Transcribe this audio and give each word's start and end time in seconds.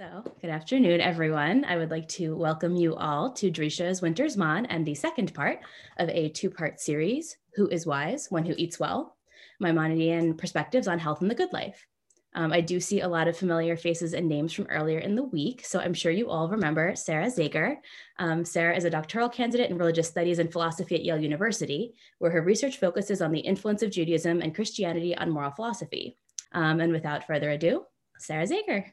So, 0.00 0.24
good 0.40 0.48
afternoon, 0.48 1.02
everyone. 1.02 1.66
I 1.66 1.76
would 1.76 1.90
like 1.90 2.08
to 2.08 2.34
welcome 2.34 2.74
you 2.74 2.96
all 2.96 3.34
to 3.34 3.50
Drisha's 3.50 4.00
Winter 4.00 4.24
Zman 4.24 4.64
and 4.70 4.86
the 4.86 4.94
second 4.94 5.34
part 5.34 5.60
of 5.98 6.08
a 6.08 6.30
two 6.30 6.48
part 6.48 6.80
series 6.80 7.36
Who 7.56 7.68
is 7.68 7.84
Wise? 7.84 8.28
One 8.30 8.46
Who 8.46 8.54
Eats 8.56 8.80
Well 8.80 9.14
Maimonidean 9.62 10.38
Perspectives 10.38 10.88
on 10.88 10.98
Health 10.98 11.20
and 11.20 11.30
the 11.30 11.34
Good 11.34 11.52
Life. 11.52 11.86
Um, 12.34 12.50
I 12.50 12.62
do 12.62 12.80
see 12.80 13.02
a 13.02 13.08
lot 13.08 13.28
of 13.28 13.36
familiar 13.36 13.76
faces 13.76 14.14
and 14.14 14.26
names 14.26 14.54
from 14.54 14.68
earlier 14.68 15.00
in 15.00 15.16
the 15.16 15.24
week, 15.24 15.66
so 15.66 15.80
I'm 15.80 15.92
sure 15.92 16.12
you 16.12 16.30
all 16.30 16.48
remember 16.48 16.96
Sarah 16.96 17.26
Zager. 17.26 17.76
Um, 18.18 18.42
Sarah 18.42 18.74
is 18.74 18.86
a 18.86 18.90
doctoral 18.90 19.28
candidate 19.28 19.70
in 19.70 19.76
religious 19.76 20.08
studies 20.08 20.38
and 20.38 20.50
philosophy 20.50 20.94
at 20.94 21.04
Yale 21.04 21.20
University, 21.20 21.92
where 22.20 22.30
her 22.30 22.40
research 22.40 22.78
focuses 22.78 23.20
on 23.20 23.32
the 23.32 23.40
influence 23.40 23.82
of 23.82 23.90
Judaism 23.90 24.40
and 24.40 24.54
Christianity 24.54 25.14
on 25.14 25.30
moral 25.30 25.50
philosophy. 25.50 26.16
Um, 26.52 26.80
and 26.80 26.90
without 26.90 27.26
further 27.26 27.50
ado, 27.50 27.84
Sarah 28.18 28.46
Zager. 28.46 28.92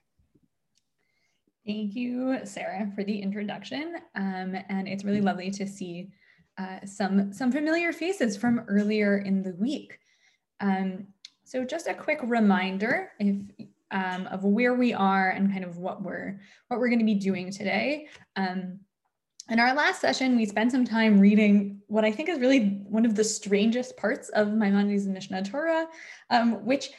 Thank 1.67 1.95
you, 1.95 2.39
Sarah, 2.45 2.89
for 2.95 3.03
the 3.03 3.20
introduction. 3.20 3.98
Um, 4.16 4.55
and 4.70 4.88
it's 4.88 5.03
really 5.03 5.20
lovely 5.20 5.52
to 5.52 5.67
see 5.67 6.12
uh, 6.57 6.85
some, 6.85 7.34
some 7.34 7.52
familiar 7.52 7.91
faces 7.91 8.38
from 8.38 8.63
earlier 8.70 9.17
in 9.17 9.43
the 9.43 9.53
week. 9.59 9.99
Um, 10.62 11.07
so 11.43 11.66
just 11.66 11.88
a 11.88 11.93
quick 11.93 12.20
reminder 12.23 13.12
if, 13.20 13.35
um, 13.91 14.27
of 14.27 14.45
where 14.45 14.76
we 14.76 14.93
are 14.93 15.31
and 15.31 15.52
kind 15.52 15.66
of 15.66 15.76
what 15.76 16.02
we're, 16.02 16.40
what 16.70 16.80
we're 16.80 16.88
going 16.88 16.99
to 16.99 17.05
be 17.05 17.16
doing 17.16 17.52
today. 17.52 18.07
Um, 18.38 18.79
in 19.49 19.59
our 19.59 19.73
last 19.73 19.99
session, 19.99 20.38
we 20.38 20.45
spent 20.45 20.71
some 20.71 20.85
time 20.85 21.20
reading 21.20 21.81
what 21.88 22.05
I 22.05 22.12
think 22.13 22.29
is 22.29 22.40
really 22.40 22.81
one 22.88 23.05
of 23.05 23.15
the 23.15 23.26
strangest 23.26 23.98
parts 23.98 24.29
of 24.29 24.54
Maimonides' 24.54 25.05
Mishneh 25.05 25.49
Torah, 25.49 25.88
um, 26.29 26.65
which 26.65 26.91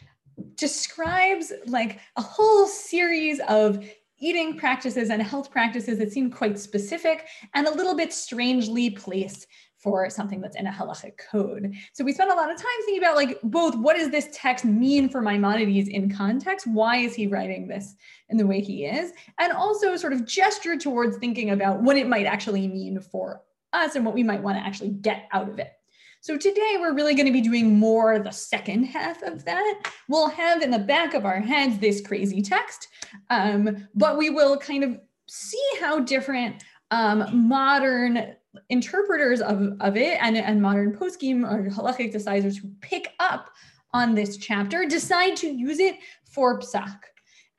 describes 0.55 1.53
like 1.67 2.01
a 2.17 2.23
whole 2.23 2.67
series 2.67 3.41
of 3.49 3.85
eating 4.21 4.57
practices 4.57 5.11
and 5.11 5.23
health 5.23 5.51
practices 5.51 5.99
that 5.99 6.13
seem 6.13 6.31
quite 6.31 6.59
specific 6.59 7.27
and 7.55 7.67
a 7.67 7.75
little 7.75 7.95
bit 7.95 8.13
strangely 8.13 8.91
placed 8.91 9.47
for 9.79 10.11
something 10.11 10.41
that's 10.41 10.57
in 10.57 10.67
a 10.67 10.73
halachic 10.73 11.13
code. 11.31 11.73
So 11.93 12.05
we 12.05 12.13
spent 12.13 12.33
a 12.33 12.35
lot 12.35 12.51
of 12.51 12.57
time 12.57 12.67
thinking 12.85 13.03
about 13.03 13.17
like 13.17 13.39
both 13.45 13.77
what 13.77 13.97
does 13.97 14.11
this 14.11 14.29
text 14.33 14.65
mean 14.65 15.09
for 15.09 15.21
Maimonides 15.21 15.89
in 15.89 16.13
context? 16.13 16.67
Why 16.67 16.97
is 16.97 17.15
he 17.15 17.29
writing 17.29 17.69
this 17.69 17.95
in 18.29 18.37
the 18.37 18.47
way 18.47 18.61
he 18.61 18.87
is? 18.87 19.13
And 19.39 19.53
also 19.53 19.97
sort 19.97 20.13
of 20.13 20.27
gesture 20.27 20.77
towards 20.77 21.17
thinking 21.19 21.51
about 21.51 21.81
what 21.81 21.97
it 21.97 22.09
might 22.09 22.27
actually 22.27 22.67
mean 22.67 23.01
for 23.01 23.43
us 23.73 23.95
and 23.95 24.05
what 24.05 24.15
we 24.15 24.25
might 24.25 24.43
want 24.43 24.59
to 24.59 24.67
actually 24.67 24.91
get 24.91 25.29
out 25.33 25.49
of 25.49 25.59
it. 25.61 25.73
So 26.21 26.37
today 26.37 26.77
we're 26.81 26.95
really 26.95 27.15
going 27.15 27.27
to 27.27 27.33
be 27.33 27.41
doing 27.41 27.79
more 27.79 28.19
the 28.19 28.33
second 28.33 28.85
half 28.85 29.23
of 29.23 29.45
that. 29.45 29.83
We'll 30.09 30.29
have 30.29 30.63
in 30.63 30.71
the 30.71 30.79
back 30.79 31.15
of 31.15 31.25
our 31.25 31.41
heads 31.41 31.79
this 31.79 32.01
crazy 32.01 32.43
text, 32.43 32.89
um, 33.31 33.89
but 33.95 34.19
we 34.19 34.29
will 34.29 34.57
kind 34.59 34.83
of 34.83 34.99
see 35.29 35.63
how 35.81 36.01
different 36.01 36.65
um, 36.91 37.49
modern 37.49 38.35
interpreters 38.69 39.41
of, 39.41 39.73
of 39.81 39.97
it 39.97 40.19
and, 40.21 40.37
and 40.37 40.61
modern 40.61 40.93
poskim 40.93 41.49
or 41.49 41.71
halachic 41.71 42.13
decisors 42.13 42.57
who 42.57 42.69
pick 42.81 43.13
up 43.21 43.51
on 43.95 44.15
this 44.15 44.37
chapter 44.39 44.87
decide 44.87 45.37
to 45.37 45.49
use 45.49 45.79
it 45.79 45.97
for 46.25 46.59
psak. 46.59 46.99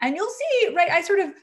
And 0.01 0.15
you'll 0.15 0.29
see, 0.29 0.73
right, 0.75 0.91
I 0.91 1.01
sort 1.01 1.19
of 1.19 1.33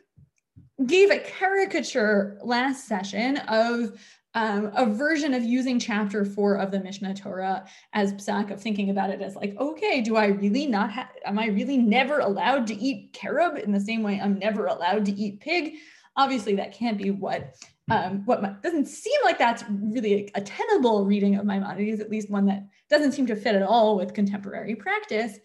gave 0.86 1.10
a 1.10 1.18
caricature 1.18 2.38
last 2.42 2.86
session 2.86 3.38
of 3.48 3.98
um, 4.36 4.70
a 4.76 4.84
version 4.84 5.32
of 5.32 5.42
using 5.42 5.80
chapter 5.80 6.22
four 6.22 6.56
of 6.56 6.70
the 6.70 6.78
Mishnah 6.78 7.14
Torah 7.14 7.66
as 7.94 8.12
psak, 8.12 8.50
of 8.52 8.60
thinking 8.60 8.90
about 8.90 9.08
it 9.08 9.22
as 9.22 9.34
like, 9.34 9.56
okay, 9.58 10.02
do 10.02 10.16
I 10.16 10.26
really 10.26 10.66
not, 10.66 10.92
have? 10.92 11.08
am 11.24 11.38
I 11.38 11.46
really 11.46 11.78
never 11.78 12.18
allowed 12.18 12.66
to 12.66 12.74
eat 12.74 13.14
carob 13.14 13.56
in 13.56 13.72
the 13.72 13.80
same 13.80 14.02
way 14.02 14.20
I'm 14.20 14.38
never 14.38 14.66
allowed 14.66 15.06
to 15.06 15.12
eat 15.12 15.40
pig? 15.40 15.76
Obviously, 16.18 16.54
that 16.56 16.74
can't 16.74 16.98
be 16.98 17.10
what 17.10 17.54
um, 17.88 18.26
what 18.26 18.42
my, 18.42 18.50
doesn't 18.62 18.86
seem 18.88 19.18
like 19.24 19.38
that's 19.38 19.64
really 19.70 20.14
a, 20.34 20.40
a 20.40 20.40
tenable 20.42 21.06
reading 21.06 21.36
of 21.36 21.46
Maimonides, 21.46 22.00
at 22.00 22.10
least 22.10 22.28
one 22.28 22.44
that 22.46 22.66
doesn't 22.90 23.12
seem 23.12 23.26
to 23.28 23.36
fit 23.36 23.54
at 23.54 23.62
all 23.62 23.96
with 23.96 24.12
contemporary 24.12 24.74
practice. 24.74 25.38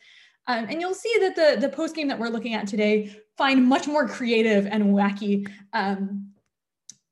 Um, 0.47 0.65
and 0.67 0.81
you'll 0.81 0.95
see 0.95 1.13
that 1.19 1.35
the, 1.35 1.67
the 1.67 1.73
poskim 1.73 2.07
that 2.07 2.17
we're 2.17 2.29
looking 2.29 2.55
at 2.55 2.67
today 2.67 3.15
find 3.37 3.63
much 3.63 3.87
more 3.87 4.07
creative 4.07 4.65
and 4.65 4.85
wacky 4.85 5.47
um, 5.71 6.30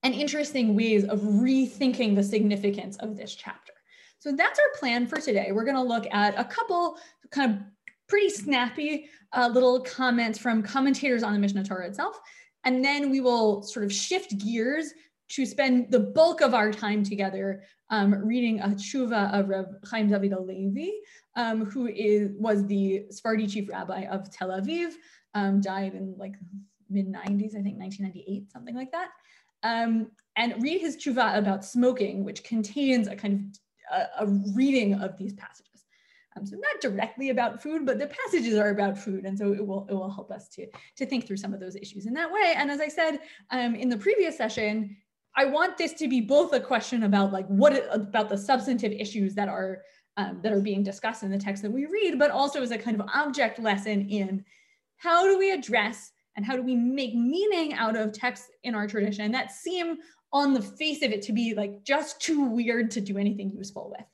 and 0.04 0.14
interesting 0.14 0.76
ways 0.76 1.04
of 1.06 1.20
rethinking 1.20 2.16
the 2.16 2.24
significance 2.24 2.98
of 2.98 3.18
this 3.18 3.36
chapter. 3.36 3.74
So 4.20 4.32
that's 4.32 4.60
our 4.60 4.80
plan 4.80 5.08
for 5.08 5.20
today. 5.20 5.52
We're 5.52 5.66
gonna 5.66 5.84
look 5.84 6.06
at 6.12 6.40
a 6.40 6.44
couple 6.44 6.98
kind 7.32 7.52
of 7.54 7.60
pretty 8.08 8.30
snappy 8.30 9.10
uh, 9.34 9.50
little 9.54 9.80
comments 9.82 10.40
from 10.40 10.64
commentators 10.64 11.24
on 11.24 11.34
the 11.34 11.40
Mishnah 11.40 11.64
Torah 11.64 11.88
itself. 11.88 12.20
And 12.64 12.84
then 12.84 13.10
we 13.10 13.22
will 13.22 13.62
sort 13.62 13.86
of 13.86 13.94
shift 13.94 14.38
gears 14.40 14.94
to 15.30 15.46
spend 15.46 15.92
the 15.92 16.00
bulk 16.00 16.42
of 16.42 16.54
our 16.54 16.72
time 16.72 17.04
together 17.04 17.64
um, 17.92 18.14
reading 18.14 18.60
a 18.60 18.70
tshuva 18.70 19.32
of 19.34 19.50
Rav 19.50 19.68
Chaim 19.90 20.10
David 20.10 20.34
Levi, 20.40 20.90
um, 21.36 21.66
who 21.66 21.88
is 21.88 22.32
was 22.38 22.66
the 22.66 23.06
Sephardi 23.10 23.48
chief 23.48 23.70
rabbi 23.70 24.06
of 24.06 24.32
Tel 24.32 24.50
Aviv, 24.50 24.94
um, 25.36 25.62
died 25.62 25.94
in 25.94 26.16
like 26.18 26.34
mid 26.90 27.08
90s, 27.08 27.56
I 27.56 27.62
think 27.62 27.78
1998, 27.78 28.52
something 28.52 28.76
like 28.76 28.92
that. 28.92 29.10
Um, 29.64 30.12
and 30.36 30.62
read 30.64 30.80
his 30.80 30.96
tshuva 30.96 31.38
about 31.38 31.66
smoking, 31.66 32.24
which 32.24 32.44
contains 32.44 33.08
a 33.08 33.16
kind 33.16 33.58
of 33.92 34.00
a, 34.00 34.26
a 34.26 34.28
reading 34.56 34.94
of 34.94 35.18
these 35.18 35.34
passages. 35.34 35.66
Um, 36.38 36.46
so 36.46 36.56
not 36.56 36.82
directly 36.82 37.30
about 37.30 37.62
food, 37.62 37.86
but 37.86 38.00
the 38.00 38.08
passages 38.08 38.56
are 38.56 38.70
about 38.70 38.98
food. 38.98 39.26
And 39.26 39.38
so 39.38 39.52
it 39.52 39.66
will, 39.66 39.86
it 39.90 39.94
will 39.94 40.10
help 40.10 40.32
us 40.32 40.48
to, 40.50 40.68
to 40.96 41.06
think 41.06 41.28
through 41.28 41.38
some 41.38 41.54
of 41.54 41.60
those 41.60 41.76
issues 41.76 42.06
in 42.06 42.14
that 42.14 42.32
way. 42.32 42.54
And 42.56 42.72
as 42.72 42.80
I 42.80 42.88
said 42.88 43.20
um, 43.52 43.76
in 43.76 43.90
the 43.90 43.98
previous 43.98 44.38
session, 44.38 44.96
I 45.36 45.46
want 45.46 45.78
this 45.78 45.94
to 45.94 46.08
be 46.08 46.22
both 46.22 46.54
a 46.54 46.60
question 46.60 47.04
about 47.04 47.32
like 47.32 47.48
what 47.48 47.86
about 47.92 48.30
the 48.30 48.38
substantive 48.38 48.92
issues 48.92 49.36
that 49.36 49.48
are 49.48 49.84
um, 50.18 50.40
that 50.42 50.52
are 50.52 50.60
being 50.60 50.84
discussed 50.84 51.24
in 51.24 51.32
the 51.32 51.38
text 51.38 51.64
that 51.64 51.72
we 51.72 51.86
read, 51.86 52.20
but 52.20 52.32
also 52.32 52.62
as 52.62 52.72
a 52.72 52.78
kind 52.78 53.00
of 53.00 53.08
object 53.14 53.58
lesson 53.60 54.10
in 54.10 54.44
how 54.98 55.24
do 55.24 55.38
we 55.38 55.52
address 55.52 56.12
and 56.40 56.46
how 56.46 56.56
do 56.56 56.62
we 56.62 56.74
make 56.74 57.14
meaning 57.16 57.74
out 57.74 57.98
of 57.98 58.14
texts 58.14 58.48
in 58.64 58.74
our 58.74 58.88
tradition 58.88 59.30
that 59.34 59.52
seem 59.52 59.98
on 60.32 60.54
the 60.54 60.62
face 60.62 61.04
of 61.04 61.12
it 61.12 61.22
to 61.24 61.34
be 61.34 61.54
like 61.54 61.84
just 61.84 62.22
too 62.22 62.46
weird 62.46 62.90
to 62.92 63.02
do 63.02 63.18
anything 63.18 63.50
useful 63.50 63.90
with. 63.90 64.06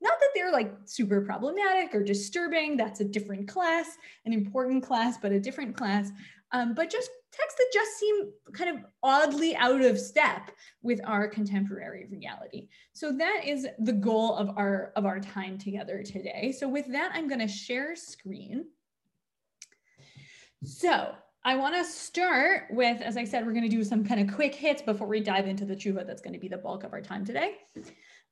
Not 0.00 0.18
that 0.18 0.30
they're 0.34 0.50
like 0.50 0.74
super 0.86 1.20
problematic 1.20 1.94
or 1.94 2.02
disturbing, 2.02 2.76
that's 2.76 2.98
a 2.98 3.04
different 3.04 3.46
class, 3.46 3.96
an 4.24 4.32
important 4.32 4.82
class, 4.82 5.18
but 5.22 5.30
a 5.30 5.38
different 5.38 5.76
class 5.76 6.10
um, 6.50 6.74
but 6.74 6.90
just 6.90 7.10
texts 7.30 7.58
that 7.58 7.70
just 7.72 7.98
seem 7.98 8.32
kind 8.52 8.76
of 8.76 8.84
oddly 9.04 9.54
out 9.54 9.82
of 9.82 10.00
step 10.00 10.50
with 10.82 11.00
our 11.04 11.28
contemporary 11.28 12.06
reality. 12.10 12.68
So 12.92 13.12
that 13.12 13.42
is 13.46 13.68
the 13.78 13.92
goal 13.92 14.34
of 14.34 14.56
our, 14.56 14.92
of 14.96 15.04
our 15.04 15.20
time 15.20 15.58
together 15.58 16.02
today. 16.02 16.50
So 16.58 16.68
with 16.68 16.90
that, 16.90 17.12
I'm 17.14 17.28
gonna 17.28 17.46
share 17.46 17.94
screen. 17.94 18.64
So 20.64 21.14
I 21.48 21.56
wanna 21.56 21.82
start 21.82 22.64
with, 22.68 23.00
as 23.00 23.16
I 23.16 23.24
said, 23.24 23.46
we're 23.46 23.54
gonna 23.54 23.70
do 23.70 23.82
some 23.82 24.04
kind 24.04 24.20
of 24.20 24.36
quick 24.36 24.54
hits 24.54 24.82
before 24.82 25.06
we 25.06 25.20
dive 25.20 25.46
into 25.46 25.64
the 25.64 25.74
tshuva 25.74 26.06
that's 26.06 26.20
gonna 26.20 26.38
be 26.38 26.46
the 26.46 26.58
bulk 26.58 26.84
of 26.84 26.92
our 26.92 27.00
time 27.00 27.24
today. 27.24 27.54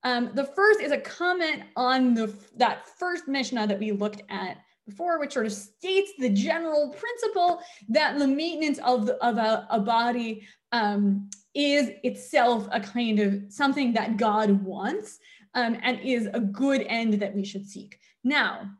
Um, 0.05 0.33
the 0.35 0.45
first 0.45 0.83
is 0.83 0.93
a 0.93 0.99
comment 0.99 1.63
on 1.77 2.13
the, 2.13 2.31
that 2.59 2.87
first 2.99 3.27
Mishnah 3.27 3.69
that 3.69 3.79
we 3.79 3.91
looked 3.91 4.23
at 4.29 4.59
before, 4.87 5.19
which 5.19 5.33
sort 5.33 5.47
of 5.47 5.53
states 5.53 6.13
the 6.19 6.29
general 6.29 6.91
principle 6.91 7.63
that 7.89 8.19
the 8.19 8.29
maintenance 8.29 8.81
of, 8.81 9.09
of 9.09 9.39
a, 9.39 9.67
a 9.71 9.81
body 9.81 10.47
um, 10.73 11.31
is 11.55 11.93
itself 12.05 12.69
a 12.71 12.81
kind 12.81 13.19
of 13.19 13.45
something 13.49 13.95
that 13.95 14.19
God 14.19 14.51
wants 14.63 15.19
um, 15.55 15.79
and 15.83 15.99
is 16.01 16.29
a 16.35 16.41
good 16.41 16.83
end 16.83 17.15
that 17.15 17.35
we 17.35 17.47
should 17.47 17.67
seek. 17.67 17.99
Now, 18.25 18.73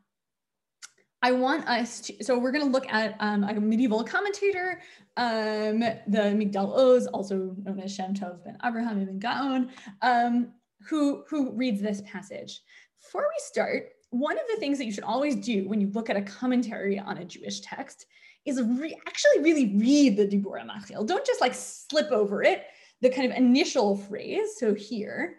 I 1.21 1.31
want 1.31 1.67
us 1.67 2.01
to, 2.01 2.23
so 2.23 2.37
we're 2.37 2.51
going 2.51 2.65
to 2.65 2.71
look 2.71 2.87
at 2.89 3.15
um, 3.19 3.43
a 3.43 3.53
medieval 3.53 4.03
commentator, 4.03 4.81
um, 5.17 5.79
the 5.79 6.33
Migdal 6.35 6.75
Oz, 6.75 7.07
also 7.07 7.55
known 7.63 7.79
as 7.79 7.93
Shem 7.93 8.13
Tov 8.13 8.43
ben 8.43 8.57
Abraham 8.63 9.01
ibn 9.01 9.17
Gaon, 9.17 9.71
um, 10.03 10.53
who, 10.87 11.23
who 11.27 11.51
reads 11.53 11.81
this 11.81 12.01
passage. 12.05 12.61
Before 13.01 13.23
we 13.23 13.39
start, 13.39 13.89
one 14.11 14.37
of 14.37 14.45
the 14.47 14.59
things 14.59 14.77
that 14.77 14.85
you 14.85 14.91
should 14.91 15.03
always 15.03 15.35
do 15.35 15.67
when 15.67 15.81
you 15.81 15.87
look 15.87 16.09
at 16.09 16.17
a 16.17 16.21
commentary 16.21 16.99
on 16.99 17.17
a 17.17 17.25
Jewish 17.25 17.61
text 17.61 18.05
is 18.45 18.61
re 18.61 18.95
actually 19.07 19.41
really 19.41 19.75
read 19.75 20.17
the 20.17 20.25
Dibur 20.27 20.61
HaMatchil. 20.61 21.05
Don't 21.05 21.25
just 21.25 21.41
like 21.41 21.53
slip 21.53 22.11
over 22.11 22.43
it, 22.43 22.65
the 23.01 23.09
kind 23.09 23.29
of 23.29 23.37
initial 23.37 23.97
phrase, 23.97 24.55
so 24.57 24.73
here, 24.73 25.37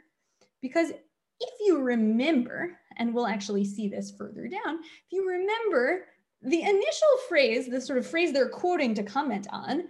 because 0.61 0.93
if 1.41 1.51
you 1.61 1.81
remember, 1.81 2.79
and 2.97 3.15
we'll 3.15 3.27
actually 3.27 3.65
see 3.65 3.89
this 3.89 4.13
further 4.17 4.49
down, 4.49 4.81
if 4.83 5.13
you 5.13 5.29
remember 5.29 6.07
the 6.43 6.63
initial 6.63 7.09
phrase, 7.29 7.69
the 7.69 7.81
sort 7.81 7.99
of 7.99 8.07
phrase 8.07 8.33
they're 8.33 8.49
quoting 8.49 8.95
to 8.95 9.03
comment 9.03 9.47
on, 9.51 9.85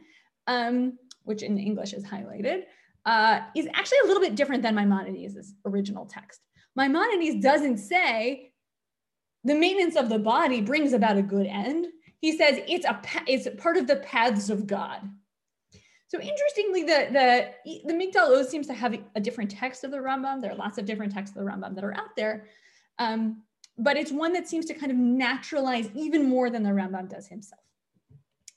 um, 0.47 0.99
which 1.25 1.43
in 1.43 1.59
English 1.59 1.93
is 1.93 2.05
highlighted, 2.05 2.63
uh, 3.07 3.41
is 3.55 3.69
actually 3.75 3.99
a 4.05 4.07
little 4.07 4.23
bit 4.23 4.35
different 4.35 4.63
than 4.63 4.75
Maimonides' 4.75 5.55
original 5.65 6.07
text. 6.07 6.41
Maimonides 6.77 7.43
doesn't 7.43 7.79
say 7.79 8.53
the 9.45 9.55
maintenance 9.55 9.97
of 9.97 10.09
the 10.09 10.19
body 10.19 10.61
brings 10.61 10.93
about 10.93 11.17
a 11.17 11.23
good 11.23 11.47
end. 11.47 11.87
He 12.21 12.37
says 12.37 12.61
it's 12.67 12.85
a 12.85 13.01
it's 13.27 13.49
part 13.61 13.77
of 13.77 13.87
the 13.87 13.97
paths 13.97 14.51
of 14.51 14.67
God. 14.67 15.09
So 16.09 16.19
interestingly, 16.19 16.85
the, 16.85 17.09
the, 17.13 17.83
the 17.85 17.93
Migdal 17.93 18.39
Oz 18.39 18.49
seems 18.49 18.67
to 18.69 18.75
have 18.75 18.99
a 19.15 19.21
different 19.21 19.51
text 19.51 19.85
of 19.85 19.91
the 19.91 19.99
Rambam. 19.99 20.41
There 20.41 20.51
are 20.51 20.57
lots 20.57 20.79
of 20.79 20.87
different 20.87 21.13
texts 21.13 21.37
of 21.37 21.45
the 21.45 21.51
Rambam 21.51 21.75
that 21.75 21.85
are 21.85 21.95
out 21.95 22.17
there. 22.17 22.47
Um, 22.99 23.43
but 23.77 23.99
it's 23.99 24.11
one 24.11 24.33
that 24.33 24.49
seems 24.49 24.65
to 24.67 24.75
kind 24.75 24.91
of 24.91 24.97
naturalize 24.97 25.91
even 25.95 26.27
more 26.27 26.49
than 26.49 26.63
the 26.63 26.71
Rambam 26.71 27.11
does 27.11 27.29
himself. 27.29 27.61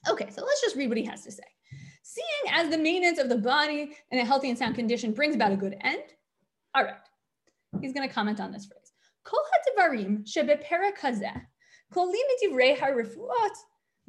Okay, 0.10 0.30
so 0.30 0.44
let's 0.44 0.62
just 0.62 0.78
read 0.78 0.88
what 0.88 0.98
he 0.98 1.04
has 1.04 1.24
to 1.26 1.32
say. 1.32 1.44
Seeing 2.04 2.54
as 2.54 2.70
the 2.70 2.78
maintenance 2.78 3.20
of 3.20 3.28
the 3.28 3.38
body 3.38 3.98
in 4.12 4.20
a 4.20 4.26
healthy 4.26 4.50
and 4.50 4.58
sound 4.58 4.76
condition 4.76 5.12
brings 5.12 5.36
about 5.36 5.52
a 5.52 5.58
good 5.58 5.76
end. 5.82 6.04
All 6.74 6.86
right, 6.86 6.96
he's 7.82 7.94
going 7.94 8.08
to 8.08 8.14
comment 8.14 8.40
on 8.40 8.54
this 8.54 8.66
phrase. 8.66 8.94
Kol 9.24 9.44
ha'devarim 9.52 10.26
shebepera 10.26 10.98
kazeh, 10.98 11.42
kol 11.94 12.10
li 12.10 12.76
ha'refuot 12.80 13.56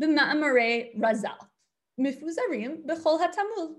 b'ma'amarei 0.00 0.96
razal 0.98 1.36
mifuzarim 2.04 2.86
b'chol 2.86 3.20
hatamul. 3.20 3.76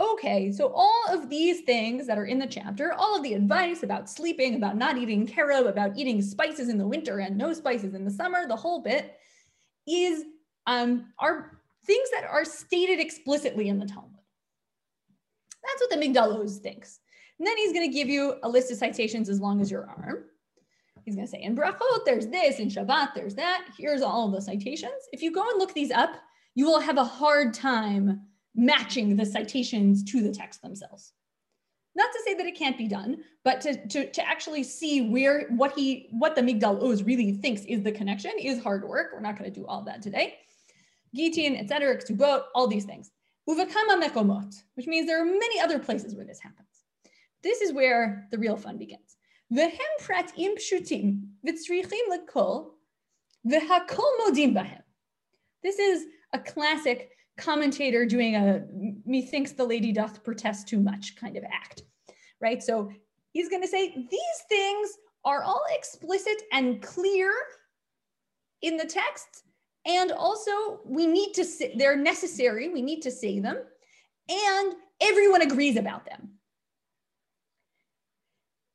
Okay, 0.00 0.52
so 0.52 0.72
all 0.72 1.04
of 1.10 1.28
these 1.28 1.62
things 1.62 2.06
that 2.06 2.18
are 2.18 2.26
in 2.26 2.38
the 2.38 2.46
chapter, 2.46 2.92
all 2.92 3.16
of 3.16 3.24
the 3.24 3.34
advice 3.34 3.82
about 3.82 4.08
sleeping, 4.08 4.54
about 4.54 4.76
not 4.76 4.96
eating 4.96 5.26
carob, 5.26 5.66
about 5.66 5.96
eating 5.96 6.22
spices 6.22 6.68
in 6.68 6.78
the 6.78 6.86
winter 6.86 7.18
and 7.18 7.36
no 7.36 7.52
spices 7.52 7.94
in 7.94 8.04
the 8.04 8.10
summer, 8.10 8.46
the 8.46 8.54
whole 8.54 8.80
bit, 8.80 9.16
is 9.88 10.22
um, 10.66 11.06
are 11.18 11.58
things 11.84 12.08
that 12.12 12.24
are 12.30 12.44
stated 12.44 13.00
explicitly 13.00 13.68
in 13.68 13.80
the 13.80 13.86
Talmud. 13.86 14.12
That's 15.64 15.80
what 15.80 15.90
the 15.90 16.06
Migdal 16.06 16.44
Oz 16.44 16.58
thinks. 16.58 17.00
And 17.38 17.46
then 17.46 17.56
he's 17.56 17.72
going 17.72 17.88
to 17.88 17.94
give 17.94 18.08
you 18.08 18.34
a 18.42 18.48
list 18.48 18.70
of 18.70 18.78
citations 18.78 19.28
as 19.28 19.40
long 19.40 19.60
as 19.60 19.70
your 19.70 19.88
arm. 19.88 20.24
He's 21.04 21.14
going 21.14 21.26
to 21.26 21.30
say 21.30 21.42
in 21.42 21.56
Brachot, 21.56 22.04
there's 22.04 22.26
this, 22.26 22.58
in 22.58 22.68
Shabbat, 22.68 23.14
there's 23.14 23.34
that. 23.36 23.66
Here's 23.76 24.02
all 24.02 24.30
the 24.30 24.42
citations. 24.42 25.08
If 25.12 25.22
you 25.22 25.32
go 25.32 25.48
and 25.48 25.58
look 25.58 25.72
these 25.72 25.90
up, 25.90 26.10
you 26.58 26.66
will 26.66 26.80
have 26.80 26.98
a 26.98 27.04
hard 27.04 27.54
time 27.54 28.20
matching 28.56 29.14
the 29.14 29.24
citations 29.24 30.02
to 30.02 30.20
the 30.20 30.32
text 30.32 30.60
themselves. 30.60 31.12
Not 31.94 32.10
to 32.12 32.20
say 32.24 32.34
that 32.34 32.46
it 32.46 32.56
can't 32.56 32.76
be 32.76 32.88
done, 32.88 33.18
but 33.44 33.60
to, 33.60 33.86
to, 33.86 34.10
to 34.10 34.28
actually 34.28 34.64
see 34.64 35.08
where 35.08 35.46
what 35.50 35.78
he 35.78 36.08
what 36.10 36.34
the 36.34 36.42
Migdal 36.42 36.82
Oz 36.82 37.04
really 37.04 37.30
thinks 37.30 37.62
is 37.66 37.84
the 37.84 37.92
connection 37.92 38.32
is 38.40 38.60
hard 38.60 38.82
work. 38.88 39.12
We're 39.12 39.20
not 39.20 39.38
going 39.38 39.48
to 39.48 39.60
do 39.60 39.68
all 39.68 39.82
that 39.84 40.02
today. 40.02 40.34
Gitin, 41.16 41.60
etc., 41.60 41.96
ktubot, 41.98 42.46
all 42.56 42.66
these 42.66 42.86
things. 42.86 43.12
Uvakama 43.48 44.02
mekomot, 44.02 44.52
which 44.74 44.88
means 44.88 45.06
there 45.06 45.22
are 45.22 45.24
many 45.24 45.60
other 45.60 45.78
places 45.78 46.16
where 46.16 46.26
this 46.26 46.40
happens. 46.40 46.66
This 47.44 47.60
is 47.60 47.72
where 47.72 48.26
the 48.32 48.38
real 48.38 48.56
fun 48.56 48.78
begins. 48.78 49.16
Vehem 49.54 49.92
pratim 50.02 50.56
pshutim 50.58 51.20
v'tzrichim 51.46 52.06
lekol 52.10 52.70
v'hakol 53.46 54.10
modim 54.22 54.54
bahem. 54.54 54.82
This 55.62 55.78
is 55.78 56.06
a 56.32 56.38
classic 56.38 57.10
commentator 57.36 58.04
doing 58.04 58.36
a 58.36 58.64
methinks 59.06 59.52
the 59.52 59.64
lady 59.64 59.92
doth 59.92 60.24
protest 60.24 60.68
too 60.68 60.80
much 60.80 61.16
kind 61.16 61.36
of 61.36 61.44
act, 61.44 61.82
right? 62.40 62.62
So 62.62 62.90
he's 63.32 63.48
going 63.48 63.62
to 63.62 63.68
say 63.68 63.94
these 64.10 64.42
things 64.48 64.90
are 65.24 65.42
all 65.42 65.62
explicit 65.70 66.42
and 66.52 66.82
clear 66.82 67.32
in 68.62 68.76
the 68.76 68.84
text. 68.84 69.44
And 69.86 70.12
also, 70.12 70.80
we 70.84 71.06
need 71.06 71.32
to 71.34 71.44
say 71.44 71.74
they're 71.76 71.96
necessary. 71.96 72.68
We 72.68 72.82
need 72.82 73.02
to 73.02 73.10
say 73.10 73.40
them. 73.40 73.58
And 74.28 74.74
everyone 75.00 75.42
agrees 75.42 75.76
about 75.76 76.04
them. 76.04 76.30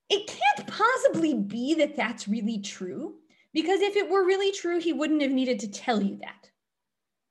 It 0.10 0.28
can't 0.28 0.68
possibly 0.68 1.34
be 1.34 1.76
that 1.76 1.96
that's 1.96 2.28
really 2.28 2.60
true, 2.60 3.16
because 3.54 3.82
if 3.82 3.96
it 3.96 4.10
were 4.10 4.26
really 4.26 4.52
true, 4.52 4.80
he 4.80 4.94
wouldn't 4.94 5.22
have 5.22 5.32
needed 5.32 5.60
to 5.60 5.72
tell 5.72 6.02
you 6.02 6.18
that 6.22 6.50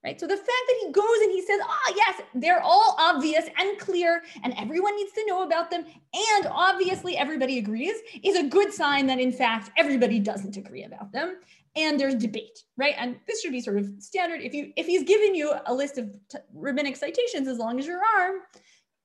right? 0.05 0.19
So 0.19 0.27
the 0.27 0.37
fact 0.37 0.49
that 0.49 0.77
he 0.81 0.93
goes 0.93 1.19
and 1.23 1.31
he 1.31 1.43
says, 1.43 1.61
oh, 1.63 1.95
yes, 1.97 2.21
they're 2.35 2.61
all 2.61 2.97
obvious 2.99 3.45
and 3.59 3.79
clear, 3.79 4.23
and 4.43 4.55
everyone 4.59 4.97
needs 4.97 5.13
to 5.13 5.25
know 5.27 5.43
about 5.45 5.71
them, 5.71 5.85
and 6.15 6.47
obviously 6.51 7.17
everybody 7.17 7.59
agrees, 7.59 7.95
is 8.23 8.37
a 8.37 8.49
good 8.49 8.73
sign 8.73 9.07
that 9.07 9.21
in 9.21 9.33
fact 9.33 9.71
everybody 9.77 10.19
doesn't 10.19 10.57
agree 10.57 10.85
about 10.85 11.13
them, 11.13 11.37
and 11.77 11.99
there's 11.99 12.15
debate, 12.15 12.65
right? 12.77 12.95
And 12.99 13.17
this 13.27 13.41
should 13.41 13.53
be 13.53 13.61
sort 13.61 13.79
of 13.79 13.89
standard. 13.99 14.43
If 14.43 14.55
you 14.55 14.73
if 14.77 14.87
he's 14.87 15.05
given 15.05 15.35
you 15.35 15.55
a 15.67 15.73
list 15.73 15.99
of 15.99 16.15
t- 16.29 16.39
rabbinic 16.53 16.97
citations 16.97 17.49
as 17.49 17.59
long 17.59 17.79
as 17.79 17.87
your 17.87 18.01
arm, 18.19 18.41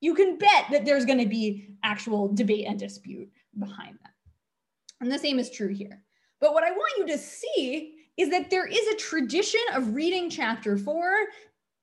you 0.02 0.14
can 0.14 0.38
bet 0.38 0.66
that 0.72 0.86
there's 0.86 1.06
going 1.06 1.20
to 1.20 1.28
be 1.28 1.70
actual 1.84 2.34
debate 2.34 2.66
and 2.68 2.80
dispute 2.80 3.30
behind 3.58 3.98
that. 4.04 4.12
And 5.00 5.12
the 5.12 5.20
same 5.20 5.40
is 5.40 5.50
true 5.50 5.74
here. 5.74 6.04
But 6.40 6.54
what 6.54 6.64
I 6.64 6.72
want 6.72 6.92
you 6.98 7.08
to 7.08 7.18
see 7.18 7.97
is 8.18 8.30
that 8.32 8.50
there 8.50 8.66
is 8.66 8.88
a 8.88 8.96
tradition 8.96 9.62
of 9.74 9.96
reading 9.96 10.30
chapter 10.30 10.78
four 10.78 11.14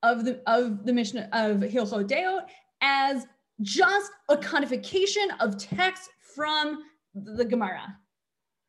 of 0.03 0.25
the 0.25 0.41
of 0.47 0.85
the 0.85 0.93
Mishnah 0.93 1.29
of 1.33 1.59
Hilchot 1.59 2.09
Deot 2.09 2.47
as 2.81 3.27
just 3.63 4.11
a 4.29 4.37
codification 4.37 5.31
of 5.41 5.57
text 5.57 6.11
from 6.35 6.83
the 7.15 7.45
Gemara. 7.45 7.97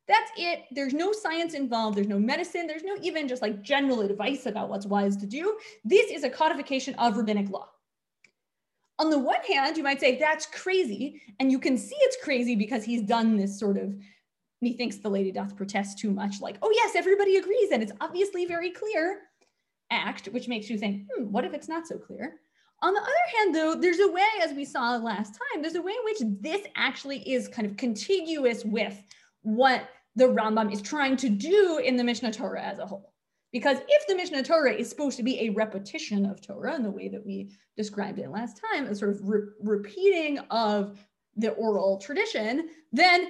That's 0.07 0.31
it. 0.37 0.65
There's 0.71 0.93
no 0.93 1.11
science 1.11 1.55
involved. 1.55 1.97
There's 1.97 2.07
no 2.07 2.19
medicine. 2.19 2.67
There's 2.67 2.83
no 2.83 2.95
even 3.01 3.27
just 3.27 3.41
like 3.41 3.63
general 3.63 4.01
advice 4.01 4.45
about 4.45 4.69
what's 4.69 4.85
wise 4.85 5.17
to 5.17 5.25
do. 5.25 5.57
This 5.83 6.11
is 6.11 6.23
a 6.23 6.29
codification 6.29 6.93
of 6.95 7.17
rabbinic 7.17 7.49
law. 7.49 7.69
On 8.99 9.09
the 9.09 9.19
one 9.19 9.41
hand, 9.49 9.75
you 9.75 9.83
might 9.83 9.99
say 9.99 10.17
that's 10.17 10.45
crazy. 10.45 11.21
And 11.39 11.51
you 11.51 11.59
can 11.59 11.77
see 11.77 11.95
it's 11.99 12.17
crazy 12.23 12.55
because 12.55 12.83
he's 12.83 13.01
done 13.01 13.35
this 13.35 13.59
sort 13.59 13.77
of 13.77 13.95
methinks 14.65 14.97
the 14.97 15.09
lady 15.09 15.31
doth 15.31 15.55
protest 15.55 15.99
too 15.99 16.11
much, 16.11 16.41
like, 16.41 16.57
oh 16.61 16.71
yes, 16.73 16.95
everybody 16.95 17.37
agrees, 17.37 17.71
and 17.71 17.83
it's 17.83 17.91
obviously 18.01 18.45
very 18.45 18.71
clear 18.71 19.21
act, 19.91 20.27
which 20.27 20.47
makes 20.47 20.69
you 20.69 20.77
think, 20.77 21.03
hmm, 21.07 21.25
what 21.31 21.45
if 21.45 21.53
it's 21.53 21.69
not 21.69 21.87
so 21.87 21.97
clear? 21.97 22.39
On 22.81 22.93
the 22.93 22.99
other 22.99 23.11
hand, 23.37 23.55
though, 23.55 23.75
there's 23.75 23.99
a 23.99 24.11
way, 24.11 24.27
as 24.41 24.53
we 24.53 24.65
saw 24.65 24.95
last 24.97 25.33
time, 25.33 25.61
there's 25.61 25.75
a 25.75 25.81
way 25.81 25.93
in 25.93 26.03
which 26.03 26.41
this 26.41 26.65
actually 26.75 27.19
is 27.31 27.47
kind 27.47 27.67
of 27.67 27.77
contiguous 27.77 28.65
with 28.65 29.01
what 29.43 29.87
the 30.15 30.25
Rambam 30.25 30.73
is 30.73 30.81
trying 30.81 31.15
to 31.17 31.29
do 31.29 31.79
in 31.83 31.95
the 31.95 32.03
Mishnah 32.03 32.33
Torah 32.33 32.63
as 32.63 32.79
a 32.79 32.85
whole. 32.85 33.13
Because 33.51 33.77
if 33.87 34.07
the 34.07 34.15
Mishnah 34.15 34.43
Torah 34.43 34.73
is 34.73 34.89
supposed 34.89 35.15
to 35.17 35.23
be 35.23 35.39
a 35.39 35.49
repetition 35.51 36.25
of 36.25 36.41
Torah 36.41 36.75
in 36.75 36.83
the 36.83 36.91
way 36.91 37.07
that 37.07 37.25
we 37.25 37.51
described 37.77 38.19
it 38.19 38.29
last 38.29 38.59
time, 38.71 38.87
a 38.87 38.95
sort 38.95 39.11
of 39.11 39.19
re- 39.23 39.47
repeating 39.61 40.39
of 40.49 40.99
the 41.37 41.51
oral 41.51 41.97
tradition, 41.97 42.69
then 42.91 43.29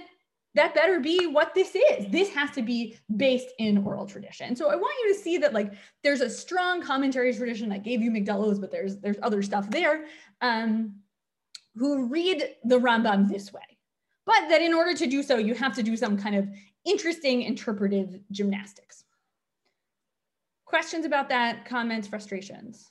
that 0.55 0.73
better 0.73 0.99
be 0.99 1.27
what 1.27 1.53
this 1.53 1.75
is. 1.75 2.07
This 2.09 2.33
has 2.33 2.49
to 2.51 2.61
be 2.61 2.97
based 3.15 3.49
in 3.59 3.77
oral 3.79 4.05
tradition. 4.05 4.55
So 4.55 4.71
I 4.71 4.75
want 4.75 4.95
you 5.03 5.13
to 5.13 5.19
see 5.19 5.37
that 5.37 5.53
like 5.53 5.73
there's 6.01 6.21
a 6.21 6.29
strong 6.29 6.81
commentary 6.81 7.33
tradition. 7.33 7.71
I 7.71 7.77
gave 7.77 8.01
you 8.01 8.11
Oz, 8.29 8.59
but 8.59 8.71
there's 8.71 8.97
there's 8.97 9.17
other 9.21 9.43
stuff 9.43 9.69
there 9.69 10.05
um, 10.41 10.95
who 11.75 12.07
read 12.07 12.55
the 12.63 12.79
Rambam 12.79 13.29
this 13.29 13.51
way. 13.51 13.61
But 14.25 14.49
that 14.49 14.61
in 14.61 14.73
order 14.73 14.93
to 14.95 15.05
do 15.05 15.21
so, 15.21 15.37
you 15.37 15.53
have 15.53 15.75
to 15.75 15.83
do 15.83 15.95
some 15.95 16.17
kind 16.17 16.35
of 16.35 16.47
interesting 16.85 17.43
interpretive 17.43 18.19
gymnastics. 18.31 19.03
Questions 20.65 21.05
about 21.05 21.29
that, 21.29 21.65
comments, 21.65 22.07
frustrations? 22.07 22.89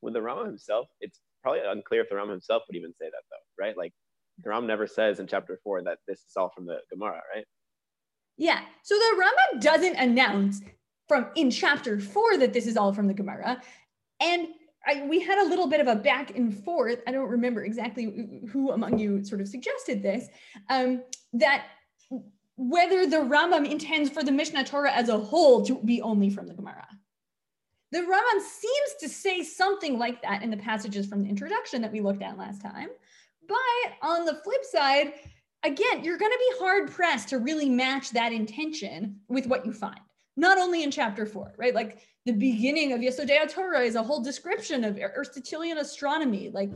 With 0.00 0.14
the 0.14 0.20
Rambam 0.20 0.46
himself, 0.46 0.88
it's 1.00 1.20
probably 1.44 1.60
unclear 1.64 2.00
if 2.00 2.08
the 2.08 2.16
Ram 2.16 2.30
himself 2.30 2.62
would 2.66 2.76
even 2.76 2.92
say 2.92 3.04
that 3.04 3.22
though, 3.30 3.62
right? 3.64 3.76
Like 3.76 3.92
the 4.42 4.48
Ram 4.48 4.66
never 4.66 4.86
says 4.86 5.20
in 5.20 5.26
chapter 5.26 5.60
four 5.62 5.82
that 5.82 5.98
this 6.08 6.20
is 6.20 6.32
all 6.36 6.50
from 6.50 6.64
the 6.64 6.78
Gemara, 6.90 7.20
right? 7.34 7.44
Yeah. 8.36 8.62
So 8.82 8.94
the 8.96 9.22
Rambam 9.22 9.60
doesn't 9.60 9.94
announce 9.96 10.62
from 11.06 11.26
in 11.36 11.50
chapter 11.50 12.00
four 12.00 12.38
that 12.38 12.52
this 12.54 12.66
is 12.66 12.76
all 12.76 12.92
from 12.92 13.06
the 13.06 13.14
Gemara. 13.14 13.60
And 14.20 14.48
I, 14.86 15.06
we 15.06 15.20
had 15.20 15.38
a 15.38 15.48
little 15.48 15.68
bit 15.68 15.80
of 15.80 15.86
a 15.86 15.96
back 15.96 16.34
and 16.36 16.52
forth. 16.64 17.00
I 17.06 17.12
don't 17.12 17.28
remember 17.28 17.62
exactly 17.62 18.40
who 18.50 18.72
among 18.72 18.98
you 18.98 19.22
sort 19.22 19.40
of 19.42 19.48
suggested 19.48 20.02
this, 20.02 20.28
um, 20.70 21.02
that 21.34 21.66
whether 22.56 23.06
the 23.06 23.16
Rambam 23.16 23.70
intends 23.70 24.10
for 24.10 24.22
the 24.22 24.32
Mishnah 24.32 24.64
Torah 24.64 24.92
as 24.92 25.10
a 25.10 25.18
whole 25.18 25.64
to 25.66 25.80
be 25.84 26.00
only 26.00 26.30
from 26.30 26.46
the 26.46 26.54
Gemara. 26.54 26.86
The 27.94 28.00
Rambam 28.00 28.40
seems 28.40 28.94
to 28.98 29.08
say 29.08 29.44
something 29.44 30.00
like 30.00 30.20
that 30.22 30.42
in 30.42 30.50
the 30.50 30.56
passages 30.56 31.06
from 31.06 31.22
the 31.22 31.28
introduction 31.28 31.80
that 31.82 31.92
we 31.92 32.00
looked 32.00 32.22
at 32.22 32.36
last 32.36 32.60
time. 32.60 32.88
But 33.46 33.92
on 34.02 34.24
the 34.24 34.34
flip 34.42 34.64
side, 34.64 35.12
again, 35.62 36.02
you're 36.02 36.18
going 36.18 36.32
to 36.32 36.38
be 36.50 36.58
hard 36.58 36.90
pressed 36.90 37.28
to 37.28 37.38
really 37.38 37.68
match 37.68 38.10
that 38.10 38.32
intention 38.32 39.20
with 39.28 39.46
what 39.46 39.64
you 39.64 39.72
find. 39.72 40.00
Not 40.36 40.58
only 40.58 40.82
in 40.82 40.90
chapter 40.90 41.24
four, 41.24 41.54
right? 41.56 41.72
Like 41.72 42.00
the 42.26 42.32
beginning 42.32 42.94
of 42.94 43.00
Yesodei 43.00 43.48
Torah 43.48 43.82
is 43.82 43.94
a 43.94 44.02
whole 44.02 44.24
description 44.24 44.82
of 44.82 44.96
er-, 44.96 45.12
Aristotelian 45.16 45.78
astronomy. 45.78 46.50
Like 46.52 46.72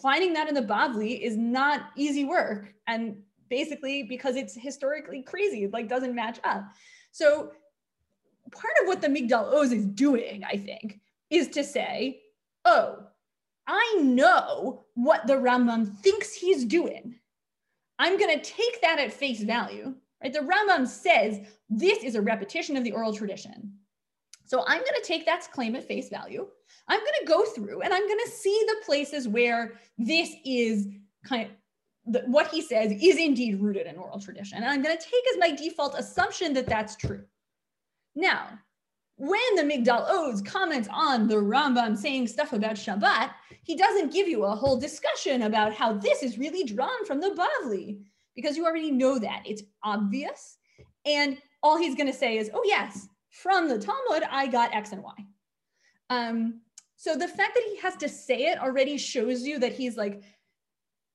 finding 0.00 0.32
that 0.34 0.48
in 0.48 0.54
the 0.54 0.62
Bavli 0.62 1.20
is 1.20 1.36
not 1.36 1.86
easy 1.96 2.24
work. 2.24 2.72
And 2.86 3.16
basically 3.48 4.04
because 4.04 4.36
it's 4.36 4.54
historically 4.54 5.24
crazy, 5.24 5.66
like 5.66 5.88
doesn't 5.88 6.14
match 6.14 6.38
up. 6.44 6.62
So 7.10 7.50
part 8.50 8.74
of 8.82 8.88
what 8.88 9.00
the 9.00 9.08
Migdal 9.08 9.52
Oz 9.52 9.72
is 9.72 9.84
doing, 9.86 10.44
I 10.44 10.56
think, 10.56 11.00
is 11.30 11.48
to 11.48 11.64
say, 11.64 12.20
oh, 12.64 13.04
I 13.66 13.98
know 14.00 14.84
what 14.94 15.26
the 15.26 15.34
Rambam 15.34 15.96
thinks 15.98 16.34
he's 16.34 16.64
doing. 16.64 17.14
I'm 17.98 18.18
going 18.18 18.36
to 18.36 18.44
take 18.44 18.80
that 18.82 18.98
at 18.98 19.12
face 19.12 19.42
value. 19.42 19.94
Right? 20.22 20.32
The 20.32 20.40
Rambam 20.40 20.86
says 20.86 21.40
this 21.68 22.02
is 22.02 22.14
a 22.14 22.22
repetition 22.22 22.76
of 22.76 22.84
the 22.84 22.92
oral 22.92 23.14
tradition. 23.14 23.72
So 24.44 24.64
I'm 24.66 24.80
going 24.80 25.00
to 25.00 25.06
take 25.06 25.24
that 25.26 25.48
claim 25.52 25.76
at 25.76 25.86
face 25.86 26.08
value. 26.08 26.46
I'm 26.88 26.98
going 26.98 27.12
to 27.20 27.26
go 27.26 27.44
through 27.44 27.82
and 27.82 27.94
I'm 27.94 28.06
going 28.06 28.18
to 28.24 28.30
see 28.30 28.64
the 28.66 28.84
places 28.84 29.28
where 29.28 29.74
this 29.96 30.34
is 30.44 30.88
kind 31.24 31.46
of 31.46 31.50
the, 32.12 32.20
what 32.26 32.48
he 32.48 32.60
says 32.60 32.90
is 32.90 33.16
indeed 33.16 33.60
rooted 33.60 33.86
in 33.86 33.96
oral 33.96 34.18
tradition. 34.18 34.58
And 34.58 34.66
I'm 34.66 34.82
going 34.82 34.96
to 34.96 35.02
take 35.02 35.22
as 35.32 35.38
my 35.38 35.52
default 35.52 35.94
assumption 35.96 36.52
that 36.54 36.66
that's 36.66 36.96
true. 36.96 37.22
Now, 38.14 38.58
when 39.16 39.40
the 39.54 39.62
Migdal 39.62 40.08
Oz 40.08 40.40
comments 40.42 40.88
on 40.90 41.28
the 41.28 41.36
Rambam 41.36 41.96
saying 41.96 42.26
stuff 42.28 42.52
about 42.52 42.76
Shabbat, 42.76 43.32
he 43.62 43.76
doesn't 43.76 44.12
give 44.12 44.26
you 44.26 44.44
a 44.44 44.56
whole 44.56 44.78
discussion 44.78 45.42
about 45.42 45.74
how 45.74 45.92
this 45.92 46.22
is 46.22 46.38
really 46.38 46.64
drawn 46.64 47.04
from 47.04 47.20
the 47.20 47.30
Bavli, 47.62 48.00
because 48.34 48.56
you 48.56 48.64
already 48.64 48.90
know 48.90 49.18
that. 49.18 49.42
It's 49.44 49.62
obvious. 49.84 50.56
And 51.04 51.36
all 51.62 51.76
he's 51.76 51.94
going 51.94 52.06
to 52.06 52.16
say 52.16 52.38
is, 52.38 52.50
oh, 52.54 52.62
yes, 52.64 53.08
from 53.30 53.68
the 53.68 53.78
Talmud, 53.78 54.22
I 54.30 54.46
got 54.46 54.74
X 54.74 54.92
and 54.92 55.02
Y. 55.02 55.12
Um, 56.08 56.60
so 56.96 57.14
the 57.16 57.28
fact 57.28 57.54
that 57.54 57.64
he 57.68 57.76
has 57.76 57.96
to 57.96 58.08
say 58.08 58.46
it 58.46 58.58
already 58.58 58.98
shows 58.98 59.42
you 59.42 59.58
that 59.58 59.72
he's 59.72 59.96
like 59.96 60.22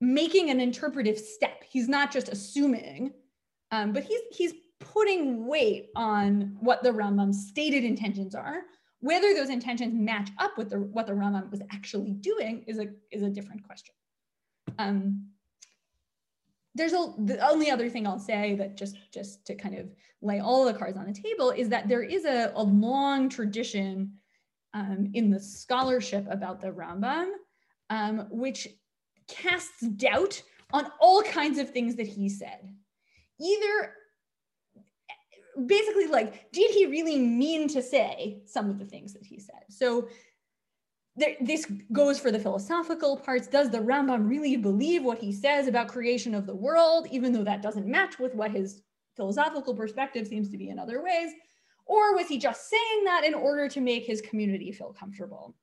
making 0.02 0.50
an 0.50 0.60
interpretive 0.60 1.18
step. 1.18 1.64
He's 1.68 1.88
not 1.88 2.12
just 2.12 2.30
assuming, 2.30 3.14
um, 3.72 3.94
but 3.94 4.04
he's 4.04 4.22
he's 4.32 4.54
putting 4.80 5.48
weight 5.48 5.90
on 5.96 6.56
what 6.60 6.84
the 6.84 6.90
Rambam's 6.90 7.48
stated 7.48 7.84
intentions 7.84 8.36
are. 8.36 8.62
Whether 9.00 9.34
those 9.34 9.50
intentions 9.50 9.94
match 9.94 10.30
up 10.40 10.58
with 10.58 10.70
the, 10.72 10.80
what 10.80 11.08
the 11.08 11.14
Rambam 11.14 11.52
was 11.52 11.62
actually 11.72 12.12
doing 12.12 12.64
is 12.68 12.80
a, 12.80 12.88
is 13.12 13.22
a 13.22 13.30
different 13.30 13.64
question. 13.64 13.94
Um, 14.80 15.28
there's 16.74 16.94
a, 16.94 17.14
the 17.20 17.40
only 17.48 17.72
other 17.72 17.90
thing 17.90 18.06
I'll 18.06 18.20
say 18.20 18.56
that 18.56 18.76
just, 18.76 18.98
just 19.14 19.46
to 19.46 19.56
kind 19.56 19.78
of 19.78 19.88
lay 20.22 20.40
all 20.40 20.66
the 20.66 20.74
cards 20.74 20.98
on 20.98 21.06
the 21.06 21.14
table 21.14 21.52
is 21.52 21.70
that 21.70 21.88
there 21.88 22.04
is 22.04 22.26
a, 22.26 22.52
a 22.56 22.64
long 22.64 23.30
tradition 23.30 24.14
um, 24.74 25.10
in 25.14 25.30
the 25.30 25.40
scholarship 25.40 26.26
about 26.30 26.60
the 26.60 26.68
Rambam, 26.68 27.32
um, 27.90 28.28
which 28.30 28.68
casts 29.28 29.82
doubt 29.82 30.42
on 30.74 30.88
all 31.00 31.22
kinds 31.24 31.60
of 31.60 31.70
things 31.70 31.96
that 31.96 32.08
he 32.08 32.28
said. 32.28 32.74
Either 33.40 33.94
basically 35.66 36.08
like, 36.08 36.52
did 36.52 36.72
he 36.72 36.86
really 36.86 37.18
mean 37.18 37.68
to 37.70 37.82
say 37.82 38.42
some 38.46 38.70
of 38.70 38.80
the 38.80 38.86
things 38.86 39.14
that 39.14 39.26
he 39.26 39.40
said? 39.40 39.64
So 39.70 40.10
there, 41.16 41.36
this 41.40 41.66
goes 41.92 42.20
for 42.20 42.32
the 42.32 42.40
philosophical 42.40 43.18
parts. 43.18 43.48
Does 43.48 43.70
the 43.70 43.80
Rambam 43.80 44.28
really 44.28 44.58
believe 44.58 45.04
what 45.04 45.18
he 45.18 45.32
says 45.32 45.68
about 45.68 45.88
creation 45.88 46.36
of 46.36 46.46
the 46.46 46.56
world, 46.56 47.08
even 47.10 47.32
though 47.32 47.44
that 47.44 47.62
doesn't 47.62 47.88
match 47.88 48.20
with 48.20 48.36
what 48.36 48.52
his 48.52 48.82
philosophical 49.16 49.74
perspective 49.74 50.28
seems 50.28 50.50
to 50.50 50.58
be 50.58 50.70
in 50.70 50.80
other 50.80 51.02
ways? 51.02 51.32
Or 51.86 52.16
was 52.16 52.28
he 52.28 52.38
just 52.38 52.70
saying 52.70 53.04
that 53.06 53.24
in 53.24 53.34
order 53.34 53.70
to 53.70 53.80
make 53.80 54.06
his 54.06 54.22
community 54.22 54.72
feel 54.72 54.92
comfortable? 54.92 55.56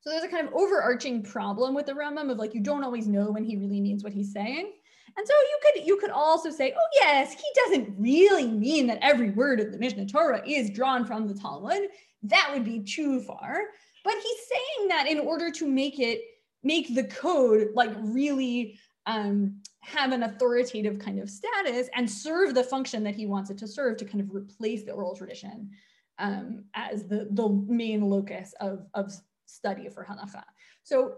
So 0.00 0.10
there's 0.10 0.24
a 0.24 0.28
kind 0.28 0.46
of 0.46 0.52
overarching 0.52 1.22
problem 1.22 1.74
with 1.74 1.86
the 1.86 1.92
Rambam 1.92 2.30
of 2.30 2.36
like, 2.36 2.54
you 2.54 2.60
don't 2.60 2.84
always 2.84 3.08
know 3.08 3.30
when 3.30 3.44
he 3.44 3.56
really 3.56 3.80
means 3.80 4.04
what 4.04 4.12
he's 4.12 4.32
saying. 4.32 4.72
And 5.16 5.26
so 5.26 5.32
you 5.32 5.58
could 5.62 5.86
you 5.86 5.96
could 5.98 6.10
also 6.10 6.50
say, 6.50 6.74
oh 6.76 6.88
yes, 6.94 7.32
he 7.34 7.46
doesn't 7.64 7.94
really 7.98 8.46
mean 8.46 8.86
that 8.88 8.98
every 9.02 9.30
word 9.30 9.60
of 9.60 9.72
the 9.72 9.78
Mishnah 9.78 10.06
Torah 10.06 10.42
is 10.46 10.70
drawn 10.70 11.04
from 11.04 11.28
the 11.28 11.34
Talmud. 11.34 11.88
That 12.22 12.50
would 12.52 12.64
be 12.64 12.80
too 12.80 13.20
far. 13.20 13.58
But 14.04 14.14
he's 14.14 14.48
saying 14.48 14.88
that 14.88 15.06
in 15.06 15.18
order 15.20 15.50
to 15.50 15.66
make 15.66 15.98
it 15.98 16.20
make 16.62 16.94
the 16.94 17.04
code 17.04 17.68
like 17.74 17.92
really 18.00 18.78
um, 19.06 19.60
have 19.80 20.12
an 20.12 20.22
authoritative 20.22 20.98
kind 20.98 21.20
of 21.20 21.28
status 21.28 21.88
and 21.94 22.10
serve 22.10 22.54
the 22.54 22.64
function 22.64 23.04
that 23.04 23.14
he 23.14 23.26
wants 23.26 23.50
it 23.50 23.58
to 23.58 23.68
serve 23.68 23.98
to 23.98 24.04
kind 24.04 24.20
of 24.20 24.34
replace 24.34 24.84
the 24.84 24.92
oral 24.92 25.14
tradition 25.14 25.70
um, 26.18 26.64
as 26.74 27.04
the, 27.04 27.28
the 27.32 27.48
main 27.66 28.08
locus 28.08 28.54
of, 28.60 28.86
of 28.94 29.12
study 29.46 29.88
for 29.88 30.04
Halacha. 30.04 30.42
So 30.82 31.16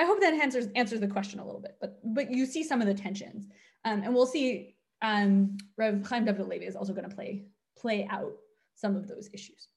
I 0.00 0.04
hope 0.04 0.18
that 0.20 0.32
answers 0.32 0.68
answers 0.74 1.00
the 1.00 1.06
question 1.06 1.40
a 1.40 1.44
little 1.44 1.60
bit, 1.60 1.76
but 1.78 1.98
but 2.02 2.30
you 2.30 2.46
see 2.46 2.64
some 2.64 2.80
of 2.80 2.86
the 2.86 2.94
tensions, 2.94 3.48
um, 3.84 4.02
and 4.02 4.14
we'll 4.14 4.26
see. 4.26 4.76
Um, 5.02 5.58
Rav 5.76 6.06
Chaim 6.06 6.24
David 6.24 6.46
Levi 6.48 6.64
is 6.64 6.74
also 6.76 6.94
going 6.94 7.08
to 7.08 7.14
play 7.14 7.44
play 7.78 8.08
out 8.10 8.32
some 8.76 8.96
of 8.96 9.06
those 9.06 9.28
issues. 9.34 9.68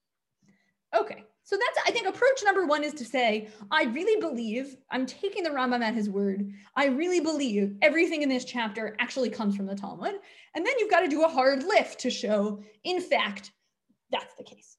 Okay, 0.96 1.26
so 1.44 1.58
that's 1.58 1.88
I 1.88 1.92
think 1.92 2.08
approach 2.08 2.42
number 2.46 2.66
one 2.66 2.86
is 2.86 2.94
to 2.94 3.04
say 3.04 3.50
I 3.70 3.84
really 3.84 4.22
believe 4.22 4.78
I'm 4.92 5.06
taking 5.06 5.44
the 5.44 5.50
Rambam 5.50 5.84
at 5.84 5.94
his 5.94 6.10
word. 6.10 6.50
I 6.78 6.86
really 6.86 7.20
believe 7.20 7.76
everything 7.82 8.22
in 8.22 8.30
this 8.30 8.46
chapter 8.46 8.96
actually 9.00 9.30
comes 9.30 9.58
from 9.58 9.66
the 9.66 9.76
Talmud, 9.76 10.16
and 10.56 10.66
then 10.66 10.74
you've 10.80 10.92
got 10.92 11.02
to 11.02 11.10
do 11.10 11.24
a 11.24 11.30
hard 11.30 11.64
lift 11.64 12.00
to 12.00 12.10
show, 12.10 12.64
in 12.86 13.02
fact, 13.02 13.52
that's 14.10 14.36
the 14.36 14.44
case. 14.44 14.78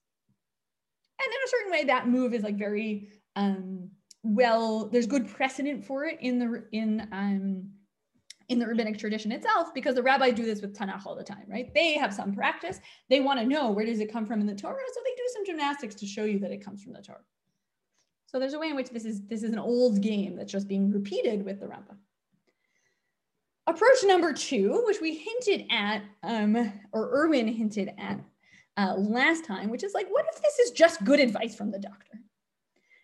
And 1.21 1.27
in 1.27 1.45
a 1.45 1.49
certain 1.49 1.71
way, 1.71 1.83
that 1.83 2.07
move 2.07 2.33
is 2.33 2.41
like 2.41 2.57
very 2.57 3.09
um, 3.35 3.91
well, 4.25 4.89
there's 4.89 5.05
good 5.05 5.27
precedent 5.27 5.85
for 5.85 6.05
it 6.05 6.17
in 6.19 6.39
the 6.39 6.63
in 6.71 7.07
um, 7.11 7.69
in 8.49 8.59
the 8.59 8.65
rabbinic 8.65 8.97
tradition 8.97 9.31
itself 9.31 9.73
because 9.73 9.95
the 9.95 10.03
rabbis 10.03 10.33
do 10.33 10.45
this 10.45 10.61
with 10.61 10.77
Tanakh 10.77 11.05
all 11.05 11.15
the 11.15 11.23
time, 11.23 11.45
right? 11.47 11.73
They 11.73 11.93
have 11.93 12.13
some 12.13 12.33
practice. 12.33 12.79
They 13.09 13.19
want 13.19 13.39
to 13.39 13.45
know 13.45 13.71
where 13.71 13.85
does 13.85 13.99
it 13.99 14.11
come 14.11 14.25
from 14.25 14.41
in 14.41 14.47
the 14.47 14.55
Torah, 14.55 14.77
so 14.93 14.99
they 15.03 15.15
do 15.15 15.23
some 15.33 15.45
gymnastics 15.45 15.95
to 15.95 16.07
show 16.07 16.25
you 16.25 16.39
that 16.39 16.51
it 16.51 16.63
comes 16.63 16.83
from 16.83 16.93
the 16.93 17.01
Torah. 17.01 17.23
So 18.25 18.39
there's 18.39 18.53
a 18.53 18.59
way 18.59 18.69
in 18.69 18.75
which 18.75 18.89
this 18.89 19.05
is 19.05 19.25
this 19.27 19.43
is 19.43 19.53
an 19.53 19.59
old 19.59 20.01
game 20.01 20.35
that's 20.35 20.51
just 20.51 20.67
being 20.67 20.91
repeated 20.91 21.45
with 21.45 21.59
the 21.59 21.67
Rambam. 21.67 21.97
Approach 23.67 24.03
number 24.03 24.33
two, 24.33 24.83
which 24.85 25.01
we 25.01 25.15
hinted 25.15 25.65
at, 25.71 26.03
um, 26.21 26.71
or 26.91 27.09
Erwin 27.11 27.47
hinted 27.47 27.91
at 27.97 28.19
uh, 28.77 28.93
last 28.95 29.43
time, 29.43 29.69
which 29.69 29.83
is 29.83 29.95
like, 29.95 30.07
what 30.09 30.25
if 30.31 30.41
this 30.41 30.59
is 30.59 30.71
just 30.71 31.03
good 31.03 31.19
advice 31.19 31.55
from 31.55 31.71
the 31.71 31.79
doctor? 31.79 32.19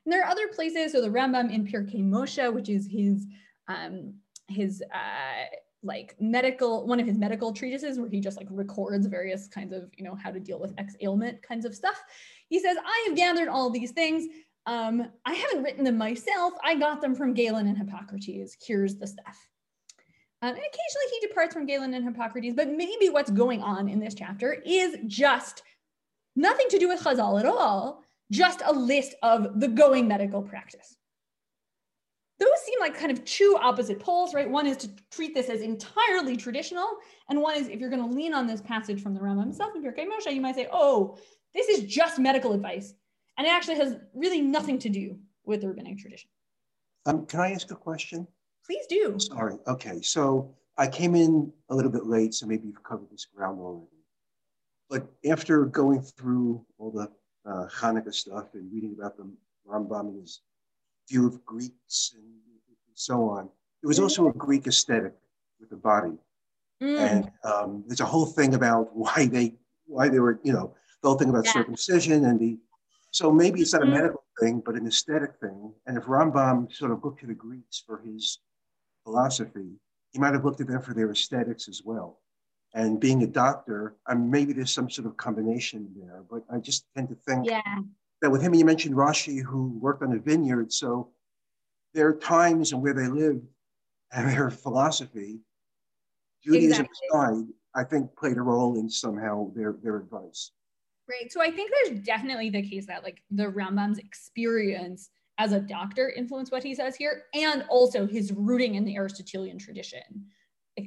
And 0.06 0.14
there 0.14 0.24
are 0.24 0.30
other 0.30 0.48
places. 0.48 0.92
So 0.92 1.02
the 1.02 1.10
Rambam 1.10 1.54
in 1.54 1.66
Pirkei 1.66 2.04
Moshe, 2.04 2.54
which 2.54 2.70
is 2.70 2.88
his 2.88 3.28
um, 3.68 4.16
his 4.48 4.84
uh, 4.94 5.46
like 5.84 6.16
medical 6.20 6.86
one 6.86 7.00
of 7.00 7.08
his 7.08 7.18
medical 7.18 7.54
treatises 7.54 8.00
where 8.00 8.10
he 8.10 8.20
just 8.20 8.38
like 8.38 8.48
records 8.50 9.08
various 9.08 9.48
kinds 9.48 9.74
of 9.74 9.90
you 9.98 10.04
know 10.04 10.16
how 10.16 10.32
to 10.32 10.40
deal 10.40 10.60
with 10.60 10.74
X 10.78 10.96
ailment 11.02 11.42
kinds 11.42 11.66
of 11.66 11.76
stuff. 11.76 12.02
He 12.50 12.60
says, 12.60 12.78
I 12.84 13.06
have 13.08 13.16
gathered 13.16 13.48
all 13.48 13.70
these 13.70 13.92
things. 13.92 14.28
Um, 14.68 15.10
I 15.26 15.34
haven't 15.34 15.64
written 15.64 15.84
them 15.84 15.98
myself. 15.98 16.54
I 16.64 16.76
got 16.76 17.02
them 17.02 17.16
from 17.16 17.34
Galen 17.34 17.68
and 17.68 17.78
Hippocrates. 17.78 18.56
Here's 18.62 18.96
the 18.96 19.08
stuff. 19.08 19.38
Um, 20.44 20.50
and 20.50 20.58
occasionally 20.58 21.20
he 21.20 21.28
departs 21.28 21.54
from 21.54 21.66
Galen 21.66 21.94
and 21.94 22.04
Hippocrates, 22.04 22.56
but 22.56 22.70
maybe 22.70 23.10
what's 23.10 23.32
going 23.32 23.62
on 23.62 23.88
in 23.88 24.00
this 24.00 24.16
chapter 24.16 24.58
is 24.66 24.98
just 25.06 25.62
nothing 26.36 26.68
to 26.70 26.80
do 26.80 26.88
with 26.88 27.02
Chazal 27.02 27.40
at 27.40 27.46
all, 27.46 28.01
just 28.32 28.62
a 28.66 28.72
list 28.72 29.14
of 29.22 29.60
the 29.60 29.68
going 29.68 30.08
medical 30.08 30.42
practice. 30.42 30.98
Those 32.40 32.60
seem 32.66 32.80
like 32.80 32.98
kind 32.98 33.12
of 33.12 33.24
two 33.24 33.56
opposite 33.62 34.00
poles, 34.00 34.34
right? 34.34 34.50
One 34.50 34.66
is 34.66 34.78
to 34.78 34.90
treat 35.12 35.36
this 35.36 35.48
as 35.48 35.62
entirely 35.62 36.36
traditional, 36.36 36.88
and 37.30 37.40
one 37.40 37.56
is 37.56 37.68
if 37.68 37.80
you're 37.80 37.92
going 37.92 38.02
to 38.02 38.16
lean 38.16 38.34
on 38.34 38.48
this 38.48 38.62
passage 38.62 39.04
from 39.04 39.14
the 39.14 39.20
Rambam 39.20 39.42
himself 39.42 39.76
in 39.76 39.84
Pirkei 39.84 40.08
Moshe, 40.08 40.34
you 40.34 40.42
might 40.42 40.56
say, 40.56 40.68
oh, 40.72 41.20
this 41.54 41.68
is 41.68 41.84
just 41.84 42.18
medical 42.18 42.54
advice, 42.54 42.96
and 43.38 43.46
it 43.46 43.52
actually 43.52 43.76
has 43.76 43.96
really 44.16 44.42
nothing 44.42 44.80
to 44.80 44.90
do 44.90 45.20
with 45.46 45.62
the 45.62 45.68
rabbinic 45.68 46.00
tradition. 46.00 46.30
Um, 47.06 47.26
can 47.28 47.42
I 47.42 47.52
ask 47.52 47.70
a 47.70 47.76
question? 47.76 48.28
Please 48.66 48.86
do. 48.88 49.18
Sorry. 49.20 49.58
Okay. 49.68 50.02
So 50.02 50.56
I 50.78 50.88
came 50.88 51.16
in 51.16 51.52
a 51.70 51.76
little 51.76 51.92
bit 51.92 52.06
late, 52.06 52.34
so 52.34 52.46
maybe 52.46 52.68
you've 52.68 52.84
covered 52.84 53.10
this 53.12 53.26
ground 53.26 53.60
already. 53.60 53.88
But 54.90 55.08
after 55.30 55.66
going 55.66 56.02
through 56.02 56.66
all 56.78 56.92
the 56.92 57.12
uh, 57.46 57.68
Hanukkah 57.68 58.14
stuff 58.14 58.54
and 58.54 58.72
reading 58.72 58.96
about 58.98 59.18
the 59.18 59.30
Rambam 59.68 60.10
and 60.10 60.22
his 60.22 60.42
view 61.10 61.28
of 61.28 61.44
Greeks 61.46 62.14
and, 62.16 62.26
so 62.94 63.30
on. 63.30 63.50
There 63.82 63.88
was 63.88 64.00
also 64.00 64.28
a 64.28 64.34
Greek 64.34 64.68
aesthetic 64.68 65.16
with 65.60 65.72
the 65.72 65.76
body, 65.76 66.14
mm. 66.84 67.00
and 67.00 67.32
um, 67.44 67.84
there's 67.88 68.02
a 68.02 68.06
whole 68.06 68.28
thing 68.28 68.54
about 68.54 68.96
why 68.96 69.26
they 69.26 69.56
why 69.88 70.08
they 70.08 70.20
were 70.20 70.40
you 70.44 70.54
know 70.54 70.76
the 71.02 71.10
whole 71.10 71.18
thing 71.18 71.30
about 71.30 71.46
yeah. 71.46 71.54
circumcision 71.54 72.26
and 72.26 72.40
the 72.40 72.60
so 73.10 73.32
maybe 73.32 73.60
it's 73.60 73.74
not 73.74 73.82
a 73.82 73.86
mm. 73.86 73.94
medical 73.94 74.24
thing 74.40 74.62
but 74.64 74.76
an 74.76 74.86
aesthetic 74.86 75.32
thing. 75.42 75.74
And 75.88 75.98
if 75.98 76.04
Rambam 76.04 76.72
sort 76.72 76.92
of 76.92 77.04
looked 77.04 77.22
to 77.22 77.28
the 77.28 77.34
Greeks 77.34 77.82
for 77.84 77.98
his 78.00 78.40
philosophy, 79.04 79.80
he 80.12 80.20
might 80.20 80.34
have 80.34 80.46
looked 80.46 80.62
at 80.62 80.68
them 80.68 80.82
for 80.82 80.94
their 80.94 81.10
aesthetics 81.10 81.68
as 81.68 81.82
well 81.84 82.20
and 82.74 83.00
being 83.00 83.24
a 83.24 83.28
doctor, 83.28 83.96
and 84.08 84.32
maybe 84.32 84.54
there's 84.54 84.74
some 84.74 84.90
sort 84.90 85.08
of 85.08 85.18
combination 85.18 85.90
there, 85.96 86.24
but 86.30 86.44
I 86.50 86.60
just 86.60 86.86
tend 86.96 87.10
to 87.10 87.16
think 87.16 87.48
yeah. 87.48 87.62
that 88.22 88.32
with 88.32 88.42
him, 88.42 88.54
you 88.54 88.64
mentioned 88.64 88.96
Rashi, 88.96 89.44
who 89.44 89.78
worked 89.80 90.04
on 90.04 90.14
a 90.14 90.20
vineyard. 90.20 90.72
So 90.72 91.10
their 91.94 92.14
times 92.14 92.72
and 92.72 92.82
where 92.82 92.94
they 92.94 93.08
lived 93.08 93.46
and 94.14 94.30
their 94.30 94.50
philosophy, 94.50 95.40
Judaism 96.44 96.86
exactly. 96.86 97.08
aside, 97.12 97.48
I 97.76 97.84
think 97.84 98.16
played 98.16 98.38
a 98.38 98.42
role 98.42 98.80
in 98.80 98.90
somehow 98.90 99.52
their, 99.54 99.76
their 99.84 99.98
advice. 99.98 100.52
Right. 101.10 101.32
So 101.32 101.42
I 101.42 101.52
think 101.52 101.72
there's 101.72 102.00
definitely 102.00 102.50
the 102.50 102.68
case 102.68 102.86
that 102.88 103.04
like 103.04 103.22
the 103.32 103.48
Rambam's 103.48 103.98
experience 103.98 105.10
as 105.38 105.52
a 105.52 105.60
doctor 105.60 106.10
influenced 106.10 106.52
what 106.52 106.64
he 106.64 106.74
says 106.74 106.96
here, 106.96 107.24
and 107.34 107.66
also 107.70 108.08
his 108.08 108.32
rooting 108.32 108.76
in 108.76 108.86
the 108.86 108.96
Aristotelian 108.96 109.58
tradition 109.58 110.26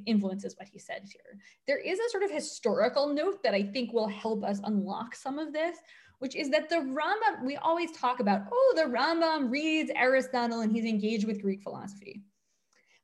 influences 0.07 0.55
what 0.57 0.69
he 0.69 0.79
said 0.79 1.03
here. 1.05 1.39
There 1.67 1.79
is 1.79 1.99
a 1.99 2.11
sort 2.11 2.23
of 2.23 2.31
historical 2.31 3.09
note 3.09 3.43
that 3.43 3.55
I 3.55 3.63
think 3.63 3.93
will 3.93 4.09
help 4.09 4.45
us 4.45 4.61
unlock 4.65 5.15
some 5.15 5.39
of 5.39 5.53
this, 5.53 5.77
which 6.19 6.37
is 6.37 6.51
that 6.51 6.69
the 6.69 6.77
Rambam, 6.77 7.45
we 7.45 7.57
always 7.57 7.93
talk 7.93 8.21
about, 8.21 8.43
oh, 8.53 8.73
the 8.77 8.85
Rambam 8.85 9.51
reads 9.51 9.91
Aristotle 9.95 10.61
and 10.61 10.73
he's 10.73 10.85
engaged 10.85 11.27
with 11.27 11.43
Greek 11.43 11.63
philosophy. 11.63 12.23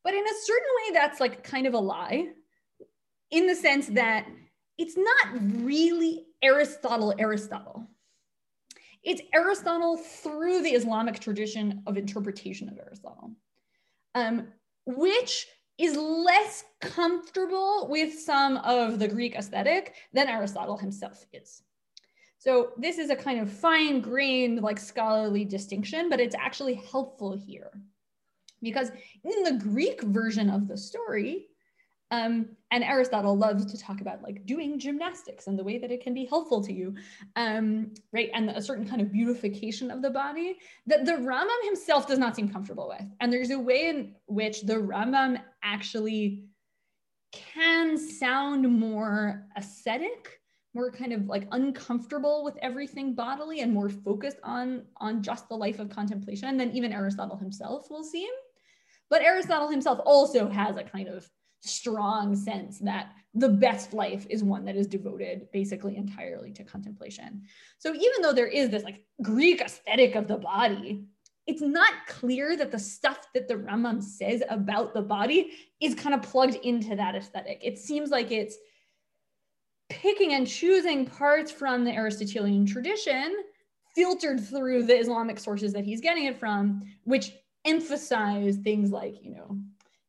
But 0.02 0.14
in 0.14 0.24
a 0.24 0.40
certain 0.44 0.68
way, 0.76 0.94
that's 0.94 1.20
like 1.20 1.44
kind 1.44 1.66
of 1.66 1.74
a 1.74 1.78
lie 1.78 2.28
in 3.30 3.46
the 3.46 3.54
sense 3.54 3.86
that 3.88 4.26
it's 4.78 4.96
not 4.96 5.62
really 5.62 6.26
Aristotle, 6.42 7.14
Aristotle. 7.18 7.86
It's 9.02 9.22
Aristotle 9.34 9.96
through 9.96 10.62
the 10.62 10.70
Islamic 10.70 11.18
tradition 11.18 11.82
of 11.86 11.96
interpretation 11.96 12.68
of 12.68 12.78
Aristotle, 12.78 13.32
um, 14.14 14.48
which 14.86 15.46
is 15.80 15.96
less 15.96 16.64
comfortable 16.80 17.88
with 17.88 18.18
some 18.18 18.58
of 18.58 18.98
the 18.98 19.08
Greek 19.08 19.34
aesthetic 19.34 19.94
than 20.12 20.28
Aristotle 20.28 20.76
himself 20.76 21.24
is. 21.32 21.62
So 22.38 22.72
this 22.78 22.98
is 22.98 23.10
a 23.10 23.16
kind 23.16 23.40
of 23.40 23.52
fine 23.52 24.00
grained 24.00 24.62
like 24.62 24.78
scholarly 24.78 25.44
distinction, 25.44 26.08
but 26.08 26.20
it's 26.20 26.34
actually 26.34 26.74
helpful 26.90 27.36
here 27.36 27.70
because 28.62 28.90
in 29.24 29.42
the 29.42 29.62
Greek 29.62 30.02
version 30.02 30.50
of 30.50 30.68
the 30.68 30.76
story, 30.76 31.48
um, 32.10 32.56
and 32.72 32.82
Aristotle 32.82 33.36
loves 33.36 33.66
to 33.66 33.78
talk 33.78 34.00
about 34.00 34.22
like 34.22 34.44
doing 34.44 34.78
gymnastics 34.78 35.46
and 35.46 35.58
the 35.58 35.64
way 35.64 35.78
that 35.78 35.90
it 35.90 36.02
can 36.02 36.12
be 36.12 36.24
helpful 36.24 36.62
to 36.64 36.72
you, 36.72 36.94
um, 37.36 37.92
right? 38.12 38.30
And 38.34 38.50
a 38.50 38.62
certain 38.62 38.86
kind 38.86 39.00
of 39.00 39.12
beautification 39.12 39.90
of 39.90 40.02
the 40.02 40.10
body 40.10 40.56
that 40.86 41.04
the 41.04 41.12
Rambam 41.12 41.64
himself 41.64 42.08
does 42.08 42.18
not 42.18 42.34
seem 42.34 42.48
comfortable 42.48 42.88
with. 42.88 43.06
And 43.20 43.32
there's 43.32 43.50
a 43.50 43.58
way 43.58 43.88
in 43.88 44.14
which 44.26 44.62
the 44.62 44.74
Rambam 44.74 45.40
actually 45.62 46.44
can 47.32 47.96
sound 47.96 48.68
more 48.68 49.46
ascetic, 49.56 50.40
more 50.74 50.90
kind 50.90 51.12
of 51.12 51.26
like 51.26 51.46
uncomfortable 51.52 52.42
with 52.42 52.56
everything 52.60 53.14
bodily 53.14 53.60
and 53.60 53.72
more 53.72 53.88
focused 53.88 54.38
on, 54.42 54.82
on 54.96 55.22
just 55.22 55.48
the 55.48 55.54
life 55.54 55.78
of 55.78 55.90
contemplation 55.90 56.56
than 56.56 56.72
even 56.72 56.92
Aristotle 56.92 57.36
himself 57.36 57.88
will 57.88 58.04
seem. 58.04 58.30
But 59.10 59.22
Aristotle 59.22 59.68
himself 59.68 60.00
also 60.04 60.48
has 60.48 60.76
a 60.76 60.84
kind 60.84 61.08
of 61.08 61.28
strong 61.60 62.34
sense 62.34 62.78
that 62.80 63.12
the 63.34 63.48
best 63.48 63.92
life 63.92 64.26
is 64.28 64.42
one 64.42 64.64
that 64.64 64.76
is 64.76 64.86
devoted 64.86 65.48
basically 65.52 65.96
entirely 65.96 66.52
to 66.52 66.64
contemplation. 66.64 67.42
So 67.78 67.94
even 67.94 68.22
though 68.22 68.32
there 68.32 68.46
is 68.46 68.70
this 68.70 68.82
like 68.82 69.04
Greek 69.22 69.60
aesthetic 69.60 70.14
of 70.14 70.26
the 70.26 70.38
body, 70.38 71.04
it's 71.46 71.62
not 71.62 71.92
clear 72.06 72.56
that 72.56 72.70
the 72.70 72.78
stuff 72.78 73.28
that 73.34 73.48
the 73.48 73.54
Rambam 73.54 74.02
says 74.02 74.42
about 74.48 74.94
the 74.94 75.02
body 75.02 75.52
is 75.80 75.94
kind 75.94 76.14
of 76.14 76.22
plugged 76.22 76.56
into 76.56 76.96
that 76.96 77.14
aesthetic. 77.14 77.60
It 77.62 77.78
seems 77.78 78.10
like 78.10 78.30
it's 78.30 78.56
picking 79.88 80.34
and 80.34 80.46
choosing 80.46 81.06
parts 81.06 81.50
from 81.50 81.84
the 81.84 81.92
Aristotelian 81.92 82.66
tradition 82.66 83.36
filtered 83.94 84.40
through 84.40 84.84
the 84.84 84.96
Islamic 84.96 85.38
sources 85.38 85.72
that 85.72 85.84
he's 85.84 86.00
getting 86.00 86.24
it 86.24 86.38
from, 86.38 86.82
which 87.04 87.32
emphasize 87.64 88.56
things 88.56 88.90
like, 88.90 89.16
you 89.22 89.32
know, 89.32 89.58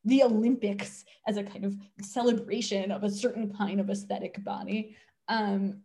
the 0.05 0.23
Olympics 0.23 1.05
as 1.27 1.37
a 1.37 1.43
kind 1.43 1.65
of 1.65 1.75
celebration 2.01 2.91
of 2.91 3.03
a 3.03 3.09
certain 3.09 3.53
kind 3.53 3.79
of 3.79 3.89
aesthetic 3.89 4.43
body 4.43 4.95
um, 5.27 5.81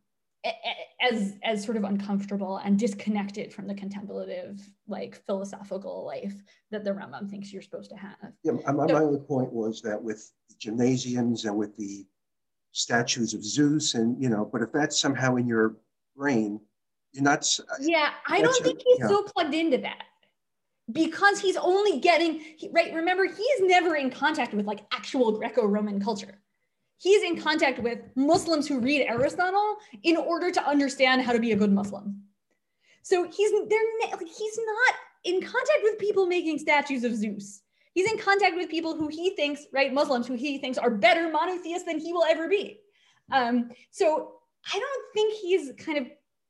as 1.01 1.35
as 1.43 1.65
sort 1.65 1.77
of 1.77 1.85
uncomfortable 1.85 2.59
and 2.59 2.79
disconnected 2.79 3.53
from 3.53 3.67
the 3.67 3.75
contemplative 3.75 4.61
like 4.87 5.21
philosophical 5.27 6.05
life 6.05 6.35
that 6.71 6.85
the 6.85 6.91
Rambam 6.91 7.29
thinks 7.29 7.53
you're 7.53 7.63
supposed 7.63 7.91
to 7.91 7.97
have. 7.97 8.33
Yeah, 8.43 8.53
my, 8.53 8.87
so, 8.87 8.95
my 8.95 9.01
only 9.01 9.21
point 9.21 9.53
was 9.53 9.83
that 9.83 10.01
with 10.01 10.31
gymnasiums 10.59 11.45
and 11.45 11.57
with 11.57 11.77
the 11.77 12.07
statues 12.73 13.35
of 13.35 13.45
Zeus 13.45 13.95
and 13.95 14.21
you 14.23 14.29
know, 14.29 14.49
but 14.51 14.63
if 14.63 14.73
that's 14.73 14.99
somehow 14.99 15.37
in 15.37 15.47
your 15.47 15.77
brain, 16.17 16.61
you're 17.13 17.25
not. 17.25 17.47
Yeah, 17.81 18.11
I 18.29 18.41
don't 18.41 18.65
think 18.65 18.81
he's 18.85 18.99
yeah. 19.01 19.09
so 19.09 19.23
plugged 19.25 19.55
into 19.55 19.79
that 19.79 20.05
because 20.93 21.41
he's 21.41 21.57
only 21.57 21.99
getting 21.99 22.41
right 22.71 22.95
remember 22.95 23.25
he's 23.25 23.61
never 23.61 23.97
in 23.97 24.11
contact 24.11 24.55
with 24.55 24.67
like 24.67 24.81
actual 24.93 25.33
greco-roman 25.33 26.01
culture. 26.01 26.41
He's 26.99 27.23
in 27.23 27.41
contact 27.41 27.79
with 27.79 27.99
muslims 28.15 28.67
who 28.67 28.81
read 28.81 29.03
aristotle 29.03 29.77
in 30.03 30.17
order 30.17 30.51
to 30.51 30.67
understand 30.67 31.23
how 31.23 31.33
to 31.33 31.41
be 31.41 31.53
a 31.53 31.57
good 31.57 31.73
muslim. 31.73 32.23
So 33.03 33.25
he's 33.25 33.51
they're 33.69 33.81
like 34.11 34.21
he's 34.21 34.59
not 34.59 34.95
in 35.25 35.41
contact 35.41 35.81
with 35.83 35.99
people 35.99 36.27
making 36.27 36.59
statues 36.59 37.05
of 37.05 37.15
zeus. 37.15 37.63
He's 37.95 38.11
in 38.11 38.19
contact 38.19 38.57
with 38.57 38.69
people 38.69 38.95
who 38.95 39.09
he 39.09 39.31
thinks 39.31 39.67
right 39.73 39.93
muslims 39.93 40.27
who 40.27 40.35
he 40.35 40.59
thinks 40.59 40.79
are 40.79 40.91
better 40.91 41.31
monotheists 41.31 41.87
than 41.87 41.99
he 41.99 42.13
will 42.13 42.25
ever 42.25 42.49
be. 42.49 42.81
Um, 43.33 43.71
so 43.91 44.35
i 44.73 44.79
don't 44.79 45.05
think 45.15 45.35
he's 45.35 45.73
kind 45.85 45.99
of 45.99 46.07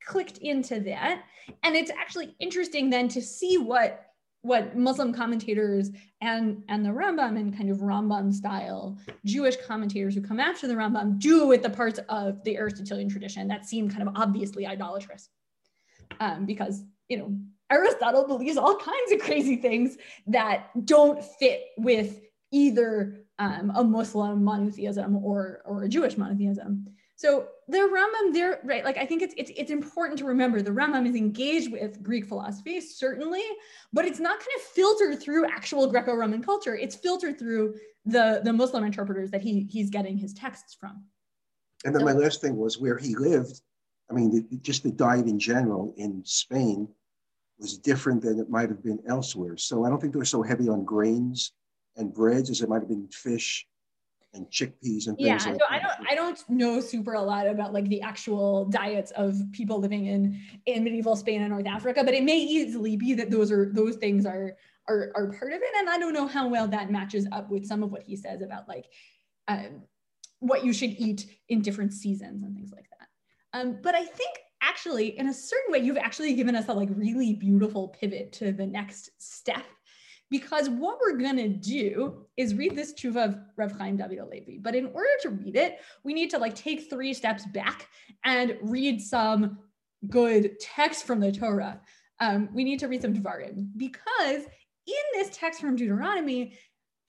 clicked 0.07 0.39
into 0.39 0.81
that. 0.81 1.23
And 1.63 1.77
it's 1.77 1.91
actually 1.91 2.35
interesting 2.39 2.89
then 2.91 3.09
to 3.09 3.21
see 3.21 3.59
what 3.59 4.07
what 4.47 4.77
Muslim 4.77 5.13
commentators 5.13 5.91
and, 6.21 6.63
and 6.69 6.85
the 6.85 6.91
Rambam 6.91 7.39
and 7.39 7.57
kind 7.57 7.71
of 7.71 7.79
Rambam 7.79 8.33
style 8.33 8.97
Jewish 9.25 9.57
commentators 9.67 10.15
who 10.15 10.21
come 10.21 10.39
after 10.39 10.69
the 10.69 10.75
Rambam 10.75 11.19
do 11.19 11.47
with 11.47 11.63
the 11.63 11.71
parts 11.71 11.99
of 12.09 12.43
the 12.45 12.57
Aristotelian 12.57 13.09
tradition 13.09 13.49
that 13.49 13.67
seem 13.67 13.91
kind 13.91 14.07
of 14.07 14.15
obviously 14.15 14.67
idolatrous. 14.67 15.29
Um, 16.21 16.47
because, 16.47 16.85
you 17.09 17.19
know, 17.19 17.37
Aristotle 17.71 18.27
believes 18.27 18.57
all 18.57 18.77
kinds 18.77 19.13
of 19.13 19.19
crazy 19.19 19.57
things 19.57 19.97
that 20.29 20.71
don't 20.85 21.23
fit 21.23 21.65
with 21.77 22.21
either 22.53 23.25
um, 23.39 23.73
a 23.75 23.83
Muslim 23.83 24.45
monotheism 24.45 25.17
or, 25.17 25.63
or 25.65 25.83
a 25.83 25.89
Jewish 25.89 26.17
monotheism. 26.17 26.87
So 27.17 27.49
the 27.67 27.79
Rambam 27.79 28.35
there, 28.35 28.61
right? 28.63 28.85
Like 28.85 28.99
I 28.99 29.07
think 29.07 29.23
it's, 29.23 29.35
it's 29.39 29.51
it's 29.57 29.71
important 29.71 30.19
to 30.19 30.27
remember 30.27 30.61
the 30.61 30.71
Rambam 30.71 31.09
is 31.09 31.17
engaged 31.17 31.73
with 31.73 32.03
Greek 32.03 32.27
philosophy, 32.27 32.79
certainly, 32.81 33.43
but 33.93 34.05
it's 34.05 34.21
not 34.21 34.39
kind 34.39 34.51
of 34.57 34.63
filtered 34.63 35.21
through 35.21 35.47
actual 35.47 35.87
Greco-Roman 35.87 36.43
culture. 36.43 36.77
It's 36.77 36.95
filtered 36.95 37.39
through 37.39 37.75
the 38.05 38.43
the 38.45 38.53
Muslim 38.53 38.85
interpreters 38.85 39.31
that 39.31 39.41
he 39.41 39.67
he's 39.71 39.89
getting 39.89 40.19
his 40.19 40.35
texts 40.35 40.77
from. 40.79 41.05
And 41.87 41.95
then 41.95 42.01
so, 42.01 42.07
my 42.07 42.13
last 42.13 42.43
thing 42.43 42.55
was 42.55 42.79
where 42.79 42.99
he 42.99 43.17
lived. 43.17 43.63
I 44.11 44.15
mean, 44.15 44.31
the, 44.31 44.57
just 44.59 44.83
the 44.83 44.93
diet 44.93 45.27
in 45.27 45.39
general 45.39 45.95
in 45.97 46.23
Spain 46.25 46.87
was 47.59 47.79
different 47.79 48.21
than 48.21 48.39
it 48.39 48.51
might 48.51 48.69
have 48.69 48.83
been 48.83 49.01
elsewhere. 49.09 49.57
So 49.57 49.85
I 49.85 49.89
don't 49.89 50.01
think 50.01 50.13
they 50.13 50.19
were 50.19 50.27
so 50.27 50.43
heavy 50.43 50.69
on 50.69 50.85
grains 50.85 51.53
and 51.97 52.13
breads 52.13 52.51
as 52.51 52.61
it 52.61 52.69
might 52.69 52.81
have 52.81 52.89
been 52.89 53.09
fish 53.09 53.67
and 54.37 54.47
chickpeas 54.51 55.07
and 55.07 55.17
things 55.17 55.27
yeah 55.27 55.51
like 55.51 55.61
so 55.61 55.67
i 55.71 55.79
don't 55.79 56.11
i 56.11 56.15
don't 56.15 56.49
know 56.49 56.81
super 56.81 57.15
a 57.15 57.23
lot 57.23 57.47
about 57.47 57.73
like 57.73 57.89
the 57.89 58.01
actual 58.01 58.65
diets 58.67 59.11
of 59.13 59.35
people 59.53 59.81
living 59.81 60.07
in 60.07 60.41
in 60.67 60.85
medieval 60.85 61.17
spain 61.17 61.43
and 61.43 61.51
north 61.51 61.67
africa 61.67 62.03
but 62.05 62.15
it 62.15 62.25
may 62.25 62.39
easily 62.39 62.97
be 62.97 63.15
that 63.15 63.31
those 63.31 63.51
are 63.51 63.71
those 63.73 63.97
things 63.97 64.27
are 64.27 64.57
are, 64.89 65.11
are 65.17 65.33
part 65.33 65.53
of 65.53 65.61
it 65.61 65.71
and 65.79 65.89
i 65.89 65.99
don't 65.99 66.13
know 66.13 66.27
how 66.27 66.47
well 66.47 66.69
that 66.69 66.91
matches 66.91 67.27
up 67.33 67.51
with 67.51 67.67
some 67.67 67.83
of 67.83 67.91
what 67.91 68.03
he 68.03 68.17
says 68.17 68.43
about 68.43 68.69
like 68.69 68.87
um, 69.49 69.83
what 70.41 70.65
you 70.65 70.73
should 70.73 70.91
eat 70.91 71.27
in 71.49 71.63
different 71.63 71.93
seasons 71.93 72.43
and 72.43 72.55
things 72.55 72.73
like 72.73 72.87
that. 72.91 73.59
Um, 73.59 73.79
but 73.83 73.95
i 73.95 74.05
think 74.05 74.31
actually 74.63 75.19
in 75.19 75.29
a 75.29 75.35
certain 75.35 75.73
way 75.73 75.79
you've 75.79 75.97
actually 75.97 76.35
given 76.35 76.55
us 76.57 76.69
a 76.69 76.73
like 76.73 76.89
really 76.93 77.35
beautiful 77.35 77.89
pivot 77.89 78.33
to 78.33 78.53
the 78.53 78.67
next 78.67 79.11
step 79.19 79.65
because 80.31 80.69
what 80.69 80.99
we're 81.01 81.17
going 81.17 81.37
to 81.37 81.49
do 81.49 82.27
is 82.37 82.55
read 82.55 82.75
this 82.75 82.93
tshuva 82.95 83.25
of 83.25 83.39
Rav 83.57 83.73
Chaim 83.73 83.97
David 83.97 84.19
HaLevi. 84.19 84.63
But 84.63 84.75
in 84.75 84.87
order 84.87 85.09
to 85.23 85.31
read 85.31 85.57
it, 85.57 85.79
we 86.05 86.15
need 86.15 86.31
to 86.31 86.39
like 86.39 86.55
take 86.55 86.91
three 86.91 87.15
steps 87.15 87.47
back 87.47 87.89
and 88.25 88.57
read 88.61 89.01
some 89.01 89.59
good 90.09 90.59
text 90.61 91.07
from 91.07 91.21
the 91.21 91.33
Torah. 91.33 91.81
Um, 92.21 92.49
we 92.53 92.65
need 92.65 92.81
to 92.81 92.89
read 92.89 93.03
some 93.03 93.15
Devarim 93.15 93.69
because 93.77 94.45
in 94.87 95.05
this 95.15 95.37
text 95.37 95.61
from 95.61 95.77
Deuteronomy, 95.77 96.57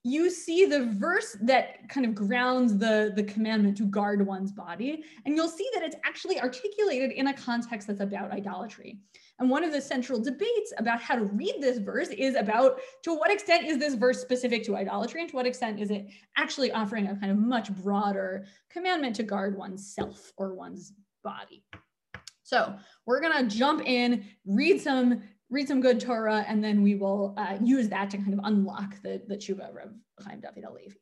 you 0.04 0.30
see 0.30 0.66
the 0.66 0.86
verse 0.86 1.36
that 1.42 1.90
kind 1.90 2.06
of 2.06 2.16
grounds 2.16 2.78
the, 2.78 3.12
the 3.16 3.24
commandment 3.24 3.78
to 3.78 3.86
guard 3.86 4.26
one's 4.26 4.52
body. 4.52 5.04
And 5.26 5.36
you'll 5.36 5.50
see 5.50 5.68
that 5.74 5.84
it's 5.84 5.98
actually 6.06 6.40
articulated 6.40 7.12
in 7.12 7.28
a 7.28 7.34
context 7.34 7.88
that's 7.88 8.00
about 8.00 8.32
idolatry. 8.32 9.00
And 9.40 9.50
one 9.50 9.64
of 9.64 9.72
the 9.72 9.82
central 9.82 10.20
debates 10.20 10.74
about 10.78 11.02
how 11.02 11.16
to 11.16 11.26
read 11.26 11.56
this 11.60 11.78
verse 11.78 12.10
is 12.10 12.36
about 12.36 12.80
to 13.04 13.14
what 13.14 13.32
extent 13.32 13.68
is 13.68 13.78
this 13.78 13.94
verse 13.94 14.22
specific 14.22 14.64
to 14.66 14.76
idolatry 14.76 15.22
and 15.22 15.30
to 15.30 15.36
what 15.36 15.46
extent 15.46 15.80
is 15.80 15.92
it 15.92 16.08
actually 16.38 16.72
offering 16.72 17.08
a 17.08 17.16
kind 17.16 17.32
of 17.32 17.38
much 17.38 17.72
broader 17.76 18.46
commandment 18.70 19.16
to 19.18 19.24
guard 19.24 19.58
oneself 19.58 20.32
or 20.38 20.56
one's 20.56 20.94
body. 21.24 21.64
So 22.44 22.76
we're 23.06 23.20
gonna 23.20 23.48
jump 23.48 23.82
in, 23.86 24.26
read 24.46 24.80
some 24.82 25.22
read 25.50 25.68
some 25.68 25.82
good 25.82 26.00
Torah, 26.00 26.46
and 26.48 26.64
then 26.64 26.82
we 26.82 26.96
will 26.96 27.34
uh, 27.38 27.58
use 27.64 27.90
that 27.90 28.10
to 28.12 28.18
kind 28.18 28.34
of 28.34 28.40
unlock 28.44 29.02
the, 29.02 29.22
the 29.28 29.38
tshuva 29.38 29.70
of 29.70 29.94
Chaim 30.26 30.40
David 30.40 30.64
HaLevi. 30.64 30.94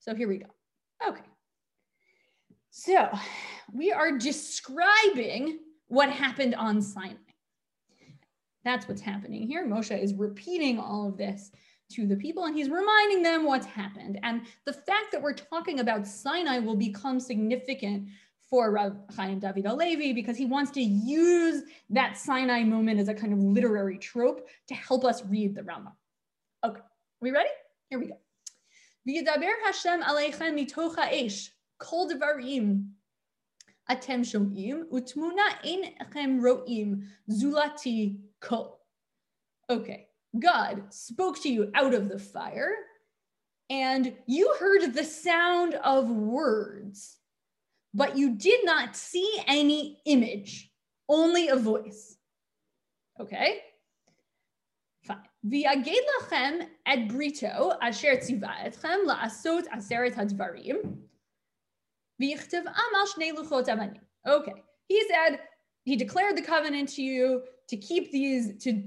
So 0.00 0.14
here 0.14 0.28
we 0.28 0.38
go. 0.38 0.46
Okay. 1.06 1.22
So 2.70 3.08
we 3.72 3.90
are 3.92 4.18
describing 4.18 5.58
what 5.88 6.10
happened 6.10 6.54
on 6.54 6.82
Sinai. 6.82 7.14
That's 8.64 8.88
what's 8.88 9.00
happening 9.00 9.46
here. 9.46 9.66
Moshe 9.66 9.98
is 10.02 10.12
repeating 10.14 10.78
all 10.78 11.08
of 11.08 11.16
this 11.16 11.52
to 11.92 12.06
the 12.06 12.16
people 12.16 12.44
and 12.44 12.56
he's 12.56 12.68
reminding 12.68 13.22
them 13.22 13.44
what's 13.44 13.66
happened. 13.66 14.18
And 14.22 14.42
the 14.64 14.72
fact 14.72 15.12
that 15.12 15.22
we're 15.22 15.34
talking 15.34 15.80
about 15.80 16.06
Sinai 16.06 16.58
will 16.58 16.76
become 16.76 17.20
significant 17.20 18.08
for 18.48 18.70
Rav 18.70 18.96
Chaim 19.16 19.38
David 19.38 19.64
HaLevi 19.64 20.14
because 20.14 20.36
he 20.36 20.46
wants 20.46 20.70
to 20.72 20.80
use 20.80 21.62
that 21.90 22.16
Sinai 22.16 22.62
moment 22.62 23.00
as 23.00 23.08
a 23.08 23.14
kind 23.14 23.32
of 23.32 23.40
literary 23.40 23.98
trope 23.98 24.48
to 24.68 24.74
help 24.74 25.04
us 25.04 25.24
read 25.24 25.54
the 25.54 25.62
Rama. 25.62 25.92
Okay, 26.64 26.80
we 27.20 27.30
ready? 27.30 27.50
Here 27.90 27.98
we 27.98 28.06
go. 28.06 28.18
V'yedaber 29.08 29.52
Hashem 29.64 30.02
aleichem 30.02 30.58
mitoch 30.58 30.96
ha'esh 30.96 31.50
kol 31.78 32.08
devarim 32.10 32.88
atem 33.90 34.20
shom'im 34.20 34.84
utmuna 34.90 35.48
einechem 35.64 36.40
ro'im 36.40 37.02
zulati 37.30 38.18
kol. 38.40 38.80
Okay, 39.68 40.06
God 40.38 40.92
spoke 40.92 41.40
to 41.42 41.48
you 41.48 41.70
out 41.74 41.94
of 41.94 42.08
the 42.08 42.18
fire, 42.18 42.74
and 43.70 44.14
you 44.26 44.54
heard 44.60 44.94
the 44.94 45.04
sound 45.04 45.74
of 45.74 46.08
words 46.08 47.16
but 47.96 48.16
you 48.16 48.36
did 48.36 48.64
not 48.64 48.94
see 48.94 49.40
any 49.46 50.02
image, 50.04 50.70
only 51.08 51.48
a 51.48 51.56
voice. 51.56 52.18
Okay? 53.18 53.60
Fine. 55.06 55.16
V'yaged 55.46 56.04
lachem 56.20 56.66
et 56.84 57.08
brito 57.08 57.72
asher 57.80 58.16
tziva 58.16 58.52
la'asot 58.82 59.66
aseret 59.74 60.14
hadvarim 60.14 60.98
v'yichtiv 62.20 62.66
amal 62.84 63.06
shnei 63.06 63.32
luchot 63.32 63.66
avanim. 63.68 64.00
Okay. 64.26 64.62
He 64.88 65.02
said, 65.08 65.40
he 65.84 65.96
declared 65.96 66.36
the 66.36 66.42
covenant 66.42 66.90
to 66.90 67.02
you 67.02 67.44
to 67.68 67.76
keep 67.78 68.12
these, 68.12 68.62
to 68.62 68.82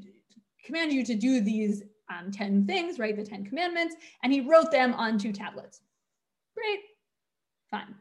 command 0.63 0.93
you 0.93 1.03
to 1.03 1.15
do 1.15 1.41
these 1.41 1.81
um, 2.11 2.31
10 2.31 2.67
things, 2.67 2.99
right? 2.99 3.15
The 3.15 3.23
10 3.23 3.45
commandments. 3.45 3.95
And 4.23 4.31
he 4.31 4.41
wrote 4.41 4.71
them 4.71 4.93
on 4.93 5.17
two 5.17 5.31
tablets. 5.31 5.81
Great. 6.55 6.79
Fine. 7.71 7.95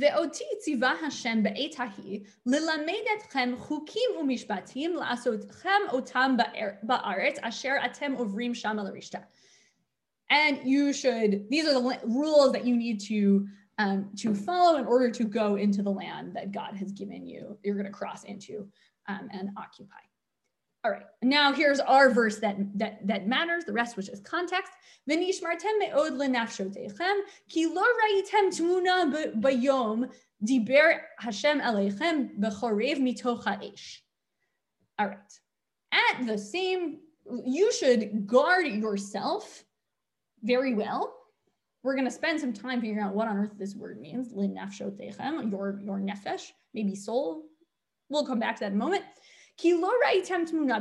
ואותי 0.00 0.44
ציווה 0.58 0.92
השם 1.06 1.42
בעת 1.42 1.74
ההיא 1.78 2.20
ללמד 2.46 3.04
אתכם 3.16 3.54
חוקים 3.58 4.10
ומשפטים 4.20 4.96
לעשותכם 4.96 5.80
אותם 5.92 6.36
בארץ 6.82 7.38
אשר 7.42 7.72
אתם 7.84 8.12
עוברים 8.12 8.54
שם 8.54 8.76
לרשתה. 8.76 9.18
And 10.32 10.56
you 10.64 10.92
should, 10.92 11.48
these 11.50 11.66
are 11.68 11.74
the 11.74 12.00
rules 12.04 12.50
that 12.52 12.64
you 12.64 12.76
need 12.76 12.98
to 13.10 13.46
um, 13.78 14.10
to 14.16 14.34
follow 14.34 14.78
in 14.78 14.86
order 14.86 15.10
to 15.10 15.24
go 15.24 15.56
into 15.56 15.82
the 15.82 15.90
land 15.90 16.34
that 16.34 16.50
God 16.50 16.74
has 16.76 16.92
given 16.92 17.26
you, 17.26 17.58
you're 17.62 17.74
going 17.74 17.86
to 17.86 17.92
cross 17.92 18.24
into 18.24 18.66
um, 19.08 19.28
and 19.32 19.50
occupy. 19.56 20.02
All 20.83 20.89
right, 20.89 21.05
now 21.21 21.53
here's 21.53 21.79
our 21.79 22.09
verse 22.09 22.39
that, 22.39 22.57
that, 22.79 23.05
that 23.05 23.27
matters, 23.27 23.65
the 23.65 23.73
rest 23.73 23.95
which 23.97 24.09
is 24.09 24.19
context. 24.21 24.71
V'nishmartem 25.07 25.77
me'od 25.77 26.13
l'nafsho 26.13 26.73
ki 27.47 27.67
lo 27.67 27.83
ra'item 27.83 28.49
tmuna 28.49 29.39
bayom 29.39 30.09
diber 30.43 31.01
Hashem 31.19 31.61
aleichem 31.61 32.39
b'chorev 32.39 32.97
mitoch 32.97 33.43
ha'esh. 33.43 34.01
All 34.97 35.07
right, 35.07 35.39
at 35.91 36.25
the 36.25 36.37
same, 36.37 36.99
you 37.45 37.71
should 37.71 38.25
guard 38.25 38.65
yourself 38.65 39.63
very 40.41 40.73
well. 40.73 41.15
We're 41.83 41.95
going 41.95 42.05
to 42.05 42.11
spend 42.11 42.39
some 42.39 42.53
time 42.53 42.81
figuring 42.81 43.03
out 43.03 43.13
what 43.13 43.27
on 43.27 43.37
earth 43.37 43.53
this 43.57 43.75
word 43.75 43.99
means, 43.99 44.31
your, 44.33 45.79
your 45.83 45.99
nefesh, 45.99 46.51
maybe 46.73 46.95
soul. 46.95 47.43
We'll 48.09 48.25
come 48.25 48.39
back 48.39 48.55
to 48.57 48.59
that 48.61 48.71
in 48.71 48.73
a 48.73 48.77
moment 48.77 49.03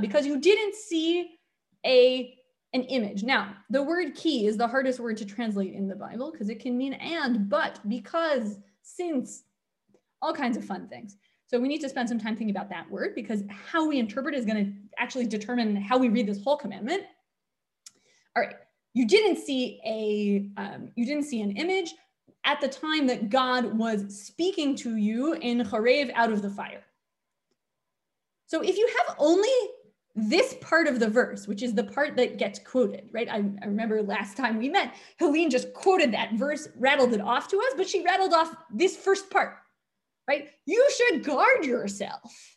because 0.00 0.26
you 0.26 0.40
didn't 0.40 0.74
see 0.74 1.38
a 1.84 2.36
an 2.72 2.82
image. 2.84 3.24
Now, 3.24 3.54
the 3.68 3.82
word 3.82 4.14
ki 4.14 4.46
is 4.46 4.56
the 4.56 4.68
hardest 4.68 5.00
word 5.00 5.16
to 5.16 5.24
translate 5.24 5.74
in 5.74 5.88
the 5.88 5.96
Bible 5.96 6.30
because 6.30 6.48
it 6.48 6.60
can 6.60 6.78
mean 6.78 6.92
and, 6.92 7.48
but, 7.48 7.80
because, 7.88 8.58
since, 8.82 9.42
all 10.22 10.32
kinds 10.32 10.56
of 10.56 10.64
fun 10.64 10.86
things. 10.86 11.16
So 11.48 11.58
we 11.58 11.66
need 11.66 11.80
to 11.80 11.88
spend 11.88 12.08
some 12.08 12.18
time 12.18 12.36
thinking 12.36 12.54
about 12.54 12.68
that 12.70 12.88
word 12.88 13.16
because 13.16 13.42
how 13.48 13.88
we 13.88 13.98
interpret 13.98 14.36
is 14.36 14.44
going 14.44 14.64
to 14.64 14.72
actually 14.98 15.26
determine 15.26 15.74
how 15.74 15.98
we 15.98 16.08
read 16.08 16.28
this 16.28 16.44
whole 16.44 16.56
commandment. 16.56 17.02
All 18.36 18.42
right, 18.44 18.54
you 18.94 19.08
didn't 19.08 19.38
see 19.38 19.80
a 19.84 20.60
um, 20.60 20.92
you 20.94 21.04
didn't 21.04 21.24
see 21.24 21.40
an 21.40 21.56
image 21.56 21.92
at 22.44 22.60
the 22.60 22.68
time 22.68 23.08
that 23.08 23.30
God 23.30 23.76
was 23.76 24.24
speaking 24.24 24.76
to 24.76 24.96
you 24.96 25.32
in 25.34 25.58
Chorev 25.64 26.12
out 26.14 26.30
of 26.30 26.42
the 26.42 26.50
fire. 26.50 26.84
So 28.50 28.62
if 28.62 28.76
you 28.76 28.88
have 28.98 29.14
only 29.20 29.48
this 30.16 30.56
part 30.60 30.88
of 30.88 30.98
the 30.98 31.08
verse, 31.08 31.46
which 31.46 31.62
is 31.62 31.72
the 31.72 31.84
part 31.84 32.16
that 32.16 32.36
gets 32.36 32.58
quoted, 32.58 33.08
right? 33.12 33.28
I, 33.30 33.44
I, 33.62 33.66
remember 33.66 34.02
last 34.02 34.36
time 34.36 34.58
we 34.58 34.68
met, 34.68 34.92
Helene 35.20 35.50
just 35.50 35.72
quoted 35.72 36.12
that 36.12 36.32
verse, 36.32 36.66
rattled 36.76 37.12
it 37.12 37.20
off 37.20 37.46
to 37.50 37.58
us, 37.58 37.74
but 37.76 37.88
she 37.88 38.02
rattled 38.02 38.32
off 38.32 38.52
this 38.74 38.96
first 38.96 39.30
part, 39.30 39.54
right? 40.26 40.48
You 40.66 40.84
should 40.96 41.24
guard 41.24 41.64
yourself. 41.64 42.56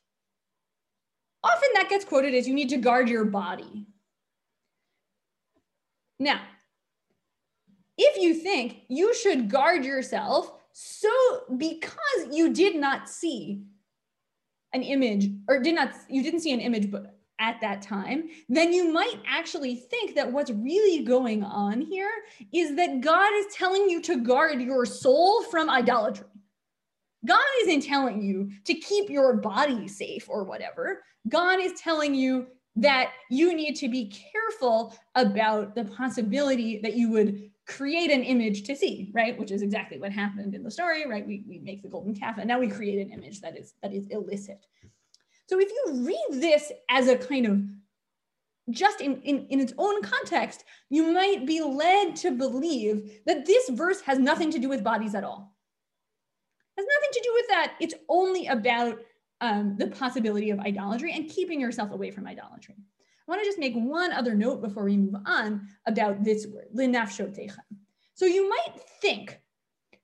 Often 1.43 1.69
that 1.75 1.89
gets 1.89 2.05
quoted 2.05 2.33
as 2.33 2.47
you 2.47 2.55
need 2.55 2.69
to 2.69 2.77
guard 2.77 3.07
your 3.07 3.25
body. 3.25 3.85
Now, 6.17 6.41
if 7.99 8.17
you 8.17 8.33
think 8.33 8.77
you 8.87 9.13
should 9.13 9.47
guard 9.47 9.85
yourself, 9.85 10.53
so 10.71 11.11
because 11.55 12.29
you 12.31 12.51
did 12.51 12.77
not 12.77 13.07
see 13.07 13.67
an 14.73 14.83
image 14.83 15.29
or 15.47 15.59
did 15.59 15.75
not 15.75 15.93
you 16.09 16.23
didn't 16.23 16.41
see 16.41 16.51
an 16.51 16.59
image 16.59 16.91
but 16.91 17.17
at 17.39 17.59
that 17.61 17.81
time 17.81 18.29
then 18.47 18.71
you 18.71 18.91
might 18.91 19.19
actually 19.27 19.75
think 19.75 20.15
that 20.15 20.31
what's 20.31 20.51
really 20.51 21.03
going 21.03 21.43
on 21.43 21.81
here 21.81 22.11
is 22.53 22.75
that 22.75 23.01
god 23.01 23.31
is 23.35 23.45
telling 23.53 23.89
you 23.89 24.01
to 24.01 24.23
guard 24.23 24.61
your 24.61 24.85
soul 24.85 25.43
from 25.43 25.69
idolatry. 25.69 26.27
God 27.25 27.43
isn't 27.61 27.81
telling 27.81 28.21
you 28.21 28.51
to 28.65 28.73
keep 28.73 29.09
your 29.09 29.37
body 29.37 29.87
safe 29.87 30.29
or 30.29 30.43
whatever. 30.43 31.03
God 31.29 31.59
is 31.61 31.79
telling 31.79 32.13
you 32.13 32.47
that 32.75 33.11
you 33.29 33.55
need 33.55 33.75
to 33.75 33.87
be 33.87 34.11
careful 34.33 34.95
about 35.15 35.75
the 35.75 35.85
possibility 35.85 36.79
that 36.79 36.95
you 36.95 37.09
would 37.11 37.51
create 37.65 38.11
an 38.11 38.23
image 38.23 38.63
to 38.63 38.75
see, 38.75 39.09
right? 39.13 39.37
Which 39.37 39.51
is 39.51 39.61
exactly 39.61 39.97
what 39.97 40.11
happened 40.11 40.53
in 40.53 40.63
the 40.63 40.71
story, 40.71 41.07
right? 41.07 41.25
We, 41.25 41.43
we 41.47 41.59
make 41.59 41.81
the 41.81 41.89
golden 41.89 42.13
calf 42.13 42.37
and 42.37 42.47
now 42.47 42.59
we 42.59 42.67
create 42.67 42.99
an 42.99 43.11
image 43.11 43.41
that 43.41 43.57
is 43.57 43.73
that 43.81 43.93
is 43.93 44.07
illicit. 44.07 44.65
So 45.47 45.59
if 45.59 45.69
you 45.69 46.05
read 46.05 46.41
this 46.41 46.71
as 46.89 47.07
a 47.07 47.17
kind 47.17 47.45
of 47.45 47.61
just 48.69 49.01
in, 49.01 49.21
in, 49.21 49.45
in 49.49 49.59
its 49.59 49.73
own 49.77 50.01
context, 50.01 50.63
you 50.89 51.11
might 51.11 51.45
be 51.45 51.61
led 51.61 52.15
to 52.17 52.31
believe 52.31 53.21
that 53.25 53.45
this 53.45 53.69
verse 53.69 53.99
has 54.01 54.19
nothing 54.19 54.51
to 54.51 54.59
do 54.59 54.69
with 54.69 54.83
bodies 54.83 55.15
at 55.15 55.23
all. 55.23 55.53
Has 56.77 56.85
nothing 56.85 57.09
to 57.11 57.21
do 57.23 57.33
with 57.33 57.47
that. 57.49 57.73
It's 57.81 57.93
only 58.07 58.47
about 58.47 58.99
um, 59.41 59.75
the 59.77 59.87
possibility 59.87 60.49
of 60.49 60.59
idolatry 60.59 61.11
and 61.13 61.29
keeping 61.29 61.59
yourself 61.59 61.91
away 61.91 62.09
from 62.09 62.25
idolatry. 62.25 62.75
I 63.27 63.31
want 63.31 63.41
to 63.41 63.47
just 63.47 63.59
make 63.59 63.73
one 63.73 64.11
other 64.11 64.35
note 64.35 64.61
before 64.61 64.83
we 64.83 64.97
move 64.97 65.15
on 65.25 65.67
about 65.85 66.23
this 66.23 66.45
word, 66.47 66.67
linafshotechem. 66.75 67.57
So 68.15 68.25
you 68.25 68.49
might 68.49 68.79
think, 69.01 69.39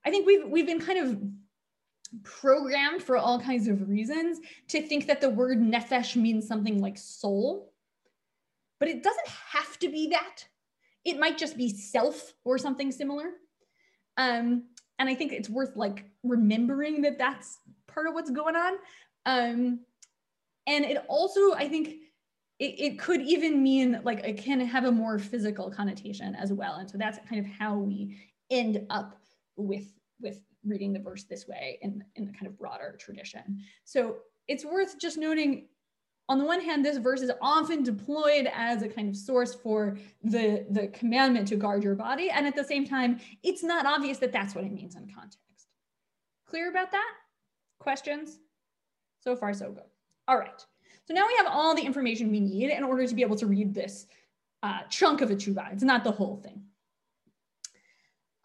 I 0.04 0.10
think 0.10 0.26
we've 0.26 0.48
we've 0.48 0.66
been 0.66 0.80
kind 0.80 0.98
of 0.98 1.20
programmed 2.24 3.02
for 3.02 3.16
all 3.16 3.38
kinds 3.38 3.68
of 3.68 3.88
reasons 3.88 4.40
to 4.68 4.82
think 4.82 5.06
that 5.06 5.20
the 5.20 5.30
word 5.30 5.60
nefesh 5.60 6.16
means 6.16 6.48
something 6.48 6.80
like 6.80 6.98
soul, 6.98 7.72
but 8.78 8.88
it 8.88 9.02
doesn't 9.02 9.28
have 9.28 9.78
to 9.78 9.88
be 9.88 10.08
that. 10.08 10.44
It 11.04 11.18
might 11.18 11.38
just 11.38 11.56
be 11.56 11.68
self 11.68 12.34
or 12.44 12.58
something 12.58 12.90
similar. 12.90 13.30
Um, 14.16 14.64
and 14.98 15.08
I 15.08 15.14
think 15.14 15.32
it's 15.32 15.48
worth 15.48 15.76
like 15.76 16.04
remembering 16.22 17.02
that 17.02 17.18
that's 17.18 17.58
part 17.86 18.06
of 18.06 18.14
what's 18.14 18.30
going 18.30 18.56
on. 18.56 18.74
Um, 19.24 19.80
and 20.66 20.84
it 20.84 21.04
also, 21.08 21.52
I 21.54 21.68
think, 21.68 21.94
it, 22.60 22.78
it 22.78 22.98
could 22.98 23.22
even 23.22 23.62
mean 23.62 24.00
like 24.04 24.20
it 24.20 24.36
can 24.36 24.60
have 24.60 24.84
a 24.84 24.92
more 24.92 25.18
physical 25.18 25.70
connotation 25.70 26.34
as 26.36 26.52
well. 26.52 26.76
And 26.76 26.88
so 26.88 26.98
that's 26.98 27.18
kind 27.28 27.44
of 27.44 27.50
how 27.50 27.74
we 27.76 28.16
end 28.50 28.86
up 28.90 29.18
with 29.56 29.88
with 30.20 30.40
reading 30.64 30.92
the 30.92 30.98
verse 30.98 31.24
this 31.24 31.48
way 31.48 31.78
in, 31.80 32.04
in 32.16 32.26
the 32.26 32.32
kind 32.32 32.46
of 32.46 32.58
broader 32.58 32.96
tradition. 33.00 33.60
So 33.84 34.16
it's 34.46 34.64
worth 34.64 34.98
just 34.98 35.16
noting 35.16 35.68
on 36.28 36.38
the 36.38 36.44
one 36.44 36.60
hand, 36.60 36.84
this 36.84 36.98
verse 36.98 37.22
is 37.22 37.32
often 37.42 37.82
deployed 37.82 38.48
as 38.54 38.82
a 38.82 38.88
kind 38.88 39.08
of 39.08 39.16
source 39.16 39.52
for 39.52 39.98
the, 40.22 40.64
the 40.70 40.86
commandment 40.88 41.48
to 41.48 41.56
guard 41.56 41.82
your 41.82 41.96
body. 41.96 42.30
And 42.30 42.46
at 42.46 42.54
the 42.54 42.62
same 42.62 42.86
time, 42.86 43.18
it's 43.42 43.64
not 43.64 43.84
obvious 43.84 44.18
that 44.18 44.30
that's 44.30 44.54
what 44.54 44.62
it 44.62 44.70
means 44.70 44.94
in 44.94 45.08
context. 45.08 45.40
Clear 46.46 46.70
about 46.70 46.92
that? 46.92 47.12
Questions? 47.80 48.38
So 49.18 49.34
far, 49.34 49.52
so 49.54 49.72
good. 49.72 49.82
All 50.28 50.38
right. 50.38 50.64
So 51.10 51.14
now 51.14 51.26
we 51.26 51.34
have 51.38 51.48
all 51.48 51.74
the 51.74 51.82
information 51.82 52.30
we 52.30 52.38
need 52.38 52.70
in 52.70 52.84
order 52.84 53.04
to 53.04 53.14
be 53.16 53.22
able 53.22 53.34
to 53.34 53.48
read 53.48 53.74
this 53.74 54.06
uh, 54.62 54.82
chunk 54.88 55.22
of 55.22 55.32
a 55.32 55.34
tshuva. 55.34 55.72
It's 55.72 55.82
not 55.82 56.04
the 56.04 56.12
whole 56.12 56.36
thing. 56.36 56.62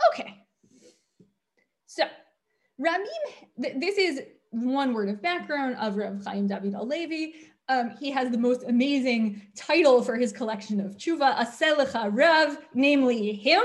Okay. 0.10 0.44
So 1.86 2.06
Ramim, 2.82 3.24
th 3.62 3.80
this 3.80 4.00
is 4.00 4.24
one 4.50 4.96
word 4.96 5.10
of 5.10 5.22
background 5.22 5.76
of 5.80 5.96
Rav 5.96 6.26
Chaim 6.26 6.48
David 6.48 6.74
HaLevi. 6.74 7.34
Um, 7.70 7.92
he 8.00 8.10
has 8.10 8.32
the 8.32 8.38
most 8.40 8.64
amazing 8.64 9.44
title 9.56 10.02
for 10.02 10.16
his 10.16 10.32
collection 10.32 10.80
of 10.80 10.98
tshuva, 10.98 11.36
Aseh 11.38 11.76
Lecha 11.76 12.10
Rav, 12.12 12.58
namely 12.74 13.34
him, 13.34 13.64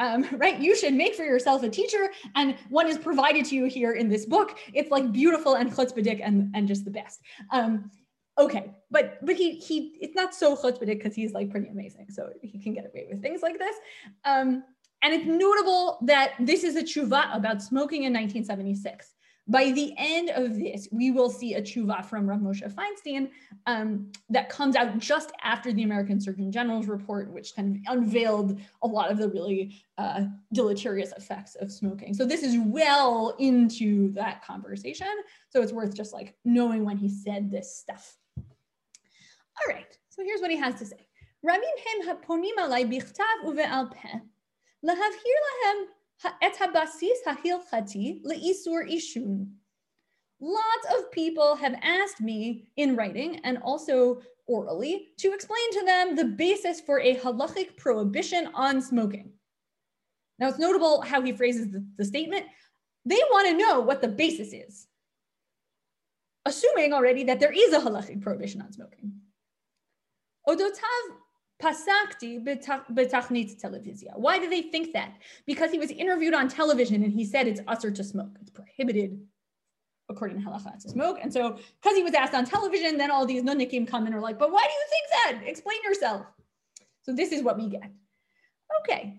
um, 0.00 0.26
right? 0.32 0.58
You 0.58 0.74
should 0.76 0.94
make 0.94 1.14
for 1.14 1.24
yourself 1.24 1.62
a 1.62 1.68
teacher, 1.68 2.10
and 2.34 2.56
one 2.70 2.88
is 2.88 2.98
provided 2.98 3.44
to 3.46 3.54
you 3.54 3.66
here 3.66 3.92
in 3.92 4.08
this 4.08 4.26
book. 4.26 4.58
It's 4.74 4.90
like 4.90 5.12
beautiful 5.12 5.54
and 5.54 5.72
chutzpahdik 5.72 6.20
and, 6.22 6.50
and 6.54 6.66
just 6.66 6.84
the 6.84 6.90
best. 6.90 7.20
Um, 7.50 7.90
okay, 8.38 8.72
but 8.90 9.24
but 9.24 9.36
he 9.36 9.56
he 9.56 9.96
it's 10.00 10.14
not 10.14 10.34
so 10.34 10.56
chutzpahdik 10.56 10.86
because 10.86 11.14
he's 11.14 11.32
like 11.32 11.50
pretty 11.50 11.68
amazing, 11.68 12.06
so 12.10 12.30
he 12.40 12.58
can 12.58 12.74
get 12.74 12.86
away 12.86 13.06
with 13.10 13.22
things 13.22 13.42
like 13.42 13.58
this. 13.58 13.76
Um, 14.24 14.64
and 15.02 15.12
it's 15.12 15.26
notable 15.26 15.98
that 16.02 16.34
this 16.38 16.62
is 16.62 16.76
a 16.76 16.82
tshuva 16.82 17.36
about 17.36 17.60
smoking 17.60 18.04
in 18.04 18.12
1976. 18.12 19.14
By 19.48 19.72
the 19.72 19.92
end 19.98 20.30
of 20.30 20.56
this, 20.56 20.86
we 20.92 21.10
will 21.10 21.28
see 21.28 21.54
a 21.54 21.60
tshuva 21.60 22.04
from 22.06 22.28
Rav 22.28 22.38
Moshe 22.38 22.72
Feinstein 22.72 23.28
um, 23.66 24.12
that 24.30 24.48
comes 24.48 24.76
out 24.76 24.98
just 24.98 25.32
after 25.42 25.72
the 25.72 25.82
American 25.82 26.20
Surgeon 26.20 26.52
General's 26.52 26.86
report, 26.86 27.32
which 27.32 27.56
kind 27.56 27.74
of 27.74 27.98
unveiled 27.98 28.60
a 28.82 28.86
lot 28.86 29.10
of 29.10 29.18
the 29.18 29.28
really 29.28 29.82
uh, 29.98 30.26
deleterious 30.52 31.12
effects 31.16 31.56
of 31.56 31.72
smoking. 31.72 32.14
So 32.14 32.24
this 32.24 32.44
is 32.44 32.56
well 32.56 33.34
into 33.40 34.12
that 34.12 34.44
conversation. 34.44 35.08
So 35.48 35.60
it's 35.60 35.72
worth 35.72 35.96
just 35.96 36.12
like 36.12 36.36
knowing 36.44 36.84
when 36.84 36.96
he 36.96 37.08
said 37.08 37.50
this 37.50 37.76
stuff. 37.76 38.16
All 39.57 39.73
right, 39.73 39.91
so 40.09 40.23
here's 40.23 40.41
what 40.41 40.51
he 40.51 40.57
has 40.57 40.75
to 40.75 40.85
say. 40.85 41.07
רבים 41.45 41.77
הם 41.85 42.09
הפונים 42.09 42.55
עליי 42.59 42.85
בכתב 42.85 43.23
ובעל 43.47 43.85
פה, 43.89 44.09
להבהיר 44.83 45.39
להם 45.63 45.77
את 46.25 46.61
הבסיס 46.61 47.27
ההלכתי 47.27 48.21
לאיסור 48.23 48.77
עישון. 48.87 49.45
Lots 50.39 50.85
of 50.95 51.11
people 51.11 51.55
have 51.55 51.75
asked 51.81 52.21
me 52.21 52.67
in 52.75 52.95
writing 52.95 53.39
and 53.43 53.57
also 53.57 54.21
orally 54.45 55.07
to 55.17 55.33
explain 55.33 55.71
to 55.71 55.85
them 55.85 56.15
the 56.15 56.25
basis 56.25 56.79
for 56.79 56.99
a 56.99 57.15
halachic 57.15 57.75
prohibition 57.77 58.47
on 58.53 58.81
smoking. 58.81 59.31
Now 60.39 60.49
it's 60.49 60.59
notable 60.59 61.01
how 61.01 61.21
he 61.21 61.33
phrases 61.33 61.71
the, 61.71 61.83
the 61.97 62.05
statement. 62.05 62.45
They 63.05 63.21
want 63.31 63.47
to 63.47 63.57
know 63.57 63.79
what 63.79 64.01
the 64.01 64.07
basis 64.07 64.53
is, 64.53 64.87
assuming 66.45 66.93
already 66.93 67.23
that 67.25 67.39
there 67.39 67.51
is 67.51 67.73
a 67.73 67.79
halachic 67.79 68.21
prohibition 68.21 68.61
on 68.61 68.71
smoking. 68.71 69.13
Odotav 70.48 71.02
pasakti 71.62 72.44
בתכנית 72.44 73.60
televizia. 73.60 74.16
Why 74.16 74.38
do 74.38 74.48
they 74.48 74.62
think 74.62 74.92
that? 74.92 75.12
Because 75.46 75.70
he 75.70 75.78
was 75.78 75.90
interviewed 75.90 76.34
on 76.34 76.48
television 76.48 77.02
and 77.04 77.12
he 77.12 77.24
said 77.24 77.46
it's 77.46 77.60
assur 77.68 77.90
to 77.90 78.04
smoke. 78.04 78.36
It's 78.40 78.50
prohibited 78.50 79.20
according 80.08 80.40
to 80.40 80.44
halacha 80.46 80.78
to 80.82 80.88
smoke. 80.88 81.18
And 81.22 81.32
so 81.32 81.58
because 81.80 81.96
he 81.96 82.02
was 82.02 82.14
asked 82.14 82.34
on 82.34 82.44
television, 82.44 82.98
then 82.98 83.10
all 83.10 83.26
these 83.26 83.42
nonnikim 83.42 83.86
come 83.86 84.06
and 84.06 84.14
are 84.14 84.20
like, 84.20 84.38
but 84.38 84.50
why 84.50 84.62
do 84.62 84.72
you 84.72 84.86
think 84.90 85.06
that? 85.42 85.48
Explain 85.48 85.78
yourself. 85.84 86.26
So 87.02 87.12
this 87.14 87.32
is 87.32 87.42
what 87.42 87.56
we 87.56 87.68
get. 87.68 87.90
Okay. 88.80 89.18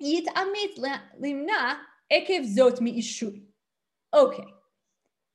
יתאמץ 0.00 0.78
למנע 1.20 1.74
עקב 2.10 2.42
זאת 2.42 2.80
מאישוי. 2.80 3.40
Okay, 4.14 4.46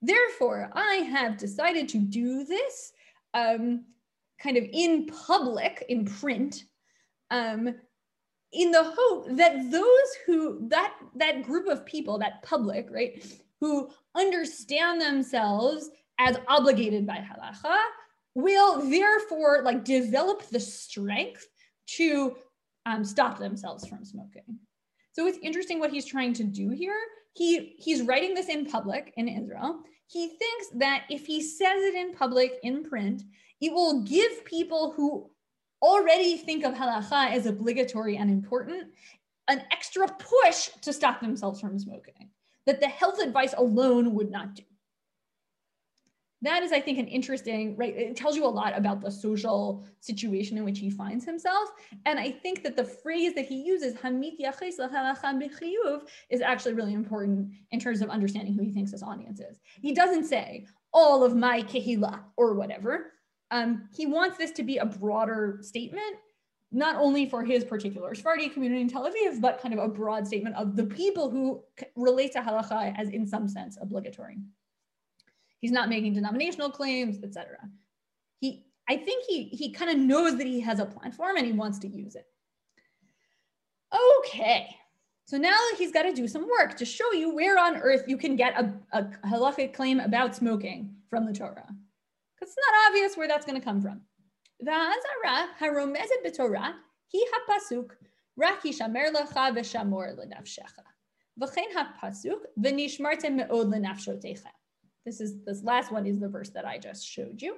therefore 0.02 0.70
I 0.74 0.96
have 1.16 1.38
decided 1.38 1.90
to 1.90 1.98
do 1.98 2.46
this 2.46 2.94
um, 3.34 3.86
kind 4.42 4.58
of 4.58 4.64
in 4.72 5.08
public, 5.08 5.84
in 5.90 6.06
print, 6.06 6.64
um, 7.30 7.76
in 8.52 8.72
the 8.72 8.84
hope 8.84 9.28
that 9.36 9.70
those 9.70 10.10
who 10.26 10.68
that 10.70 10.94
that 11.16 11.44
group 11.44 11.68
of 11.68 11.86
people, 11.86 12.18
that 12.20 12.42
public, 12.44 12.88
right, 12.90 13.24
who 13.60 13.90
understand 14.16 15.02
themselves 15.02 15.90
as 16.20 16.38
obligated 16.48 17.06
by 17.06 17.18
halacha, 17.18 17.78
will 18.36 18.90
therefore 18.90 19.62
like 19.64 19.84
develop 19.84 20.48
the 20.50 20.60
strength 20.60 21.48
to 21.88 22.36
um, 22.87 23.05
stop 23.05 23.39
themselves 23.39 23.87
from 23.87 24.05
smoking. 24.05 24.59
So 25.13 25.27
it's 25.27 25.39
interesting 25.43 25.79
what 25.79 25.91
he's 25.91 26.07
trying 26.07 26.33
to 26.35 26.45
do 26.45 26.71
here. 26.71 26.99
He 27.35 27.75
he's 27.79 28.03
writing 28.03 28.35
this 28.35 28.49
in 28.49 28.67
public 28.67 29.13
in 29.17 29.29
Israel. 29.29 29.81
He 30.07 30.29
thinks 30.29 30.67
that 30.77 31.05
if 31.09 31.27
he 31.27 31.41
says 31.41 31.83
it 31.83 31.95
in 31.95 32.15
public 32.15 32.55
in 32.63 32.85
print, 32.85 33.23
it 33.61 33.73
will 33.73 34.03
give 34.03 34.45
people 34.45 34.93
who 34.93 35.31
already 35.83 36.37
think 36.37 36.65
of 36.65 36.75
halacha 36.75 37.31
as 37.31 37.47
obligatory 37.47 38.17
and 38.17 38.31
important 38.31 38.85
an 39.49 39.63
extra 39.71 40.09
push 40.09 40.71
to 40.81 40.93
stop 40.93 41.21
themselves 41.21 41.61
from 41.61 41.79
smoking 41.79 42.31
that 42.67 42.81
the 42.81 42.89
health 42.89 43.19
advice 43.21 43.55
alone 43.59 44.15
would 44.15 44.31
not 44.31 44.55
do 44.55 44.63
that 46.47 46.63
is, 46.63 46.73
I 46.73 46.81
think, 46.81 46.99
an 46.99 47.07
interesting, 47.07 47.77
right? 47.77 47.95
It 47.97 48.17
tells 48.17 48.37
you 48.37 48.45
a 48.45 48.49
lot 48.49 48.77
about 48.77 49.01
the 49.01 49.11
social 49.11 49.85
situation 50.01 50.59
in 50.59 50.65
which 50.65 50.79
he 50.79 50.91
finds 50.91 51.25
himself. 51.25 51.71
And 52.07 52.19
I 52.19 52.31
think 52.31 52.63
that 52.63 52.77
the 52.77 52.85
phrase 52.85 53.35
that 53.35 53.47
he 53.47 53.63
uses, 53.63 53.95
is 56.31 56.41
actually 56.41 56.75
really 56.75 56.95
important 56.95 57.51
in 57.71 57.81
terms 57.81 58.03
of 58.03 58.11
understanding 58.11 58.55
who 58.55 58.63
he 58.63 58.73
thinks 58.73 58.91
his 58.91 59.03
audience 59.03 59.41
is. 59.41 59.61
He 59.81 59.93
doesn't 59.93 60.25
say 60.25 60.67
all 60.93 61.25
of 61.25 61.37
my 61.37 61.63
kehila 61.63 62.21
or 62.37 62.55
whatever. 62.55 63.13
Um, 63.51 63.89
he 63.95 64.07
wants 64.07 64.39
this 64.39 64.51
to 64.53 64.63
be 64.63 64.79
a 64.79 64.87
broader 64.87 65.59
statement, 65.63 66.17
not 66.73 66.97
only 66.97 67.29
for 67.29 67.45
his 67.45 67.65
particular 67.65 68.15
Sephardi 68.15 68.49
community 68.49 68.81
in 68.81 68.89
Tel 68.89 69.09
Aviv, 69.09 69.41
but 69.41 69.61
kind 69.61 69.75
of 69.75 69.81
a 69.81 69.89
broad 69.89 70.27
statement 70.27 70.57
of 70.57 70.77
the 70.77 70.85
people 70.85 71.31
who 71.31 71.63
relate 71.95 72.33
to 72.33 72.41
halacha 72.41 72.95
as 72.97 73.11
in 73.11 73.27
some 73.27 73.49
sense 73.49 73.79
obligatory. 73.81 74.39
He's 75.64 75.72
not 75.72 75.90
making 75.90 76.14
denominational 76.14 76.70
claims, 76.70 77.24
etc. 77.24 77.58
He, 78.40 78.66
I 78.88 78.98
think 78.98 79.26
he 79.28 79.44
he 79.44 79.72
kind 79.72 79.92
of 79.92 79.98
knows 79.98 80.38
that 80.38 80.48
he 80.48 80.62
has 80.62 80.80
a 80.80 80.86
platform 80.86 81.36
and 81.38 81.46
he 81.46 81.52
wants 81.52 81.80
to 81.80 81.88
use 81.88 82.16
it. 82.16 82.26
Okay, 84.20 84.76
so 85.26 85.38
now 85.38 85.58
he's 85.78 85.92
got 85.92 86.04
to 86.04 86.14
do 86.14 86.28
some 86.28 86.48
work 86.60 86.78
to 86.78 86.86
show 86.86 87.12
you 87.14 87.34
where 87.34 87.60
on 87.60 87.78
earth 87.78 88.06
you 88.08 88.18
can 88.18 88.36
get 88.36 88.54
a, 88.60 88.74
a 88.94 89.04
halachic 89.28 89.74
claim 89.74 90.00
about 90.00 90.36
smoking 90.36 90.96
from 91.10 91.26
the 91.26 91.34
Torah. 91.34 91.70
Because 92.36 92.54
it's 92.54 92.66
not 92.66 92.88
obvious 92.88 93.18
where 93.18 93.28
that's 93.28 93.46
going 93.46 93.60
to 93.60 93.66
come 93.66 93.82
from. 93.82 94.02
והאזהרה 94.60 95.46
הרומזת 95.60 96.20
בתורה 96.26 96.72
היא 97.14 97.22
הפסוק 97.36 97.94
רק 98.40 98.66
ישמר 98.66 99.04
לך 99.14 99.40
ושמור 99.56 100.04
לנפשך. 100.18 100.80
וכן 101.42 101.70
הפסוק 101.80 102.44
ונשמרתם 102.64 103.38
מאוד 103.38 103.76
לנפשותיכם. 103.76 104.50
this 105.05 105.21
is 105.21 105.43
this 105.45 105.63
last 105.63 105.93
one 105.93 106.07
is 106.07 106.19
the 106.19 106.29
verse 106.29 106.51
that 106.51 106.65
I 106.65 106.79
just 106.79 107.07
showed 107.07 107.41
you. 107.43 107.57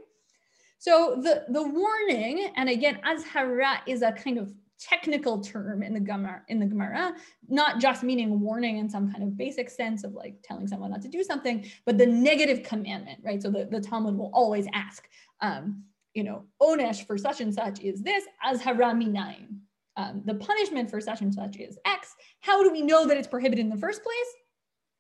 So 0.78 1.18
the, 1.22 1.44
the 1.48 1.62
warning, 1.62 2.52
and 2.56 2.68
again, 2.68 3.00
azhara 3.04 3.78
is 3.87 4.02
a 4.02 4.12
kind 4.12 4.38
of 4.38 4.52
technical 4.78 5.40
term 5.40 5.82
in 5.82 5.94
the 5.94 6.00
Gemara, 6.00 6.42
in 6.48 6.61
the 6.61 6.66
Gemara, 6.66 7.14
not 7.48 7.80
just 7.80 8.02
meaning 8.02 8.40
warning 8.40 8.78
in 8.78 8.90
some 8.90 9.11
kind 9.11 9.22
of 9.22 9.37
basic 9.37 9.70
sense 9.70 10.04
of 10.04 10.12
like 10.12 10.35
telling 10.42 10.66
someone 10.68 10.90
not 10.90 11.00
to 11.02 11.09
do 11.09 11.22
something, 11.22 11.64
but 11.87 11.96
the 11.96 12.06
negative 12.06 12.62
commandment, 12.62 13.20
right? 13.24 13.42
So 13.42 13.50
the, 13.50 13.66
the 13.70 13.80
Talmud 13.80 14.16
will 14.16 14.30
always 14.35 14.66
ask, 14.74 15.09
um, 15.40 15.82
you 16.12 16.24
know, 16.24 16.44
onesh 16.62 17.06
for 17.06 17.16
such 17.16 17.40
and 17.40 17.54
such 17.54 17.80
is 17.80 18.02
this, 18.02 18.24
azhara 18.46 18.92
minayin. 18.92 19.59
Um, 19.98 20.20
the 20.26 20.35
punishment 20.35 20.90
for 20.90 21.00
such 21.00 21.22
and 21.22 21.32
such 21.32 21.56
is 21.56 21.78
X. 21.87 22.14
How 22.40 22.62
do 22.62 22.70
we 22.70 22.82
know 22.82 23.06
that 23.06 23.16
it's 23.16 23.26
prohibited 23.26 23.64
in 23.64 23.70
the 23.70 23.78
first 23.78 24.02
place? 24.02 24.12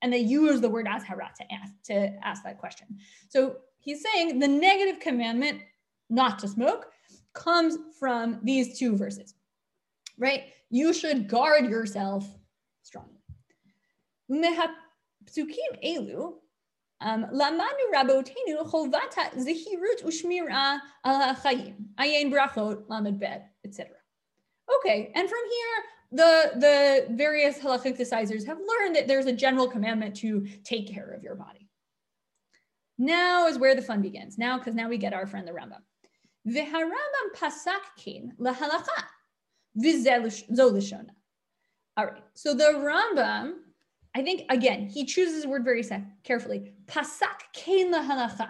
And 0.02 0.12
they 0.12 0.18
use 0.18 0.60
the 0.60 0.68
word 0.68 0.86
azhara 0.86 1.30
to 1.38 1.52
ask, 1.52 1.72
to 1.84 2.12
ask 2.22 2.44
that 2.44 2.58
question. 2.58 2.98
So 3.28 3.56
he's 3.78 4.02
saying 4.02 4.38
the 4.38 4.48
negative 4.48 5.00
commandment 5.00 5.62
not 6.10 6.38
to 6.40 6.48
smoke 6.48 6.86
comes 7.32 7.78
from 7.98 8.40
these 8.42 8.78
two 8.78 8.96
verses, 8.96 9.34
right? 10.18 10.44
You 10.70 10.92
should 10.92 11.28
guard 11.28 11.66
yourself 11.66 12.26
strongly. 12.82 13.20
Psukim 14.30 15.72
elu, 15.84 16.34
um, 17.00 17.26
lamanu 17.32 17.84
rabotenu 17.92 18.62
chovata 18.70 19.34
zehirut 19.36 20.04
ushmira 20.04 20.78
al 21.04 21.34
ha'chayim, 21.34 21.74
ayin 21.98 22.32
brachot 22.32 22.88
lamed 22.88 23.18
bed, 23.18 23.44
etc. 23.64 23.90
Okay, 24.78 25.10
and 25.14 25.28
from 25.28 25.38
here, 25.50 25.84
the 26.12 26.52
the 26.56 27.06
various 27.14 27.58
halachic 27.58 27.98
decisors 27.98 28.46
have 28.46 28.58
learned 28.58 28.96
that 28.96 29.08
there's 29.08 29.26
a 29.26 29.32
general 29.32 29.68
commandment 29.68 30.16
to 30.16 30.46
take 30.64 30.88
care 30.88 31.10
of 31.10 31.22
your 31.22 31.34
body. 31.34 31.68
Now 32.98 33.46
is 33.46 33.58
where 33.58 33.74
the 33.74 33.82
fun 33.82 34.02
begins. 34.02 34.38
Now, 34.38 34.58
because 34.58 34.74
now 34.74 34.88
we 34.88 34.98
get 34.98 35.12
our 35.12 35.26
friend 35.26 35.46
the 35.46 35.52
Rambam. 35.52 35.82
V'harambam 36.48 37.34
pasak 37.34 37.82
kin 37.96 38.32
lahalacha 38.40 38.86
v'zelishona. 39.78 41.10
All 41.96 42.06
right. 42.06 42.22
So 42.34 42.54
the 42.54 42.64
Rambam, 42.64 43.54
I 44.14 44.22
think 44.22 44.42
again, 44.50 44.86
he 44.86 45.04
chooses 45.04 45.42
the 45.42 45.48
word 45.48 45.64
very 45.64 45.84
carefully. 46.24 46.72
Pasak 46.86 47.40
kin 47.52 47.92
lahalacha. 47.92 48.48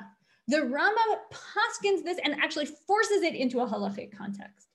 The 0.48 0.58
Rambam 0.58 1.16
paskins 1.32 2.04
this 2.04 2.18
and 2.22 2.34
actually 2.34 2.66
forces 2.66 3.22
it 3.22 3.34
into 3.34 3.60
a 3.60 3.66
halachic 3.66 4.16
context. 4.16 4.65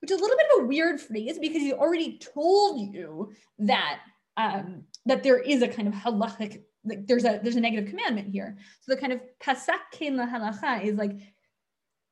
Which 0.00 0.10
is 0.10 0.18
a 0.18 0.22
little 0.22 0.36
bit 0.36 0.46
of 0.56 0.64
a 0.64 0.66
weird 0.66 1.00
phrase 1.00 1.38
because 1.38 1.62
he 1.62 1.72
already 1.72 2.18
told 2.18 2.92
you 2.92 3.32
that 3.58 4.00
um, 4.36 4.84
that 5.06 5.22
there 5.22 5.38
is 5.38 5.62
a 5.62 5.68
kind 5.68 5.88
of 5.88 5.94
halachic, 5.94 6.62
like 6.84 7.06
there's 7.06 7.24
a 7.24 7.40
there's 7.42 7.56
a 7.56 7.60
negative 7.60 7.88
commandment 7.88 8.28
here. 8.28 8.56
So 8.80 8.94
the 8.94 9.00
kind 9.00 9.12
of 9.12 9.20
pasak 9.42 9.90
kein 9.92 10.16
halacha 10.16 10.84
is 10.84 10.96
like 10.96 11.18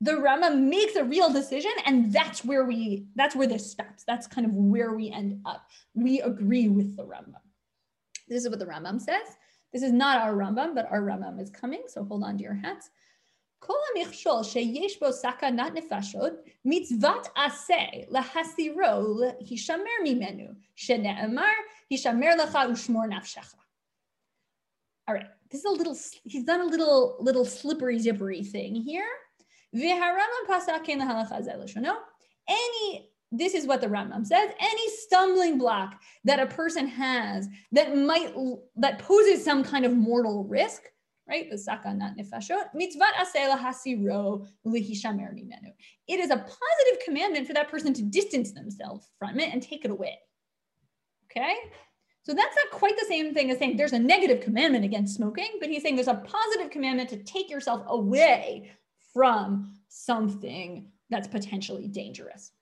the 0.01 0.16
Rama 0.16 0.55
makes 0.55 0.96
a 0.96 1.05
real 1.05 1.33
decision, 1.33 1.72
and 1.87 2.12
that's 2.12 2.44
where 2.44 2.64
we 2.64 3.07
that's 3.16 3.35
where 3.35 3.46
this 3.46 3.70
stops. 3.70 4.05
That's 4.07 4.27
kind 4.27 4.46
of 4.46 4.53
where 4.53 4.94
we 4.94 5.11
end 5.11 5.40
up. 5.44 5.66
We 5.94 6.20
agree 6.20 6.68
with 6.68 6.96
the 6.96 7.05
Rambam. 7.05 7.42
This 8.29 8.44
is 8.44 8.51
what 8.51 8.59
the 8.59 8.66
Rambam 8.66 9.01
says. 9.01 9.27
This 9.72 9.83
is 9.83 9.92
not 9.92 10.20
our 10.20 10.35
Rambam, 10.35 10.74
but 10.74 10.90
our 10.90 11.01
Rambam 11.01 11.40
is 11.40 11.51
coming. 11.51 11.83
So 11.88 12.05
hold 12.05 12.22
on 12.22 12.37
to 12.38 12.44
your 12.44 12.55
hats. 12.55 12.90
כל 13.60 13.74
המכשול 13.96 14.44
שיש 14.44 15.00
בו 15.00 15.12
סכנת 15.12 15.74
נפשות, 15.74 16.34
מצוות 16.66 17.28
עשה 17.36 17.84
להסירו 18.10 19.20
להישמר 19.39 20.00
ממנו, 20.04 20.46
שנאמר, 20.76 21.44
הישמר 21.89 22.36
לך 22.44 22.58
ושמור 22.72 23.06
נפשך. 23.06 23.56
All 25.06 25.16
right, 25.16 25.28
this 25.50 25.60
is 25.60 25.66
a 25.66 25.70
little, 25.70 25.98
he's 26.24 26.46
done 26.46 26.62
a 26.62 26.66
little, 26.66 27.18
little 27.20 27.46
slippery 27.46 28.00
zippery 28.00 28.44
thing 28.54 28.76
here. 28.76 29.12
והרמב"ם 29.74 30.56
פסק 30.56 30.74
כן 30.84 30.98
להלכה 30.98 31.42
זה 31.42 31.54
לשונו. 31.56 31.94
Any 32.50 33.13
this 33.34 33.54
is 33.56 33.66
what 33.66 33.82
the 33.82 33.88
Rambam 33.88 34.26
says 34.26 34.50
any 34.60 34.89
stumbling 35.04 35.58
block 35.58 35.89
that 36.24 36.39
a 36.39 36.46
person 36.46 36.86
has 36.88 37.48
that 37.72 37.98
might 37.98 38.32
that 38.76 39.00
poses 39.00 39.44
some 39.44 39.63
kind 39.63 39.86
of 39.86 39.94
mortal 39.94 40.44
risk 40.44 40.82
right? 41.29 41.51
The 41.51 41.57
sakanat 41.57 42.19
nefashot. 42.19 42.75
Mitzvat 42.75 43.12
asela 43.21 43.59
hasiro 43.59 44.47
lihishamer 44.67 45.35
mimenu. 45.35 45.73
It 46.07 46.21
is 46.21 46.31
a 46.31 46.37
positive 46.37 47.05
commandment 47.05 47.47
for 47.47 47.53
that 47.55 47.71
person 47.71 47.93
to 47.95 48.03
distance 48.03 48.53
themselves 48.53 49.09
from 49.19 49.38
it 49.38 49.53
and 49.53 49.62
take 49.62 49.85
it 49.85 49.91
away. 49.91 50.19
Okay? 51.31 51.55
So 52.23 52.35
that's 52.35 52.57
not 52.57 52.79
quite 52.79 52.97
the 52.99 53.07
same 53.07 53.33
thing 53.33 53.51
as 53.51 53.59
saying 53.59 53.77
there's 53.77 53.93
a 53.93 53.99
negative 53.99 54.43
commandment 54.43 54.85
against 54.85 55.17
smoking, 55.17 55.59
but 55.61 55.69
he's 55.69 55.83
saying 55.83 55.97
there's 55.97 56.09
a 56.09 56.14
positive 56.14 56.71
commandment 56.71 57.09
to 57.11 57.23
take 57.23 57.49
yourself 57.49 57.83
away 57.87 58.71
from 59.14 59.75
something 59.88 60.91
that's 61.11 61.29
potentially 61.29 61.88
dangerous. 61.88 62.53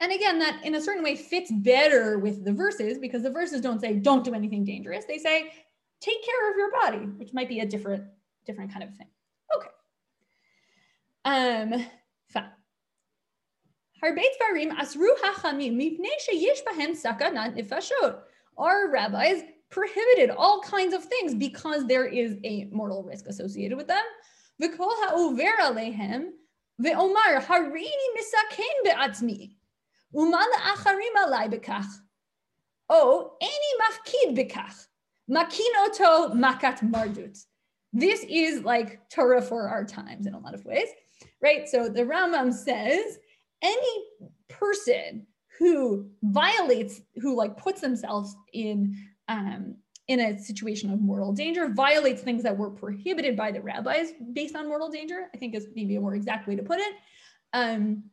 And 0.00 0.12
again, 0.12 0.38
that 0.38 0.64
in 0.64 0.74
a 0.74 0.80
certain 0.80 1.02
way 1.02 1.14
fits 1.14 1.50
better 1.50 2.18
with 2.18 2.44
the 2.44 2.52
verses 2.52 2.98
because 2.98 3.22
the 3.22 3.30
verses 3.30 3.60
don't 3.60 3.80
say 3.80 3.94
don't 3.94 4.24
do 4.24 4.34
anything 4.34 4.64
dangerous. 4.64 5.04
They 5.04 5.18
say 5.18 5.52
take 6.00 6.24
care 6.24 6.50
of 6.50 6.56
your 6.56 6.70
body, 6.72 7.04
which 7.18 7.32
might 7.32 7.48
be 7.48 7.60
a 7.60 7.66
different 7.66 8.04
different 8.46 8.72
kind 8.72 8.84
of 8.84 8.94
thing. 8.96 9.08
Okay. 9.56 9.68
Um, 11.24 11.86
fine. 12.28 12.50
Harbe 14.02 14.22
Tvarim 14.40 14.72
Asru 14.76 15.08
Hachamim 15.22 15.76
Mipnei 15.76 16.16
Sheyesh 16.26 16.64
Bahem 16.66 16.92
Sakanat 17.00 17.56
Nifashot. 17.56 18.20
Our 18.56 18.90
rabbis 18.90 19.42
prohibited 19.70 20.30
all 20.30 20.60
kinds 20.60 20.94
of 20.94 21.04
things 21.04 21.34
because 21.34 21.86
there 21.86 22.06
is 22.06 22.36
a 22.44 22.64
mortal 22.72 23.02
risk 23.02 23.26
associated 23.26 23.76
with 23.76 23.86
them. 23.86 24.02
V'kol 24.60 24.90
ha'over 25.02 25.52
alehem 25.60 26.30
ve'omar 26.80 27.42
harini 27.44 28.06
misaken 28.16 28.84
be'atzmi 28.84 29.54
umal 30.14 30.52
acharim 30.72 31.14
alai 31.18 31.48
bekach 31.52 31.86
o 32.88 33.36
any 33.40 33.70
mafkid 33.80 34.36
bekach 34.36 34.86
Makinoto 35.30 36.34
makat 36.34 36.80
mardut. 36.82 37.44
This 37.92 38.24
is 38.28 38.64
like 38.64 39.08
Torah 39.10 39.42
for 39.42 39.68
our 39.68 39.84
times 39.84 40.26
in 40.26 40.34
a 40.34 40.38
lot 40.38 40.54
of 40.54 40.64
ways, 40.64 40.88
right? 41.42 41.68
So 41.68 41.88
the 41.88 42.02
Rambam 42.02 42.52
says 42.52 43.18
any 43.62 44.04
person 44.48 45.26
who 45.58 46.08
violates, 46.22 47.00
who 47.16 47.36
like 47.36 47.56
puts 47.56 47.80
themselves 47.80 48.34
in 48.52 48.96
um, 49.28 49.76
in 50.08 50.18
a 50.18 50.38
situation 50.38 50.92
of 50.92 51.00
mortal 51.00 51.32
danger, 51.32 51.68
violates 51.68 52.22
things 52.22 52.42
that 52.42 52.56
were 52.56 52.70
prohibited 52.70 53.36
by 53.36 53.52
the 53.52 53.60
rabbis 53.60 54.08
based 54.32 54.56
on 54.56 54.66
mortal 54.66 54.88
danger. 54.88 55.28
I 55.32 55.36
think 55.36 55.54
is 55.54 55.68
maybe 55.76 55.94
a 55.96 56.00
more 56.00 56.16
exact 56.16 56.48
way 56.48 56.56
to 56.56 56.62
put 56.62 56.80
it. 56.80 56.94
Um, 57.52 58.04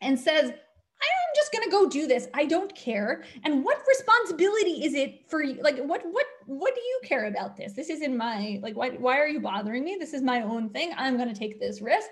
and 0.00 0.18
says 0.18 0.52
I'm 1.00 1.34
just 1.36 1.52
to 1.68 1.70
go 1.70 1.88
do 1.88 2.06
this. 2.06 2.28
I 2.34 2.44
don't 2.44 2.74
care. 2.74 3.24
And 3.44 3.64
what 3.64 3.82
responsibility 3.86 4.84
is 4.84 4.94
it 4.94 5.28
for 5.28 5.42
you? 5.42 5.62
Like, 5.62 5.78
what, 5.78 6.02
what, 6.04 6.26
what 6.46 6.74
do 6.74 6.80
you 6.80 7.00
care 7.04 7.26
about 7.26 7.56
this? 7.56 7.72
This 7.74 7.90
isn't 7.90 8.16
my, 8.16 8.58
like, 8.62 8.76
why, 8.76 8.90
why 8.90 9.18
are 9.18 9.28
you 9.28 9.40
bothering 9.40 9.84
me? 9.84 9.96
This 9.98 10.14
is 10.14 10.22
my 10.22 10.42
own 10.42 10.70
thing. 10.70 10.92
I'm 10.96 11.16
to 11.18 11.34
take 11.34 11.60
this 11.60 11.80
risk. 11.80 12.08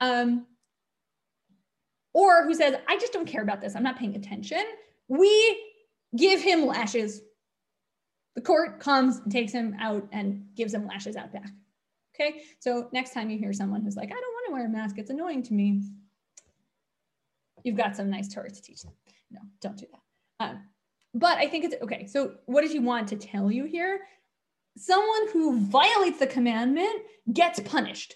Um, 0.00 0.46
or 2.12 2.44
who 2.44 2.54
says, 2.54 2.76
I 2.88 2.96
just 2.96 3.12
don't 3.12 3.26
care 3.26 3.42
about 3.42 3.60
this. 3.60 3.74
I'm 3.74 3.82
not 3.82 3.98
paying 3.98 4.16
attention. 4.16 4.62
We 5.08 5.62
give 6.16 6.40
him 6.40 6.66
lashes. 6.66 7.20
The 8.34 8.42
court 8.42 8.80
comes 8.80 9.20
takes 9.30 9.52
him 9.52 9.76
out 9.80 10.06
and 10.12 10.46
gives 10.54 10.72
him 10.72 10.86
lashes 10.86 11.16
out 11.16 11.32
back. 11.32 11.50
Okay. 12.14 12.42
So 12.60 12.88
next 12.92 13.12
time 13.12 13.28
you 13.30 13.38
hear 13.38 13.52
someone 13.52 13.82
who's 13.82 13.96
like, 13.96 14.08
I 14.08 14.14
don't 14.14 14.22
want 14.22 14.46
to 14.48 14.52
wear 14.52 14.66
a 14.66 14.68
mask, 14.68 14.96
it's 14.98 15.10
annoying 15.10 15.42
to 15.44 15.54
me 15.54 15.82
you've 17.66 17.76
got 17.76 17.96
some 17.96 18.08
nice 18.08 18.32
Torah 18.32 18.50
to 18.50 18.62
teach 18.62 18.82
them. 18.82 18.92
No, 19.30 19.40
don't 19.60 19.76
do 19.76 19.86
that. 19.92 20.44
Um, 20.44 20.62
but 21.12 21.38
I 21.38 21.48
think 21.48 21.64
it's 21.64 21.74
okay. 21.82 22.06
So, 22.06 22.34
what 22.46 22.62
does 22.62 22.72
he 22.72 22.78
want 22.78 23.08
to 23.08 23.16
tell 23.16 23.50
you 23.50 23.64
here? 23.64 24.00
Someone 24.76 25.28
who 25.32 25.60
violates 25.60 26.18
the 26.18 26.26
commandment 26.26 27.02
gets 27.32 27.60
punished. 27.60 28.14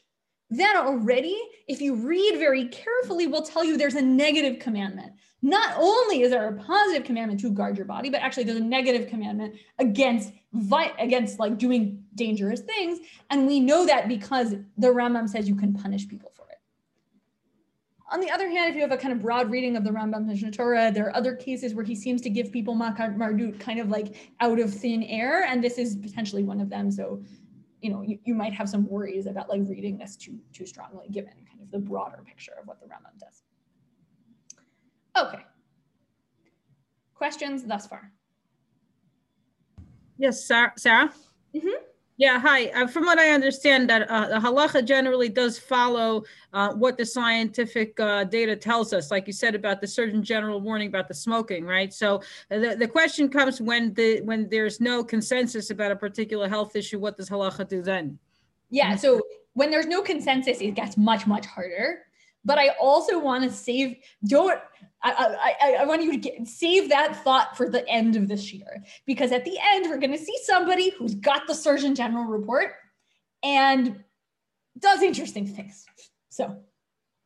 That 0.50 0.76
already, 0.76 1.38
if 1.68 1.80
you 1.80 1.94
read 1.94 2.36
very 2.38 2.68
carefully, 2.68 3.26
will 3.26 3.42
tell 3.42 3.64
you 3.64 3.76
there's 3.76 3.94
a 3.94 4.02
negative 4.02 4.58
commandment. 4.58 5.12
Not 5.42 5.76
only 5.78 6.22
is 6.22 6.30
there 6.30 6.48
a 6.48 6.58
positive 6.58 7.04
commandment 7.04 7.40
to 7.40 7.50
guard 7.50 7.76
your 7.76 7.86
body, 7.86 8.10
but 8.10 8.20
actually 8.20 8.44
there's 8.44 8.58
a 8.58 8.64
negative 8.64 9.08
commandment 9.08 9.54
against 9.78 10.32
against 10.98 11.38
like 11.38 11.56
doing 11.56 12.04
dangerous 12.14 12.60
things. 12.60 12.98
And 13.30 13.46
we 13.46 13.60
know 13.60 13.86
that 13.86 14.08
because 14.08 14.50
the 14.76 14.88
Rambam 14.88 15.28
says 15.28 15.48
you 15.48 15.54
can 15.54 15.72
punish 15.72 16.08
people 16.08 16.32
for 16.34 16.39
on 18.10 18.20
the 18.20 18.30
other 18.30 18.48
hand, 18.48 18.70
if 18.70 18.74
you 18.74 18.80
have 18.82 18.90
a 18.90 18.96
kind 18.96 19.12
of 19.12 19.20
broad 19.20 19.50
reading 19.50 19.76
of 19.76 19.84
the 19.84 19.90
Rambam 19.90 20.26
Mishneh 20.26 20.52
Torah, 20.52 20.90
there 20.90 21.06
are 21.06 21.16
other 21.16 21.36
cases 21.36 21.74
where 21.74 21.84
he 21.84 21.94
seems 21.94 22.20
to 22.22 22.30
give 22.30 22.50
people 22.50 22.74
makat 22.74 23.16
mardut 23.16 23.60
kind 23.60 23.78
of 23.78 23.88
like 23.88 24.32
out 24.40 24.58
of 24.58 24.74
thin 24.74 25.04
air, 25.04 25.44
and 25.44 25.62
this 25.62 25.78
is 25.78 25.96
potentially 25.96 26.42
one 26.42 26.60
of 26.60 26.68
them. 26.68 26.90
So, 26.90 27.22
you 27.80 27.90
know, 27.90 28.02
you, 28.02 28.18
you 28.24 28.34
might 28.34 28.52
have 28.52 28.68
some 28.68 28.86
worries 28.88 29.26
about 29.26 29.48
like 29.48 29.62
reading 29.64 29.96
this 29.96 30.16
too 30.16 30.38
too 30.52 30.66
strongly, 30.66 31.08
given 31.08 31.32
kind 31.48 31.60
of 31.62 31.70
the 31.70 31.78
broader 31.78 32.22
picture 32.26 32.52
of 32.60 32.66
what 32.66 32.80
the 32.80 32.86
Rambam 32.86 33.18
does. 33.18 33.42
Okay. 35.16 35.44
Questions 37.14 37.64
thus 37.64 37.86
far? 37.86 38.10
Yes, 40.18 40.44
Sarah. 40.44 40.72
Sarah? 40.76 41.12
Mm 41.54 41.60
-hmm. 41.60 41.89
Yeah, 42.20 42.38
hi. 42.38 42.66
Uh, 42.66 42.86
from 42.86 43.06
what 43.06 43.18
I 43.18 43.30
understand, 43.30 43.88
that 43.88 44.02
uh, 44.10 44.28
the 44.28 44.34
halacha 44.34 44.84
generally 44.84 45.30
does 45.30 45.58
follow 45.58 46.24
uh, 46.52 46.74
what 46.74 46.98
the 46.98 47.06
scientific 47.06 47.98
uh, 47.98 48.24
data 48.24 48.54
tells 48.54 48.92
us, 48.92 49.10
like 49.10 49.26
you 49.26 49.32
said 49.32 49.54
about 49.54 49.80
the 49.80 49.86
Surgeon 49.86 50.22
General 50.22 50.60
warning 50.60 50.88
about 50.88 51.08
the 51.08 51.14
smoking, 51.14 51.64
right? 51.64 51.94
So 51.94 52.16
uh, 52.50 52.58
the, 52.58 52.76
the 52.76 52.86
question 52.86 53.30
comes 53.30 53.62
when 53.62 53.94
the 53.94 54.20
when 54.20 54.50
there's 54.50 54.82
no 54.82 55.02
consensus 55.02 55.70
about 55.70 55.92
a 55.92 55.96
particular 55.96 56.46
health 56.46 56.76
issue, 56.76 56.98
what 56.98 57.16
does 57.16 57.30
halacha 57.30 57.66
do 57.66 57.80
then? 57.80 58.18
Yeah, 58.68 58.96
so 58.96 59.22
when 59.54 59.70
there's 59.70 59.86
no 59.86 60.02
consensus, 60.02 60.60
it 60.60 60.74
gets 60.74 60.98
much 60.98 61.26
much 61.26 61.46
harder. 61.46 62.00
But 62.44 62.58
I 62.58 62.70
also 62.80 63.18
want 63.18 63.44
to 63.44 63.50
save 63.50 63.96
don't 64.26 64.58
I, 65.02 65.54
I, 65.60 65.74
I, 65.80 65.84
want 65.86 66.02
you 66.02 66.12
to 66.12 66.18
get, 66.18 66.46
save 66.46 66.90
that 66.90 67.16
thought 67.24 67.56
for 67.56 67.70
the 67.70 67.88
end 67.88 68.16
of 68.16 68.28
this 68.28 68.52
year 68.52 68.84
because 69.06 69.32
at 69.32 69.46
the 69.46 69.56
end 69.72 69.86
we're 69.88 69.98
going 69.98 70.12
to 70.12 70.18
see 70.18 70.36
somebody 70.44 70.90
who's 70.90 71.14
got 71.14 71.46
the 71.46 71.54
Surgeon 71.54 71.94
General 71.94 72.24
report 72.24 72.72
and 73.42 74.04
does 74.78 75.02
interesting 75.02 75.46
things. 75.46 75.86
So 76.28 76.58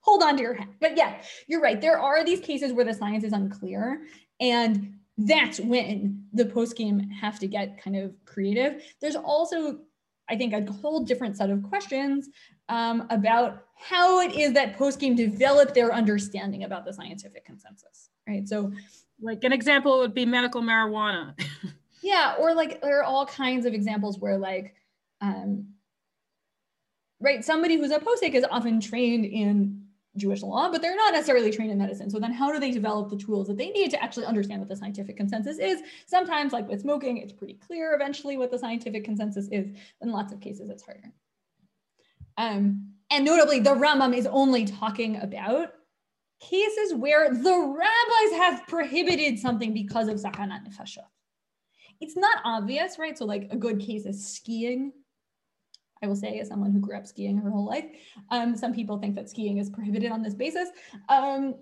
hold 0.00 0.22
on 0.22 0.36
to 0.36 0.42
your 0.42 0.54
hat. 0.54 0.68
But 0.80 0.96
yeah, 0.96 1.20
you're 1.46 1.60
right. 1.60 1.80
There 1.80 1.98
are 1.98 2.24
these 2.24 2.40
cases 2.40 2.72
where 2.72 2.84
the 2.84 2.94
science 2.94 3.24
is 3.24 3.32
unclear, 3.32 4.02
and 4.40 4.94
that's 5.18 5.60
when 5.60 6.24
the 6.32 6.44
poskim 6.44 7.10
have 7.12 7.38
to 7.40 7.46
get 7.46 7.82
kind 7.82 7.96
of 7.96 8.12
creative. 8.24 8.82
There's 9.00 9.16
also, 9.16 9.80
I 10.28 10.36
think, 10.36 10.52
a 10.52 10.72
whole 10.72 11.04
different 11.04 11.36
set 11.36 11.50
of 11.50 11.62
questions 11.62 12.28
um, 12.68 13.06
about 13.10 13.64
how 13.76 14.20
it 14.20 14.34
is 14.34 14.52
that 14.52 14.78
poskim 14.78 15.16
developed 15.16 15.74
their 15.74 15.92
understanding 15.92 16.64
about 16.64 16.84
the 16.84 16.92
scientific 16.92 17.44
consensus, 17.44 18.10
right? 18.28 18.48
So, 18.48 18.72
like 19.20 19.44
an 19.44 19.52
example 19.52 19.98
would 19.98 20.14
be 20.14 20.26
medical 20.26 20.62
marijuana. 20.62 21.38
yeah, 22.02 22.34
or 22.38 22.54
like 22.54 22.80
there 22.80 23.00
are 23.00 23.04
all 23.04 23.26
kinds 23.26 23.66
of 23.66 23.74
examples 23.74 24.18
where 24.18 24.38
like, 24.38 24.74
um, 25.20 25.66
right, 27.20 27.44
somebody 27.44 27.76
who's 27.76 27.90
a 27.90 27.98
posek 27.98 28.34
is 28.34 28.44
often 28.50 28.80
trained 28.80 29.24
in 29.24 29.84
Jewish 30.16 30.42
law, 30.42 30.70
but 30.70 30.80
they're 30.80 30.96
not 30.96 31.12
necessarily 31.12 31.50
trained 31.50 31.72
in 31.72 31.78
medicine. 31.78 32.08
So 32.08 32.18
then 32.18 32.32
how 32.32 32.52
do 32.52 32.60
they 32.60 32.70
develop 32.70 33.10
the 33.10 33.16
tools 33.16 33.48
that 33.48 33.56
they 33.56 33.70
need 33.70 33.90
to 33.90 34.02
actually 34.02 34.26
understand 34.26 34.60
what 34.60 34.68
the 34.68 34.76
scientific 34.76 35.16
consensus 35.16 35.58
is? 35.58 35.82
Sometimes 36.06 36.52
like 36.52 36.68
with 36.68 36.82
smoking, 36.82 37.18
it's 37.18 37.32
pretty 37.32 37.54
clear 37.54 37.94
eventually 37.94 38.36
what 38.36 38.50
the 38.50 38.58
scientific 38.58 39.04
consensus 39.04 39.48
is. 39.50 39.68
In 40.00 40.12
lots 40.12 40.32
of 40.32 40.40
cases, 40.40 40.70
it's 40.70 40.84
harder. 40.84 41.12
Um, 42.36 42.94
and 43.10 43.24
notably, 43.24 43.60
the 43.60 43.70
Rambam 43.70 44.16
is 44.16 44.26
only 44.26 44.64
talking 44.64 45.16
about 45.16 45.72
cases 46.40 46.94
where 46.94 47.32
the 47.32 47.74
rabbis 47.78 48.38
have 48.38 48.66
prohibited 48.66 49.38
something 49.38 49.72
because 49.72 50.08
of 50.08 50.16
sakanat 50.16 50.66
nefashot. 50.68 51.06
It's 52.00 52.16
not 52.16 52.38
obvious, 52.44 52.98
right? 52.98 53.16
So 53.16 53.24
like 53.24 53.48
a 53.50 53.56
good 53.56 53.80
case 53.80 54.04
is 54.04 54.26
skiing. 54.26 54.92
I 56.02 56.06
will 56.06 56.16
say 56.16 56.38
as 56.40 56.48
someone 56.48 56.72
who 56.72 56.80
grew 56.80 56.96
up 56.96 57.06
skiing 57.06 57.38
her 57.38 57.50
whole 57.50 57.66
life, 57.66 57.86
um, 58.30 58.56
some 58.56 58.74
people 58.74 58.98
think 58.98 59.14
that 59.14 59.30
skiing 59.30 59.58
is 59.58 59.70
prohibited 59.70 60.10
on 60.10 60.22
this 60.22 60.34
basis. 60.34 60.68
Um, 61.08 61.54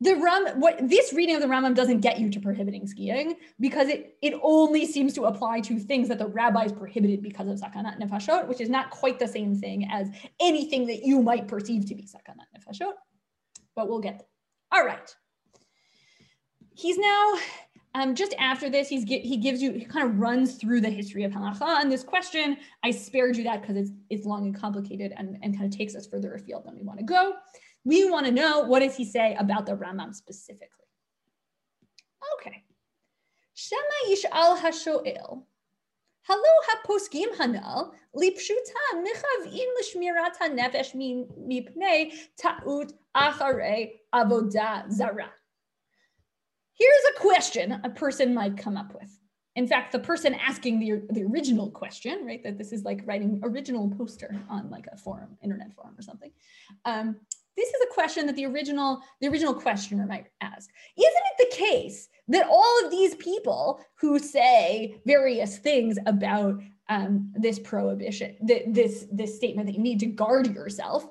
the 0.00 0.14
Ram, 0.14 0.60
what 0.60 0.88
this 0.88 1.12
reading 1.12 1.34
of 1.34 1.42
the 1.42 1.48
Rambam 1.48 1.74
doesn't 1.74 2.00
get 2.00 2.20
you 2.20 2.30
to 2.30 2.40
prohibiting 2.40 2.86
skiing 2.86 3.36
because 3.58 3.88
it 3.88 4.16
it 4.22 4.34
only 4.42 4.86
seems 4.86 5.12
to 5.14 5.24
apply 5.24 5.60
to 5.62 5.78
things 5.78 6.08
that 6.08 6.18
the 6.18 6.26
rabbis 6.26 6.72
prohibited 6.72 7.22
because 7.22 7.48
of 7.48 7.58
sakanat 7.58 8.00
nefashot, 8.00 8.46
which 8.46 8.60
is 8.60 8.68
not 8.68 8.90
quite 8.90 9.18
the 9.18 9.26
same 9.26 9.56
thing 9.56 9.88
as 9.90 10.08
anything 10.40 10.86
that 10.86 11.02
you 11.02 11.20
might 11.20 11.48
perceive 11.48 11.86
to 11.86 11.94
be 11.94 12.04
sakanat 12.04 12.46
nefashot. 12.56 12.92
But 13.74 13.88
we'll 13.88 14.00
get 14.00 14.18
there. 14.18 14.80
All 14.80 14.86
right. 14.86 15.14
He's 16.74 16.96
now 16.96 17.34
um, 17.94 18.14
just 18.14 18.34
after 18.38 18.70
this, 18.70 18.88
he's 18.88 19.04
he 19.04 19.36
gives 19.38 19.60
you 19.60 19.72
he 19.72 19.84
kind 19.84 20.08
of 20.08 20.18
runs 20.20 20.54
through 20.54 20.80
the 20.82 20.90
history 20.90 21.24
of 21.24 21.32
halacha 21.32 21.62
on 21.62 21.88
this 21.88 22.04
question. 22.04 22.56
I 22.84 22.92
spared 22.92 23.36
you 23.36 23.44
that 23.44 23.62
because 23.62 23.76
it's 23.76 23.90
it's 24.10 24.26
long 24.26 24.46
and 24.46 24.54
complicated 24.54 25.12
and, 25.16 25.38
and 25.42 25.56
kind 25.56 25.72
of 25.72 25.76
takes 25.76 25.96
us 25.96 26.06
further 26.06 26.34
afield 26.34 26.64
than 26.64 26.76
we 26.76 26.82
want 26.82 27.00
to 27.00 27.04
go. 27.04 27.32
We 27.88 28.04
want 28.10 28.26
to 28.26 28.32
know 28.32 28.60
what 28.60 28.80
does 28.80 28.96
he 28.96 29.06
say 29.06 29.34
about 29.38 29.64
the 29.64 29.72
Rambam 29.72 30.14
specifically. 30.14 30.68
Okay. 32.34 32.62
Shema 33.54 33.80
yish'al 34.10 34.58
hasho'el. 34.58 35.44
Halo 36.26 36.52
haposkim 36.68 37.34
hanal 37.38 37.92
lipshuta 38.14 38.82
michavim 38.96 39.68
l'shmirat 39.80 40.36
hanefesh 40.38 40.94
mipnei 40.94 42.12
ta'ut 42.36 42.92
acharei 43.16 43.92
avodah 44.14 44.92
zara. 44.92 45.30
Here's 46.74 47.04
a 47.16 47.20
question 47.20 47.80
a 47.84 47.88
person 47.88 48.34
might 48.34 48.58
come 48.58 48.76
up 48.76 48.92
with. 48.92 49.18
In 49.56 49.66
fact, 49.66 49.92
the 49.92 49.98
person 49.98 50.34
asking 50.34 50.78
the, 50.78 51.02
the 51.08 51.24
original 51.24 51.70
question, 51.70 52.26
right, 52.26 52.44
that 52.44 52.58
this 52.58 52.70
is 52.70 52.84
like 52.84 53.00
writing 53.06 53.40
original 53.42 53.88
poster 53.96 54.36
on 54.50 54.68
like 54.68 54.86
a 54.92 54.98
forum, 54.98 55.38
internet 55.42 55.72
forum 55.74 55.94
or 55.98 56.02
something. 56.02 56.30
Um, 56.84 57.16
this 57.58 57.68
is 57.68 57.80
a 57.90 57.92
question 57.92 58.24
that 58.26 58.36
the 58.36 58.46
original 58.46 59.02
the 59.20 59.28
original 59.28 59.52
questioner 59.52 60.06
might 60.06 60.28
ask. 60.40 60.70
Isn't 60.96 61.12
it 61.38 61.50
the 61.50 61.56
case 61.56 62.08
that 62.28 62.46
all 62.48 62.84
of 62.84 62.90
these 62.90 63.16
people 63.16 63.80
who 63.96 64.18
say 64.20 65.00
various 65.04 65.58
things 65.58 65.98
about 66.06 66.60
um, 66.88 67.32
this 67.34 67.58
prohibition, 67.58 68.36
th- 68.46 68.66
this 68.68 69.06
this 69.10 69.34
statement 69.34 69.66
that 69.66 69.74
you 69.74 69.82
need 69.82 69.98
to 70.00 70.06
guard 70.06 70.54
yourself, 70.54 71.08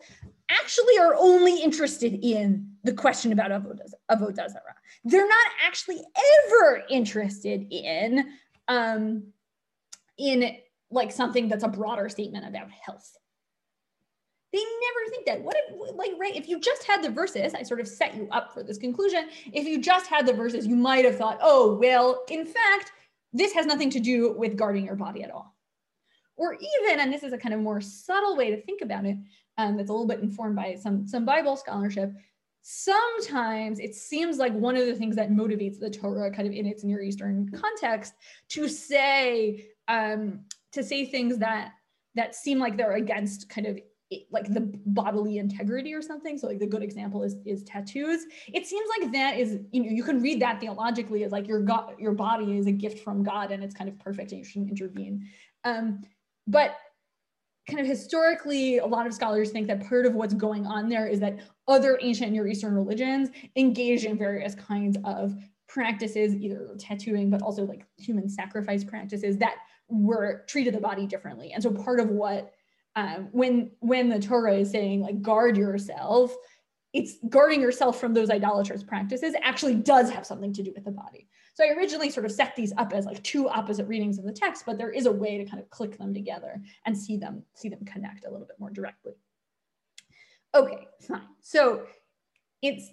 actually 0.50 0.98
are 0.98 1.16
only 1.16 1.62
interested 1.62 2.18
in 2.26 2.72
the 2.86 2.94
question 2.94 3.34
about 3.34 3.52
avodah 3.52 4.50
zarah. 4.50 4.76
They're 5.04 5.28
not 5.28 5.48
actually 5.66 6.02
ever 6.48 6.84
interested 6.90 7.68
in 7.70 8.32
um, 8.70 9.24
in 10.18 10.58
like 10.90 11.12
something 11.12 11.50
that's 11.50 11.66
a 11.66 11.68
broader 11.68 12.08
statement 12.08 12.48
about 12.48 12.70
health. 12.72 13.18
They 14.54 14.60
never 14.60 15.10
think 15.10 15.26
that. 15.26 15.42
What 15.42 15.56
if, 15.58 15.96
like, 15.96 16.12
right? 16.20 16.36
If 16.36 16.48
you 16.48 16.60
just 16.60 16.84
had 16.84 17.04
the 17.04 17.10
verses, 17.10 17.54
I 17.54 17.64
sort 17.64 17.80
of 17.80 17.88
set 17.88 18.16
you 18.16 18.28
up 18.32 18.54
for 18.54 18.64
this 18.64 18.78
conclusion. 18.78 19.28
If 19.52 19.68
you 19.68 19.82
just 19.82 20.08
had 20.08 20.26
the 20.26 20.34
verses, 20.34 20.66
you 20.66 20.76
might 20.76 21.06
have 21.06 21.18
thought, 21.18 21.40
oh, 21.42 21.76
well, 21.76 22.24
in 22.30 22.46
fact, 22.46 22.92
this 23.34 23.54
has 23.54 23.66
nothing 23.66 23.90
to 23.92 24.00
do 24.00 24.34
with 24.38 24.56
guarding 24.56 24.86
your 24.86 24.96
body 24.96 25.24
at 25.24 25.32
all. 25.32 25.54
Or 26.38 26.54
even, 26.54 27.00
and 27.00 27.12
this 27.12 27.24
is 27.24 27.34
a 27.34 27.38
kind 27.38 27.54
of 27.54 27.60
more 27.60 27.82
subtle 27.82 28.38
way 28.38 28.52
to 28.52 28.62
think 28.62 28.82
about 28.82 29.06
it, 29.06 29.18
um, 29.58 29.76
that's 29.76 29.90
a 29.90 29.94
little 29.94 30.08
bit 30.08 30.22
informed 30.22 30.56
by 30.56 30.76
some, 30.76 31.06
some 31.08 31.26
Bible 31.26 31.58
scholarship. 31.58 32.14
Sometimes 32.62 33.80
it 33.80 33.96
seems 33.96 34.38
like 34.38 34.54
one 34.54 34.76
of 34.76 34.86
the 34.86 34.96
things 34.96 35.16
that 35.16 35.32
motivates 35.32 35.80
the 35.80 35.90
Torah, 35.90 36.30
kind 36.32 36.48
of 36.48 36.54
in 36.54 36.66
its 36.66 36.84
Near 36.84 37.02
Eastern 37.02 37.50
context, 37.50 38.14
to 38.50 38.68
say 38.68 39.68
um, 39.88 40.42
to 40.74 40.84
say 40.84 41.06
things 41.06 41.38
that 41.38 41.72
that 42.16 42.36
seem 42.36 42.60
like 42.60 42.76
they're 42.76 42.98
against 42.98 43.48
kind 43.48 43.68
of 43.68 43.80
like 44.32 44.54
the 44.54 44.62
bodily 44.86 45.38
integrity 45.38 45.94
or 45.94 46.02
something. 46.02 46.38
So 46.38 46.48
like 46.48 46.60
the 46.60 46.68
good 46.68 46.84
example 46.84 47.24
is 47.24 47.36
is 47.46 47.64
tattoos. 47.64 48.26
It 48.54 48.66
seems 48.66 48.88
like 49.00 49.12
that 49.12 49.38
is 49.38 49.60
you 49.72 49.84
know 49.84 49.90
you 49.90 50.04
can 50.04 50.22
read 50.22 50.42
that 50.42 50.60
theologically 50.60 51.24
as 51.24 51.32
like 51.32 51.48
your 51.48 51.62
God 51.62 51.96
your 52.00 52.14
body 52.14 52.58
is 52.58 52.68
a 52.68 52.72
gift 52.72 53.04
from 53.04 53.24
God 53.24 53.52
and 53.52 53.64
it's 53.64 53.76
kind 53.76 53.90
of 53.90 54.00
perfect 54.00 54.32
and 54.32 54.40
you 54.40 54.46
shouldn't 54.46 54.70
intervene. 54.70 55.28
Um, 55.64 56.02
but 56.48 56.78
kind 57.68 57.82
of 57.82 57.86
historically, 57.86 58.78
a 58.78 58.86
lot 58.86 59.06
of 59.06 59.14
scholars 59.14 59.52
think 59.52 59.68
that 59.68 59.88
part 59.88 60.06
of 60.06 60.16
what's 60.16 60.34
going 60.34 60.66
on 60.66 60.88
there 60.88 61.06
is 61.06 61.20
that 61.20 61.40
other 61.68 62.00
ancient 62.02 62.32
Near 62.32 62.48
Eastern 62.48 62.74
religions 62.74 63.30
engaged 63.58 64.06
in 64.06 64.18
various 64.18 64.56
kinds 64.56 64.98
of 65.04 65.36
practices, 65.68 66.34
either 66.36 66.76
tattooing, 66.80 67.30
but 67.30 67.42
also 67.42 67.66
like 67.66 67.86
human 67.98 68.30
sacrifice 68.30 68.86
practices 68.86 69.38
that 69.40 69.56
were 69.90 70.46
treated 70.48 70.74
the 70.74 70.80
body 70.80 71.06
differently. 71.06 71.52
And 71.52 71.62
so 71.62 71.72
part 71.72 72.00
of 72.00 72.10
what 72.10 72.54
um, 72.98 73.30
when 73.32 73.70
when 73.80 74.10
the 74.10 74.20
Torah 74.20 74.56
is 74.56 74.72
saying 74.72 75.02
like 75.02 75.22
guard 75.22 75.56
yourself, 75.56 76.36
it's 76.94 77.14
guarding 77.30 77.62
yourself 77.62 78.00
from 78.00 78.14
those 78.14 78.32
idolatrous 78.32 78.84
practices 78.84 79.36
actually 79.44 79.76
does 79.76 80.10
have 80.10 80.26
something 80.26 80.52
to 80.54 80.64
do 80.64 80.74
with 80.74 80.84
the 80.84 80.92
body. 80.92 81.28
So 81.54 81.64
I 81.64 81.70
originally 81.78 82.10
sort 82.10 82.26
of 82.26 82.32
set 82.32 82.56
these 82.56 82.74
up 82.76 82.94
as 82.94 83.06
like 83.06 83.22
two 83.22 83.48
opposite 83.50 83.88
readings 83.88 84.18
of 84.18 84.26
the 84.26 84.32
text, 84.32 84.64
but 84.66 84.80
there 84.80 84.90
is 84.90 85.06
a 85.06 85.12
way 85.12 85.38
to 85.38 85.46
kind 85.46 85.62
of 85.62 85.70
click 85.70 85.98
them 86.00 86.12
together 86.12 86.60
and 86.86 86.98
see 86.98 87.18
them 87.18 87.44
see 87.54 87.70
them 87.70 87.86
connect 87.86 88.26
a 88.26 88.32
little 88.32 88.48
bit 88.48 88.60
more 88.60 88.72
directly. 88.72 89.14
Okay, 90.56 90.88
fine. 91.08 91.22
So 91.42 91.84
it's 92.64 92.90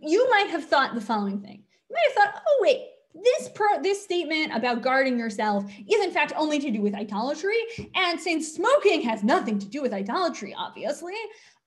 you 0.00 0.30
might 0.30 0.48
have 0.48 0.64
thought 0.64 0.94
the 0.94 1.00
following 1.02 1.42
thing. 1.42 1.62
You 1.90 1.94
might 1.94 2.06
have 2.14 2.34
thought, 2.34 2.42
oh 2.48 2.58
wait, 2.62 2.86
this 3.22 3.48
pro, 3.54 3.80
this 3.82 4.02
statement 4.02 4.54
about 4.54 4.82
guarding 4.82 5.18
yourself 5.18 5.64
is 5.88 6.04
in 6.04 6.10
fact 6.10 6.32
only 6.36 6.58
to 6.58 6.70
do 6.70 6.80
with 6.80 6.94
idolatry. 6.94 7.58
And 7.94 8.20
since 8.20 8.52
smoking 8.52 9.02
has 9.02 9.22
nothing 9.22 9.58
to 9.58 9.66
do 9.66 9.82
with 9.82 9.92
idolatry, 9.92 10.54
obviously, 10.56 11.14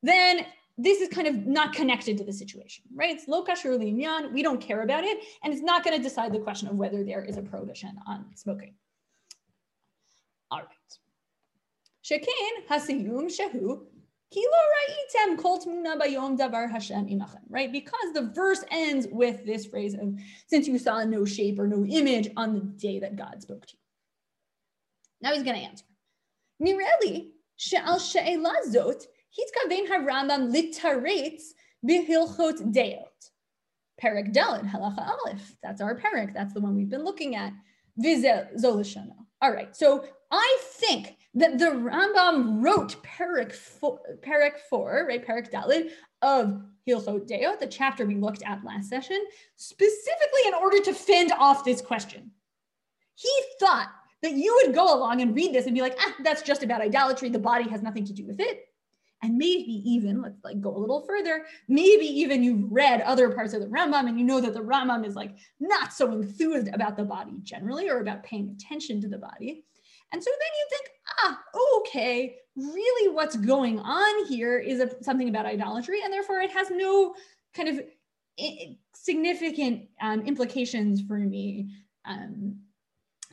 then 0.04 0.45
this 0.78 1.02
is 1.02 1.10
kind 1.10 1.28
of 1.28 1.45
not 1.45 1.74
connected 1.74 2.18
to 2.18 2.24
the 2.24 2.32
situation, 2.32 2.86
right? 2.95 3.14
It's 3.16 3.28
lo 3.28 3.43
kashur 3.43 3.78
linyan. 3.78 4.32
We 4.32 4.41
don't 4.41 4.62
care 4.62 4.82
about 4.84 5.04
it, 5.04 5.24
and 5.43 5.52
it's 5.52 5.62
not 5.62 5.84
going 5.84 5.97
to 5.97 6.02
decide 6.02 6.32
the 6.32 6.39
question 6.39 6.70
of 6.70 6.76
whether 6.76 7.04
there 7.04 7.22
is 7.22 7.36
a 7.36 7.41
prohibition 7.41 8.00
on 8.08 8.26
smoking. 8.36 8.74
All 10.52 10.60
right. 10.60 10.68
Shekin 12.02 12.66
hasiyum 12.70 13.28
shehu 13.28 13.82
Right? 17.49 17.71
Because 17.71 18.13
the 18.13 18.32
verse 18.34 18.63
ends 18.69 19.07
with 19.11 19.45
this 19.45 19.65
phrase 19.65 19.95
of, 19.95 20.13
since 20.47 20.67
you 20.67 20.77
saw 20.77 21.03
no 21.03 21.25
shape 21.25 21.59
or 21.59 21.67
no 21.67 21.84
image 21.86 22.30
on 22.38 22.53
the 22.53 22.59
day 22.59 22.99
that 22.99 23.15
God 23.15 23.41
spoke 23.41 23.65
to 23.65 23.73
you. 23.73 23.80
Now 25.21 25.34
he's 25.34 25.43
going 25.43 25.57
to 25.57 25.63
answer. 25.63 25.86
Nireli, 26.61 27.30
she'al 27.55 27.99
she'ela 27.99 28.53
zot, 28.67 29.03
hitkavein 29.38 29.88
harambam 29.88 30.53
litaretz 30.53 31.53
bihilchot 31.88 32.73
deot. 32.73 33.32
Perek 34.01 34.34
Daled, 34.34 34.69
halacha 34.69 35.09
aleph. 35.09 35.55
That's 35.61 35.82
our 35.82 35.99
perek. 35.99 36.34
That's 36.34 36.53
the 36.53 36.61
one 36.61 36.75
we've 36.75 36.89
been 36.89 37.03
looking 37.03 37.36
at. 37.36 37.51
Vizel 38.01 38.47
zolashana. 38.57 39.15
All 39.41 39.51
right. 39.51 39.75
So 39.75 40.05
I 40.32 40.57
think 40.61 41.17
that 41.36 41.59
the 41.59 41.65
Rambam 41.65 42.63
wrote 42.63 42.95
Perek 43.03 43.53
4, 43.53 43.99
Perek 44.21 44.59
4 44.69 45.05
right, 45.07 45.25
Perek 45.25 45.51
Dalid 45.51 45.91
of 46.21 46.61
Hilchot 46.88 47.27
Deo, 47.27 47.55
the 47.59 47.67
chapter 47.67 48.05
we 48.05 48.15
looked 48.15 48.43
at 48.43 48.63
last 48.63 48.89
session, 48.89 49.23
specifically 49.55 50.41
in 50.47 50.53
order 50.55 50.80
to 50.80 50.93
fend 50.93 51.32
off 51.34 51.63
this 51.63 51.82
question. 51.82 52.32
He 53.15 53.32
thought 53.59 53.89
that 54.21 54.34
you 54.34 54.59
would 54.63 54.75
go 54.75 54.93
along 54.93 55.21
and 55.21 55.36
read 55.36 55.53
this 55.53 55.65
and 55.65 55.75
be 55.75 55.82
like, 55.82 55.97
ah, 55.99 56.15
that's 56.23 56.41
just 56.41 56.63
about 56.63 56.82
idolatry. 56.82 57.30
The 57.30 57.39
body 57.39 57.69
has 57.69 57.82
nothing 57.82 58.05
to 58.05 58.13
do 58.13 58.25
with 58.25 58.39
it. 58.39 58.65
And 59.21 59.38
maybe 59.38 59.84
even, 59.86 60.21
let's 60.21 60.43
like 60.43 60.61
go 60.61 60.75
a 60.75 60.80
little 60.80 61.05
further, 61.05 61.45
maybe 61.67 62.05
even 62.05 62.41
you've 62.41 62.71
read 62.71 63.01
other 63.01 63.30
parts 63.30 63.53
of 63.53 63.59
the 63.59 63.67
Rambam 63.67 64.07
and 64.07 64.17
you 64.17 64.25
know 64.25 64.39
that 64.39 64.53
the 64.53 64.61
Rambam 64.61 65.05
is 65.05 65.15
like 65.15 65.36
not 65.59 65.91
so 65.91 66.11
enthused 66.13 66.69
about 66.69 66.95
the 66.95 67.03
body 67.03 67.34
generally 67.43 67.89
or 67.89 67.99
about 67.99 68.23
paying 68.23 68.49
attention 68.49 69.01
to 69.01 69.09
the 69.09 69.17
body. 69.17 69.65
And 70.12 70.24
so 70.24 70.32
then 70.32 70.49
you 70.57 70.68
think, 70.70 70.89
ah, 71.20 71.39
okay, 71.80 72.36
really 72.55 73.14
what's 73.14 73.36
going 73.36 73.80
on 73.80 74.26
here 74.26 74.57
is 74.57 74.80
a, 74.80 75.03
something 75.03 75.30
about 75.30 75.45
idolatry, 75.45 76.01
and 76.03 76.12
therefore 76.12 76.39
it 76.39 76.51
has 76.51 76.70
no 76.72 77.14
kind 77.53 77.70
of 77.70 77.82
significant 78.93 79.88
um, 80.01 80.22
implications 80.22 81.01
for 81.01 81.18
me 81.18 81.70
um, 82.05 82.57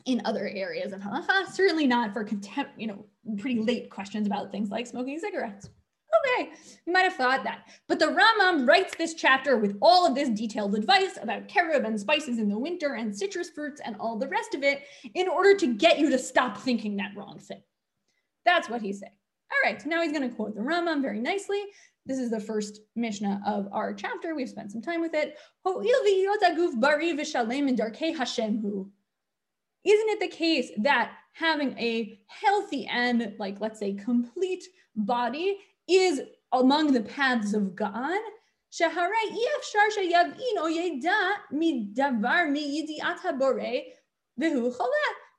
in 0.05 0.21
other 0.25 0.47
areas 0.47 0.93
of 0.93 1.01
halacha, 1.01 1.47
certainly 1.51 1.87
not 1.87 2.13
for 2.13 2.23
contempt, 2.23 2.71
you 2.77 2.87
know, 2.87 3.05
pretty 3.37 3.59
late 3.59 3.89
questions 3.89 4.27
about 4.27 4.51
things 4.51 4.69
like 4.69 4.87
smoking 4.87 5.19
cigarettes 5.19 5.69
okay, 6.15 6.51
you 6.85 6.93
might 6.93 7.01
have 7.01 7.15
thought 7.15 7.43
that. 7.43 7.67
But 7.87 7.99
the 7.99 8.05
Rambam 8.07 8.67
writes 8.67 8.95
this 8.95 9.13
chapter 9.13 9.57
with 9.57 9.77
all 9.81 10.05
of 10.05 10.15
this 10.15 10.29
detailed 10.29 10.75
advice 10.75 11.17
about 11.21 11.47
carob 11.47 11.85
and 11.85 11.99
spices 11.99 12.39
in 12.39 12.49
the 12.49 12.57
winter 12.57 12.95
and 12.95 13.15
citrus 13.15 13.49
fruits 13.49 13.81
and 13.83 13.95
all 13.99 14.17
the 14.17 14.27
rest 14.27 14.53
of 14.53 14.63
it 14.63 14.83
in 15.13 15.27
order 15.27 15.55
to 15.57 15.75
get 15.75 15.99
you 15.99 16.09
to 16.09 16.19
stop 16.19 16.57
thinking 16.57 16.95
that 16.97 17.15
wrong 17.15 17.39
thing. 17.39 17.61
That's 18.45 18.69
what 18.69 18.81
he's 18.81 18.99
saying. 18.99 19.11
All 19.51 19.71
right, 19.71 19.81
so 19.81 19.89
now 19.89 20.01
he's 20.01 20.11
going 20.11 20.29
to 20.29 20.35
quote 20.35 20.55
the 20.55 20.61
Rambam 20.61 21.01
very 21.01 21.19
nicely. 21.19 21.63
This 22.05 22.19
is 22.19 22.29
the 22.29 22.39
first 22.39 22.81
Mishnah 22.95 23.41
of 23.45 23.67
our 23.71 23.93
chapter. 23.93 24.35
We've 24.35 24.49
spent 24.49 24.71
some 24.71 24.81
time 24.81 25.01
with 25.01 25.13
it. 25.13 25.37
Isn't 29.83 30.09
it 30.09 30.19
the 30.19 30.27
case 30.27 30.71
that 30.79 31.11
having 31.33 31.77
a 31.77 32.19
healthy 32.27 32.87
and, 32.87 33.33
like, 33.39 33.61
let's 33.61 33.79
say, 33.79 33.93
complete 33.93 34.63
body 34.95 35.59
is 35.87 36.21
among 36.51 36.93
the 36.93 37.01
paths 37.01 37.53
of 37.53 37.75
God? 37.75 38.19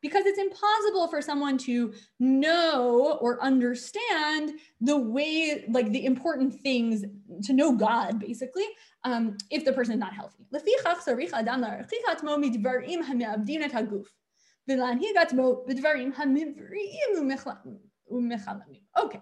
because 0.01 0.27
it's 0.27 0.39
impossible 0.39 1.09
for 1.09 1.21
someone 1.21 1.59
to 1.59 1.93
know 2.21 3.19
or 3.21 3.43
understand 3.43 4.53
the 4.81 4.97
way, 4.97 5.65
like 5.71 5.91
the 5.91 6.05
important 6.05 6.55
things 6.61 7.05
to 7.45 7.53
know 7.53 7.75
God, 7.75 8.21
basically, 8.21 8.67
um, 9.05 9.37
if 9.51 9.65
the 9.65 9.73
person 9.73 9.95
is 9.95 10.01
not 10.01 10.15
healthy. 10.15 10.47
Okay, 18.99 19.21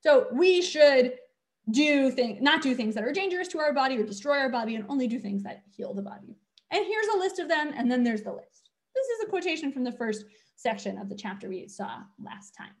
so 0.00 0.26
we 0.32 0.62
should 0.62 1.14
do 1.70 2.10
things, 2.10 2.40
not 2.40 2.62
do 2.62 2.74
things 2.74 2.94
that 2.94 3.04
are 3.04 3.12
dangerous 3.12 3.48
to 3.48 3.58
our 3.58 3.72
body 3.72 3.98
or 3.98 4.04
destroy 4.04 4.38
our 4.38 4.48
body, 4.48 4.74
and 4.74 4.84
only 4.88 5.06
do 5.06 5.18
things 5.18 5.42
that 5.42 5.62
heal 5.76 5.92
the 5.94 6.02
body. 6.02 6.36
And 6.70 6.84
here's 6.86 7.08
a 7.08 7.18
list 7.18 7.38
of 7.38 7.48
them, 7.48 7.72
and 7.76 7.90
then 7.90 8.04
there's 8.04 8.22
the 8.22 8.32
list. 8.32 8.70
This 8.94 9.06
is 9.08 9.24
a 9.24 9.30
quotation 9.30 9.72
from 9.72 9.84
the 9.84 9.92
first 9.92 10.24
section 10.56 10.98
of 10.98 11.08
the 11.08 11.14
chapter 11.14 11.48
we 11.48 11.68
saw 11.68 12.00
last 12.22 12.54
time. 12.56 12.72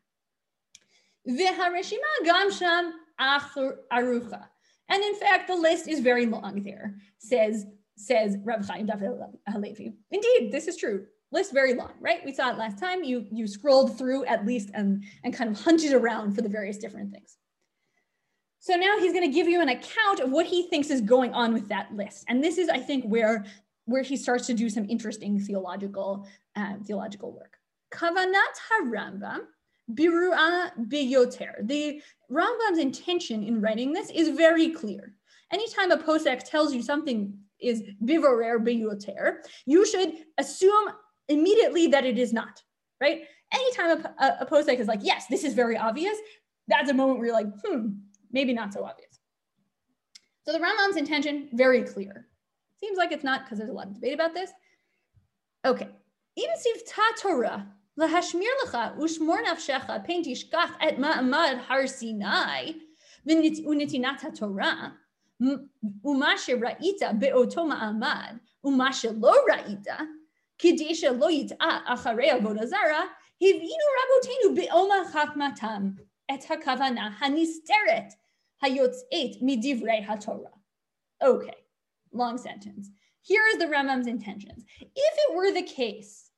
And 4.90 5.02
in 5.02 5.14
fact, 5.16 5.48
the 5.48 5.56
list 5.56 5.86
is 5.86 6.00
very 6.00 6.26
long 6.26 6.62
there, 6.62 6.96
says, 7.18 7.66
says 7.96 8.36
Rav 8.42 8.66
Chaim 8.66 8.86
David 8.86 9.10
Halevi. 9.46 9.92
Indeed, 10.10 10.50
this 10.50 10.66
is 10.66 10.76
true. 10.76 11.06
List 11.30 11.52
very 11.52 11.74
long, 11.74 11.92
right? 12.00 12.24
We 12.24 12.32
saw 12.32 12.50
it 12.50 12.58
last 12.58 12.78
time. 12.78 13.04
You, 13.04 13.26
you 13.30 13.46
scrolled 13.46 13.98
through 13.98 14.24
at 14.24 14.46
least 14.46 14.70
and, 14.74 15.04
and 15.24 15.34
kind 15.34 15.50
of 15.50 15.60
hunted 15.60 15.92
around 15.92 16.34
for 16.34 16.40
the 16.40 16.48
various 16.48 16.78
different 16.78 17.12
things. 17.12 17.36
So 18.60 18.74
now 18.74 18.98
he's 18.98 19.12
going 19.12 19.24
to 19.24 19.34
give 19.34 19.48
you 19.48 19.60
an 19.60 19.68
account 19.68 20.20
of 20.20 20.30
what 20.30 20.46
he 20.46 20.68
thinks 20.68 20.90
is 20.90 21.00
going 21.00 21.32
on 21.32 21.52
with 21.52 21.68
that 21.68 21.92
list. 21.94 22.24
And 22.28 22.42
this 22.42 22.58
is, 22.58 22.68
I 22.68 22.78
think, 22.78 23.04
where 23.04 23.44
where 23.84 24.02
he 24.02 24.18
starts 24.18 24.46
to 24.46 24.52
do 24.52 24.68
some 24.68 24.84
interesting 24.90 25.40
theological 25.40 26.26
um, 26.56 26.82
theological 26.84 27.32
work. 27.32 27.56
Kavanat 27.90 28.54
HaRambam 28.70 29.40
birua 29.94 30.70
biyoter. 30.90 31.66
The 31.66 32.02
Rambam's 32.30 32.78
intention 32.78 33.42
in 33.42 33.60
writing 33.60 33.92
this 33.92 34.10
is 34.10 34.36
very 34.36 34.70
clear. 34.70 35.14
Anytime 35.52 35.90
a 35.90 35.96
posek 35.96 36.44
tells 36.44 36.74
you 36.74 36.82
something 36.82 37.32
is 37.60 37.82
bivorer 38.04 38.58
biyoter, 38.58 39.36
you 39.64 39.86
should 39.86 40.12
assume 40.36 40.90
immediately 41.28 41.86
that 41.88 42.04
it 42.04 42.18
is 42.18 42.32
not, 42.32 42.62
right? 43.00 43.22
Anytime 43.52 43.90
a, 43.98 44.24
a, 44.24 44.36
a 44.40 44.46
posek 44.46 44.78
is 44.78 44.88
like, 44.88 45.00
yes, 45.02 45.26
this 45.28 45.44
is 45.44 45.54
very 45.54 45.76
obvious, 45.76 46.16
that's 46.68 46.90
a 46.90 46.94
moment 46.94 47.18
where 47.18 47.28
you're 47.28 47.34
like, 47.34 47.48
hmm, 47.64 47.88
maybe 48.32 48.52
not 48.52 48.72
so 48.72 48.84
obvious. 48.84 49.18
So 50.42 50.52
the 50.52 50.58
Rambam's 50.58 50.96
intention, 50.96 51.48
very 51.52 51.82
clear. 51.82 52.26
Seems 52.80 52.96
like 52.96 53.12
it's 53.12 53.24
not 53.24 53.44
because 53.44 53.58
there's 53.58 53.70
a 53.70 53.74
lot 53.74 53.88
of 53.88 53.94
debate 53.94 54.14
about 54.14 54.34
this. 54.34 54.50
Okay. 55.66 55.88
Im 56.36 56.50
sivta 56.56 57.20
Torah, 57.20 57.66
lahashmir 57.98 58.48
lecha 58.64 58.96
ushmor 58.98 59.44
nafshecha 59.44 60.04
pein 60.06 60.24
tishkach 60.24 60.70
et 60.80 60.98
ma'amad 60.98 61.58
har 61.58 61.86
Sinai 61.86 62.72
v'nitinat 63.26 64.20
ha-Torah 64.20 64.94
u'ma 65.42 66.36
she'ra'ita 66.36 67.18
be'oto 67.18 67.66
ma'amad 67.68 68.40
u'ma 68.64 68.92
she'lo 68.92 69.34
ra'ita 69.50 70.06
Kedesha 70.62 71.18
lo 71.18 71.28
yit'a 71.28 71.84
acharei 71.86 72.30
avodah 72.30 72.66
zara, 72.66 73.08
hivinu 73.42 73.86
rabotenu 73.98 74.56
be'oma 74.56 75.10
chachmatam 75.12 75.96
et 76.28 76.44
hakavana 76.44 77.14
hanisteret 77.16 78.12
hayotzet 78.62 79.42
midivrei 79.42 80.04
haTorah. 80.04 80.50
Okay, 81.22 81.54
long 82.12 82.38
sentence. 82.38 82.90
Here 83.22 83.42
is 83.52 83.58
the 83.58 83.66
Rambam's 83.66 84.06
intentions. 84.06 84.64
If 84.80 84.90
it 84.94 85.34
were 85.34 85.52
the 85.52 85.62
case, 85.62 86.30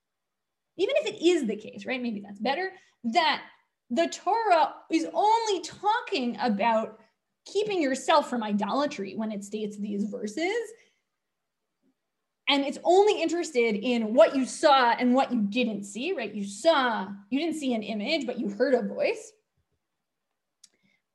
even 0.77 0.95
if 0.97 1.15
it 1.15 1.25
is 1.25 1.47
the 1.47 1.57
case, 1.57 1.87
right? 1.87 2.03
Maybe 2.03 2.21
that's 2.21 2.41
better. 2.41 2.73
That 3.05 3.43
the 3.91 4.09
Torah 4.09 4.75
is 4.91 5.07
only 5.13 5.61
talking 5.61 6.37
about 6.41 6.99
keeping 7.47 7.83
yourself 7.83 8.29
from 8.29 8.43
idolatry 8.43 9.15
when 9.17 9.33
it 9.33 9.45
states 9.45 9.77
these 9.77 10.05
verses 10.05 10.73
and 12.51 12.65
it's 12.65 12.79
only 12.83 13.23
interested 13.23 13.77
in 13.77 14.13
what 14.13 14.35
you 14.35 14.45
saw 14.45 14.91
and 14.91 15.15
what 15.15 15.33
you 15.33 15.41
didn't 15.41 15.85
see, 15.85 16.13
right? 16.13 16.35
You 16.35 16.45
saw, 16.45 17.07
you 17.31 17.39
didn't 17.39 17.55
see 17.55 17.75
an 17.75 17.85
image, 17.85 18.27
but 18.27 18.41
you 18.41 18.49
heard 18.49 18.75
a 18.75 18.83
voice. 18.83 19.33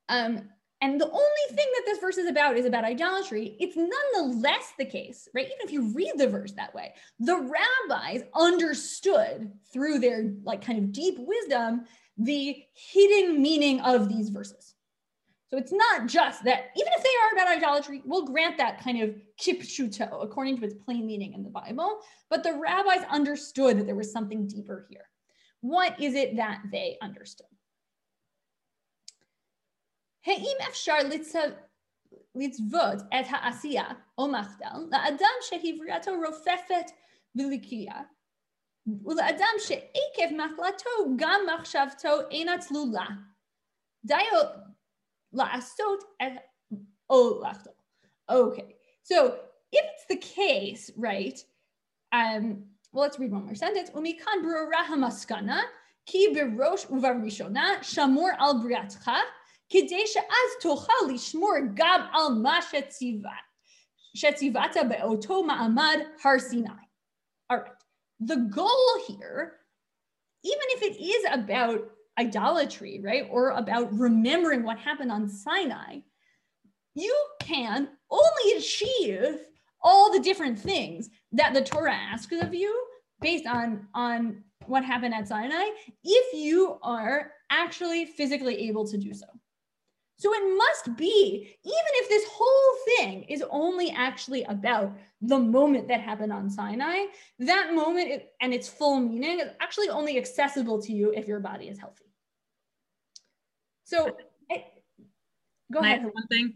Um, 0.08 0.50
and 0.80 1.02
the 1.02 1.10
only 1.10 1.48
thing 1.50 1.68
that 1.74 1.84
this 1.86 2.00
verse 2.00 2.18
is 2.18 2.30
about 2.30 2.56
is 2.56 2.66
about 2.66 2.86
idolatry. 2.86 3.58
It's 3.60 3.76
nonetheless 3.76 4.74
the 4.78 4.86
case, 4.86 5.28
right? 5.34 5.46
Even 5.46 5.58
if 5.62 5.74
you 5.74 5.94
read 5.94 6.14
the 6.16 6.28
verse 6.28 6.54
that 6.54 6.74
way, 6.74 6.94
the 7.20 7.36
rabbis 7.36 8.24
understood 8.34 9.52
through 9.74 10.00
their 10.00 10.32
like 10.44 10.64
kind 10.64 10.80
of 10.80 10.94
deep 10.94 11.16
wisdom 11.20 11.84
the 12.18 12.64
hidden 12.74 13.42
meaning 13.42 13.82
of 13.82 14.08
these 14.08 14.30
verses. 14.30 14.75
So 15.55 15.57
it's 15.57 15.73
not 15.73 16.07
just 16.07 16.45
that, 16.45 16.71
even 16.77 16.93
if 16.97 17.03
they 17.03 17.17
are 17.23 17.33
about 17.35 17.57
idolatry, 17.57 18.03
we'll 18.05 18.25
grant 18.25 18.57
that 18.59 18.81
kind 18.85 19.03
of 19.03 19.17
kipshuto 19.43 20.23
according 20.23 20.59
to 20.59 20.65
its 20.65 20.75
plain 20.85 21.05
meaning 21.07 21.33
in 21.33 21.43
the 21.43 21.51
Bible. 21.51 22.01
But 22.31 22.45
the 22.45 22.53
rabbis 22.53 23.05
understood 23.11 23.79
that 23.79 23.87
there 23.87 23.97
was 23.97 24.13
something 24.13 24.47
deeper 24.47 24.87
here. 24.89 25.07
What 25.61 26.01
is 26.01 26.15
it 26.15 26.37
that 26.37 26.61
they 26.71 26.97
understood? 27.03 27.47
האם 30.27 30.57
אפשר 30.69 30.97
לצוות 32.35 32.99
את 33.21 33.27
העשייה 33.29 33.89
או 34.19 34.29
מחדל 34.29 34.79
לאדם 34.91 35.37
שהבריאתו 35.41 36.11
רופפת 36.27 36.91
ולקויה, 37.35 38.03
ולאדם 39.05 39.55
שעקב 39.59 40.35
מחלתו 40.35 40.91
גם 41.17 41.41
מחשבתו 41.55 42.29
אינה 42.31 42.59
צלולה, 42.59 43.07
דיו 44.05 44.39
לעשות 45.35 46.05
את 46.23 46.33
או 47.11 47.43
לחדול. 47.43 47.75
Okay, 48.31 48.77
so 49.03 49.35
if 49.73 49.85
it's 49.91 50.07
the 50.09 50.17
case, 50.17 50.91
right, 50.97 51.39
um, 52.13 52.65
well, 52.93 53.03
let's 53.05 53.19
read 53.19 53.33
one 53.33 53.45
more 53.47 53.55
sentence. 53.55 53.91
ומכאן 53.95 54.39
ברורה 54.43 54.87
המסקנה, 54.89 55.63
כי 56.07 56.19
בראש 56.35 56.87
ובראשונה 56.87 57.69
שמור 57.83 58.29
על 58.39 58.53
בריאתך 58.63 59.11
כדי 59.69 60.07
שאז 60.07 60.51
תוכל 60.61 60.93
לשמור 61.15 61.55
גם 61.75 62.07
על 62.13 62.35
מה 62.43 62.59
שציוות 64.15 64.77
באותו 64.89 65.43
מעמד 65.43 65.99
הר 66.25 66.39
סיני. 66.39 66.69
All 67.53 67.57
right, 67.57 67.73
the 68.21 68.37
goal 68.37 68.91
here, 69.09 69.61
even 70.45 70.67
if 70.77 70.83
it 70.83 70.97
is 71.01 71.25
about 71.33 71.81
idolatry, 72.18 73.02
right, 73.04 73.28
or 73.30 73.50
about 73.50 73.98
remembering 73.98 74.64
what 74.64 74.78
happened 74.78 75.12
on 75.12 75.30
Sinai, 75.30 76.00
you 76.94 77.16
can 77.40 77.90
only 78.10 78.58
achieve 78.58 79.40
all 79.82 80.12
the 80.12 80.20
different 80.20 80.58
things 80.58 81.10
that 81.32 81.54
the 81.54 81.62
Torah 81.62 81.94
asks 81.94 82.34
of 82.42 82.54
you 82.54 82.74
based 83.22 83.46
on, 83.46 83.88
on 83.94 84.44
what 84.66 84.84
happened 84.84 85.14
at 85.14 85.28
Sinai 85.28 85.70
if 86.04 86.34
you 86.34 86.80
are 86.82 87.32
actually 87.52 88.06
physically 88.06 88.68
able 88.68 88.88
to 88.88 88.98
do 88.98 89.14
so. 89.14 89.28
So 90.18 90.34
it 90.34 90.58
must 90.58 90.98
be, 90.98 91.58
even 91.64 91.94
if 91.96 92.10
this 92.10 92.26
whole 92.32 92.78
thing 92.98 93.24
is 93.24 93.44
only 93.50 93.92
actually 93.92 94.44
about 94.44 94.96
the 95.22 95.38
moment 95.38 95.90
that 95.90 96.00
happened 96.00 96.32
on 96.32 96.50
Sinai, 96.50 97.06
that 97.40 97.74
moment 97.74 98.24
and 98.40 98.54
its 98.54 98.70
full 98.70 99.00
meaning 99.00 99.42
is 99.42 99.50
actually 99.60 99.90
only 99.90 100.18
accessible 100.18 100.82
to 100.84 100.94
you 100.94 101.12
if 101.14 101.28
your 101.28 101.42
body 101.42 101.68
is 101.68 101.78
healthy. 101.78 102.05
So 103.86 104.18
go 105.72 105.82
Can 105.82 105.84
ahead. 105.84 106.04
one 106.04 106.28
thing. 106.28 106.54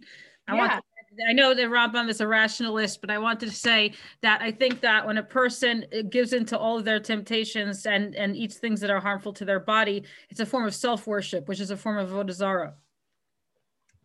I 0.48 0.56
yeah. 0.56 0.60
want 0.60 0.84
I 1.28 1.34
know 1.34 1.54
that 1.54 1.70
Rambam 1.70 2.08
is 2.08 2.22
a 2.22 2.28
rationalist, 2.28 3.02
but 3.02 3.10
I 3.10 3.18
wanted 3.18 3.50
to 3.50 3.52
say 3.52 3.94
that 4.22 4.42
I 4.42 4.52
think 4.52 4.80
that 4.82 5.06
when 5.06 5.18
a 5.18 5.24
person 5.24 5.86
uh, 5.92 6.04
gives 6.04 6.34
into 6.34 6.58
all 6.58 6.78
of 6.78 6.86
their 6.86 7.00
temptations 7.00 7.86
and, 7.86 8.16
and 8.16 8.36
eats 8.36 8.58
things 8.58 8.80
that 8.82 8.90
are 8.90 9.00
harmful 9.00 9.34
to 9.34 9.46
their 9.46 9.60
body, 9.60 10.04
it's 10.30 10.40
a 10.40 10.46
form 10.46 10.66
of 10.66 10.76
self-worship, 10.76 11.48
which 11.48 11.60
is 11.60 11.72
a 11.72 11.78
form 11.78 11.98
of 11.98 12.10
avodah 12.10 12.32
zarah. 12.32 12.76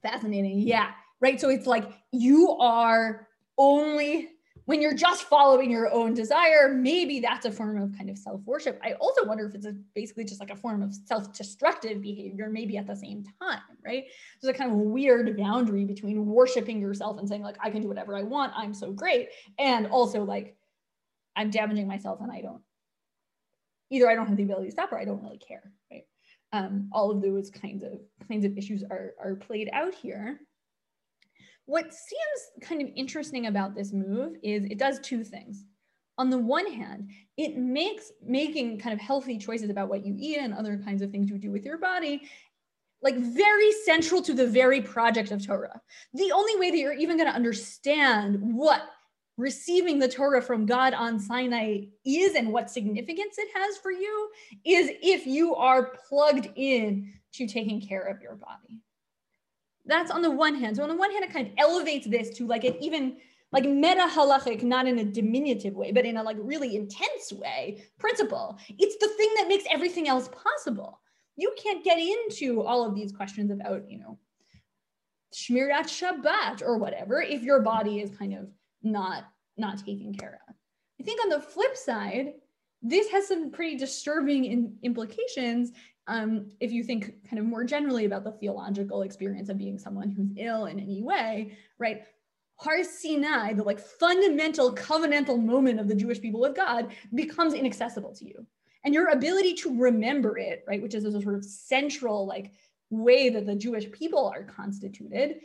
Fascinating. 0.02 0.60
Yeah. 0.60 0.92
Right. 1.20 1.40
So 1.40 1.50
it's 1.50 1.66
like 1.66 1.90
you 2.10 2.50
are 2.58 3.28
only 3.58 4.30
when 4.66 4.80
you're 4.80 4.94
just 4.94 5.24
following 5.24 5.70
your 5.70 5.92
own 5.92 6.14
desire, 6.14 6.72
maybe 6.72 7.20
that's 7.20 7.44
a 7.44 7.52
form 7.52 7.80
of 7.80 7.96
kind 7.96 8.08
of 8.08 8.16
self 8.16 8.40
worship. 8.44 8.80
I 8.82 8.92
also 8.94 9.24
wonder 9.26 9.46
if 9.46 9.54
it's 9.54 9.66
a, 9.66 9.74
basically 9.94 10.24
just 10.24 10.40
like 10.40 10.50
a 10.50 10.56
form 10.56 10.82
of 10.82 10.94
self 10.94 11.32
destructive 11.36 12.00
behavior, 12.00 12.48
maybe 12.50 12.78
at 12.78 12.86
the 12.86 12.96
same 12.96 13.24
time, 13.40 13.60
right? 13.84 14.04
There's 14.40 14.54
a 14.54 14.58
kind 14.58 14.70
of 14.70 14.78
weird 14.78 15.36
boundary 15.36 15.84
between 15.84 16.24
worshiping 16.26 16.80
yourself 16.80 17.18
and 17.18 17.28
saying, 17.28 17.42
like, 17.42 17.56
I 17.60 17.70
can 17.70 17.82
do 17.82 17.88
whatever 17.88 18.16
I 18.16 18.22
want, 18.22 18.52
I'm 18.56 18.72
so 18.72 18.90
great, 18.90 19.28
and 19.58 19.86
also 19.86 20.24
like, 20.24 20.56
I'm 21.36 21.50
damaging 21.50 21.86
myself 21.86 22.20
and 22.20 22.32
I 22.32 22.40
don't, 22.40 22.62
either 23.90 24.08
I 24.08 24.14
don't 24.14 24.28
have 24.28 24.36
the 24.36 24.44
ability 24.44 24.66
to 24.66 24.72
stop 24.72 24.92
or 24.92 24.98
I 24.98 25.04
don't 25.04 25.22
really 25.22 25.38
care, 25.38 25.72
right? 25.90 26.04
Um, 26.52 26.88
all 26.92 27.10
of 27.10 27.20
those 27.20 27.50
kinds 27.50 27.82
of 27.82 27.98
kinds 28.28 28.44
of 28.44 28.56
issues 28.56 28.84
are, 28.84 29.14
are 29.22 29.34
played 29.34 29.68
out 29.72 29.94
here. 29.94 30.40
What 31.66 31.92
seems 31.92 32.68
kind 32.68 32.82
of 32.82 32.88
interesting 32.94 33.46
about 33.46 33.74
this 33.74 33.92
move 33.92 34.36
is 34.42 34.64
it 34.64 34.78
does 34.78 35.00
two 35.00 35.24
things. 35.24 35.64
On 36.18 36.30
the 36.30 36.38
one 36.38 36.70
hand, 36.70 37.10
it 37.36 37.56
makes 37.56 38.12
making 38.24 38.78
kind 38.78 38.92
of 38.92 39.00
healthy 39.00 39.38
choices 39.38 39.70
about 39.70 39.88
what 39.88 40.06
you 40.06 40.14
eat 40.16 40.38
and 40.38 40.54
other 40.54 40.80
kinds 40.84 41.02
of 41.02 41.10
things 41.10 41.28
you 41.28 41.38
do 41.38 41.50
with 41.50 41.64
your 41.64 41.78
body 41.78 42.28
like 43.04 43.18
very 43.18 43.70
central 43.84 44.22
to 44.22 44.32
the 44.32 44.46
very 44.46 44.80
project 44.80 45.30
of 45.30 45.46
Torah. 45.46 45.80
The 46.14 46.32
only 46.32 46.56
way 46.58 46.70
that 46.70 46.78
you're 46.78 46.94
even 46.94 47.18
going 47.18 47.28
to 47.28 47.36
understand 47.36 48.38
what 48.40 48.82
receiving 49.36 49.98
the 49.98 50.08
Torah 50.08 50.40
from 50.40 50.64
God 50.64 50.94
on 50.94 51.20
Sinai 51.20 51.82
is 52.06 52.34
and 52.34 52.50
what 52.52 52.70
significance 52.70 53.36
it 53.36 53.48
has 53.54 53.76
for 53.76 53.92
you 53.92 54.30
is 54.64 54.90
if 55.02 55.26
you 55.26 55.54
are 55.54 55.92
plugged 56.08 56.48
in 56.56 57.12
to 57.32 57.46
taking 57.46 57.80
care 57.80 58.02
of 58.02 58.22
your 58.22 58.36
body 58.36 58.80
that's 59.86 60.10
on 60.10 60.22
the 60.22 60.30
one 60.30 60.54
hand. 60.54 60.76
So 60.76 60.82
on 60.82 60.88
the 60.88 60.96
one 60.96 61.10
hand, 61.10 61.24
it 61.24 61.32
kind 61.32 61.46
of 61.46 61.52
elevates 61.58 62.06
this 62.06 62.30
to 62.38 62.46
like 62.46 62.64
an 62.64 62.76
even 62.80 63.16
like 63.52 63.64
meta 63.64 64.08
halachic, 64.10 64.62
not 64.62 64.88
in 64.88 64.98
a 64.98 65.04
diminutive 65.04 65.74
way, 65.74 65.92
but 65.92 66.04
in 66.04 66.16
a 66.16 66.22
like 66.22 66.36
really 66.40 66.74
intense 66.74 67.32
way, 67.32 67.84
principle. 67.98 68.58
It's 68.78 68.96
the 68.96 69.12
thing 69.16 69.30
that 69.36 69.48
makes 69.48 69.64
everything 69.70 70.08
else 70.08 70.28
possible. 70.28 71.00
You 71.36 71.54
can't 71.62 71.84
get 71.84 71.98
into 71.98 72.62
all 72.62 72.84
of 72.84 72.94
these 72.94 73.12
questions 73.12 73.50
about, 73.50 73.88
you 73.88 73.98
know, 73.98 74.18
Shmirat 75.34 75.86
Shabbat 75.86 76.62
or 76.62 76.78
whatever 76.78 77.20
if 77.20 77.42
your 77.42 77.60
body 77.60 78.00
is 78.00 78.16
kind 78.16 78.34
of 78.34 78.48
not 78.82 79.24
not 79.56 79.78
taken 79.78 80.14
care 80.14 80.40
of. 80.48 80.54
I 81.00 81.04
think 81.04 81.20
on 81.22 81.28
the 81.28 81.40
flip 81.40 81.76
side, 81.76 82.34
this 82.82 83.08
has 83.10 83.28
some 83.28 83.50
pretty 83.50 83.76
disturbing 83.76 84.44
in, 84.44 84.76
implications 84.82 85.72
um, 86.06 86.50
if 86.60 86.72
you 86.72 86.84
think 86.84 87.14
kind 87.28 87.38
of 87.38 87.46
more 87.46 87.64
generally 87.64 88.04
about 88.04 88.24
the 88.24 88.32
theological 88.32 89.02
experience 89.02 89.48
of 89.48 89.58
being 89.58 89.78
someone 89.78 90.10
who's 90.10 90.30
ill 90.36 90.66
in 90.66 90.78
any 90.78 91.02
way, 91.02 91.56
right? 91.78 92.02
Har 92.56 92.84
Sinai, 92.84 93.54
the 93.54 93.62
like 93.62 93.80
fundamental 93.80 94.74
covenantal 94.74 95.42
moment 95.42 95.80
of 95.80 95.88
the 95.88 95.94
Jewish 95.94 96.20
people 96.20 96.40
with 96.40 96.54
God, 96.54 96.92
becomes 97.14 97.54
inaccessible 97.54 98.14
to 98.16 98.26
you. 98.26 98.46
And 98.84 98.92
your 98.92 99.08
ability 99.08 99.54
to 99.54 99.80
remember 99.80 100.38
it, 100.38 100.62
right, 100.68 100.82
which 100.82 100.94
is 100.94 101.04
a 101.04 101.22
sort 101.22 101.34
of 101.34 101.44
central 101.44 102.26
like 102.26 102.52
way 102.90 103.30
that 103.30 103.46
the 103.46 103.56
Jewish 103.56 103.90
people 103.90 104.28
are 104.28 104.44
constituted, 104.44 105.40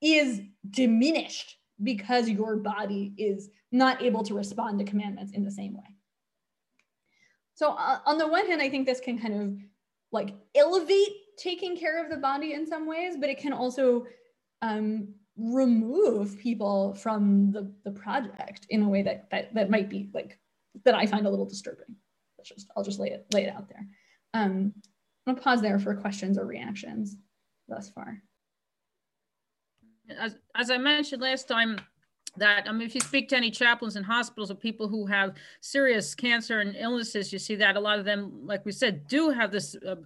is 0.00 0.40
diminished 0.70 1.58
because 1.82 2.28
your 2.28 2.56
body 2.56 3.12
is 3.18 3.50
not 3.70 4.02
able 4.02 4.22
to 4.24 4.34
respond 4.34 4.78
to 4.78 4.84
commandments 4.84 5.32
in 5.32 5.44
the 5.44 5.50
same 5.50 5.74
way. 5.74 5.84
So 7.54 7.72
uh, 7.72 7.98
on 8.06 8.18
the 8.18 8.26
one 8.26 8.46
hand, 8.46 8.62
I 8.62 8.70
think 8.70 8.86
this 8.86 9.00
can 9.00 9.18
kind 9.18 9.34
of 9.42 9.58
like 10.12 10.34
elevate 10.54 11.12
taking 11.36 11.76
care 11.76 12.02
of 12.02 12.10
the 12.10 12.16
body 12.16 12.52
in 12.52 12.66
some 12.66 12.86
ways, 12.86 13.16
but 13.18 13.30
it 13.30 13.38
can 13.38 13.52
also 13.52 14.06
um, 14.62 15.08
remove 15.36 16.38
people 16.38 16.94
from 16.94 17.52
the, 17.52 17.72
the 17.84 17.92
project 17.92 18.66
in 18.70 18.82
a 18.82 18.88
way 18.88 19.02
that, 19.02 19.30
that 19.30 19.54
that 19.54 19.70
might 19.70 19.88
be 19.88 20.10
like 20.12 20.38
that 20.84 20.94
I 20.94 21.06
find 21.06 21.26
a 21.26 21.30
little 21.30 21.46
disturbing. 21.46 21.94
Let's 22.36 22.50
just 22.50 22.68
I'll 22.76 22.82
just 22.82 22.98
lay 22.98 23.10
it 23.10 23.26
lay 23.32 23.44
it 23.44 23.54
out 23.54 23.68
there. 23.68 23.86
Um, 24.34 24.72
I'm 25.26 25.34
gonna 25.34 25.40
pause 25.40 25.62
there 25.62 25.78
for 25.78 25.94
questions 25.94 26.38
or 26.38 26.46
reactions 26.46 27.16
thus 27.68 27.88
far. 27.90 28.20
As, 30.18 30.36
as 30.54 30.70
I 30.70 30.78
mentioned 30.78 31.20
last 31.22 31.48
time, 31.48 31.78
that 32.36 32.68
I 32.68 32.72
mean, 32.72 32.86
if 32.86 32.94
you 32.94 33.00
speak 33.00 33.28
to 33.30 33.36
any 33.36 33.50
chaplains 33.50 33.96
in 33.96 34.04
hospitals 34.04 34.50
or 34.50 34.54
people 34.54 34.88
who 34.88 35.06
have 35.06 35.34
serious 35.60 36.14
cancer 36.14 36.60
and 36.60 36.76
illnesses, 36.76 37.32
you 37.32 37.38
see 37.38 37.56
that 37.56 37.76
a 37.76 37.80
lot 37.80 37.98
of 37.98 38.04
them, 38.04 38.46
like 38.46 38.64
we 38.64 38.72
said, 38.72 39.06
do 39.08 39.30
have 39.30 39.50
this 39.50 39.76
uh, 39.86 39.96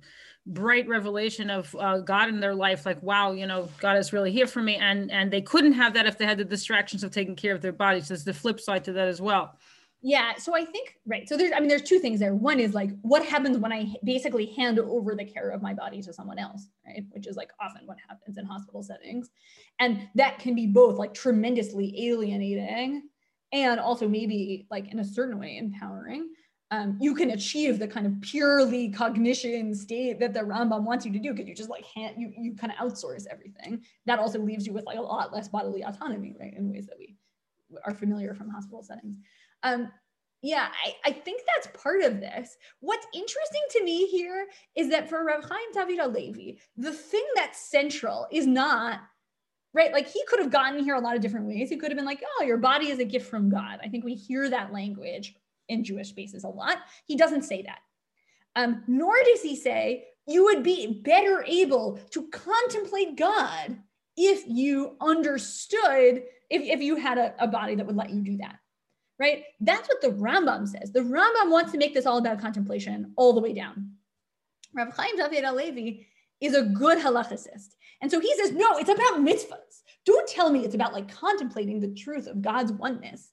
bright 0.46 0.88
revelation 0.88 1.50
of 1.50 1.74
uh, 1.78 1.98
God 1.98 2.28
in 2.28 2.40
their 2.40 2.54
life. 2.54 2.86
Like, 2.86 3.02
wow, 3.02 3.32
you 3.32 3.46
know, 3.46 3.68
God 3.80 3.96
is 3.98 4.12
really 4.12 4.32
here 4.32 4.46
for 4.46 4.62
me, 4.62 4.76
and 4.76 5.10
and 5.10 5.30
they 5.30 5.42
couldn't 5.42 5.72
have 5.72 5.94
that 5.94 6.06
if 6.06 6.18
they 6.18 6.26
had 6.26 6.38
the 6.38 6.44
distractions 6.44 7.04
of 7.04 7.10
taking 7.10 7.36
care 7.36 7.54
of 7.54 7.60
their 7.60 7.72
bodies. 7.72 8.08
There's 8.08 8.24
the 8.24 8.34
flip 8.34 8.60
side 8.60 8.84
to 8.84 8.92
that 8.92 9.08
as 9.08 9.20
well. 9.20 9.56
Yeah. 10.04 10.34
So 10.36 10.54
I 10.54 10.64
think, 10.64 10.96
right. 11.06 11.28
So 11.28 11.36
there's, 11.36 11.52
I 11.52 11.60
mean, 11.60 11.68
there's 11.68 11.82
two 11.82 12.00
things 12.00 12.18
there. 12.18 12.34
One 12.34 12.58
is 12.58 12.74
like, 12.74 12.90
what 13.02 13.24
happens 13.24 13.56
when 13.58 13.72
I 13.72 13.94
basically 14.02 14.46
hand 14.46 14.80
over 14.80 15.14
the 15.14 15.24
care 15.24 15.50
of 15.50 15.62
my 15.62 15.74
body 15.74 16.02
to 16.02 16.12
someone 16.12 16.40
else, 16.40 16.66
right? 16.84 17.04
Which 17.10 17.28
is 17.28 17.36
like 17.36 17.50
often 17.60 17.82
what 17.86 17.98
happens 18.08 18.36
in 18.36 18.44
hospital 18.44 18.82
settings. 18.82 19.30
And 19.78 20.08
that 20.16 20.40
can 20.40 20.56
be 20.56 20.66
both 20.66 20.98
like 20.98 21.14
tremendously 21.14 22.08
alienating 22.08 23.02
and 23.52 23.78
also 23.78 24.08
maybe 24.08 24.66
like 24.70 24.90
in 24.90 24.98
a 24.98 25.04
certain 25.04 25.38
way 25.38 25.56
empowering. 25.56 26.30
Um, 26.72 26.96
you 27.00 27.14
can 27.14 27.30
achieve 27.30 27.78
the 27.78 27.86
kind 27.86 28.06
of 28.06 28.20
purely 28.22 28.88
cognition 28.88 29.74
state 29.74 30.18
that 30.18 30.32
the 30.32 30.40
Rambam 30.40 30.84
wants 30.84 31.04
you 31.04 31.12
to 31.12 31.18
do 31.18 31.32
because 31.32 31.46
you 31.46 31.54
just 31.54 31.70
like 31.70 31.84
hand, 31.84 32.16
you, 32.18 32.32
you 32.36 32.56
kind 32.56 32.72
of 32.72 32.78
outsource 32.78 33.26
everything. 33.30 33.82
That 34.06 34.18
also 34.18 34.40
leaves 34.40 34.66
you 34.66 34.72
with 34.72 34.86
like 34.86 34.98
a 34.98 35.02
lot 35.02 35.32
less 35.32 35.48
bodily 35.48 35.84
autonomy, 35.84 36.34
right? 36.40 36.54
In 36.56 36.72
ways 36.72 36.86
that 36.86 36.96
we 36.98 37.14
are 37.84 37.94
familiar 37.94 38.34
from 38.34 38.48
hospital 38.48 38.82
settings. 38.82 39.18
Um, 39.62 39.90
yeah, 40.42 40.68
I, 40.84 41.10
I 41.10 41.12
think 41.12 41.42
that's 41.46 41.82
part 41.82 42.02
of 42.02 42.18
this. 42.20 42.56
What's 42.80 43.06
interesting 43.14 43.62
to 43.70 43.84
me 43.84 44.08
here 44.08 44.48
is 44.74 44.90
that 44.90 45.08
for 45.08 45.24
Rav 45.24 45.44
Chaim 45.44 45.72
David 45.72 46.00
Halevi, 46.00 46.58
the 46.76 46.92
thing 46.92 47.24
that's 47.36 47.70
central 47.70 48.26
is 48.32 48.46
not 48.46 49.00
right. 49.72 49.92
Like 49.92 50.08
he 50.08 50.22
could 50.26 50.40
have 50.40 50.50
gotten 50.50 50.82
here 50.82 50.96
a 50.96 51.00
lot 51.00 51.14
of 51.14 51.22
different 51.22 51.46
ways. 51.46 51.68
He 51.68 51.76
could 51.76 51.90
have 51.90 51.96
been 51.96 52.06
like, 52.06 52.22
"Oh, 52.38 52.44
your 52.44 52.58
body 52.58 52.90
is 52.90 52.98
a 52.98 53.04
gift 53.04 53.30
from 53.30 53.50
God." 53.50 53.78
I 53.82 53.88
think 53.88 54.04
we 54.04 54.14
hear 54.14 54.50
that 54.50 54.72
language 54.72 55.36
in 55.68 55.84
Jewish 55.84 56.08
spaces 56.08 56.42
a 56.42 56.48
lot. 56.48 56.78
He 57.06 57.16
doesn't 57.16 57.42
say 57.42 57.62
that. 57.62 57.78
Um, 58.56 58.82
nor 58.88 59.14
does 59.24 59.42
he 59.42 59.54
say 59.54 60.06
you 60.26 60.44
would 60.44 60.64
be 60.64 61.00
better 61.04 61.44
able 61.46 62.00
to 62.10 62.28
contemplate 62.28 63.16
God 63.16 63.78
if 64.16 64.44
you 64.46 64.96
understood 65.00 66.24
if, 66.50 66.62
if 66.62 66.80
you 66.82 66.96
had 66.96 67.16
a, 67.16 67.34
a 67.38 67.48
body 67.48 67.76
that 67.76 67.86
would 67.86 67.96
let 67.96 68.10
you 68.10 68.20
do 68.20 68.36
that 68.38 68.56
right? 69.22 69.44
That's 69.60 69.88
what 69.88 70.00
the 70.00 70.08
Rambam 70.08 70.66
says. 70.66 70.90
The 70.90 71.00
Rambam 71.00 71.52
wants 71.52 71.70
to 71.70 71.78
make 71.78 71.94
this 71.94 72.06
all 72.06 72.18
about 72.18 72.40
contemplation 72.40 73.12
all 73.16 73.32
the 73.32 73.40
way 73.40 73.52
down. 73.52 73.92
Rav 74.74 74.92
Chaim 74.96 75.16
David 75.16 75.44
Halevi 75.44 76.08
is 76.40 76.56
a 76.56 76.64
good 76.64 76.98
halachicist. 76.98 77.76
And 78.00 78.10
so 78.10 78.18
he 78.18 78.34
says, 78.34 78.50
no, 78.50 78.78
it's 78.78 78.90
about 78.90 79.20
mitzvahs. 79.20 79.82
Don't 80.04 80.28
tell 80.28 80.50
me 80.50 80.64
it's 80.64 80.74
about 80.74 80.92
like 80.92 81.08
contemplating 81.08 81.78
the 81.78 81.94
truth 81.94 82.26
of 82.26 82.42
God's 82.42 82.72
oneness. 82.72 83.30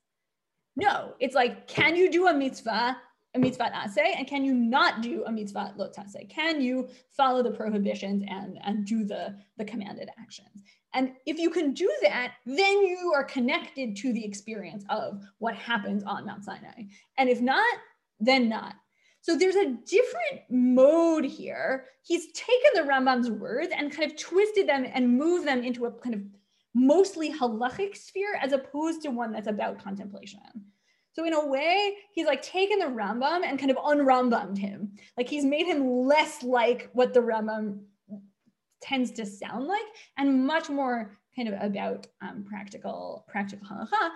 No, 0.76 1.16
it's 1.20 1.34
like, 1.34 1.68
can 1.68 1.96
you 1.96 2.12
do 2.12 2.28
a 2.28 2.34
mitzvah, 2.36 2.96
a 3.34 3.40
mitzvah 3.40 3.72
aseh, 3.76 4.16
and 4.16 4.28
can 4.28 4.46
you 4.46 4.54
not 4.54 5.02
do 5.02 5.24
a 5.26 5.32
mitzvah 5.32 5.74
lo 5.76 5.90
Can 6.30 6.62
you 6.62 6.88
follow 7.18 7.42
the 7.42 7.50
prohibitions 7.50 8.24
and, 8.30 8.60
and 8.64 8.86
do 8.86 9.04
the, 9.04 9.36
the 9.58 9.66
commanded 9.66 10.10
actions? 10.20 10.62
And 10.94 11.12
if 11.26 11.38
you 11.38 11.50
can 11.50 11.74
do 11.74 11.92
that, 12.02 12.34
then 12.46 12.82
you 12.82 13.12
are 13.16 13.24
connected 13.24 13.96
to 13.98 14.12
the 14.14 14.26
experience 14.26 14.84
of 14.90 15.22
what 15.38 15.56
happens 15.56 16.04
on 16.04 16.26
Mount 16.26 16.44
Sinai. 16.44 16.84
And 17.18 17.30
if 17.30 17.42
not, 17.42 17.78
then 18.20 18.50
not. 18.50 18.76
So 19.22 19.36
there's 19.36 19.56
a 19.56 19.76
different 19.86 20.42
mode 20.50 21.26
here. 21.26 21.86
He's 22.04 22.32
taken 22.32 22.72
the 22.74 22.82
Rambam's 22.82 23.30
words 23.30 23.72
and 23.76 23.92
kind 23.92 24.10
of 24.10 24.18
twisted 24.18 24.68
them 24.68 24.86
and 24.92 25.18
moved 25.18 25.48
them 25.48 25.64
into 25.64 25.86
a 25.86 25.92
kind 25.92 26.16
of 26.16 26.22
mostly 26.74 27.32
halachic 27.32 27.96
sphere 27.96 28.40
as 28.42 28.54
opposed 28.54 29.02
to 29.04 29.10
one 29.10 29.32
that's 29.32 29.48
about 29.48 29.84
contemplation. 29.84 30.40
So 31.14 31.26
in 31.26 31.34
a 31.34 31.46
way, 31.46 31.96
he's 32.14 32.28
like 32.28 32.42
taken 32.42 32.80
the 32.80 32.86
Rambam 32.86 33.44
and 33.44 33.60
kind 33.60 33.72
of 33.72 33.78
unrambammed 33.78 34.58
him. 34.58 34.94
Like 35.18 35.28
he's 35.28 35.44
made 35.44 35.66
him 35.66 35.86
less 35.86 36.44
like 36.44 36.90
what 36.94 37.14
the 37.14 37.20
Rambam 37.20 37.82
tends 38.82 39.12
to 39.12 39.26
sound 39.26 39.68
like 39.68 39.86
and 40.18 40.46
much 40.46 40.70
more 40.70 41.18
kind 41.36 41.48
of 41.48 41.62
about 41.62 42.08
um, 42.22 42.46
practical 42.48 43.26
practical 43.28 43.68
halacha. 43.68 44.10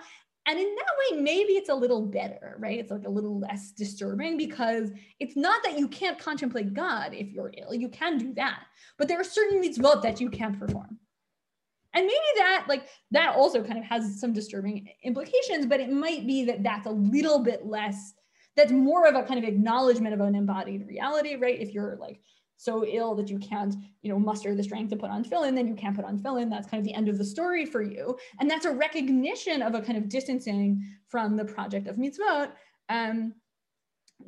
And 0.46 0.58
in 0.58 0.74
that 0.74 1.16
way, 1.16 1.22
maybe 1.22 1.54
it's 1.54 1.70
a 1.70 1.74
little 1.74 2.02
better, 2.02 2.56
right? 2.58 2.78
It's 2.78 2.90
like 2.90 3.06
a 3.06 3.10
little 3.10 3.40
less 3.40 3.72
disturbing 3.72 4.36
because 4.36 4.90
it's 5.18 5.36
not 5.36 5.62
that 5.62 5.78
you 5.78 5.88
can't 5.88 6.18
contemplate 6.18 6.74
God 6.74 7.14
if 7.14 7.32
you're 7.32 7.52
ill. 7.56 7.72
You 7.74 7.88
can 7.88 8.18
do 8.18 8.34
that. 8.34 8.64
But 8.98 9.08
there 9.08 9.18
are 9.18 9.24
certain 9.24 9.62
mitzvot 9.62 10.02
that 10.02 10.20
you 10.20 10.28
can't 10.28 10.58
perform. 10.58 10.98
And 11.94 12.04
maybe 12.06 12.18
that, 12.36 12.66
like, 12.68 12.88
that 13.12 13.36
also 13.36 13.62
kind 13.62 13.78
of 13.78 13.84
has 13.84 14.20
some 14.20 14.32
disturbing 14.32 14.88
implications, 15.02 15.64
but 15.64 15.80
it 15.80 15.90
might 15.90 16.26
be 16.26 16.44
that 16.44 16.62
that's 16.62 16.86
a 16.86 16.90
little 16.90 17.38
bit 17.38 17.64
less, 17.64 18.12
that's 18.56 18.72
more 18.72 19.06
of 19.06 19.14
a 19.14 19.22
kind 19.22 19.42
of 19.42 19.48
acknowledgement 19.48 20.12
of 20.12 20.20
an 20.20 20.34
embodied 20.34 20.86
reality, 20.86 21.36
right? 21.36 21.58
If 21.58 21.72
you're 21.72 21.96
like 21.98 22.20
so 22.56 22.84
ill 22.84 23.14
that 23.16 23.28
you 23.28 23.38
can't, 23.38 23.74
you 24.02 24.10
know, 24.10 24.18
muster 24.18 24.54
the 24.54 24.62
strength 24.62 24.90
to 24.90 24.96
put 24.96 25.10
on 25.10 25.24
tefillin, 25.24 25.54
then 25.54 25.68
you 25.68 25.74
can't 25.74 25.96
put 25.96 26.04
on 26.04 26.18
tefillin. 26.18 26.50
That's 26.50 26.68
kind 26.68 26.80
of 26.80 26.84
the 26.84 26.94
end 26.94 27.08
of 27.08 27.18
the 27.18 27.24
story 27.24 27.66
for 27.66 27.82
you. 27.82 28.16
And 28.40 28.50
that's 28.50 28.64
a 28.64 28.70
recognition 28.70 29.62
of 29.62 29.74
a 29.74 29.82
kind 29.82 29.98
of 29.98 30.08
distancing 30.08 30.82
from 31.08 31.36
the 31.36 31.44
project 31.44 31.86
of 31.86 31.96
mitzvot 31.96 32.52
um, 32.88 33.34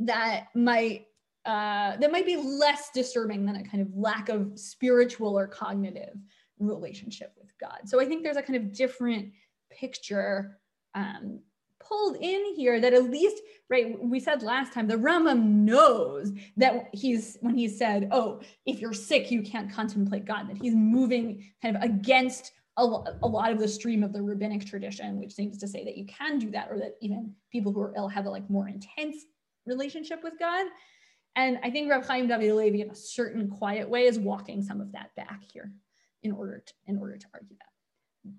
that 0.01 0.49
might 0.55 1.07
uh, 1.45 1.97
that 1.99 2.11
might 2.11 2.27
be 2.27 2.37
less 2.37 2.91
disturbing 2.93 3.47
than 3.47 3.55
a 3.55 3.62
kind 3.62 3.81
of 3.81 3.89
lack 3.95 4.29
of 4.29 4.59
spiritual 4.59 5.39
or 5.39 5.47
cognitive 5.47 6.16
relationship 6.59 7.33
with 7.39 7.53
God. 7.61 7.79
So 7.85 8.01
I 8.01 8.05
think 8.05 8.24
there's 8.24 8.37
a 8.37 8.43
kind 8.43 8.57
of 8.57 8.72
different 8.72 9.33
picture 9.70 10.59
um, 10.97 11.41
pulled 11.89 12.16
in 12.16 12.55
here 12.55 12.80
that 12.80 12.93
at 12.93 13.11
least 13.11 13.43
right 13.68 13.97
we 14.03 14.20
said 14.20 14.43
last 14.43 14.72
time 14.72 14.87
the 14.87 14.95
Rambam 14.95 15.43
knows 15.43 16.32
that 16.57 16.89
he's 16.93 17.37
when 17.41 17.55
he 17.55 17.68
said 17.68 18.09
oh 18.12 18.41
if 18.64 18.80
you're 18.80 18.93
sick 18.93 19.30
you 19.30 19.43
can't 19.43 19.72
contemplate 19.72 20.24
God 20.24 20.49
that 20.49 20.57
he's 20.57 20.74
moving 20.74 21.45
kind 21.62 21.76
of 21.76 21.82
against 21.82 22.53
a, 22.78 22.82
a 22.82 23.26
lot 23.26 23.53
of 23.53 23.59
the 23.59 23.68
stream 23.68 24.03
of 24.03 24.12
the 24.12 24.22
rabbinic 24.22 24.64
tradition 24.66 25.18
which 25.18 25.32
seems 25.32 25.59
to 25.59 25.68
say 25.68 25.84
that 25.84 25.97
you 25.97 26.07
can 26.07 26.39
do 26.39 26.51
that 26.51 26.68
or 26.70 26.78
that 26.78 26.97
even 27.01 27.34
people 27.51 27.72
who 27.72 27.80
are 27.80 27.95
ill 27.97 28.09
have 28.09 28.26
a 28.26 28.30
like 28.30 28.49
more 28.51 28.68
intense 28.68 29.16
relationship 29.66 30.22
with 30.22 30.39
God. 30.39 30.66
And 31.34 31.59
I 31.62 31.70
think 31.70 31.91
Rav 31.91 32.07
Chaim 32.07 32.28
David 32.28 32.80
in 32.80 32.91
a 32.91 32.95
certain 32.95 33.51
quiet 33.51 33.89
way 33.89 34.05
is 34.05 34.18
walking 34.18 34.62
some 34.62 34.80
of 34.80 34.93
that 34.93 35.14
back 35.16 35.43
here 35.53 35.70
in 36.22 36.32
order 36.32 36.62
to, 36.64 36.72
in 36.87 36.97
order 36.97 37.18
to 37.18 37.26
argue 37.34 37.57
that. 37.57 38.32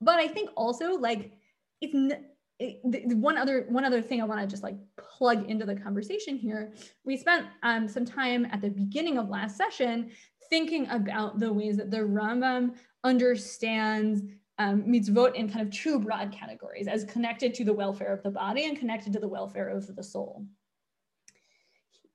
But 0.00 0.20
I 0.20 0.28
think 0.28 0.50
also 0.56 0.94
like 0.94 1.32
it's 1.80 2.14
it, 2.58 3.16
one 3.16 3.36
other 3.36 3.66
one 3.68 3.84
other 3.84 4.00
thing 4.00 4.22
I 4.22 4.24
want 4.24 4.40
to 4.40 4.46
just 4.46 4.62
like 4.62 4.76
plug 4.96 5.48
into 5.50 5.66
the 5.66 5.74
conversation 5.74 6.36
here. 6.36 6.72
We 7.04 7.16
spent 7.16 7.46
um, 7.62 7.88
some 7.88 8.04
time 8.04 8.46
at 8.52 8.60
the 8.60 8.70
beginning 8.70 9.18
of 9.18 9.28
last 9.28 9.56
session 9.56 10.10
thinking 10.50 10.86
about 10.88 11.38
the 11.38 11.52
ways 11.52 11.76
that 11.78 11.90
the 11.90 11.98
Rambam 11.98 12.76
understands 13.02 14.22
um, 14.58 14.84
mitzvot 14.84 15.34
in 15.34 15.48
kind 15.48 15.66
of 15.66 15.72
two 15.72 15.98
broad 15.98 16.30
categories 16.30 16.86
as 16.86 17.04
connected 17.04 17.54
to 17.54 17.64
the 17.64 17.72
welfare 17.72 18.12
of 18.12 18.22
the 18.22 18.30
body 18.30 18.66
and 18.66 18.78
connected 18.78 19.12
to 19.12 19.18
the 19.18 19.28
welfare 19.28 19.68
of 19.68 19.94
the 19.96 20.02
soul. 20.02 20.46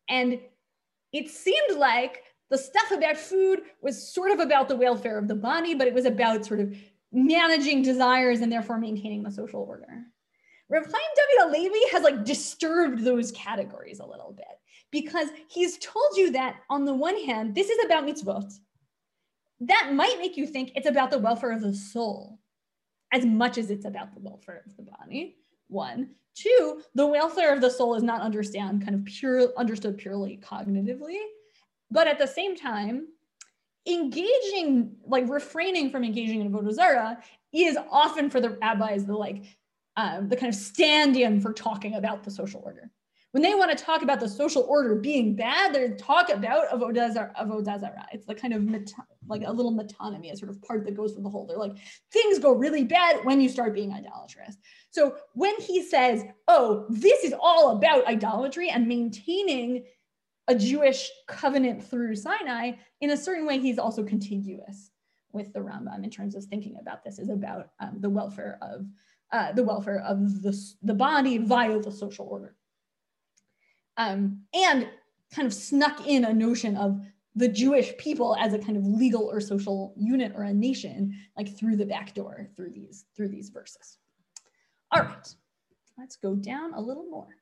And 0.07 0.39
it 1.11 1.29
seemed 1.29 1.77
like 1.77 2.23
the 2.49 2.57
stuff 2.57 2.91
about 2.91 3.17
food 3.17 3.61
was 3.81 4.11
sort 4.11 4.31
of 4.31 4.39
about 4.39 4.69
the 4.69 4.75
welfare 4.75 5.17
of 5.17 5.27
the 5.27 5.35
body, 5.35 5.75
but 5.75 5.87
it 5.87 5.93
was 5.93 6.05
about 6.05 6.45
sort 6.45 6.59
of 6.61 6.75
managing 7.11 7.81
desires 7.81 8.41
and 8.41 8.51
therefore 8.51 8.79
maintaining 8.79 9.23
the 9.23 9.31
social 9.31 9.61
order. 9.61 10.05
Chaim 10.71 10.83
David 10.83 11.39
Halevi 11.39 11.89
has 11.91 12.03
like 12.03 12.23
disturbed 12.23 13.03
those 13.03 13.31
categories 13.31 13.99
a 13.99 14.05
little 14.05 14.33
bit 14.35 14.45
because 14.91 15.29
he's 15.47 15.77
told 15.79 16.15
you 16.15 16.31
that 16.31 16.57
on 16.69 16.85
the 16.85 16.93
one 16.93 17.17
hand, 17.23 17.55
this 17.55 17.69
is 17.69 17.85
about 17.85 18.05
mitzvot. 18.05 18.53
That 19.61 19.91
might 19.93 20.17
make 20.19 20.37
you 20.37 20.45
think 20.45 20.71
it's 20.75 20.87
about 20.87 21.11
the 21.11 21.19
welfare 21.19 21.51
of 21.51 21.61
the 21.61 21.73
soul 21.73 22.39
as 23.11 23.25
much 23.25 23.57
as 23.57 23.71
it's 23.71 23.85
about 23.85 24.13
the 24.13 24.21
welfare 24.21 24.63
of 24.65 24.75
the 24.77 24.83
body. 24.83 25.37
One. 25.67 26.11
Two, 26.35 26.81
the 26.95 27.05
welfare 27.05 27.53
of 27.53 27.59
the 27.59 27.69
soul 27.69 27.95
is 27.95 28.03
not 28.03 28.21
understand 28.21 28.83
kind 28.83 28.95
of 28.95 29.03
pure 29.03 29.49
understood 29.57 29.97
purely 29.97 30.37
cognitively, 30.37 31.17
but 31.91 32.07
at 32.07 32.17
the 32.17 32.27
same 32.27 32.55
time, 32.55 33.07
engaging 33.85 34.95
like 35.05 35.27
refraining 35.27 35.89
from 35.89 36.03
engaging 36.03 36.41
in 36.41 36.51
avodah 36.51 37.17
is 37.51 37.77
often 37.91 38.29
for 38.29 38.39
the 38.39 38.51
rabbis 38.51 39.05
the 39.05 39.15
like 39.15 39.43
um, 39.97 40.29
the 40.29 40.35
kind 40.35 40.53
of 40.53 40.59
stand-in 40.59 41.41
for 41.41 41.53
talking 41.53 41.95
about 41.95 42.23
the 42.23 42.31
social 42.31 42.61
order. 42.63 42.91
When 43.31 43.43
they 43.43 43.53
want 43.53 43.77
to 43.77 43.83
talk 43.83 44.01
about 44.01 44.19
the 44.19 44.27
social 44.27 44.63
order 44.63 44.95
being 44.95 45.35
bad, 45.35 45.75
they 45.75 45.89
talk 45.89 46.31
about 46.31 46.67
avodah 46.69 47.13
zarah. 47.13 48.07
It's 48.11 48.25
the 48.25 48.33
kind 48.33 48.55
of 48.55 48.63
meta, 48.63 48.95
like 49.27 49.43
a 49.45 49.51
little 49.51 49.71
metonymy, 49.71 50.31
a 50.31 50.37
sort 50.37 50.49
of 50.49 50.59
part 50.63 50.83
that 50.85 50.95
goes 50.95 51.13
with 51.13 51.23
the 51.23 51.29
whole. 51.29 51.45
They're 51.45 51.57
like 51.57 51.75
things 52.11 52.39
go 52.39 52.53
really 52.53 52.85
bad 52.85 53.23
when 53.25 53.39
you 53.39 53.47
start 53.47 53.75
being 53.75 53.93
idolatrous. 53.93 54.57
So 54.89 55.15
when 55.33 55.55
he 55.61 55.83
says, 55.83 56.23
"Oh, 56.47 56.87
this 56.89 57.23
is 57.23 57.35
all 57.39 57.77
about 57.77 58.07
idolatry 58.07 58.71
and 58.71 58.87
maintaining 58.87 59.85
a 60.47 60.55
Jewish 60.55 61.11
covenant 61.27 61.83
through 61.83 62.15
Sinai," 62.15 62.71
in 62.99 63.11
a 63.11 63.17
certain 63.17 63.45
way, 63.45 63.59
he's 63.59 63.77
also 63.77 64.03
contiguous 64.03 64.89
with 65.31 65.53
the 65.53 65.59
Rambam 65.59 66.03
in 66.03 66.09
terms 66.09 66.33
of 66.33 66.43
thinking 66.45 66.77
about 66.81 67.03
this 67.03 67.19
is 67.19 67.29
about 67.29 67.69
um, 67.79 67.97
the 67.99 68.09
welfare 68.09 68.57
of 68.63 68.87
uh, 69.32 69.52
the 69.52 69.64
welfare 69.64 70.00
of 70.00 70.42
the, 70.42 70.56
the 70.82 70.94
body 70.94 71.38
via 71.38 71.78
the 71.80 71.92
social 71.92 72.26
order. 72.26 72.54
Um, 73.96 74.42
and 74.52 74.88
kind 75.34 75.46
of 75.46 75.54
snuck 75.54 76.06
in 76.06 76.24
a 76.24 76.32
notion 76.32 76.76
of 76.76 77.00
the 77.34 77.48
Jewish 77.48 77.96
people 77.96 78.36
as 78.38 78.54
a 78.54 78.58
kind 78.58 78.76
of 78.76 78.84
legal 78.86 79.24
or 79.24 79.40
social 79.40 79.92
unit 79.96 80.32
or 80.36 80.44
a 80.44 80.54
nation, 80.54 81.14
like 81.36 81.56
through 81.56 81.76
the 81.76 81.86
back 81.86 82.14
door, 82.14 82.48
through 82.56 82.70
these, 82.70 83.06
through 83.16 83.28
these 83.28 83.50
verses. 83.50 83.98
All 84.92 85.02
right, 85.02 85.34
let's 85.98 86.16
go 86.16 86.34
down 86.36 86.74
a 86.74 86.80
little 86.80 87.06
more. 87.10 87.36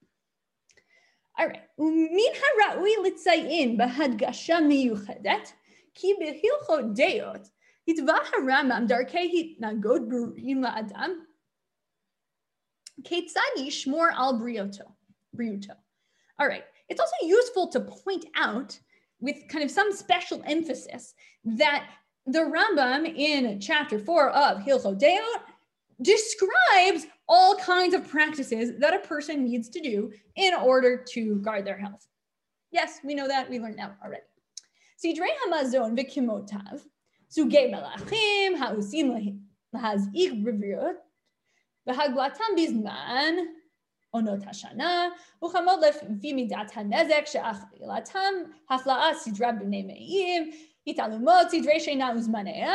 All 1.39 1.47
right, 1.47 1.61
ומן 1.79 2.33
הראוי 2.71 2.91
לציין 3.07 3.77
בהדגשה 3.77 4.61
מיוחדת, 4.61 5.53
כי 5.95 6.09
בהלכות 6.19 6.95
דעות 6.95 7.49
התווה 7.89 8.15
הרמב"ם 8.33 8.85
דרכי 8.89 9.41
התנהגות 9.41 10.09
ברורים 10.09 10.63
לאדם 10.63 11.11
Ketzad 13.04 13.88
more 13.88 14.12
al 14.12 14.40
brioto. 14.40 14.94
Briuto. 15.38 15.76
All 16.40 16.48
right. 16.48 16.64
It's 16.90 17.00
also 17.00 17.26
useful 17.26 17.68
to 17.70 17.82
point 17.82 18.26
out 18.36 18.78
with 19.20 19.38
kind 19.50 19.64
of 19.64 19.72
some 19.72 19.92
special 19.92 20.42
emphasis 20.46 21.14
that 21.44 21.86
the 22.26 22.40
Rambam 22.40 23.08
in 23.16 23.60
chapter 23.60 24.00
four 24.00 24.30
of 24.30 24.60
Hilchot 24.60 25.00
Deot 25.00 25.42
describes 26.02 27.08
all 27.28 27.56
kinds 27.56 27.94
of 27.94 28.08
practices 28.08 28.78
that 28.80 28.94
a 28.94 29.00
person 29.00 29.44
needs 29.44 29.70
to 29.70 29.82
do 29.82 30.12
in 30.36 30.54
order 30.54 31.04
to 31.14 31.38
guard 31.38 31.66
their 31.66 31.78
health. 31.78 32.08
Yes, 32.72 33.00
we 33.04 33.16
know 33.16 33.28
that. 33.28 33.50
We 33.50 33.60
learned 33.60 33.80
that 33.80 33.98
already. 34.04 34.24
Sidrei 35.04 35.30
Hamazon 35.46 35.98
v'kimotav, 35.98 36.82
sugei 37.36 37.72
melachim, 37.72 38.58
ha'usim 38.58 39.40
lahazik 39.74 40.46
reviot, 40.46 40.96
והגלתם 41.87 42.45
בזמן 42.57 43.35
עונות 44.11 44.41
השנה, 44.47 45.09
וכמוד 45.45 45.79
לפי 45.85 46.33
מידת 46.33 46.73
הנזק 46.75 47.27
שאכילתם, 47.27 48.33
הפלאה 48.71 49.15
סדרה 49.15 49.53
בני 49.53 49.83
מאיים, 49.83 50.51
התעלומות, 50.87 51.51
סדרי 51.51 51.81
שינה 51.81 52.13
וזמניה, 52.17 52.75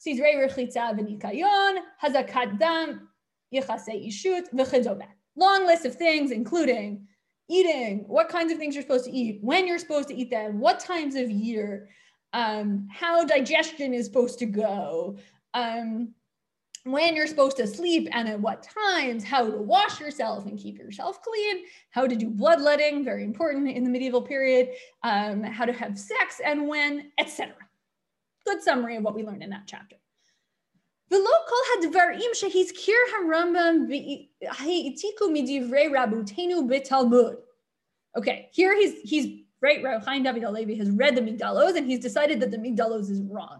סדרי 0.00 0.44
רחיצה 0.44 0.88
וניקיון, 0.98 1.74
הזקת 2.02 2.48
דם, 2.58 3.06
יחסי 3.52 3.92
אישות 3.92 4.44
וכדומה. 4.58 5.04
Long 5.38 5.66
list 5.66 5.84
of 5.84 5.94
things 5.94 6.30
including 6.30 7.06
eating, 7.48 8.04
what 8.08 8.28
kinds 8.28 8.50
of 8.52 8.58
things 8.58 8.74
you're 8.74 8.82
supposed 8.82 9.04
to 9.04 9.12
eat, 9.12 9.38
when 9.42 9.66
you're 9.66 9.78
supposed 9.78 10.08
to 10.08 10.14
eat 10.14 10.30
them, 10.30 10.60
what 10.60 10.80
times 10.80 11.14
of 11.14 11.30
year, 11.30 11.88
um, 12.32 12.88
how 12.90 13.24
digestion 13.24 13.94
is 13.94 14.06
supposed 14.06 14.38
to 14.38 14.46
go, 14.46 15.16
um, 15.54 16.14
when 16.83 17.15
you're 17.15 17.27
supposed 17.27 17.57
to 17.57 17.67
sleep 17.67 18.07
and 18.11 18.27
at 18.27 18.39
what 18.39 18.63
times, 18.63 19.23
how 19.23 19.45
to 19.45 19.57
wash 19.57 19.99
yourself 19.99 20.45
and 20.45 20.57
keep 20.57 20.77
yourself 20.79 21.21
clean, 21.21 21.65
how 21.91 22.07
to 22.07 22.15
do 22.15 22.29
bloodletting, 22.29 23.03
very 23.03 23.23
important 23.23 23.69
in 23.69 23.83
the 23.83 23.89
medieval 23.89 24.21
period, 24.21 24.69
um, 25.03 25.43
how 25.43 25.65
to 25.65 25.73
have 25.73 25.97
sex 25.97 26.41
and 26.43 26.67
when, 26.67 27.11
etc. 27.19 27.53
Good 28.45 28.63
summary 28.63 28.95
of 28.95 29.03
what 29.03 29.15
we 29.15 29.23
learned 29.23 29.43
in 29.43 29.51
that 29.51 29.67
chapter. 29.67 29.97
ולא 31.11 31.29
כל 31.47 31.87
הדברים 31.87 32.31
שהזכיר 32.33 32.95
הרמב"ם 33.13 33.87
העתיקו 34.41 35.25
מדברי 35.33 35.87
rabutenu 35.87 36.67
בתלמוד. 36.69 37.35
Okay, 38.17 38.49
here 38.51 38.75
he's, 38.75 38.93
he's 39.03 39.27
right, 39.61 39.81
Chaim 40.03 40.23
David 40.23 40.43
Halevi 40.43 40.75
has 40.75 40.89
read 40.89 41.15
the 41.15 41.21
Migdal 41.21 41.57
Oz 41.65 41.75
and 41.75 41.85
he's 41.85 41.99
decided 41.99 42.39
that 42.39 42.51
the 42.51 42.57
Migdal 42.57 42.93
Oz 42.97 43.09
is 43.09 43.21
wrong 43.21 43.59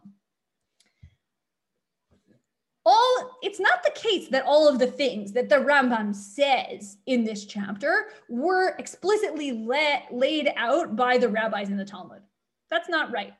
all 2.85 3.37
it's 3.41 3.59
not 3.59 3.83
the 3.83 3.91
case 3.91 4.27
that 4.29 4.45
all 4.45 4.67
of 4.67 4.79
the 4.79 4.87
things 4.87 5.31
that 5.33 5.49
the 5.49 5.55
Rambam 5.55 6.15
says 6.15 6.97
in 7.05 7.23
this 7.23 7.45
chapter 7.45 8.07
were 8.29 8.75
explicitly 8.79 9.51
let, 9.51 10.07
laid 10.11 10.51
out 10.55 10.95
by 10.95 11.17
the 11.17 11.29
rabbis 11.29 11.69
in 11.69 11.77
the 11.77 11.85
Talmud. 11.85 12.21
That's 12.69 12.89
not 12.89 13.11
right. 13.11 13.33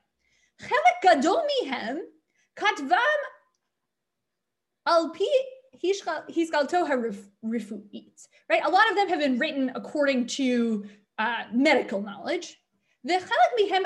Right? 8.48 8.64
A 8.64 8.70
lot 8.70 8.88
of 8.90 8.96
them 8.96 9.08
have 9.08 9.18
been 9.18 9.38
written 9.38 9.72
according 9.74 10.26
to 10.28 10.84
uh, 11.18 11.44
medical 11.52 12.00
knowledge. 12.00 12.58
V'chalak 13.06 13.52
mihem. 13.58 13.84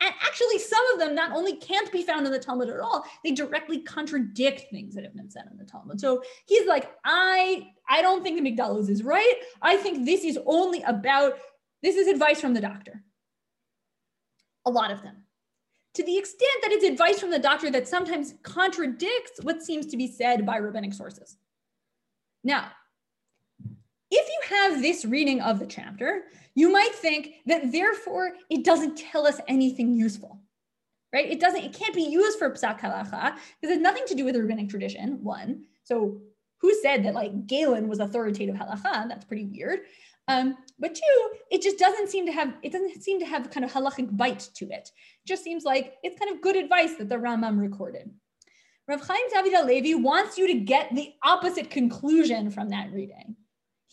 And 0.00 0.14
actually, 0.26 0.58
some 0.58 0.92
of 0.92 0.98
them 0.98 1.14
not 1.14 1.32
only 1.32 1.56
can't 1.56 1.92
be 1.92 2.02
found 2.02 2.26
in 2.26 2.32
the 2.32 2.38
Talmud 2.38 2.68
at 2.68 2.80
all, 2.80 3.04
they 3.22 3.30
directly 3.30 3.80
contradict 3.80 4.70
things 4.70 4.94
that 4.94 5.04
have 5.04 5.14
been 5.14 5.30
said 5.30 5.44
in 5.50 5.56
the 5.56 5.64
Talmud. 5.64 6.00
So 6.00 6.22
he's 6.46 6.66
like, 6.66 6.90
I, 7.04 7.68
I 7.88 8.02
don't 8.02 8.24
think 8.24 8.42
the 8.42 8.50
Migdal 8.50 8.78
Oz 8.78 8.88
is 8.88 9.04
right. 9.04 9.34
I 9.62 9.76
think 9.76 10.04
this 10.04 10.24
is 10.24 10.38
only 10.46 10.82
about, 10.82 11.34
this 11.82 11.94
is 11.96 12.08
advice 12.08 12.40
from 12.40 12.54
the 12.54 12.60
doctor. 12.60 13.04
A 14.66 14.70
lot 14.70 14.90
of 14.90 15.02
them. 15.02 15.16
To 15.94 16.02
the 16.02 16.16
extent 16.16 16.50
that 16.62 16.72
it's 16.72 16.84
advice 16.84 17.20
from 17.20 17.30
the 17.30 17.38
doctor 17.38 17.70
that 17.70 17.86
sometimes 17.86 18.34
contradicts 18.42 19.38
what 19.42 19.62
seems 19.62 19.86
to 19.86 19.96
be 19.96 20.08
said 20.08 20.44
by 20.44 20.56
rabbinic 20.56 20.92
sources. 20.92 21.36
Now, 22.42 22.72
if 24.14 24.28
you 24.28 24.56
have 24.56 24.80
this 24.80 25.04
reading 25.04 25.40
of 25.40 25.58
the 25.58 25.66
chapter, 25.66 26.24
you 26.54 26.70
might 26.70 26.94
think 26.94 27.34
that 27.46 27.72
therefore 27.72 28.32
it 28.48 28.64
doesn't 28.64 28.96
tell 28.96 29.26
us 29.26 29.40
anything 29.48 29.94
useful, 29.94 30.40
right? 31.12 31.30
It 31.30 31.40
doesn't, 31.40 31.64
it 31.64 31.72
can't 31.72 31.94
be 31.94 32.02
used 32.02 32.38
for 32.38 32.50
psak 32.50 32.80
halacha 32.80 33.34
because 33.60 33.70
it 33.70 33.70
has 33.70 33.80
nothing 33.80 34.04
to 34.06 34.14
do 34.14 34.24
with 34.24 34.34
the 34.34 34.40
rabbinic 34.40 34.68
tradition, 34.68 35.22
one. 35.22 35.64
So 35.82 36.20
who 36.60 36.74
said 36.80 37.04
that 37.04 37.14
like 37.14 37.46
Galen 37.46 37.88
was 37.88 37.98
authoritative 37.98 38.54
halacha? 38.54 39.08
That's 39.08 39.24
pretty 39.24 39.46
weird. 39.46 39.80
Um, 40.28 40.56
but 40.78 40.94
two, 40.94 41.30
it 41.50 41.60
just 41.60 41.78
doesn't 41.78 42.08
seem 42.08 42.24
to 42.26 42.32
have, 42.32 42.54
it 42.62 42.72
doesn't 42.72 43.02
seem 43.02 43.18
to 43.20 43.26
have 43.26 43.50
kind 43.50 43.64
of 43.64 43.72
halachic 43.72 44.16
bite 44.16 44.48
to 44.54 44.64
it. 44.66 44.90
It 44.90 45.26
just 45.26 45.44
seems 45.44 45.64
like 45.64 45.94
it's 46.02 46.18
kind 46.18 46.34
of 46.34 46.40
good 46.40 46.56
advice 46.56 46.94
that 46.96 47.08
the 47.08 47.16
Rambam 47.16 47.60
recorded. 47.60 48.10
Rav 48.86 49.06
Chaim 49.06 49.28
David 49.32 49.66
Levi 49.66 49.94
wants 49.94 50.38
you 50.38 50.46
to 50.46 50.54
get 50.54 50.94
the 50.94 51.12
opposite 51.22 51.70
conclusion 51.70 52.50
from 52.50 52.68
that 52.70 52.92
reading. 52.92 53.36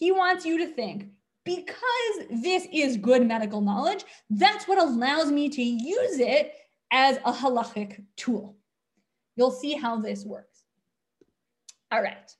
He 0.01 0.11
wants 0.11 0.47
you 0.47 0.57
to 0.57 0.65
think, 0.65 1.09
because 1.45 2.27
this 2.31 2.67
is 2.73 2.97
good 2.97 3.23
medical 3.27 3.61
knowledge, 3.61 4.03
that's 4.31 4.67
what 4.67 4.79
allows 4.79 5.31
me 5.31 5.47
to 5.49 5.61
use 5.61 6.17
it 6.17 6.55
as 6.89 7.17
a 7.17 7.31
halachic 7.31 8.03
tool. 8.17 8.57
You'll 9.35 9.51
see 9.51 9.75
how 9.75 9.99
this 9.99 10.25
works. 10.25 10.63
All 11.91 12.01
right. 12.01 12.35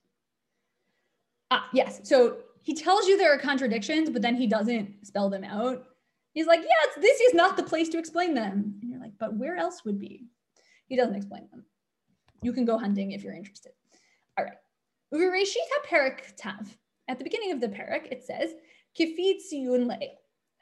Ah, 1.52 1.70
yes. 1.72 2.02
So 2.04 2.38
he 2.64 2.74
tells 2.74 3.06
you 3.06 3.16
there 3.16 3.32
are 3.32 3.38
contradictions, 3.38 4.10
but 4.10 4.24
then 4.24 4.36
he 4.36 4.48
doesn't 4.48 5.06
spell 5.06 5.30
them 5.30 5.44
out. 5.44 5.84
He's 6.34 6.48
like, 6.48 6.62
yeah, 6.62 7.00
this 7.00 7.20
is 7.22 7.36
not 7.36 7.58
the 7.58 7.64
place 7.64 7.90
to 7.90 8.00
explain 8.00 8.34
them. 8.34 8.74
And 8.82 8.90
you're 8.90 9.00
like, 9.00 9.14
but 9.20 9.36
where 9.36 9.58
else 9.58 9.86
would 9.86 10.00
be? 10.00 10.26
He 10.88 10.96
doesn't 10.96 11.16
explain 11.16 11.48
them. 11.52 11.64
You 12.42 12.54
can 12.54 12.66
go 12.66 12.80
hunting 12.80 13.12
if 13.12 13.24
you're 13.24 13.36
interested. 13.36 13.74
All 14.36 14.46
right. 14.46 14.58
Perik 15.88 16.36
Tav. 16.38 16.76
At 17.12 17.18
the 17.18 17.26
beginning 17.26 17.52
of 17.52 17.60
the 17.60 17.68
parak, 17.68 18.10
it 18.10 18.24
says, 18.24 18.54
Kifid 18.98 19.40
Siyun 19.52 19.86
Le. 19.86 19.98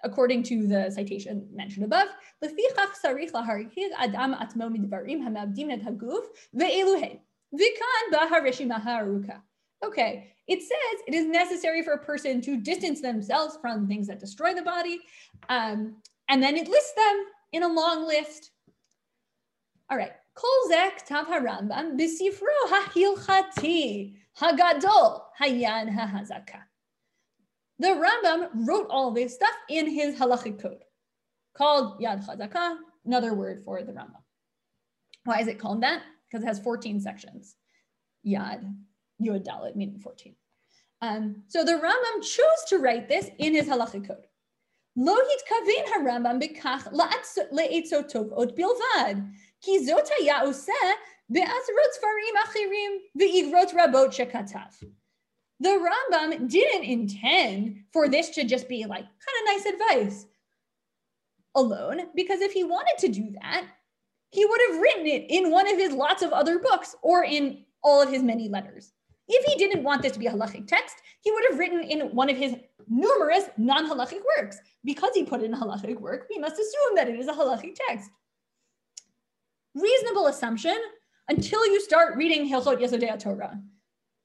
According 0.03 0.41
to 0.43 0.65
the 0.65 0.89
citation 0.89 1.47
mentioned 1.53 1.85
above, 1.85 2.07
Lefichach 2.43 2.93
sarich 3.05 3.31
laharikid 3.31 3.89
adam 3.95 4.33
atmo 4.33 4.67
midvarim 4.75 5.19
hamabdim 5.21 5.71
et 5.71 5.83
haguf 5.83 6.23
ve'eluhe. 6.55 7.19
Vikan 7.53 8.03
baharishimah 8.11 8.83
haruka. 8.83 9.41
Okay, 9.85 10.33
it 10.47 10.61
says 10.61 11.03
it 11.07 11.13
is 11.13 11.27
necessary 11.27 11.83
for 11.83 11.93
a 11.93 12.03
person 12.03 12.41
to 12.41 12.57
distance 12.57 12.99
themselves 12.99 13.59
from 13.61 13.87
things 13.87 14.07
that 14.07 14.19
destroy 14.19 14.55
the 14.55 14.63
body. 14.63 15.01
Um, 15.49 15.97
and 16.29 16.41
then 16.41 16.55
it 16.55 16.67
lists 16.67 16.93
them 16.95 17.25
in 17.51 17.61
a 17.61 17.67
long 17.67 18.07
list. 18.07 18.49
All 19.91 19.97
right. 19.97 20.13
Kol 20.33 20.69
zek 20.69 21.05
tav 21.05 21.27
harambam 21.27 21.99
b'sifro 21.99 22.57
ha'hilchati 22.69 24.15
hagadol 24.39 25.21
hayan 25.39 25.89
ha'hazaka. 25.89 26.61
The 27.79 27.87
Rambam 27.87 28.49
wrote 28.67 28.87
all 28.89 29.11
this 29.11 29.35
stuff 29.35 29.55
in 29.69 29.89
his 29.89 30.15
halachic 30.15 30.61
code 30.61 30.83
called 31.55 32.01
Yad 32.01 32.25
Chazaka, 32.25 32.77
another 33.05 33.33
word 33.33 33.61
for 33.63 33.81
the 33.83 33.91
Rambam. 33.91 34.23
Why 35.25 35.39
is 35.39 35.47
it 35.47 35.59
called 35.59 35.83
that? 35.83 36.03
Because 36.29 36.43
it 36.43 36.47
has 36.47 36.59
14 36.59 36.99
sections. 36.99 37.55
Yad 38.25 38.73
Yod 39.19 39.45
Dalet, 39.45 39.75
meaning 39.75 39.99
14. 39.99 40.35
Um, 41.01 41.43
so 41.47 41.63
the 41.63 41.73
Rambam 41.73 42.21
chose 42.21 42.63
to 42.67 42.79
write 42.79 43.07
this 43.07 43.29
in 43.37 43.53
his 43.53 43.67
halachic 43.67 44.07
code. 44.07 44.27
Lohit 44.97 45.41
kavin 45.49 45.85
harambam 45.93 46.41
bekach 46.41 46.91
le'etzotov 46.91 48.31
ot 48.37 48.57
bilvad, 48.57 49.31
ki 49.61 49.85
zot 49.85 50.09
haya 50.17 50.45
The 51.32 51.41
Rambam 55.61 56.49
didn't 56.49 56.84
intend 56.84 57.84
for 57.91 58.07
this 58.07 58.30
to 58.32 58.43
just 58.45 58.67
be 58.67 58.86
like 58.86 59.03
kind 59.03 59.38
of 59.41 59.45
nice 59.47 59.65
advice 59.65 60.25
alone, 61.55 62.07
because 62.15 62.41
if 62.41 62.51
he 62.51 62.63
wanted 62.63 62.97
to 62.99 63.09
do 63.09 63.32
that, 63.41 63.65
he 64.32 64.45
would 64.45 64.61
have 64.69 64.80
written 64.80 65.05
it 65.05 65.25
in 65.30 65.51
one 65.51 65.67
of 65.67 65.77
his 65.77 65.91
lots 65.91 66.21
of 66.21 66.32
other 66.32 66.59
books 66.59 66.95
or 67.01 67.23
in 67.23 67.65
all 67.84 68.01
of 68.01 68.09
his 68.09 68.23
many 68.23 68.47
letters. 68.47 68.93
If 69.27 69.45
he 69.45 69.55
didn't 69.55 69.84
want 69.84 70.01
this 70.01 70.13
to 70.13 70.19
be 70.19 70.27
a 70.27 70.32
halachic 70.32 70.67
text, 70.67 70.95
he 71.21 71.32
would 71.32 71.43
have 71.49 71.59
written 71.59 71.84
in 71.84 72.15
one 72.15 72.30
of 72.30 72.38
his 72.38 72.55
numerous 72.88 73.45
non-halachic 73.57 74.21
works. 74.38 74.57
Because 74.84 75.11
he 75.13 75.23
put 75.23 75.43
in 75.43 75.53
a 75.53 75.57
halachic 75.57 75.99
work, 75.99 76.27
we 76.30 76.39
must 76.39 76.55
assume 76.55 76.95
that 76.95 77.07
it 77.07 77.19
is 77.19 77.27
a 77.27 77.34
halachic 77.34 77.75
text. 77.88 78.09
Reasonable 79.75 80.27
assumption 80.27 80.77
until 81.30 81.65
you 81.65 81.80
start 81.82 82.17
reading 82.17 82.49
Hilchot 82.49 82.80
Yesodei 82.80 83.17
Torah. 83.19 83.59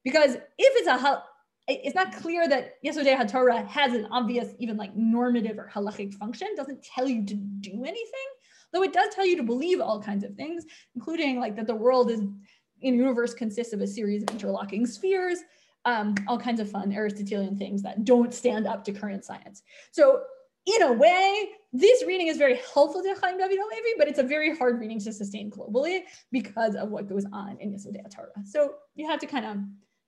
Because 0.03 0.35
if 0.35 0.43
it's 0.59 0.89
a 0.89 1.23
it's 1.67 1.95
not 1.95 2.15
clear 2.15 2.47
that 2.49 2.75
Yesodei 2.85 3.17
HaTorah 3.17 3.67
has 3.69 3.95
an 3.95 4.07
obvious, 4.11 4.51
even 4.59 4.77
like 4.77 4.95
normative 4.95 5.59
or 5.59 5.71
halachic 5.73 6.13
function, 6.15 6.49
doesn't 6.57 6.83
tell 6.83 7.09
you 7.09 7.25
to 7.25 7.35
do 7.35 7.73
anything, 7.73 8.29
though 8.73 8.83
it 8.83 8.93
does 8.93 9.15
tell 9.15 9.27
you 9.27 9.37
to 9.37 9.43
believe 9.43 9.81
all 9.81 10.03
kinds 10.03 10.25
of 10.25 10.35
things, 10.35 10.65
including 10.95 11.41
like 11.41 11.57
that 11.57 11.67
the 11.67 11.75
world 11.75 12.11
is 12.11 12.21
in 12.21 12.95
universe 12.95 13.33
consists 13.33 13.73
of 13.73 13.81
a 13.81 13.87
series 13.87 14.23
of 14.23 14.31
interlocking 14.31 14.85
spheres, 14.85 15.39
um, 15.87 16.15
all 16.29 16.39
kinds 16.39 16.61
of 16.61 16.71
fun 16.71 16.93
Aristotelian 16.93 17.57
things 17.57 17.83
that 17.83 18.05
don't 18.05 18.35
stand 18.35 18.67
up 18.67 18.85
to 18.85 18.93
current 18.93 19.25
science. 19.25 19.63
So 19.91 20.23
in 20.67 20.83
a 20.83 20.93
way, 20.93 21.51
this 21.73 22.05
reading 22.07 22.29
is 22.29 22.37
very 22.37 22.61
helpful 22.73 23.03
to 23.03 23.15
Chaim 23.21 23.37
David 23.37 23.59
Halevi, 23.61 23.95
but 23.99 24.09
it's 24.09 24.19
a 24.19 24.23
very 24.23 24.57
hard 24.57 24.81
reading 24.81 24.99
to 25.01 25.13
sustain 25.13 25.51
globally 25.51 26.03
because 26.33 26.75
of 26.75 26.91
what 26.91 27.09
goes 27.09 27.25
on 27.33 27.59
in 27.61 27.73
Yesodei 27.73 28.09
Torah. 28.15 28.31
So 28.45 28.75
you 28.95 29.09
have 29.09 29.21
to 29.21 29.27
kind 29.27 29.45
of 29.45 29.57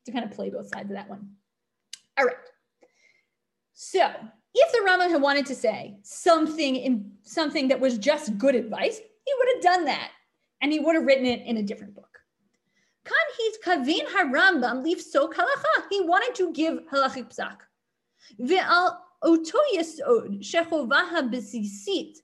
to 0.07 0.13
kind 0.13 0.25
of 0.25 0.31
play 0.31 0.51
both 0.51 0.69
sides 0.69 0.91
of 0.91 0.97
that 0.97 1.11
one. 1.11 1.29
All 2.19 2.25
right. 2.25 2.37
So 3.73 4.11
if 4.55 4.73
the 4.73 4.89
Rambam 4.89 5.11
had 5.11 5.21
wanted 5.21 5.47
to 5.47 5.55
say 5.55 5.99
something 6.03 6.77
in 6.77 7.13
something 7.23 7.69
that 7.69 7.81
was 7.81 7.99
just 7.99 8.39
good 8.39 8.55
advice, 8.55 8.97
he 8.99 9.33
would 9.37 9.49
have 9.55 9.63
done 9.63 9.85
that, 9.87 10.11
and 10.63 10.73
he 10.73 10.79
would 10.79 10.95
have 10.95 11.05
written 11.05 11.27
it 11.27 11.43
in 11.45 11.59
a 11.59 11.63
different 11.63 11.95
book. 11.95 12.07
Kan 13.05 13.15
he's 13.37 13.59
kavin 13.59 14.07
harambam 14.07 14.83
leaf 14.83 15.03
so 15.03 15.29
kalacha. 15.29 15.85
He 15.91 16.01
wanted 16.01 16.35
to 16.37 16.53
give 16.53 16.79
halachic 16.93 17.35
psak. 17.35 17.59
Ve'al 18.41 18.97
yesod 19.25 20.43
shechovaha 20.43 21.31
besisit 21.31 22.17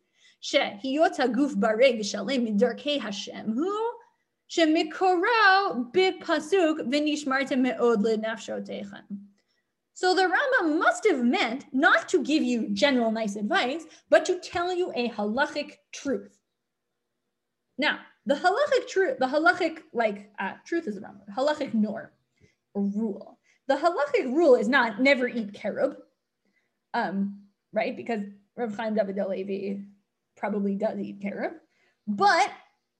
shehiyot 0.42 1.16
haguf 1.16 1.54
bareg 1.54 2.00
v'shalem 2.00 2.46
midarkei 2.46 3.00
Hashem 3.00 3.54
hu 3.54 3.92
shemikorao 4.50 5.92
bipasuk 5.92 6.80
v'nishmartem 6.90 7.60
me'od 7.60 8.02
lenafshotechem. 8.02 9.20
So 9.94 10.14
the 10.14 10.22
Rambam 10.22 10.78
must 10.78 11.06
have 11.06 11.22
meant 11.22 11.66
not 11.72 12.08
to 12.08 12.22
give 12.22 12.42
you 12.42 12.70
general 12.70 13.12
nice 13.12 13.36
advice, 13.36 13.84
but 14.08 14.24
to 14.24 14.38
tell 14.38 14.74
you 14.74 14.90
a 14.94 15.10
halachic 15.10 15.76
truth. 15.92 16.38
Now, 17.78 17.98
the 18.24 18.34
halachic 18.34 18.88
truth, 18.88 19.18
the 19.18 19.26
halachic 19.26 19.80
like 19.92 20.30
uh, 20.38 20.52
truth 20.64 20.86
is 20.86 20.96
the 20.96 21.10
halachic 21.36 21.74
norm 21.74 22.08
rule. 22.74 23.38
The 23.68 23.76
halachic 23.76 24.32
rule 24.34 24.54
is 24.54 24.68
not 24.68 25.00
never 25.00 25.28
eat 25.28 25.52
carob, 25.52 25.96
um, 26.94 27.40
right? 27.72 27.96
Because 27.96 28.20
Rav 28.56 28.76
Chaim 28.76 28.94
David 28.94 29.16
Levi 29.28 29.80
probably 30.36 30.74
does 30.74 30.98
eat 30.98 31.20
carob, 31.20 31.52
but 32.06 32.50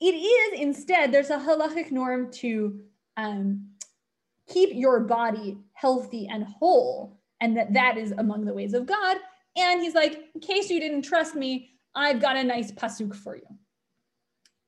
it 0.01 0.15
is 0.15 0.61
instead 0.61 1.13
there's 1.13 1.31
a 1.31 1.39
halachic 1.39 1.91
norm 1.91 2.31
to 2.33 2.81
um, 3.17 3.69
keep 4.49 4.71
your 4.73 5.01
body 5.01 5.59
healthy 5.75 6.27
and 6.29 6.45
whole, 6.45 7.21
and 7.41 7.57
that 7.57 7.73
that 7.75 7.97
is 7.97 8.13
among 8.13 8.45
the 8.45 8.55
ways 8.55 8.75
of 8.75 8.87
God. 8.87 9.17
And 9.57 9.83
he's 9.83 9.95
like, 9.95 10.31
in 10.35 10.41
case 10.41 10.71
you 10.71 10.81
didn't 10.81 11.03
trust 11.03 11.35
me, 11.35 11.71
I've 11.95 12.21
got 12.21 12.37
a 12.37 12.45
nice 12.45 12.73
pasuk 12.73 13.15
for 13.15 13.37
you. 13.37 13.47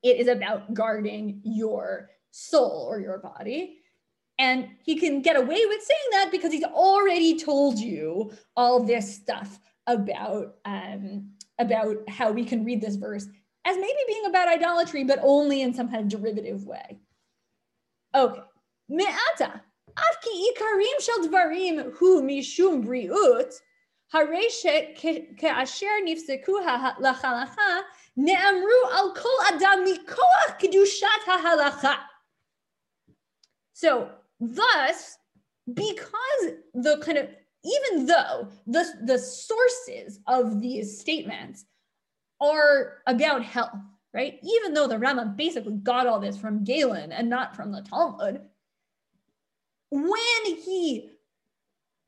It 0.03 0.17
is 0.17 0.27
about 0.27 0.73
guarding 0.73 1.41
your 1.43 2.11
soul 2.29 2.85
or 2.87 2.99
your 2.99 3.17
body. 3.17 3.79
And 4.38 4.68
he 4.82 4.98
can 4.98 5.20
get 5.20 5.36
away 5.36 5.66
with 5.66 5.82
saying 5.82 6.08
that 6.12 6.30
because 6.30 6.52
he's 6.52 6.64
already 6.64 7.38
told 7.38 7.78
you 7.78 8.32
all 8.56 8.82
this 8.82 9.14
stuff 9.14 9.60
about, 9.86 10.56
um, 10.64 11.32
about 11.58 12.08
how 12.08 12.32
we 12.32 12.44
can 12.44 12.64
read 12.64 12.80
this 12.80 12.96
verse 12.96 13.26
as 13.66 13.76
maybe 13.76 13.98
being 14.06 14.26
about 14.26 14.48
idolatry, 14.48 15.04
but 15.04 15.18
only 15.22 15.60
in 15.62 15.74
some 15.74 15.90
kind 15.90 16.02
of 16.02 16.08
derivative 16.08 16.64
way. 16.64 16.98
Okay. 18.14 18.40
Me'ata, 18.88 19.60
afki 19.96 20.32
ikarim 20.50 21.00
shel 21.00 21.28
dvarim 21.28 21.92
hu 21.96 22.22
mishum 22.22 22.84
briut, 22.84 23.52
הרי 24.12 24.50
שכאשר 24.50 25.86
נפסקו 26.04 26.58
להלכה, 26.98 27.76
נאמרו 28.16 28.90
על 28.90 29.04
כל 29.14 29.54
אדם 29.54 29.78
מכוח 29.92 30.50
קדושת 30.58 31.06
ההלכה. 31.26 31.94
So 33.72 34.08
thus, 34.39 35.17
because 35.73 36.53
the 36.73 36.97
kind 37.03 37.17
of 37.17 37.29
even 37.65 38.05
though 38.05 38.47
the, 38.67 38.85
the 39.05 39.17
sources 39.17 40.19
of 40.27 40.61
these 40.61 40.99
statements 40.99 41.65
are 42.39 42.97
about 43.07 43.43
health, 43.43 43.71
right? 44.13 44.39
Even 44.43 44.73
though 44.73 44.87
the 44.87 44.97
Rambam 44.97 45.35
basically 45.35 45.73
got 45.73 46.05
all 46.05 46.19
this 46.19 46.37
from 46.37 46.63
Galen 46.63 47.11
and 47.11 47.29
not 47.29 47.55
from 47.55 47.71
the 47.71 47.81
Talmud, 47.81 48.41
when 49.89 50.45
he 50.45 51.09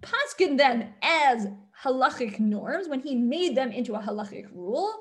paskin 0.02 0.58
them 0.58 0.94
as 1.02 1.48
halachic 1.84 2.40
norms, 2.40 2.88
when 2.88 3.00
he 3.00 3.16
made 3.16 3.56
them 3.56 3.72
into 3.72 3.96
a 3.96 4.00
halachic 4.00 4.46
rule, 4.52 4.94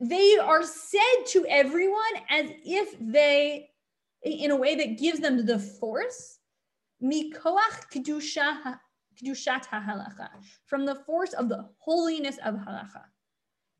they 0.00 0.36
are 0.38 0.62
said 0.62 1.26
to 1.28 1.46
everyone 1.48 2.14
as 2.30 2.46
if 2.64 2.96
they, 2.98 3.68
in 4.22 4.50
a 4.50 4.56
way 4.56 4.74
that 4.74 4.98
gives 4.98 5.20
them 5.20 5.44
the 5.44 5.58
force, 5.58 6.38
mikoach 7.02 7.90
kedusha 7.92 8.78
kedushat 9.22 9.66
halacha, 9.66 10.28
from 10.66 10.86
the 10.86 10.94
force 10.94 11.32
of 11.32 11.48
the 11.48 11.68
holiness 11.78 12.38
of 12.44 12.54
halacha. 12.54 13.02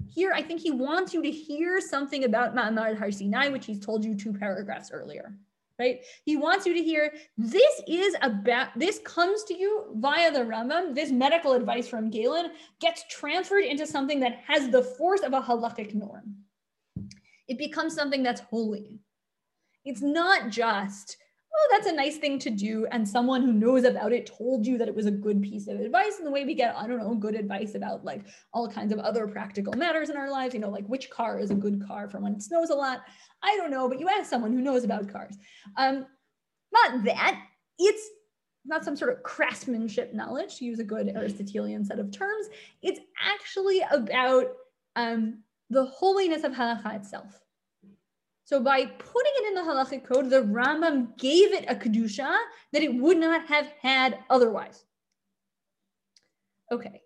Here, 0.09 0.33
I 0.35 0.43
think 0.43 0.61
he 0.61 0.71
wants 0.71 1.15
you 1.15 1.23
to 1.23 1.31
hear 1.31 1.81
something 1.81 2.25
about 2.25 2.55
Ma'amad 2.55 2.99
Har 2.99 3.13
Sinai, 3.13 3.49
which 3.49 3.67
he's 3.67 3.81
told 3.81 4.05
you 4.05 4.15
two 4.15 4.33
paragraphs 4.33 4.91
earlier 4.93 5.33
right? 5.79 6.01
He 6.25 6.37
wants 6.37 6.65
you 6.67 6.75
to 6.75 6.83
hear 6.83 7.13
this 7.37 7.81
is 7.89 8.15
about, 8.23 8.69
this 8.79 9.01
comes 9.01 9.43
to 9.45 9.55
you 9.55 9.87
via 9.97 10.33
the 10.33 10.41
Rambam. 10.41 10.95
This 10.95 11.11
medical 11.11 11.53
advice 11.53 11.89
from 11.89 12.11
Galen 12.11 12.53
gets 12.81 13.05
transferred 13.11 13.65
into 13.65 13.87
something 13.87 14.21
that 14.21 14.37
has 14.47 14.69
the 14.71 14.83
force 14.83 15.23
of 15.23 15.33
a 15.33 15.41
halachic 15.41 15.95
norm. 15.95 16.37
It 17.49 17.59
becomes 17.59 17.95
something 17.95 18.23
that's 18.23 18.41
holy. 18.41 19.01
It's 19.85 20.03
not 20.03 20.51
just 20.51 21.17
oh, 21.55 21.69
that's 21.71 21.87
a 21.87 21.95
nice 21.95 22.17
thing 22.17 22.39
to 22.41 22.51
do. 22.51 22.87
And 22.91 23.09
someone 23.09 23.43
who 23.43 23.53
knows 23.53 23.85
about 23.85 24.13
it 24.13 24.27
told 24.27 24.67
you 24.67 24.79
that 24.79 24.89
it 24.89 24.95
was 24.95 25.07
a 25.07 25.11
good 25.11 25.43
piece 25.43 25.69
of 25.69 25.81
advice. 25.81 26.17
And 26.19 26.27
the 26.27 26.31
way 26.31 26.45
we 26.45 26.55
get, 26.55 26.75
I 26.77 26.87
don't 26.87 26.99
know, 26.99 27.15
good 27.15 27.35
advice 27.35 27.75
about 27.75 28.05
like 28.05 28.23
all 28.53 28.69
kinds 28.69 28.93
of 28.93 28.99
other 28.99 29.27
practical 29.27 29.75
matters 29.75 30.11
in 30.11 30.17
our 30.17 30.31
lives, 30.31 30.55
you 30.55 30.61
know, 30.61 30.71
like 30.71 30.87
which 30.87 31.11
car 31.11 31.39
is 31.39 31.51
a 31.51 31.55
good 31.55 31.83
car 31.87 32.09
for 32.09 32.21
when 32.21 32.35
it 32.35 32.43
snows 32.43 32.71
a 32.71 32.75
lot. 32.75 33.03
I 33.43 33.57
don't 33.57 33.71
know, 33.71 33.89
but 33.89 34.01
you 34.01 34.09
ask 34.09 34.29
someone 34.29 34.53
who 34.53 34.63
knows 34.63 34.85
about 34.85 35.13
cars. 35.13 35.37
Um, 35.77 36.07
not 36.73 37.05
that, 37.05 37.41
it's 37.79 38.09
not 38.65 38.85
some 38.85 38.97
sort 38.97 39.13
of 39.13 39.23
craftsmanship 39.23 40.15
knowledge, 40.15 40.57
to 40.57 40.65
use 40.65 40.79
a 40.79 40.85
good 40.85 41.09
Aristotelian 41.15 41.85
set 41.85 41.99
of 41.99 42.13
terms. 42.13 42.47
It's 42.81 43.01
actually 43.23 43.83
about 43.91 44.47
um, 44.97 45.43
the 45.69 45.85
holiness 45.85 46.45
of 46.45 46.53
halacha 46.53 46.97
itself. 46.97 47.42
So 48.53 48.61
by 48.61 48.85
putting 48.85 49.33
it 49.37 49.49
in 49.49 49.55
the 49.55 49.63
halachic 49.63 50.05
code, 50.05 50.29
the 50.29 50.43
Rambam 50.43 51.17
gave 51.17 51.55
it 51.55 51.65
a 51.69 51.75
kedusha 51.75 52.37
that 52.75 52.83
it 52.83 52.95
would 52.95 53.17
not 53.17 53.47
have 53.47 53.73
had 53.81 54.19
otherwise. 54.29 54.85
Okay, 56.71 57.01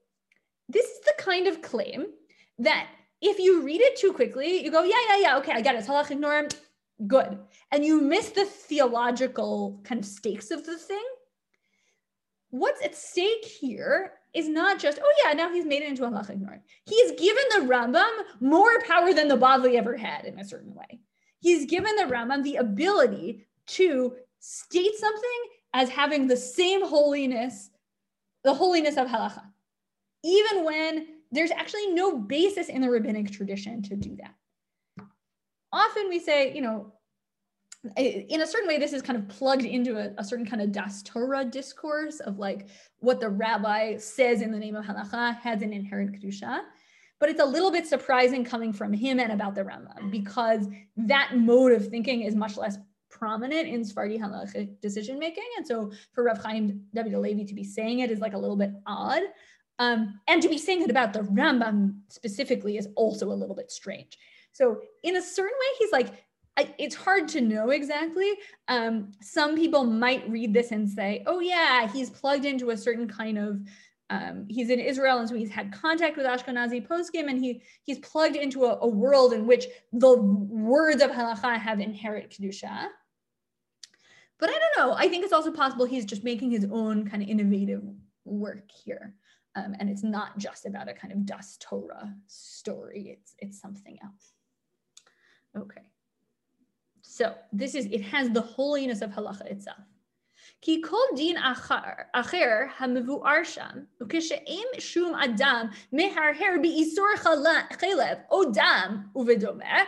this 0.68 0.84
is 0.84 1.00
the 1.02 1.14
kind 1.18 1.46
of 1.46 1.62
claim 1.62 2.06
that 2.58 2.88
if 3.22 3.38
you 3.38 3.62
read 3.62 3.80
it 3.80 3.94
too 3.94 4.12
quickly, 4.12 4.64
you 4.64 4.72
go, 4.72 4.82
yeah, 4.82 4.96
yeah, 5.08 5.18
yeah, 5.20 5.36
okay, 5.36 5.52
I 5.52 5.60
got 5.60 5.76
it. 5.76 5.78
It's 5.78 5.86
halachic 5.86 6.18
norm, 6.18 6.48
good, 7.06 7.38
and 7.70 7.84
you 7.84 8.00
miss 8.00 8.30
the 8.30 8.44
theological 8.44 9.80
kind 9.84 10.00
of 10.00 10.04
stakes 10.04 10.50
of 10.50 10.66
the 10.66 10.76
thing. 10.76 11.04
What's 12.50 12.84
at 12.84 12.96
stake 12.96 13.44
here 13.44 14.14
is 14.34 14.48
not 14.48 14.80
just, 14.80 14.98
oh 15.00 15.14
yeah, 15.24 15.32
now 15.32 15.52
he's 15.52 15.64
made 15.64 15.84
it 15.84 15.90
into 15.90 16.06
a 16.06 16.10
halachic 16.10 16.40
norm. 16.40 16.62
He's 16.86 17.12
given 17.12 17.44
the 17.50 17.72
Rambam 17.72 18.10
more 18.40 18.82
power 18.82 19.14
than 19.14 19.28
the 19.28 19.38
Bavli 19.38 19.76
ever 19.76 19.96
had 19.96 20.24
in 20.24 20.40
a 20.40 20.44
certain 20.44 20.74
way 20.74 20.98
he's 21.40 21.66
given 21.66 21.94
the 21.96 22.04
Rambam 22.04 22.42
the 22.42 22.56
ability 22.56 23.46
to 23.66 24.14
state 24.40 24.94
something 24.96 25.40
as 25.74 25.88
having 25.88 26.26
the 26.26 26.36
same 26.36 26.86
holiness, 26.86 27.70
the 28.44 28.54
holiness 28.54 28.96
of 28.96 29.08
halacha, 29.08 29.42
even 30.24 30.64
when 30.64 31.08
there's 31.32 31.50
actually 31.50 31.88
no 31.88 32.18
basis 32.18 32.68
in 32.68 32.80
the 32.80 32.90
rabbinic 32.90 33.30
tradition 33.30 33.82
to 33.82 33.96
do 33.96 34.16
that. 34.16 34.34
Often 35.72 36.08
we 36.08 36.20
say, 36.20 36.54
you 36.54 36.62
know, 36.62 36.92
in 37.96 38.40
a 38.40 38.46
certain 38.46 38.68
way, 38.68 38.78
this 38.78 38.92
is 38.92 39.02
kind 39.02 39.18
of 39.18 39.28
plugged 39.28 39.64
into 39.64 39.98
a, 39.98 40.12
a, 40.18 40.24
certain 40.24 40.46
kind 40.46 40.60
of 40.62 40.72
Das 40.72 41.02
Torah 41.02 41.44
discourse 41.44 42.20
of 42.20 42.38
like 42.38 42.66
what 42.98 43.20
the 43.20 43.28
rabbi 43.28 43.96
says 43.96 44.42
in 44.42 44.50
the 44.50 44.58
name 44.58 44.74
of 44.74 44.84
halacha 44.84 45.38
has 45.40 45.62
an 45.62 45.72
inherent 45.72 46.12
kedusha 46.12 46.62
but 47.18 47.28
it's 47.28 47.40
a 47.40 47.46
little 47.46 47.70
bit 47.70 47.86
surprising 47.86 48.44
coming 48.44 48.72
from 48.72 48.92
him 48.92 49.18
and 49.18 49.32
about 49.32 49.54
the 49.54 49.62
Rambam 49.62 50.10
because 50.10 50.68
that 50.96 51.36
mode 51.36 51.72
of 51.72 51.88
thinking 51.88 52.22
is 52.22 52.34
much 52.34 52.56
less 52.56 52.78
prominent 53.10 53.68
in 53.68 53.84
Sephardi 53.84 54.18
halachic 54.18 54.80
decision 54.80 55.18
making. 55.18 55.46
And 55.56 55.66
so 55.66 55.92
for 56.12 56.24
Rav 56.24 56.42
Chaim 56.42 56.82
David 56.94 57.48
to 57.48 57.54
be 57.54 57.64
saying 57.64 58.00
it 58.00 58.10
is 58.10 58.20
like 58.20 58.34
a 58.34 58.38
little 58.38 58.56
bit 58.56 58.72
odd. 58.86 59.22
Um, 59.78 60.20
and 60.26 60.42
to 60.42 60.48
be 60.48 60.58
saying 60.58 60.82
it 60.82 60.90
about 60.90 61.12
the 61.12 61.20
Rambam 61.20 62.00
specifically 62.08 62.76
is 62.76 62.88
also 62.96 63.30
a 63.30 63.34
little 63.34 63.54
bit 63.54 63.70
strange. 63.70 64.18
So 64.52 64.80
in 65.02 65.16
a 65.16 65.22
certain 65.22 65.52
way, 65.52 65.76
he's 65.78 65.92
like, 65.92 66.08
I, 66.58 66.74
it's 66.78 66.94
hard 66.94 67.28
to 67.28 67.42
know 67.42 67.70
exactly. 67.70 68.32
Um, 68.68 69.12
some 69.20 69.56
people 69.56 69.84
might 69.84 70.28
read 70.30 70.54
this 70.54 70.72
and 70.72 70.88
say, 70.88 71.22
oh 71.26 71.40
yeah, 71.40 71.86
he's 71.88 72.08
plugged 72.08 72.46
into 72.46 72.70
a 72.70 72.76
certain 72.76 73.06
kind 73.06 73.36
of 73.36 73.60
um, 74.08 74.46
he's 74.48 74.70
in 74.70 74.78
Israel, 74.78 75.18
and 75.18 75.28
so 75.28 75.34
he's 75.34 75.50
had 75.50 75.72
contact 75.72 76.16
with 76.16 76.26
Ashkenazi 76.26 76.86
poskim, 76.86 77.28
and 77.28 77.38
he 77.38 77.62
he's 77.82 77.98
plugged 77.98 78.36
into 78.36 78.64
a, 78.64 78.78
a, 78.80 78.86
world 78.86 79.32
in 79.32 79.46
which 79.46 79.66
the 79.92 80.16
words 80.16 81.02
of 81.02 81.10
halacha 81.10 81.58
have 81.58 81.80
inherent 81.80 82.30
kedusha. 82.30 82.86
But 84.38 84.50
I 84.50 84.52
don't 84.52 84.88
know. 84.88 84.94
I 84.94 85.08
think 85.08 85.24
it's 85.24 85.32
also 85.32 85.50
possible 85.50 85.86
he's 85.86 86.04
just 86.04 86.22
making 86.22 86.52
his 86.52 86.66
own 86.70 87.08
kind 87.08 87.22
of 87.22 87.28
innovative 87.28 87.82
work 88.24 88.70
here, 88.70 89.14
um, 89.56 89.74
and 89.80 89.90
it's 89.90 90.04
not 90.04 90.38
just 90.38 90.66
about 90.66 90.88
a 90.88 90.94
kind 90.94 91.12
of 91.12 91.26
Das 91.26 91.56
Torah 91.58 92.14
story. 92.28 93.16
It's 93.18 93.34
it's 93.38 93.60
something 93.60 93.98
else. 94.04 94.32
Okay. 95.56 95.82
So 97.02 97.34
this 97.52 97.74
is 97.74 97.86
it 97.86 98.02
has 98.02 98.30
the 98.30 98.42
holiness 98.42 99.02
of 99.02 99.10
halacha 99.10 99.50
itself. 99.50 99.78
כי 100.60 100.82
כל 100.88 101.16
דין 101.16 101.36
אחר, 101.36 101.76
אחר 102.12 102.50
המבואר 102.78 103.44
שם, 103.44 103.70
וכשאין 104.02 104.66
שום 104.78 105.14
אדם 105.14 105.66
מהרהר 105.92 106.54
באיסור 106.62 107.06
חלב 107.16 108.18
או 108.30 108.44
דם 108.44 109.02
ובדומה, 109.14 109.78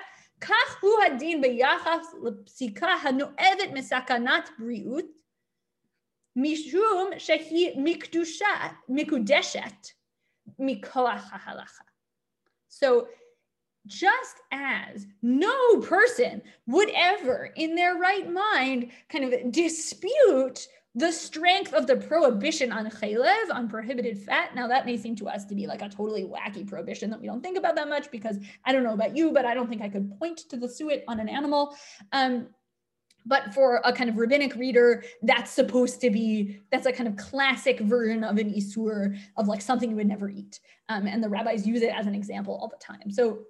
כך 0.41 0.83
הוא 0.83 1.03
הדין 1.07 1.41
ביחס 1.41 2.15
לפסיקה 2.25 2.87
הנואבת 2.87 3.71
מסכנת 3.73 4.51
בריאות, 4.59 5.05
משום 6.37 7.11
שהיא 7.19 7.71
מקדושה, 7.77 8.47
מקודשת 8.89 9.89
מכוח 10.59 11.31
ההלכה. 11.33 11.85
So 12.71 12.87
just 13.89 14.37
as 14.53 15.07
no 15.23 15.81
person 15.81 16.43
would 16.67 16.91
ever 16.95 17.51
in 17.57 17.75
their 17.75 17.97
right 17.97 18.31
mind 18.31 18.91
kind 19.09 19.25
of 19.25 19.53
dispute 19.53 20.69
the 20.95 21.13
strength 21.13 21.73
of 21.75 21.87
the 21.87 21.97
prohibition 21.97 22.73
on 22.73 22.91
chaylev, 22.91 23.53
on 23.53 23.69
prohibited 23.69 24.19
fat. 24.19 24.55
Now, 24.55 24.67
that 24.67 24.85
may 24.85 24.97
seem 24.97 25.15
to 25.17 25.29
us 25.29 25.45
to 25.45 25.55
be 25.55 25.67
like 25.67 25.83
a 25.83 25.89
totally 25.89 26.25
wacky 26.25 26.67
prohibition 26.67 27.09
that 27.11 27.21
we 27.21 27.27
don't 27.27 27.43
think 27.43 27.57
about 27.57 27.77
that 27.77 27.89
much 27.89 28.11
because 28.11 28.39
I 28.65 28.73
don't 28.73 28.83
know 28.83 28.95
about 28.95 29.17
you, 29.17 29.33
but 29.33 29.45
I 29.45 29.55
don't 29.55 29.69
think 29.69 29.83
I 29.83 29.89
could 29.89 30.19
point 30.19 30.39
to 30.51 30.57
the 30.57 30.69
suet 30.69 31.05
on 31.07 31.21
an 31.21 31.29
animal. 31.29 31.77
Um, 32.13 32.49
but 33.27 33.53
for 33.53 33.81
a 33.85 33.93
kind 33.93 34.09
of 34.09 34.17
rabbinic 34.17 34.55
reader, 34.57 35.05
that's 35.23 35.53
supposed 35.53 36.01
to 36.01 36.11
be, 36.11 36.61
that's 36.73 36.87
a 36.87 36.93
kind 36.93 37.09
of 37.09 37.17
classic 37.17 37.79
version 37.81 38.25
of 38.25 38.39
an 38.39 38.53
isur 38.53 39.17
of 39.37 39.47
like 39.47 39.61
something 39.61 39.91
you 39.91 39.97
would 39.97 40.09
never 40.09 40.31
eat. 40.31 40.59
Um, 40.89 41.07
and 41.07 41.23
the 41.23 41.29
rabbis 41.29 41.67
use 41.67 41.83
it 41.83 41.95
as 41.95 42.07
an 42.07 42.15
example 42.15 42.55
all 42.55 42.69
the 42.69 42.77
time. 42.77 43.11
So 43.11 43.41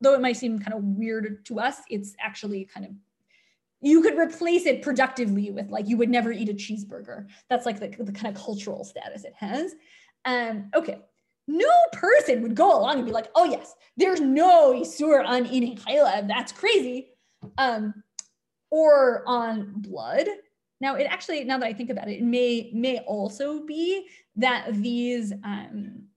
though 0.00 0.14
it 0.14 0.20
might 0.20 0.36
seem 0.36 0.58
kind 0.58 0.76
of 0.76 0.82
weird 0.82 1.44
to 1.46 1.60
us, 1.60 1.78
it's 1.90 2.14
actually 2.20 2.64
kind 2.64 2.86
of 2.86 2.92
you 3.80 4.02
could 4.02 4.18
replace 4.18 4.66
it 4.66 4.82
productively 4.82 5.50
with 5.50 5.70
like 5.70 5.88
you 5.88 5.96
would 5.96 6.08
never 6.08 6.32
eat 6.32 6.48
a 6.48 6.54
cheeseburger. 6.54 7.28
That's 7.48 7.64
like 7.64 7.78
the, 7.78 7.88
the 8.02 8.12
kind 8.12 8.34
of 8.34 8.42
cultural 8.42 8.84
status 8.84 9.24
it 9.24 9.34
has. 9.36 9.74
Um, 10.24 10.70
okay, 10.74 10.98
no 11.46 11.70
person 11.92 12.42
would 12.42 12.54
go 12.54 12.78
along 12.78 12.96
and 12.96 13.06
be 13.06 13.12
like, 13.12 13.28
oh 13.34 13.44
yes, 13.44 13.74
there's 13.96 14.20
no 14.20 14.72
isur 14.74 15.24
on 15.24 15.46
eating 15.46 15.76
chaylev. 15.76 16.28
That's 16.28 16.52
crazy. 16.52 17.10
Um, 17.56 18.02
or 18.70 19.22
on 19.26 19.74
blood. 19.76 20.26
Now 20.80 20.96
it 20.96 21.04
actually, 21.04 21.44
now 21.44 21.58
that 21.58 21.66
I 21.66 21.72
think 21.72 21.90
about 21.90 22.08
it, 22.08 22.18
it 22.18 22.24
may 22.24 22.70
may 22.74 22.98
also 23.00 23.64
be 23.64 24.08
that 24.36 24.74
these 24.74 25.32
um, 25.44 26.07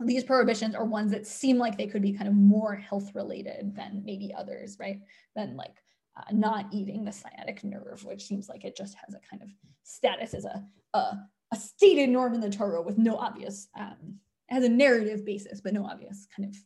these 0.00 0.24
prohibitions 0.24 0.74
are 0.74 0.84
ones 0.84 1.10
that 1.12 1.26
seem 1.26 1.56
like 1.56 1.76
they 1.76 1.86
could 1.86 2.02
be 2.02 2.12
kind 2.12 2.28
of 2.28 2.34
more 2.34 2.74
health 2.74 3.14
related 3.14 3.74
than 3.74 4.02
maybe 4.04 4.34
others, 4.36 4.76
right? 4.78 5.00
Than 5.34 5.56
like 5.56 5.76
uh, 6.16 6.32
not 6.32 6.66
eating 6.70 7.04
the 7.04 7.12
sciatic 7.12 7.64
nerve, 7.64 8.04
which 8.04 8.26
seems 8.26 8.48
like 8.48 8.64
it 8.64 8.76
just 8.76 8.94
has 9.04 9.14
a 9.14 9.20
kind 9.30 9.42
of 9.42 9.48
status 9.84 10.34
as 10.34 10.44
a, 10.44 10.64
a, 10.94 11.18
a 11.52 11.56
stated 11.56 12.10
norm 12.10 12.34
in 12.34 12.40
the 12.40 12.50
Torah 12.50 12.82
with 12.82 12.98
no 12.98 13.16
obvious, 13.16 13.68
um, 13.78 14.18
has 14.48 14.64
a 14.64 14.68
narrative 14.68 15.24
basis, 15.24 15.60
but 15.60 15.72
no 15.72 15.84
obvious 15.84 16.26
kind 16.36 16.48
of 16.48 16.56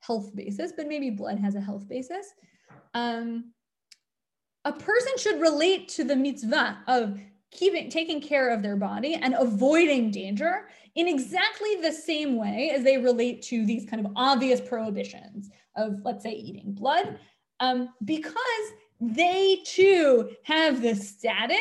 health 0.00 0.34
basis, 0.34 0.72
but 0.76 0.86
maybe 0.86 1.10
blood 1.10 1.38
has 1.38 1.54
a 1.54 1.60
health 1.60 1.88
basis. 1.88 2.26
Um, 2.94 3.52
a 4.64 4.72
person 4.72 5.12
should 5.16 5.40
relate 5.40 5.88
to 5.90 6.04
the 6.04 6.16
mitzvah 6.16 6.78
of 6.88 7.18
keeping 7.56 7.90
taking 7.90 8.20
care 8.20 8.50
of 8.50 8.62
their 8.62 8.76
body 8.76 9.14
and 9.14 9.34
avoiding 9.38 10.10
danger 10.10 10.68
in 10.94 11.08
exactly 11.08 11.76
the 11.82 11.92
same 11.92 12.36
way 12.36 12.70
as 12.74 12.84
they 12.84 12.98
relate 12.98 13.42
to 13.42 13.66
these 13.66 13.88
kind 13.88 14.04
of 14.04 14.12
obvious 14.16 14.60
prohibitions 14.60 15.50
of, 15.76 16.00
let's 16.04 16.22
say, 16.22 16.32
eating 16.32 16.72
blood, 16.72 17.18
um, 17.60 17.88
because 18.04 18.64
they 19.00 19.62
too 19.64 20.30
have 20.42 20.80
the 20.80 20.94
status 20.94 21.58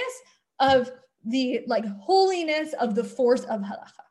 of 0.60 0.92
the 1.26 1.62
like 1.68 1.86
holiness 2.00 2.74
of 2.74 2.96
the 2.96 3.04
force 3.04 3.44
of 3.46 3.62
halacha. 3.62 4.06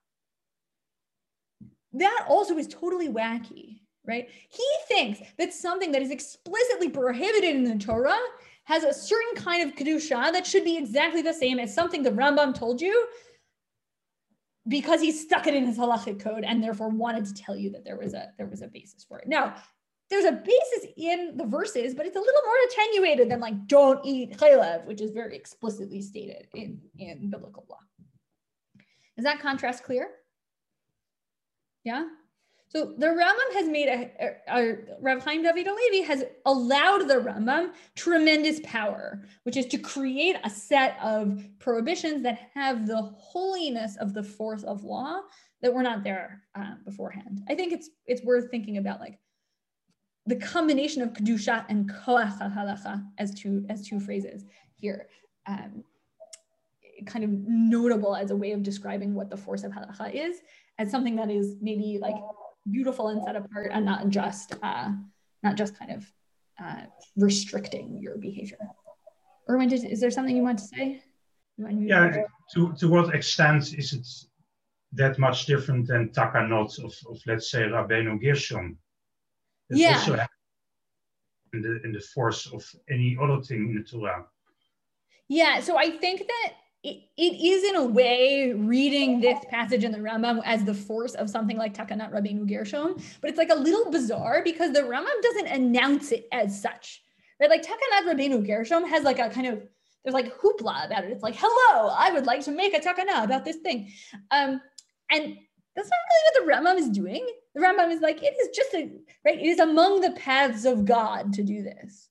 That 1.93 2.27
also 2.29 2.57
is 2.59 2.67
totally 2.67 3.09
wacky, 3.09 3.81
right? 4.07 4.29
He 4.51 4.69
thinks 4.89 5.21
that 5.39 5.55
something 5.55 5.93
that 5.93 6.03
is 6.03 6.11
explicitly 6.11 6.89
prohibited 6.89 7.55
in 7.55 7.65
the 7.65 7.79
Torah 7.79 8.19
has 8.65 8.83
a 8.85 8.93
certain 8.93 9.43
kind 9.43 9.69
of 9.69 9.77
kedusha 9.77 10.33
that 10.33 10.47
should 10.47 10.65
be 10.65 10.77
exactly 10.77 11.23
the 11.23 11.33
same 11.33 11.59
as 11.59 11.75
something 11.75 12.03
the 12.03 12.11
Rambam 12.11 12.55
told 12.55 12.81
you 12.81 13.07
because 14.69 15.01
he 15.01 15.13
stuck 15.13 15.47
it 15.47 15.55
in 15.55 15.67
his 15.67 15.79
halachic 15.79 16.21
code 16.21 16.45
and 16.45 16.63
therefore 16.63 16.89
wanted 16.89 17.27
to 17.27 17.35
tell 17.35 17.57
you 17.57 17.71
that 17.71 17.85
there 17.85 17.99
was 17.99 18.15
a 18.15 18.29
there 18.39 18.47
was 18.47 18.63
a 18.63 18.69
basis 18.69 19.05
for 19.05 19.19
it. 19.19 19.29
Now, 19.29 19.55
there's 20.11 20.25
a 20.25 20.33
basis 20.33 20.91
in 20.97 21.37
the 21.37 21.45
verses, 21.45 21.95
but 21.95 22.07
it's 22.07 22.17
a 22.17 22.21
little 22.21 22.43
more 22.45 22.55
attenuated 22.71 23.31
than 23.31 23.41
like 23.41 23.67
don't 23.67 24.05
eat 24.05 24.37
chaylev, 24.37 24.87
which 24.87 25.01
is 25.01 25.11
very 25.11 25.37
explicitly 25.37 26.01
stated 26.01 26.47
in, 26.55 26.81
in 26.99 27.31
biblical 27.31 27.65
law. 27.69 27.79
Is 29.17 29.25
that 29.25 29.41
contrast 29.41 29.85
clear? 29.85 30.09
Yeah. 31.85 32.07
So 32.75 32.93
the 32.99 33.07
Rambam 33.07 33.55
has 33.55 33.69
made 33.69 33.87
a, 33.87 34.11
a, 34.21 34.73
a 34.73 34.77
Rav 35.01 35.23
Chaim 35.23 35.45
David 35.45 35.69
Halevi 35.69 36.03
has 36.03 36.25
allowed 36.45 37.07
the 37.07 37.15
Rambam 37.15 37.71
tremendous 37.95 38.59
power, 38.65 39.25
which 39.45 39.57
is 39.57 39.67
to 39.67 39.79
create 39.79 40.37
a 40.43 40.51
set 40.51 40.99
of 41.01 41.45
prohibitions 41.61 42.25
that 42.25 42.51
have 42.53 42.89
the 42.89 43.01
holiness 43.17 43.97
of 43.99 44.13
the 44.13 44.25
force 44.25 44.65
of 44.65 44.83
law 44.83 45.21
that 45.63 45.73
were 45.73 45.85
not 45.85 46.03
there 46.03 46.43
uh, 46.57 46.75
beforehand. 46.85 47.43
I 47.49 47.55
think 47.55 47.73
it's 47.73 47.91
it's 48.07 48.25
worth 48.25 48.51
thinking 48.51 48.79
about 48.79 48.99
like 48.99 49.21
the 50.27 50.37
combination 50.37 51.01
of 51.01 51.13
kedusha 51.13 51.65
and 51.69 51.89
koach 51.89 52.39
halacha 52.41 53.07
as 53.19 53.35
two 53.35 53.65
as 53.69 53.87
two 53.87 54.01
phrases 54.01 54.45
here. 54.75 55.07
Um, 55.47 55.85
kind 57.07 57.25
of 57.25 57.31
notable 57.31 58.17
as 58.17 58.31
a 58.31 58.37
way 58.37 58.53
of 58.53 58.63
describing 58.63 59.15
what 59.15 59.29
the 59.29 59.37
force 59.37 59.63
of 59.63 59.73
halacha 59.73 60.13
is 60.15 60.41
as 60.79 60.91
something 60.91 61.17
that 61.17 61.31
is 61.31 61.57
maybe 61.61 61.99
like 62.01 62.15
beautiful 62.71 63.09
and 63.09 63.23
set 63.23 63.37
apart 63.37 63.71
and 63.73 63.85
not 63.85 64.09
just 64.09 64.55
uh, 64.63 64.91
not 65.43 65.57
just 65.57 65.79
kind 65.79 65.93
of 65.93 66.13
uh, 66.63 66.83
restricting 67.17 67.99
your 68.01 68.17
behavior. 68.17 68.59
Erwin, 69.49 69.69
did, 69.69 69.85
is 69.85 70.01
there 70.01 70.11
something 70.11 70.37
you 70.37 70.43
want 70.43 70.59
to 70.59 70.65
say? 70.65 71.03
yeah, 71.59 72.25
to, 72.53 72.73
to 72.79 72.89
what 72.89 73.15
extent 73.15 73.75
is 73.79 73.93
it 73.93 74.07
that 74.93 75.19
much 75.19 75.47
different 75.47 75.87
than 75.87 76.09
takanot 76.09 76.79
of, 76.83 76.93
of 77.09 77.21
let's 77.27 77.51
say 77.51 77.63
Rabbeinu 77.63 78.21
Gershom? 78.21 78.79
yeah. 79.71 79.99
Also 79.99 80.19
in 81.53 81.63
the, 81.63 81.81
in 81.85 81.93
the 81.93 82.01
force 82.01 82.47
of 82.53 82.65
any 82.91 83.17
other 83.21 83.41
thing 83.41 83.69
in 83.71 83.75
the 83.77 83.83
Torah. 83.83 84.25
Yeah, 85.29 85.61
so 85.61 85.79
I 85.79 85.91
think 85.91 86.27
that 86.27 86.53
it, 86.85 87.03
it 87.17 87.41
is 87.43 87.65
in 87.65 87.77
a 87.77 87.85
way 87.85 88.53
reading 88.53 89.19
this 89.19 89.39
passage 89.49 89.85
in 89.85 89.91
the 89.91 89.99
Rambam 89.99 90.43
as 90.45 90.65
the 90.65 90.75
force 90.75 91.15
of 91.15 91.31
something 91.31 91.57
like 91.57 91.75
Takanat 91.75 92.13
Rabbeinu 92.13 92.47
Gershom, 92.47 92.97
but 93.23 93.31
it's 93.31 93.39
like 93.39 93.51
a 93.51 93.55
little 93.55 93.91
bizarre 93.91 94.43
because 94.45 94.73
the 94.73 94.83
Rambam 94.83 95.23
doesn't 95.23 95.47
announce 95.47 96.13
it 96.13 96.29
as 96.31 96.61
such, 96.61 97.03
right? 97.41 97.49
Like 97.49 97.63
Takanat 97.63 98.07
Rabbeinu 98.07 98.47
Gershom 98.47 98.87
has 98.87 99.03
like 99.03 99.19
a 99.19 99.31
kind 99.31 99.47
of 99.47 99.63
there's 100.05 100.13
like 100.13 100.39
hoopla 100.39 100.85
about 100.85 101.05
it. 101.05 101.11
It's 101.11 101.23
like, 101.23 101.37
hello, 101.39 101.89
I 101.99 102.13
would 102.13 102.27
like 102.27 102.45
to 102.45 102.51
make 102.51 102.75
a 102.75 102.81
takana 102.81 103.25
about 103.25 103.47
this 103.47 103.57
thing, 103.57 103.91
um, 104.31 104.61
and 105.11 105.37
that's 105.75 105.89
not 105.89 105.99
really 106.11 106.25
what 106.27 106.35
the 106.35 106.53
Rambam 106.53 106.79
is 106.79 106.91
doing. 106.91 107.27
The 107.55 107.63
Rambam 107.63 107.91
is 107.91 108.03
like, 108.03 108.23
it 108.23 108.35
is 108.39 108.55
just 108.55 108.75
a 108.75 108.91
right. 109.25 109.39
It 109.39 109.47
is 109.47 109.59
among 109.59 110.03
the 110.03 110.13
paths 110.13 110.67
of 110.67 110.85
God 110.85 111.33
to 111.33 111.43
do 111.43 111.63
this 111.63 112.11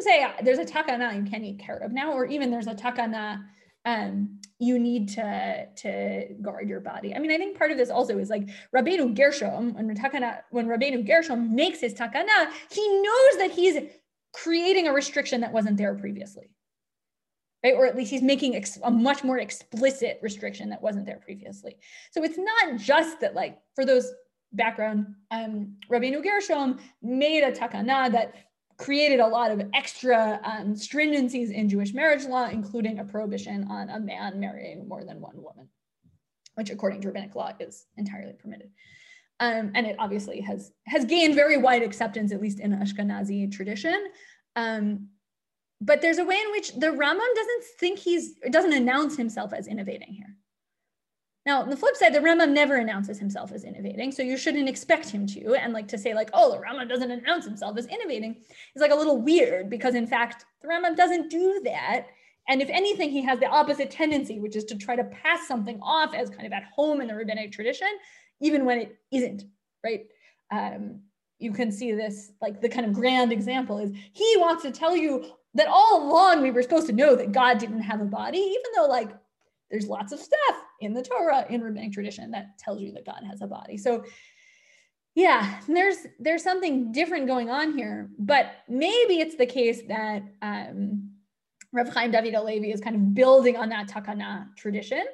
say 0.00 0.26
there's 0.42 0.58
a 0.58 0.64
takana 0.64 1.16
you 1.16 1.30
can't 1.30 1.44
eat 1.44 1.58
carob 1.58 1.92
now, 1.92 2.12
or 2.12 2.24
even 2.26 2.50
there's 2.50 2.66
a 2.66 2.74
takana 2.74 3.42
um, 3.84 4.38
you 4.58 4.78
need 4.78 5.08
to 5.10 5.66
to 5.76 6.34
guard 6.42 6.68
your 6.68 6.80
body. 6.80 7.14
I 7.14 7.18
mean, 7.18 7.30
I 7.30 7.38
think 7.38 7.56
part 7.58 7.70
of 7.70 7.78
this 7.78 7.90
also 7.90 8.18
is 8.18 8.28
like 8.28 8.48
Rabbeinu 8.74 9.14
Gershom, 9.16 9.74
when 9.74 9.94
takana, 9.96 10.40
when 10.50 10.66
Rabbeinu 10.66 11.06
Gershom 11.06 11.54
makes 11.54 11.80
his 11.80 11.94
takana, 11.94 12.50
he 12.70 12.86
knows 13.00 13.38
that 13.38 13.50
he's 13.52 13.78
creating 14.32 14.86
a 14.86 14.92
restriction 14.92 15.40
that 15.40 15.52
wasn't 15.52 15.76
there 15.76 15.94
previously. 15.94 16.50
Right? 17.64 17.74
Or 17.74 17.86
at 17.86 17.96
least 17.96 18.10
he's 18.10 18.22
making 18.22 18.56
ex- 18.56 18.78
a 18.82 18.90
much 18.90 19.22
more 19.22 19.38
explicit 19.38 20.18
restriction 20.22 20.70
that 20.70 20.80
wasn't 20.80 21.04
there 21.04 21.20
previously. 21.22 21.76
So 22.10 22.22
it's 22.22 22.38
not 22.38 22.78
just 22.78 23.20
that, 23.20 23.34
like, 23.34 23.58
for 23.74 23.84
those 23.84 24.10
background, 24.52 25.14
um, 25.30 25.76
Rabbeinu 25.90 26.22
Gershom 26.22 26.78
made 27.02 27.42
a 27.42 27.52
takana 27.52 28.10
that 28.12 28.34
created 28.80 29.20
a 29.20 29.26
lot 29.26 29.50
of 29.50 29.60
extra 29.74 30.40
um, 30.42 30.74
stringencies 30.74 31.52
in 31.52 31.68
Jewish 31.68 31.92
marriage 31.92 32.24
law, 32.24 32.46
including 32.46 32.98
a 32.98 33.04
prohibition 33.04 33.66
on 33.70 33.90
a 33.90 34.00
man 34.00 34.40
marrying 34.40 34.88
more 34.88 35.04
than 35.04 35.20
one 35.20 35.36
woman, 35.36 35.68
which 36.54 36.70
according 36.70 37.02
to 37.02 37.08
rabbinic 37.08 37.34
law 37.34 37.52
is 37.60 37.86
entirely 37.98 38.32
permitted. 38.32 38.70
Um, 39.38 39.72
and 39.74 39.86
it 39.86 39.96
obviously 39.98 40.40
has 40.40 40.72
has 40.86 41.04
gained 41.04 41.34
very 41.34 41.58
wide 41.58 41.82
acceptance, 41.82 42.32
at 42.32 42.40
least 42.40 42.60
in 42.60 42.72
Ashkenazi 42.72 43.52
tradition. 43.52 43.98
Um, 44.56 45.08
but 45.80 46.00
there's 46.00 46.18
a 46.18 46.24
way 46.24 46.36
in 46.36 46.50
which 46.52 46.74
the 46.74 46.88
Rambam 46.88 47.34
doesn't 47.34 47.64
think 47.78 47.98
he's 47.98 48.34
doesn't 48.50 48.72
announce 48.72 49.16
himself 49.16 49.52
as 49.52 49.66
innovating 49.66 50.12
here. 50.12 50.36
Now, 51.46 51.62
on 51.62 51.70
the 51.70 51.76
flip 51.76 51.96
side, 51.96 52.14
the 52.14 52.18
Rambam 52.18 52.52
never 52.52 52.76
announces 52.76 53.18
himself 53.18 53.50
as 53.52 53.64
innovating, 53.64 54.12
so 54.12 54.22
you 54.22 54.36
shouldn't 54.36 54.68
expect 54.68 55.08
him 55.08 55.26
to. 55.28 55.54
And 55.54 55.72
like 55.72 55.88
to 55.88 55.98
say, 55.98 56.12
like, 56.12 56.28
oh, 56.34 56.52
the 56.52 56.58
Rambam 56.58 56.88
doesn't 56.88 57.10
announce 57.10 57.46
himself 57.46 57.78
as 57.78 57.86
innovating 57.86 58.36
is 58.74 58.82
like 58.82 58.90
a 58.90 58.96
little 58.96 59.20
weird 59.22 59.70
because, 59.70 59.94
in 59.94 60.06
fact, 60.06 60.44
the 60.60 60.68
Rambam 60.68 60.96
doesn't 60.96 61.30
do 61.30 61.60
that. 61.64 62.08
And 62.48 62.60
if 62.60 62.68
anything, 62.68 63.10
he 63.10 63.22
has 63.22 63.38
the 63.38 63.46
opposite 63.46 63.90
tendency, 63.90 64.38
which 64.38 64.56
is 64.56 64.64
to 64.66 64.76
try 64.76 64.96
to 64.96 65.04
pass 65.04 65.48
something 65.48 65.78
off 65.82 66.14
as 66.14 66.28
kind 66.28 66.46
of 66.46 66.52
at 66.52 66.64
home 66.64 67.00
in 67.00 67.08
the 67.08 67.14
rabbinic 67.14 67.52
tradition, 67.52 67.88
even 68.40 68.64
when 68.64 68.78
it 68.78 68.98
isn't, 69.10 69.44
right? 69.82 70.06
Um, 70.50 71.00
you 71.38 71.52
can 71.52 71.72
see 71.72 71.92
this, 71.92 72.32
like 72.42 72.60
the 72.60 72.68
kind 72.68 72.84
of 72.84 72.92
grand 72.92 73.32
example 73.32 73.78
is 73.78 73.92
he 74.12 74.34
wants 74.36 74.62
to 74.64 74.70
tell 74.70 74.94
you 74.94 75.24
that 75.54 75.68
all 75.68 76.08
along 76.08 76.42
we 76.42 76.50
were 76.50 76.62
supposed 76.62 76.86
to 76.88 76.92
know 76.92 77.16
that 77.16 77.32
God 77.32 77.58
didn't 77.58 77.80
have 77.80 78.00
a 78.00 78.04
body, 78.04 78.38
even 78.38 78.70
though 78.76 78.86
like 78.86 79.10
there's 79.70 79.86
lots 79.86 80.12
of 80.12 80.18
stuff 80.18 80.56
in 80.80 80.94
the 80.94 81.02
Torah 81.02 81.46
in 81.48 81.62
rabbinic 81.62 81.92
tradition 81.92 82.30
that 82.32 82.58
tells 82.58 82.80
you 82.80 82.92
that 82.92 83.06
God 83.06 83.22
has 83.28 83.42
a 83.42 83.46
body. 83.46 83.76
So 83.76 84.04
yeah, 85.14 85.60
there's 85.68 85.98
there's 86.18 86.42
something 86.42 86.92
different 86.92 87.26
going 87.26 87.50
on 87.50 87.76
here, 87.76 88.10
but 88.18 88.52
maybe 88.68 89.20
it's 89.20 89.36
the 89.36 89.46
case 89.46 89.82
that 89.88 90.22
um, 90.40 91.10
Rav 91.72 91.88
Chaim 91.88 92.10
David 92.10 92.34
Halevi 92.34 92.70
is 92.70 92.80
kind 92.80 92.96
of 92.96 93.14
building 93.14 93.56
on 93.56 93.68
that 93.70 93.88
takana 93.88 94.54
tradition. 94.56 95.04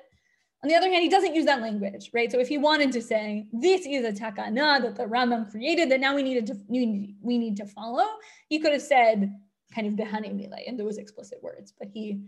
On 0.63 0.69
the 0.69 0.75
other 0.75 0.91
hand, 0.91 1.03
he 1.03 1.09
doesn't 1.09 1.35
use 1.35 1.45
that 1.47 1.61
language, 1.61 2.11
right? 2.13 2.31
So 2.33 2.41
if 2.41 2.49
he 2.49 2.59
wanted 2.59 2.93
to 2.93 3.03
say 3.03 3.47
this 3.53 3.87
is 3.87 4.05
a 4.05 4.13
takana 4.13 4.83
that 4.83 4.97
the 4.97 5.05
Rambam 5.05 5.51
created 5.51 5.91
that 5.91 6.01
now 6.01 6.15
we 6.15 6.23
needed 6.23 6.47
to 6.47 6.57
we 6.69 7.39
need 7.39 7.57
to 7.57 7.67
follow, 7.67 8.07
he 8.49 8.59
could 8.59 8.73
have 8.73 8.83
said 8.83 9.33
kind 9.75 9.87
of 9.87 9.95
behane 9.95 10.37
mile 10.37 10.59
in 10.67 10.77
those 10.77 10.99
explicit 10.99 11.43
words, 11.43 11.73
but 11.79 11.89
he 11.93 12.21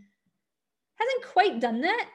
hasn't 0.96 1.32
quite 1.32 1.60
done 1.60 1.80
that. 1.82 2.08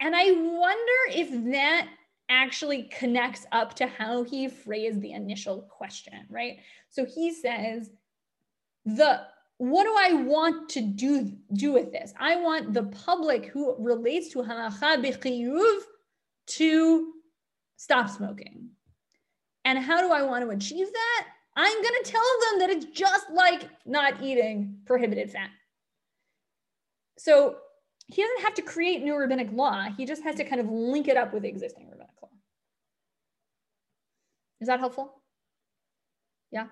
And 0.00 0.14
I 0.14 0.30
wonder 0.30 0.92
if 1.10 1.30
that 1.52 1.88
actually 2.28 2.84
connects 2.84 3.46
up 3.52 3.74
to 3.74 3.86
how 3.86 4.24
he 4.24 4.48
phrased 4.48 5.00
the 5.00 5.12
initial 5.12 5.62
question, 5.62 6.26
right? 6.28 6.58
So 6.90 7.04
he 7.04 7.32
says, 7.32 7.90
the 8.84 9.22
what 9.58 9.84
do 9.84 9.94
I 9.98 10.22
want 10.22 10.68
to 10.70 10.82
do, 10.82 11.32
do 11.54 11.72
with 11.72 11.90
this? 11.90 12.12
I 12.20 12.36
want 12.36 12.74
the 12.74 12.84
public 12.84 13.46
who 13.46 13.74
relates 13.78 14.28
to 14.32 14.42
halacha 14.42 15.02
to 16.46 17.12
stop 17.76 18.10
smoking. 18.10 18.68
And 19.64 19.78
how 19.78 20.00
do 20.00 20.12
I 20.12 20.22
want 20.22 20.44
to 20.44 20.50
achieve 20.50 20.86
that? 20.92 21.26
I'm 21.56 21.82
going 21.82 21.94
to 22.04 22.10
tell 22.10 22.22
them 22.22 22.58
that 22.60 22.70
it's 22.70 22.84
just 22.86 23.30
like 23.30 23.68
not 23.86 24.22
eating 24.22 24.76
prohibited 24.84 25.30
fat. 25.30 25.48
So 27.18 27.56
he 28.08 28.22
doesn't 28.22 28.42
have 28.42 28.54
to 28.54 28.62
create 28.62 29.02
new 29.02 29.16
rabbinic 29.16 29.48
law. 29.52 29.84
He 29.96 30.06
just 30.06 30.22
has 30.22 30.36
to 30.36 30.44
kind 30.44 30.60
of 30.60 30.68
link 30.68 31.08
it 31.08 31.16
up 31.16 31.34
with 31.34 31.44
existing 31.44 31.86
rabbinic 31.88 32.14
law. 32.22 32.28
Is 34.60 34.68
that 34.68 34.78
helpful? 34.78 35.22
Yeah. 36.52 36.66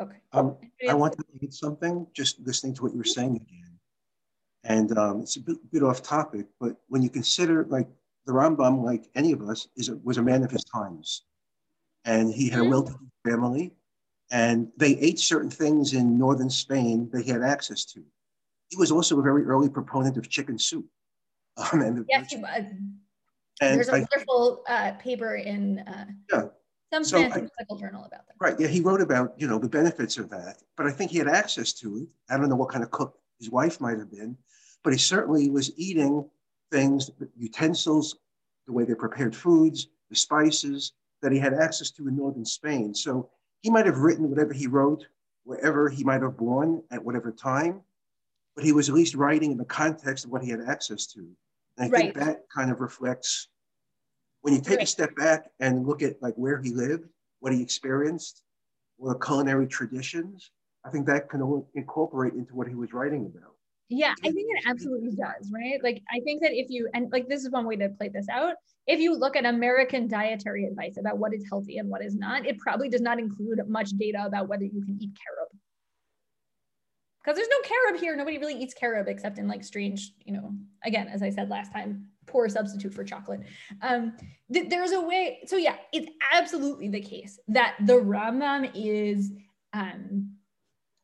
Okay. 0.00 0.16
Um, 0.32 0.56
I 0.88 0.94
want 0.94 1.14
to 1.14 1.24
add 1.42 1.52
something, 1.52 2.06
just 2.12 2.40
listening 2.40 2.74
to 2.74 2.82
what 2.82 2.92
you 2.92 2.98
were 2.98 3.04
saying 3.04 3.36
again. 3.36 3.78
And 4.64 4.96
um, 4.98 5.20
it's 5.20 5.36
a 5.36 5.40
bit, 5.40 5.56
bit, 5.70 5.82
off 5.82 6.02
topic, 6.02 6.46
but 6.60 6.76
when 6.88 7.02
you 7.02 7.10
consider 7.10 7.64
like 7.64 7.88
the 8.26 8.32
Rambam, 8.32 8.84
like 8.84 9.08
any 9.14 9.32
of 9.32 9.42
us, 9.42 9.68
is 9.76 9.88
a, 9.88 9.96
was 9.98 10.18
a 10.18 10.22
man 10.22 10.42
of 10.42 10.50
his 10.50 10.64
times. 10.64 11.22
And 12.04 12.32
he 12.32 12.48
had 12.48 12.60
mm-hmm. 12.60 12.66
a 12.66 12.70
well-to-do 12.70 13.30
family, 13.30 13.72
and 14.30 14.68
they 14.76 14.96
ate 14.98 15.18
certain 15.18 15.50
things 15.50 15.94
in 15.94 16.18
northern 16.18 16.50
Spain 16.50 17.08
that 17.12 17.24
he 17.24 17.30
had 17.30 17.42
access 17.42 17.84
to. 17.86 18.04
He 18.68 18.76
was 18.76 18.90
also 18.90 19.18
a 19.18 19.22
very 19.22 19.44
early 19.44 19.68
proponent 19.68 20.16
of 20.16 20.28
chicken 20.28 20.58
soup. 20.58 20.86
Um, 21.72 21.80
and 21.80 22.06
yes, 22.08 22.30
he 22.30 22.36
was. 22.36 22.66
There's 23.60 23.88
a 23.88 23.96
I, 23.96 23.98
wonderful 23.98 24.62
uh, 24.68 24.92
paper 24.92 25.34
in 25.34 25.80
uh, 25.80 26.04
yeah. 26.32 26.42
some 26.94 27.02
so 27.02 27.18
fancy 27.18 27.48
medical 27.58 27.76
journal 27.76 28.04
about 28.04 28.28
that. 28.28 28.36
Right. 28.38 28.54
Yeah, 28.60 28.68
he 28.68 28.78
wrote 28.78 29.00
about 29.00 29.34
you 29.36 29.48
know 29.48 29.58
the 29.58 29.68
benefits 29.68 30.18
of 30.18 30.30
that, 30.30 30.62
but 30.76 30.86
I 30.86 30.92
think 30.92 31.10
he 31.10 31.18
had 31.18 31.26
access 31.26 31.72
to 31.80 31.96
it. 31.96 32.06
I 32.30 32.36
don't 32.36 32.48
know 32.48 32.54
what 32.54 32.68
kind 32.68 32.84
of 32.84 32.92
cook 32.92 33.18
his 33.40 33.50
wife 33.50 33.80
might 33.80 33.98
have 33.98 34.08
been, 34.08 34.36
but 34.84 34.92
he 34.92 35.00
certainly 35.00 35.50
was 35.50 35.76
eating 35.76 36.30
things, 36.70 37.10
utensils, 37.36 38.20
the 38.68 38.72
way 38.72 38.84
they 38.84 38.94
prepared 38.94 39.34
foods, 39.34 39.88
the 40.10 40.16
spices 40.16 40.92
that 41.22 41.32
he 41.32 41.40
had 41.40 41.54
access 41.54 41.90
to 41.90 42.06
in 42.06 42.16
northern 42.16 42.44
Spain. 42.44 42.94
So 42.94 43.30
he 43.62 43.70
might 43.70 43.86
have 43.86 43.98
written 43.98 44.30
whatever 44.30 44.52
he 44.52 44.68
wrote 44.68 45.04
wherever 45.48 45.88
he 45.88 46.04
might 46.04 46.20
have 46.20 46.36
born 46.36 46.82
at 46.90 47.02
whatever 47.02 47.32
time, 47.32 47.80
but 48.58 48.64
he 48.64 48.72
was 48.72 48.88
at 48.88 48.94
least 48.96 49.14
writing 49.14 49.52
in 49.52 49.56
the 49.56 49.64
context 49.64 50.24
of 50.24 50.32
what 50.32 50.42
he 50.42 50.50
had 50.50 50.60
access 50.66 51.06
to. 51.06 51.20
And 51.20 51.86
I 51.86 51.88
right. 51.90 52.02
think 52.12 52.14
that 52.16 52.40
kind 52.52 52.72
of 52.72 52.80
reflects 52.80 53.46
when 54.40 54.52
you 54.52 54.60
take 54.60 54.78
right. 54.78 54.82
a 54.82 54.86
step 54.86 55.14
back 55.14 55.48
and 55.60 55.86
look 55.86 56.02
at 56.02 56.20
like 56.20 56.34
where 56.34 56.60
he 56.60 56.70
lived, 56.70 57.04
what 57.38 57.52
he 57.52 57.62
experienced, 57.62 58.42
what 58.96 59.12
the 59.12 59.24
culinary 59.24 59.68
traditions, 59.68 60.50
I 60.84 60.90
think 60.90 61.06
that 61.06 61.30
can 61.30 61.64
incorporate 61.76 62.32
into 62.32 62.52
what 62.56 62.66
he 62.66 62.74
was 62.74 62.92
writing 62.92 63.26
about. 63.32 63.52
Yeah, 63.90 64.14
I 64.24 64.32
think 64.32 64.48
it 64.50 64.64
absolutely 64.66 65.12
does, 65.12 65.52
right? 65.54 65.78
Like, 65.84 66.02
I 66.10 66.18
think 66.24 66.42
that 66.42 66.50
if 66.52 66.68
you, 66.68 66.88
and 66.94 67.12
like, 67.12 67.28
this 67.28 67.44
is 67.44 67.50
one 67.52 67.64
way 67.64 67.76
to 67.76 67.90
play 67.90 68.08
this 68.08 68.26
out. 68.28 68.54
If 68.88 68.98
you 68.98 69.14
look 69.14 69.36
at 69.36 69.46
American 69.46 70.08
dietary 70.08 70.64
advice 70.64 70.96
about 70.98 71.18
what 71.18 71.32
is 71.32 71.46
healthy 71.48 71.78
and 71.78 71.88
what 71.88 72.04
is 72.04 72.16
not, 72.16 72.44
it 72.44 72.58
probably 72.58 72.88
does 72.88 73.02
not 73.02 73.20
include 73.20 73.60
much 73.68 73.90
data 73.90 74.24
about 74.26 74.48
whether 74.48 74.64
you 74.64 74.82
can 74.82 74.98
eat 75.00 75.10
carob. 75.24 75.48
Because 77.28 77.36
there's 77.36 77.48
no 77.50 77.68
carob 77.68 78.00
here. 78.00 78.16
Nobody 78.16 78.38
really 78.38 78.54
eats 78.54 78.72
carob 78.72 79.06
except 79.06 79.36
in 79.36 79.46
like 79.46 79.62
strange, 79.62 80.14
you 80.24 80.32
know, 80.32 80.50
again, 80.82 81.08
as 81.08 81.22
I 81.22 81.28
said 81.28 81.50
last 81.50 81.70
time, 81.70 82.06
poor 82.24 82.48
substitute 82.48 82.94
for 82.94 83.04
chocolate. 83.04 83.40
Um, 83.82 84.14
th- 84.50 84.70
there's 84.70 84.92
a 84.92 85.00
way. 85.02 85.40
So, 85.44 85.58
yeah, 85.58 85.76
it's 85.92 86.10
absolutely 86.32 86.88
the 86.88 87.02
case 87.02 87.38
that 87.48 87.74
the 87.84 87.92
Rambam 87.92 88.70
is. 88.74 89.32
Um, 89.74 90.32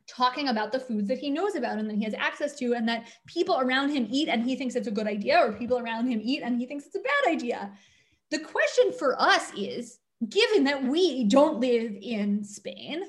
talking 0.06 0.48
about 0.48 0.70
the 0.70 0.78
foods 0.78 1.08
that 1.08 1.16
he 1.16 1.30
knows 1.30 1.54
about 1.54 1.78
and 1.78 1.88
that 1.88 1.96
he 1.96 2.04
has 2.04 2.12
access 2.14 2.54
to 2.54 2.74
and 2.74 2.86
that 2.86 3.08
people 3.26 3.58
around 3.58 3.88
him 3.88 4.06
eat 4.10 4.28
and 4.28 4.44
he 4.44 4.54
thinks 4.54 4.74
it's 4.74 4.86
a 4.86 4.90
good 4.90 5.06
idea 5.06 5.38
or 5.38 5.50
people 5.50 5.78
around 5.78 6.06
him 6.06 6.20
eat 6.22 6.42
and 6.42 6.60
he 6.60 6.66
thinks 6.66 6.84
it's 6.84 6.94
a 6.94 6.98
bad 6.98 7.32
idea. 7.32 7.72
The 8.30 8.40
question 8.40 8.92
for 8.98 9.20
us 9.20 9.50
is 9.56 9.98
given 10.28 10.64
that 10.64 10.84
we 10.84 11.24
don't 11.24 11.58
live 11.58 11.96
in 12.00 12.44
Spain, 12.44 13.04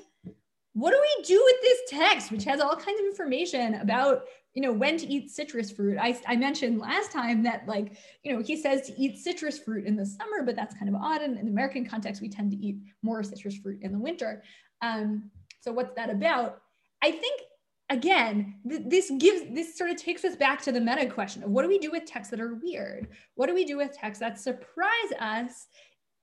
what 0.76 0.90
do 0.90 1.00
we 1.00 1.22
do 1.24 1.42
with 1.42 1.56
this 1.62 1.78
text 1.88 2.30
which 2.30 2.44
has 2.44 2.60
all 2.60 2.76
kinds 2.76 3.00
of 3.00 3.06
information 3.06 3.74
about 3.74 4.24
you 4.52 4.60
know 4.60 4.72
when 4.72 4.98
to 4.98 5.06
eat 5.06 5.30
citrus 5.30 5.70
fruit 5.70 5.96
I, 6.00 6.18
I 6.26 6.36
mentioned 6.36 6.78
last 6.78 7.12
time 7.12 7.42
that 7.44 7.66
like 7.66 7.96
you 8.22 8.34
know 8.34 8.42
he 8.42 8.60
says 8.60 8.86
to 8.88 9.00
eat 9.00 9.18
citrus 9.18 9.58
fruit 9.58 9.86
in 9.86 9.96
the 9.96 10.04
summer 10.04 10.42
but 10.44 10.54
that's 10.54 10.74
kind 10.74 10.88
of 10.88 10.94
odd 10.94 11.22
and 11.22 11.38
in 11.38 11.46
the 11.46 11.52
american 11.52 11.86
context 11.86 12.20
we 12.20 12.28
tend 12.28 12.50
to 12.50 12.56
eat 12.58 12.76
more 13.02 13.22
citrus 13.22 13.56
fruit 13.56 13.80
in 13.82 13.92
the 13.92 13.98
winter 13.98 14.42
um, 14.82 15.30
so 15.60 15.72
what's 15.72 15.94
that 15.94 16.10
about 16.10 16.60
I 17.02 17.10
think 17.10 17.40
again, 17.88 18.56
th- 18.68 18.82
this 18.86 19.12
gives 19.18 19.42
this 19.54 19.76
sort 19.76 19.90
of 19.90 19.96
takes 19.96 20.24
us 20.24 20.36
back 20.36 20.60
to 20.62 20.72
the 20.72 20.80
meta 20.80 21.06
question 21.06 21.42
of 21.42 21.50
what 21.50 21.62
do 21.62 21.68
we 21.68 21.78
do 21.78 21.90
with 21.90 22.04
texts 22.04 22.30
that 22.30 22.40
are 22.40 22.54
weird? 22.54 23.08
What 23.34 23.46
do 23.46 23.54
we 23.54 23.64
do 23.64 23.76
with 23.76 23.96
texts 23.96 24.20
that 24.20 24.40
surprise 24.40 25.12
us 25.20 25.68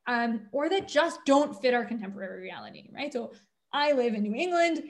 um, 0.07 0.41
or 0.51 0.69
that 0.69 0.87
just 0.87 1.19
don't 1.25 1.59
fit 1.61 1.73
our 1.73 1.85
contemporary 1.85 2.41
reality, 2.41 2.89
right? 2.93 3.13
So 3.13 3.31
I 3.73 3.93
live 3.93 4.13
in 4.13 4.23
New 4.23 4.35
England. 4.35 4.83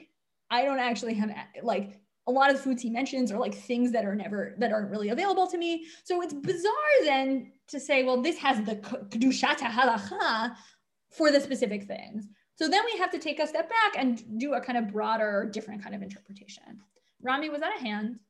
I 0.50 0.64
don't 0.64 0.78
actually 0.78 1.14
have 1.14 1.34
like 1.62 2.00
a 2.26 2.32
lot 2.32 2.50
of 2.50 2.56
the 2.56 2.62
foods 2.62 2.82
he 2.82 2.90
mentions 2.90 3.30
are 3.32 3.38
like 3.38 3.54
things 3.54 3.92
that 3.92 4.04
are 4.04 4.14
never 4.14 4.54
that 4.58 4.72
aren't 4.72 4.90
really 4.90 5.10
available 5.10 5.46
to 5.48 5.58
me. 5.58 5.86
So 6.04 6.22
it's 6.22 6.32
bizarre 6.32 6.72
then 7.02 7.52
to 7.68 7.80
say, 7.80 8.04
well, 8.04 8.20
this 8.22 8.38
has 8.38 8.64
the 8.64 8.76
kedushata 8.76 9.70
halacha 9.70 10.54
for 11.10 11.30
the 11.30 11.40
specific 11.40 11.84
things. 11.84 12.28
So 12.56 12.68
then 12.68 12.82
we 12.84 12.98
have 12.98 13.10
to 13.10 13.18
take 13.18 13.40
a 13.40 13.46
step 13.46 13.68
back 13.68 13.94
and 13.96 14.38
do 14.38 14.54
a 14.54 14.60
kind 14.60 14.78
of 14.78 14.92
broader, 14.92 15.48
different 15.52 15.82
kind 15.82 15.94
of 15.94 16.02
interpretation. 16.02 16.80
Rami, 17.20 17.48
was 17.48 17.60
that 17.60 17.72
a 17.78 17.82
hand? 17.82 18.20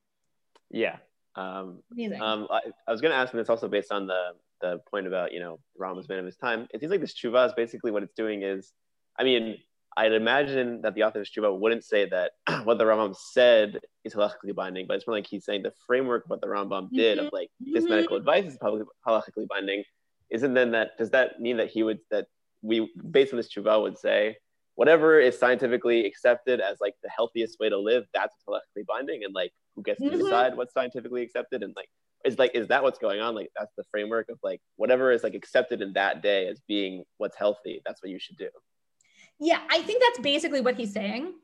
Yeah. 0.71 0.97
Um, 1.37 1.83
Amazing. 1.93 2.23
Um, 2.23 2.47
I, 2.51 2.61
I, 2.87 2.91
was 2.91 3.01
going 3.01 3.11
to 3.11 3.17
ask, 3.17 3.33
and 3.33 3.41
it's 3.41 3.51
also 3.51 3.69
based 3.69 3.93
on 3.93 4.07
the 4.07 4.31
the 4.61 4.79
point 4.89 5.07
about 5.07 5.33
you 5.33 5.41
know 5.41 5.59
Ram 5.77 5.97
was 5.97 6.09
man 6.09 6.21
of 6.21 6.25
his 6.25 6.37
time. 6.37 6.69
It 6.73 6.81
seems 6.81 6.91
like 6.91 7.01
this 7.01 7.13
tshuva 7.13 7.47
is 7.47 7.53
basically 7.55 7.91
what 7.91 8.03
it's 8.03 8.15
doing 8.15 8.43
is, 8.43 8.73
I 9.19 9.25
mean, 9.25 9.59
I'd 9.97 10.13
imagine 10.13 10.81
that 10.83 10.95
the 10.95 11.05
author 11.05 11.21
of 11.21 11.27
tshuva 11.27 11.59
wouldn't 11.59 11.85
say 11.85 12.09
that 12.09 12.33
what 12.65 12.79
the 12.79 12.85
Rambam 12.85 13.15
said 13.17 13.81
is 14.05 14.15
halakhically 14.15 14.55
binding, 14.55 14.87
but 14.87 14.97
it's 14.97 15.07
more 15.07 15.17
like 15.17 15.27
he's 15.27 15.45
saying 15.45 15.63
the 15.63 15.73
framework 15.87 16.25
of 16.25 16.31
what 16.31 16.41
the 16.41 16.47
Rambam 16.47 16.91
did 16.93 17.19
mm-hmm. 17.19 17.27
of 17.29 17.33
like 17.33 17.51
this 17.61 17.85
mm-hmm. 17.85 17.95
medical 17.95 18.17
advice 18.17 18.47
is 18.47 18.59
probably 18.59 18.83
halakhically 19.07 19.47
binding. 19.49 19.85
Isn't 20.31 20.55
then 20.55 20.73
that 20.73 20.99
does 20.99 21.11
that 21.11 21.41
mean 21.41 21.59
that 21.59 21.71
he 21.71 21.83
would 21.83 22.01
that 22.11 22.27
we 22.63 22.91
based 23.11 23.33
on 23.33 23.37
this 23.37 23.55
tshuva 23.55 23.81
would 23.81 23.99
say 23.99 24.37
whatever 24.75 25.21
is 25.21 25.39
scientifically 25.39 26.05
accepted 26.05 26.61
as 26.61 26.79
like 26.81 26.95
the 27.03 27.11
healthiest 27.11 27.59
way 27.61 27.69
to 27.69 27.79
live, 27.79 28.05
that's 28.13 28.35
halachically 28.49 28.85
binding, 28.87 29.25
and 29.25 29.35
like 29.35 29.53
who 29.77 29.83
gets 29.83 30.01
to 30.01 30.09
mm-hmm. 30.09 30.19
decide 30.19 30.57
what's 30.57 30.75
scientifically 30.75 31.23
accepted, 31.23 31.63
and 31.63 31.73
like 31.77 31.89
is 32.25 32.39
like 32.39 32.53
is 32.55 32.69
that 32.69 32.83
what's 32.83 32.99
going 32.99 33.21
on? 33.21 33.35
Like 33.35 33.51
that's 33.57 33.73
the 33.77 33.85
framework 33.91 34.29
of 34.29 34.39
like 34.43 34.61
whatever 34.77 35.13
is 35.13 35.23
like 35.23 35.35
accepted 35.35 35.83
in 35.83 35.93
that 35.93 36.23
day 36.23 36.49
as 36.49 36.61
being 36.67 37.05
what's 37.19 37.37
healthy. 37.37 37.81
That's 37.85 38.03
what 38.03 38.11
you 38.11 38.19
should 38.19 38.37
do. 38.37 38.49
Yeah, 39.41 39.61
I 39.71 39.83
think 39.83 40.03
that's 40.03 40.21
basically 40.21 40.61
what 40.61 40.77
he's 40.77 40.93
saying. 40.93 41.35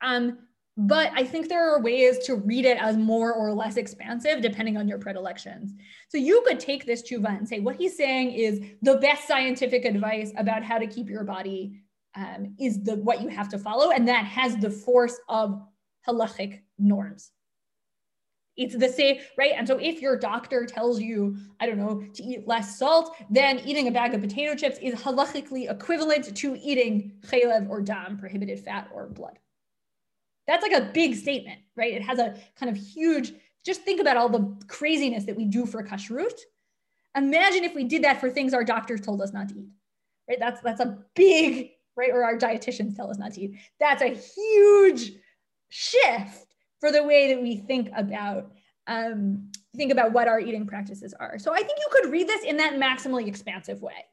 Um, 0.00 0.38
but 0.76 1.12
I 1.14 1.24
think 1.24 1.48
there 1.48 1.72
are 1.72 1.80
ways 1.80 2.18
to 2.26 2.34
read 2.34 2.64
it 2.64 2.78
as 2.78 2.96
more 2.96 3.32
or 3.32 3.52
less 3.52 3.76
expansive 3.76 4.40
depending 4.40 4.76
on 4.76 4.88
your 4.88 4.98
predilections. 4.98 5.72
So 6.08 6.18
you 6.18 6.42
could 6.46 6.58
take 6.58 6.84
this 6.84 7.02
tshuva 7.02 7.38
and 7.38 7.48
say 7.48 7.60
what 7.60 7.76
he's 7.76 7.96
saying 7.96 8.32
is 8.32 8.60
the 8.82 8.96
best 8.96 9.28
scientific 9.28 9.84
advice 9.84 10.32
about 10.36 10.64
how 10.64 10.78
to 10.78 10.86
keep 10.86 11.08
your 11.08 11.22
body 11.22 11.80
um, 12.16 12.54
is 12.58 12.82
the 12.82 12.96
what 12.96 13.22
you 13.22 13.28
have 13.28 13.48
to 13.50 13.58
follow, 13.58 13.90
and 13.90 14.06
that 14.08 14.24
has 14.24 14.56
the 14.56 14.70
force 14.70 15.18
of 15.28 15.60
halachic 16.06 16.60
norms. 16.78 17.30
It's 18.56 18.76
the 18.76 18.88
same, 18.88 19.18
right? 19.36 19.52
And 19.56 19.66
so 19.66 19.78
if 19.78 20.00
your 20.00 20.16
doctor 20.16 20.64
tells 20.64 21.00
you, 21.00 21.36
I 21.58 21.66
don't 21.66 21.78
know, 21.78 22.04
to 22.14 22.22
eat 22.22 22.46
less 22.46 22.78
salt, 22.78 23.16
then 23.28 23.58
eating 23.60 23.88
a 23.88 23.90
bag 23.90 24.14
of 24.14 24.20
potato 24.20 24.54
chips 24.54 24.78
is 24.80 24.94
halachically 24.94 25.70
equivalent 25.70 26.36
to 26.36 26.56
eating 26.56 27.12
chaylev 27.26 27.68
or 27.68 27.80
dam, 27.80 28.16
prohibited 28.16 28.60
fat 28.60 28.88
or 28.94 29.08
blood. 29.08 29.38
That's 30.46 30.62
like 30.62 30.72
a 30.72 30.92
big 30.92 31.16
statement, 31.16 31.60
right? 31.74 31.94
It 31.94 32.02
has 32.02 32.18
a 32.18 32.36
kind 32.56 32.70
of 32.70 32.76
huge, 32.76 33.32
just 33.64 33.82
think 33.82 34.00
about 34.00 34.16
all 34.16 34.28
the 34.28 34.56
craziness 34.68 35.24
that 35.24 35.36
we 35.36 35.46
do 35.46 35.66
for 35.66 35.82
kashrut. 35.82 36.38
Imagine 37.16 37.64
if 37.64 37.74
we 37.74 37.84
did 37.84 38.04
that 38.04 38.20
for 38.20 38.30
things 38.30 38.54
our 38.54 38.64
doctors 38.64 39.00
told 39.00 39.20
us 39.20 39.32
not 39.32 39.48
to 39.48 39.58
eat, 39.58 39.70
right? 40.28 40.38
That's, 40.38 40.60
that's 40.60 40.80
a 40.80 40.98
big, 41.16 41.70
right? 41.96 42.10
Or 42.10 42.22
our 42.22 42.36
dietitians 42.36 42.94
tell 42.94 43.10
us 43.10 43.18
not 43.18 43.32
to 43.32 43.40
eat. 43.40 43.56
That's 43.80 44.02
a 44.02 44.14
huge 44.14 45.12
shift 45.70 46.43
for 46.84 46.92
the 46.92 47.02
way 47.02 47.32
that 47.32 47.40
we 47.40 47.56
think 47.56 47.88
about 47.96 48.52
um, 48.86 49.50
think 49.74 49.90
about 49.90 50.12
what 50.12 50.28
our 50.28 50.38
eating 50.38 50.66
practices 50.66 51.14
are. 51.18 51.38
So 51.38 51.54
I 51.54 51.62
think 51.62 51.78
you 51.78 51.88
could 51.90 52.12
read 52.12 52.28
this 52.28 52.44
in 52.44 52.58
that 52.58 52.74
maximally 52.74 53.26
expansive 53.26 53.80
way. 53.80 54.04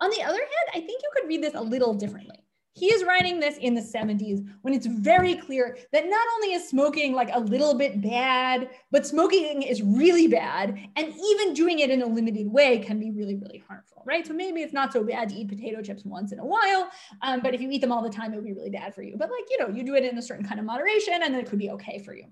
On 0.00 0.10
the 0.10 0.20
other 0.20 0.40
hand, 0.40 0.68
I 0.74 0.80
think 0.80 1.00
you 1.00 1.10
could 1.14 1.28
read 1.28 1.44
this 1.44 1.54
a 1.54 1.60
little 1.60 1.94
differently. 1.94 2.41
He 2.74 2.86
is 2.86 3.04
writing 3.04 3.38
this 3.38 3.58
in 3.58 3.74
the 3.74 3.82
70s 3.82 4.46
when 4.62 4.72
it's 4.72 4.86
very 4.86 5.34
clear 5.34 5.76
that 5.92 6.08
not 6.08 6.26
only 6.36 6.54
is 6.54 6.66
smoking 6.66 7.14
like 7.14 7.28
a 7.32 7.38
little 7.38 7.74
bit 7.74 8.00
bad, 8.00 8.70
but 8.90 9.06
smoking 9.06 9.60
is 9.62 9.82
really 9.82 10.26
bad. 10.26 10.78
And 10.96 11.14
even 11.14 11.52
doing 11.52 11.80
it 11.80 11.90
in 11.90 12.00
a 12.00 12.06
limited 12.06 12.50
way 12.50 12.78
can 12.78 12.98
be 12.98 13.10
really, 13.10 13.36
really 13.36 13.62
harmful, 13.68 14.02
right? 14.06 14.26
So 14.26 14.32
maybe 14.32 14.62
it's 14.62 14.72
not 14.72 14.90
so 14.90 15.04
bad 15.04 15.28
to 15.28 15.34
eat 15.34 15.48
potato 15.48 15.82
chips 15.82 16.04
once 16.06 16.32
in 16.32 16.38
a 16.38 16.46
while, 16.46 16.88
um, 17.20 17.40
but 17.40 17.54
if 17.54 17.60
you 17.60 17.70
eat 17.70 17.82
them 17.82 17.92
all 17.92 18.02
the 18.02 18.08
time, 18.08 18.32
it 18.32 18.36
would 18.36 18.44
be 18.46 18.54
really 18.54 18.70
bad 18.70 18.94
for 18.94 19.02
you. 19.02 19.16
But 19.18 19.30
like, 19.30 19.44
you 19.50 19.58
know, 19.58 19.68
you 19.68 19.84
do 19.84 19.94
it 19.94 20.04
in 20.04 20.16
a 20.16 20.22
certain 20.22 20.46
kind 20.46 20.58
of 20.58 20.64
moderation 20.64 21.20
and 21.22 21.34
then 21.34 21.40
it 21.40 21.48
could 21.48 21.58
be 21.58 21.70
okay 21.70 21.98
for 21.98 22.14
you. 22.14 22.24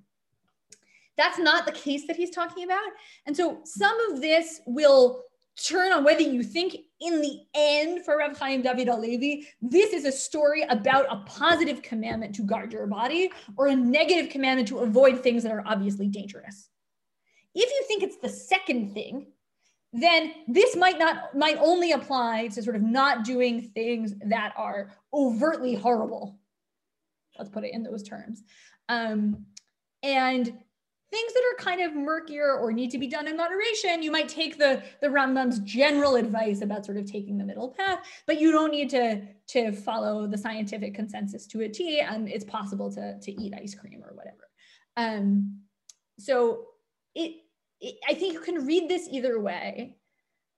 That's 1.19 1.39
not 1.39 1.67
the 1.67 1.73
case 1.73 2.07
that 2.07 2.17
he's 2.17 2.31
talking 2.31 2.65
about. 2.65 2.81
And 3.27 3.37
so 3.37 3.61
some 3.65 3.99
of 4.11 4.23
this 4.23 4.63
will 4.65 5.25
turn 5.57 5.93
on 5.93 6.05
whether 6.05 6.23
you 6.23 6.43
think 6.43 6.77
in 7.01 7.21
the 7.21 7.41
end 7.55 8.05
for 8.05 8.19
Rav 8.19 8.39
Chaim 8.39 8.63
David 8.63 8.89
Halevi, 8.89 9.47
this 9.61 9.93
is 9.93 10.05
a 10.05 10.13
story 10.13 10.63
about 10.69 11.07
a 11.11 11.25
positive 11.27 11.83
commandment 11.83 12.35
to 12.37 12.43
guard 12.43 12.73
your 12.73 12.87
body 12.87 13.31
or 13.57 13.69
a 13.69 13.77
negative 13.77 14.31
commandment 14.31 14.69
to 14.69 14.81
avoid 14.81 15.23
things 15.23 15.43
that 15.43 15.53
are 15.53 15.65
obviously 15.67 16.09
dangerous. 16.09 16.69
If 17.55 17.69
you 17.69 17.85
think 17.89 18.03
it's 18.03 18.19
the 18.19 18.29
second 18.29 18.95
thing, 18.95 19.27
then 19.93 20.33
this 20.47 20.77
might 20.77 20.99
not 20.99 21.35
might 21.37 21.57
only 21.59 21.93
apply 21.93 22.49
to 22.49 22.63
sort 22.63 22.77
of 22.77 22.83
not 22.83 23.25
doing 23.25 23.71
things 23.75 24.15
that 24.27 24.53
are 24.57 24.93
overtly 25.13 25.75
horrible. 25.75 26.39
Let's 27.37 27.51
put 27.51 27.65
it 27.65 27.75
in 27.75 27.83
those 27.83 28.05
terms. 28.05 28.43
Um, 28.89 29.47
and 30.03 30.53
things 31.11 31.33
that 31.33 31.43
are 31.53 31.65
kind 31.65 31.81
of 31.81 31.95
murkier 31.95 32.55
or 32.55 32.73
need 32.73 32.91
to 32.91 32.99
be 32.99 33.09
done 33.09 33.27
in 33.27 33.37
moderation, 33.37 34.03
you 34.03 34.13
might 34.13 34.29
take 34.29 34.59
the, 34.59 34.83
the 35.01 35.09
Rambam's 35.09 35.59
general 35.61 36.15
advice 36.15 36.63
about 36.63 36.87
sort 36.87 36.99
of 36.99 37.11
taking 37.11 37.37
the 37.37 37.45
middle 37.45 37.71
path, 37.71 38.07
but 38.27 38.41
you 38.41 38.53
don't 38.53 38.71
need 38.71 38.89
to, 38.91 39.23
to 39.49 39.73
follow 39.73 40.27
the 40.27 40.39
scientific 40.39 40.95
consensus 40.95 41.47
to 41.49 41.63
a 41.63 41.69
T, 41.69 42.01
and 42.01 42.29
it's 42.29 42.45
possible 42.45 42.93
to, 42.93 43.19
to 43.19 43.33
eat 43.33 43.55
ice 43.55 43.75
cream 43.75 44.03
or 44.05 44.15
whatever. 44.15 44.49
Um, 44.97 45.61
so 46.19 46.67
it, 47.15 47.37
it, 47.81 47.97
I 48.09 48.15
think 48.15 48.35
you 48.35 48.41
can 48.41 48.67
read 48.67 48.89
this 48.89 49.09
either 49.11 49.41
way. 49.41 49.97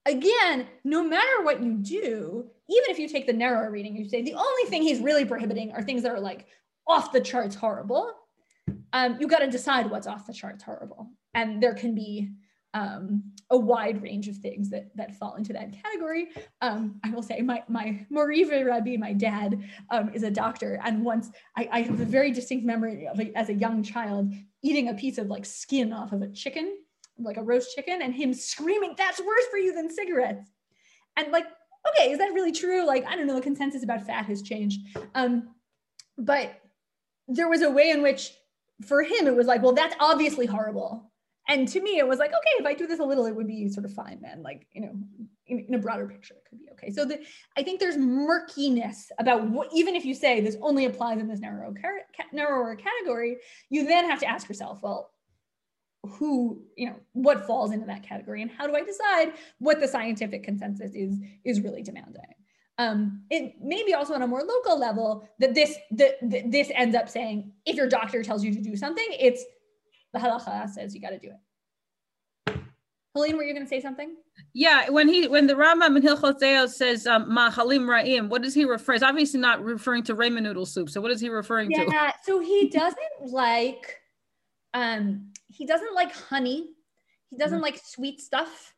Again, 0.04 0.66
no 0.84 1.02
matter 1.02 1.42
what 1.42 1.62
you 1.62 1.74
do, 1.74 2.50
even 2.68 2.90
if 2.90 2.98
you 2.98 3.08
take 3.08 3.26
the 3.26 3.32
narrower 3.32 3.70
reading, 3.70 3.96
you 3.96 4.08
say 4.08 4.22
the 4.22 4.34
only 4.34 4.64
thing 4.68 4.82
he's 4.82 5.00
really 5.00 5.24
prohibiting 5.24 5.72
are 5.72 5.82
things 5.82 6.02
that 6.02 6.12
are 6.12 6.20
like 6.20 6.46
off 6.86 7.12
the 7.12 7.20
charts 7.20 7.54
horrible. 7.54 8.12
Um, 8.92 9.16
you 9.20 9.26
got 9.26 9.38
to 9.38 9.50
decide 9.50 9.90
what's 9.90 10.06
off 10.06 10.26
the 10.26 10.32
charts 10.32 10.62
horrible, 10.62 11.10
and 11.34 11.62
there 11.62 11.74
can 11.74 11.94
be 11.94 12.32
um, 12.74 13.22
a 13.50 13.56
wide 13.56 14.02
range 14.02 14.28
of 14.28 14.36
things 14.36 14.70
that 14.70 14.94
that 14.96 15.14
fall 15.18 15.34
into 15.34 15.52
that 15.52 15.72
category. 15.82 16.28
Um, 16.60 17.00
I 17.04 17.10
will 17.10 17.22
say 17.22 17.40
my 17.42 17.62
my 17.68 18.06
Moriva 18.10 18.64
Rabbi, 18.64 18.96
my 18.96 19.12
dad, 19.12 19.62
um, 19.90 20.10
is 20.14 20.22
a 20.22 20.30
doctor, 20.30 20.80
and 20.84 21.04
once 21.04 21.30
I, 21.56 21.68
I 21.70 21.82
have 21.82 22.00
a 22.00 22.04
very 22.04 22.32
distinct 22.32 22.64
memory 22.64 23.06
of 23.06 23.20
a, 23.20 23.36
as 23.36 23.48
a 23.48 23.54
young 23.54 23.82
child 23.82 24.32
eating 24.62 24.88
a 24.88 24.94
piece 24.94 25.18
of 25.18 25.26
like 25.26 25.44
skin 25.44 25.92
off 25.92 26.12
of 26.12 26.22
a 26.22 26.28
chicken, 26.28 26.78
like 27.18 27.36
a 27.36 27.42
roast 27.42 27.74
chicken, 27.74 28.00
and 28.02 28.14
him 28.14 28.32
screaming, 28.32 28.94
"That's 28.96 29.20
worse 29.20 29.46
for 29.50 29.58
you 29.58 29.74
than 29.74 29.90
cigarettes," 29.90 30.50
and 31.16 31.30
like, 31.30 31.46
okay, 31.90 32.12
is 32.12 32.18
that 32.18 32.32
really 32.32 32.52
true? 32.52 32.86
Like, 32.86 33.04
I 33.06 33.16
don't 33.16 33.26
know. 33.26 33.34
The 33.34 33.42
consensus 33.42 33.84
about 33.84 34.06
fat 34.06 34.26
has 34.26 34.40
changed, 34.40 34.80
um, 35.14 35.50
but 36.16 36.54
there 37.28 37.48
was 37.48 37.62
a 37.62 37.70
way 37.70 37.90
in 37.90 38.02
which 38.02 38.32
for 38.84 39.02
him 39.02 39.26
it 39.26 39.34
was 39.34 39.46
like, 39.46 39.62
well, 39.62 39.72
that's 39.72 39.94
obviously 40.00 40.46
horrible. 40.46 41.10
And 41.48 41.66
to 41.68 41.80
me 41.80 41.98
it 41.98 42.06
was 42.06 42.20
like 42.20 42.30
okay 42.30 42.54
if 42.60 42.66
i 42.66 42.72
do 42.72 42.86
this 42.86 43.00
a 43.00 43.04
little 43.04 43.26
it 43.26 43.34
would 43.34 43.48
be 43.48 43.68
sort 43.68 43.84
of 43.84 43.92
fine 43.92 44.20
then 44.22 44.42
like 44.44 44.64
you 44.72 44.80
know 44.80 44.92
in, 45.48 45.66
in 45.68 45.74
a 45.74 45.78
broader 45.78 46.06
picture 46.06 46.34
it 46.34 46.44
could 46.48 46.60
be 46.60 46.70
okay. 46.70 46.90
So 46.92 47.04
the, 47.04 47.18
i 47.56 47.64
think 47.64 47.80
there's 47.80 47.96
murkiness 47.96 49.10
about 49.18 49.50
what 49.50 49.68
even 49.74 49.96
if 49.96 50.04
you 50.04 50.14
say 50.14 50.40
this 50.40 50.56
only 50.62 50.84
applies 50.84 51.18
in 51.18 51.26
this 51.26 51.40
narrow 51.40 51.74
narrower 52.32 52.76
category 52.76 53.38
you 53.70 53.84
then 53.84 54.08
have 54.08 54.20
to 54.20 54.26
ask 54.26 54.48
yourself 54.48 54.78
well 54.82 55.10
who 56.04 56.62
you 56.76 56.86
know 56.86 56.96
what 57.12 57.46
falls 57.46 57.72
into 57.72 57.86
that 57.86 58.02
category? 58.02 58.42
And 58.42 58.50
how 58.50 58.66
do 58.66 58.74
i 58.74 58.82
decide 58.82 59.34
what 59.58 59.80
the 59.80 59.88
scientific 59.88 60.42
consensus 60.42 60.94
is 60.94 61.18
is 61.44 61.60
really 61.60 61.82
demanding 61.82 62.22
um, 62.82 63.22
it 63.30 63.54
may 63.60 63.82
be 63.84 63.94
also 63.94 64.14
on 64.14 64.22
a 64.22 64.26
more 64.26 64.42
local 64.42 64.78
level 64.78 65.28
that 65.38 65.54
this 65.54 65.76
that 65.92 66.14
this 66.22 66.70
ends 66.74 66.96
up 66.96 67.08
saying 67.08 67.52
if 67.66 67.76
your 67.76 67.88
doctor 67.88 68.22
tells 68.22 68.44
you 68.44 68.52
to 68.52 68.60
do 68.60 68.76
something 68.76 69.06
it's 69.18 69.44
the 70.12 70.18
halacha 70.18 70.68
says 70.68 70.94
you 70.94 71.00
got 71.00 71.10
to 71.10 71.18
do 71.18 71.28
it. 71.28 71.36
Helene, 73.14 73.36
were 73.36 73.44
you 73.44 73.52
going 73.52 73.64
to 73.64 73.68
say 73.68 73.80
something? 73.80 74.16
Yeah, 74.54 74.88
when 74.88 75.06
he 75.06 75.28
when 75.28 75.46
the 75.46 75.52
Rambam 75.52 75.96
in 75.96 76.02
Hilchot 76.02 76.68
says 76.70 77.06
um, 77.06 77.30
mahalim 77.30 77.82
ra'im, 77.82 78.28
what 78.28 78.42
does 78.42 78.54
he 78.54 78.64
refer? 78.64 78.94
He's 78.94 79.02
obviously 79.02 79.38
not 79.38 79.62
referring 79.62 80.02
to 80.04 80.14
ramen 80.14 80.42
noodle 80.42 80.64
soup. 80.64 80.88
So 80.88 81.00
what 81.00 81.10
is 81.10 81.20
he 81.20 81.28
referring 81.28 81.70
yeah, 81.70 81.84
to? 81.84 81.90
Yeah, 81.90 82.12
so 82.22 82.40
he 82.40 82.70
doesn't 82.70 82.98
like 83.26 83.98
um 84.72 85.32
he 85.48 85.66
doesn't 85.66 85.94
like 85.94 86.14
honey. 86.14 86.70
He 87.28 87.36
doesn't 87.36 87.56
mm-hmm. 87.56 87.62
like 87.62 87.80
sweet 87.84 88.20
stuff. 88.20 88.74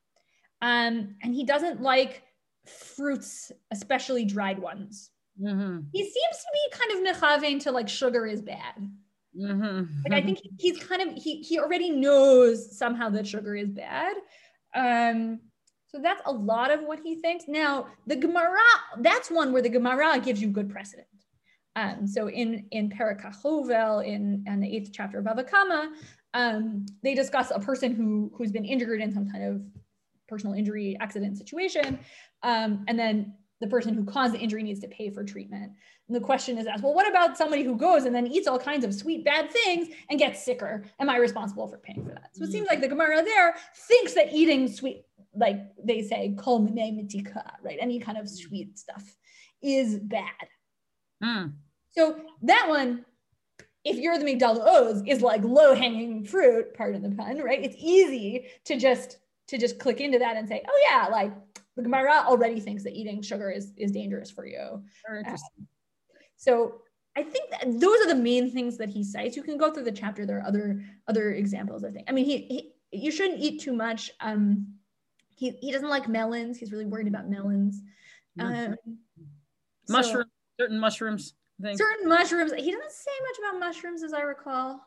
Um, 0.63 1.17
and 1.23 1.35
he 1.35 1.45
doesn't 1.45 1.81
like 1.83 2.23
fruits, 2.67 3.53
especially 3.71 4.25
dried 4.25 4.59
ones. 4.59 5.11
Mm-hmm. 5.41 5.81
He 5.93 6.03
seems 6.03 6.15
to 6.15 6.47
be 6.53 6.79
kind 6.79 6.93
of 6.93 7.17
mechavein 7.17 7.61
to 7.65 7.73
like 7.73 7.89
sugar 7.89 8.27
is 8.27 8.41
bad. 8.43 8.91
Mm-hmm. 9.37 10.03
Like 10.05 10.23
I 10.23 10.25
think 10.25 10.39
he's 10.59 10.79
kind 10.79 11.03
of 11.03 11.21
he 11.21 11.43
he 11.43 11.59
already 11.59 11.91
knows 11.91 12.77
somehow 12.77 13.09
that 13.11 13.27
sugar 13.27 13.57
is 13.57 13.69
bad. 13.69 14.15
Um, 14.75 15.41
so 15.89 16.01
that's 16.01 16.23
a 16.27 16.33
lot 16.33 16.71
of 16.71 16.83
what 16.83 17.01
he 17.03 17.17
thinks. 17.17 17.45
Now 17.49 17.89
the 18.07 18.17
Gemara, 18.17 18.59
that's 19.01 19.31
one 19.31 19.53
where 19.53 19.63
the 19.63 19.69
Gemara 19.69 20.19
gives 20.21 20.41
you 20.41 20.49
good 20.49 20.71
precedent. 20.71 21.09
Um, 21.77 22.07
so 22.07 22.29
in 22.29 22.67
in 22.71 22.91
Perek 22.91 23.25
HaChovel, 23.25 24.07
in, 24.07 24.45
in 24.47 24.61
the 24.61 24.77
eighth 24.77 24.91
chapter 24.93 25.19
of 25.19 25.25
Bava 25.25 25.49
Kama, 25.49 25.93
um, 26.33 26.87
they 27.03 27.15
discuss 27.15 27.51
a 27.51 27.59
person 27.59 27.93
who 27.95 28.31
who's 28.37 28.53
been 28.53 28.65
injured 28.65 29.01
in 29.01 29.13
some 29.13 29.29
kind 29.29 29.45
of 29.45 29.63
personal 30.29 30.55
injury 30.55 30.97
accident 31.01 31.37
situation, 31.39 31.99
um, 32.43 32.85
and 32.89 32.99
then 32.99 33.35
the 33.61 33.71
person 33.71 33.95
who 33.95 34.05
caused 34.05 34.35
the 34.35 34.39
injury 34.39 34.63
needs 34.63 34.81
to 34.81 34.89
pay 34.89 35.11
for 35.11 35.25
treatment. 35.25 35.73
And 36.09 36.15
the 36.15 36.21
question 36.21 36.59
is 36.59 36.67
asked, 36.67 36.83
well, 36.83 36.95
what 36.95 37.09
about 37.09 37.39
somebody 37.39 37.63
who 37.63 37.77
goes 37.77 38.05
and 38.05 38.15
then 38.15 38.27
eats 38.27 38.47
all 38.47 38.59
kinds 38.59 38.85
of 38.85 38.95
sweet 38.95 39.25
bad 39.25 39.51
things 39.51 39.89
and 40.11 40.19
gets 40.19 40.45
sicker? 40.45 40.85
Am 41.01 41.09
I 41.09 41.17
responsible 41.17 41.67
for 41.67 41.79
paying 41.79 42.05
for 42.05 42.11
that? 42.11 42.31
So 42.35 42.45
it 42.45 42.53
seems 42.53 42.69
like 42.69 42.81
the 42.81 42.89
Gemara 42.89 43.23
there 43.23 43.55
thinks 43.89 44.13
that 44.15 44.33
eating 44.33 44.69
sweet, 44.69 45.05
like 45.35 45.61
they 45.83 46.03
say, 46.03 46.35
kol 46.39 46.69
right? 47.63 47.79
Any 47.81 48.01
kind 48.01 48.19
of 48.19 48.29
sweet 48.29 48.79
stuff 48.79 49.17
is 49.63 49.99
bad. 49.99 50.49
Mm. 51.23 51.53
So 51.93 52.21
that 52.43 52.67
one, 52.69 53.07
if 53.85 53.97
you're 53.97 54.19
the 54.19 54.25
Migdal 54.25 54.61
Oz, 54.61 55.03
is 55.07 55.23
like 55.23 55.43
low 55.43 55.75
hanging 55.75 56.25
fruit, 56.25 56.75
pardon 56.75 57.03
the 57.03 57.17
pun, 57.17 57.39
right? 57.39 57.63
It's 57.63 57.77
easy 57.79 58.47
to 58.65 58.77
just 58.77 59.19
to 59.49 59.59
just 59.59 59.79
click 59.79 60.01
into 60.01 60.19
that 60.19 60.37
and 60.37 60.49
say, 60.49 60.63
oh 60.69 60.87
yeah, 60.91 61.09
like 61.09 61.33
the 61.77 61.83
Gemara 61.83 62.25
already 62.27 62.61
thinks 62.61 62.85
that 62.85 62.95
eating 62.95 63.23
sugar 63.23 63.51
is 63.51 63.73
is 63.77 63.93
dangerous 63.93 64.31
for 64.31 64.47
you. 64.47 64.83
Uh, 65.11 65.37
so 66.37 66.83
I 67.17 67.23
think 67.23 67.51
that 67.51 67.65
those 67.81 68.01
are 68.01 68.09
the 68.09 68.15
main 68.15 68.51
things 68.51 68.77
that 68.79 68.89
he 68.89 69.05
cites. 69.05 69.37
You 69.37 69.43
can 69.43 69.57
go 69.57 69.73
through 69.73 69.85
the 69.85 69.93
chapter. 69.93 70.27
There 70.27 70.39
are 70.39 70.47
other 70.47 70.83
other 71.09 71.33
examples. 71.33 71.85
I 71.85 71.91
think. 71.91 72.09
I 72.09 72.13
mean, 72.13 72.25
he, 72.25 72.73
he 72.91 73.03
you 73.05 73.11
shouldn't 73.11 73.41
eat 73.41 73.61
too 73.61 73.73
much. 73.73 74.11
Um, 74.21 74.75
he 75.37 75.51
he 75.61 75.73
doesn't 75.73 75.89
like 75.89 76.09
melons. 76.09 76.59
He's 76.59 76.73
really 76.73 76.87
worried 76.87 77.09
about 77.09 77.29
melons. 77.29 77.83
Um, 78.39 78.75
mushrooms, 79.89 80.27
so, 80.59 80.65
certain 80.65 80.79
mushrooms. 80.79 81.35
Certain 81.63 82.09
mushrooms. 82.09 82.53
He 82.53 82.73
doesn't 82.73 82.91
say 82.93 83.11
much 83.29 83.39
about 83.39 83.61
mushrooms, 83.61 84.03
as 84.03 84.13
I 84.13 84.23
recall. 84.23 84.81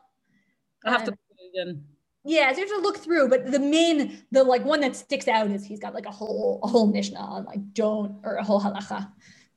I 0.84 0.90
have 0.90 1.00
um, 1.00 1.06
to 1.06 1.12
put 1.12 1.18
it 1.38 1.58
again. 1.58 1.84
Yeah, 2.28 2.52
so 2.52 2.58
you 2.58 2.66
have 2.66 2.76
to 2.76 2.82
look 2.82 2.98
through, 2.98 3.30
but 3.30 3.50
the 3.50 3.58
main, 3.58 4.22
the 4.30 4.44
like 4.44 4.62
one 4.62 4.82
that 4.82 4.94
sticks 4.94 5.28
out 5.28 5.50
is 5.50 5.64
he's 5.64 5.80
got 5.80 5.94
like 5.94 6.04
a 6.04 6.10
whole 6.10 6.60
a 6.62 6.66
whole 6.66 6.86
mishnah 6.86 7.18
on 7.18 7.46
like 7.46 7.72
don't 7.72 8.16
or 8.22 8.34
a 8.34 8.44
whole 8.44 8.60
halacha, 8.60 9.10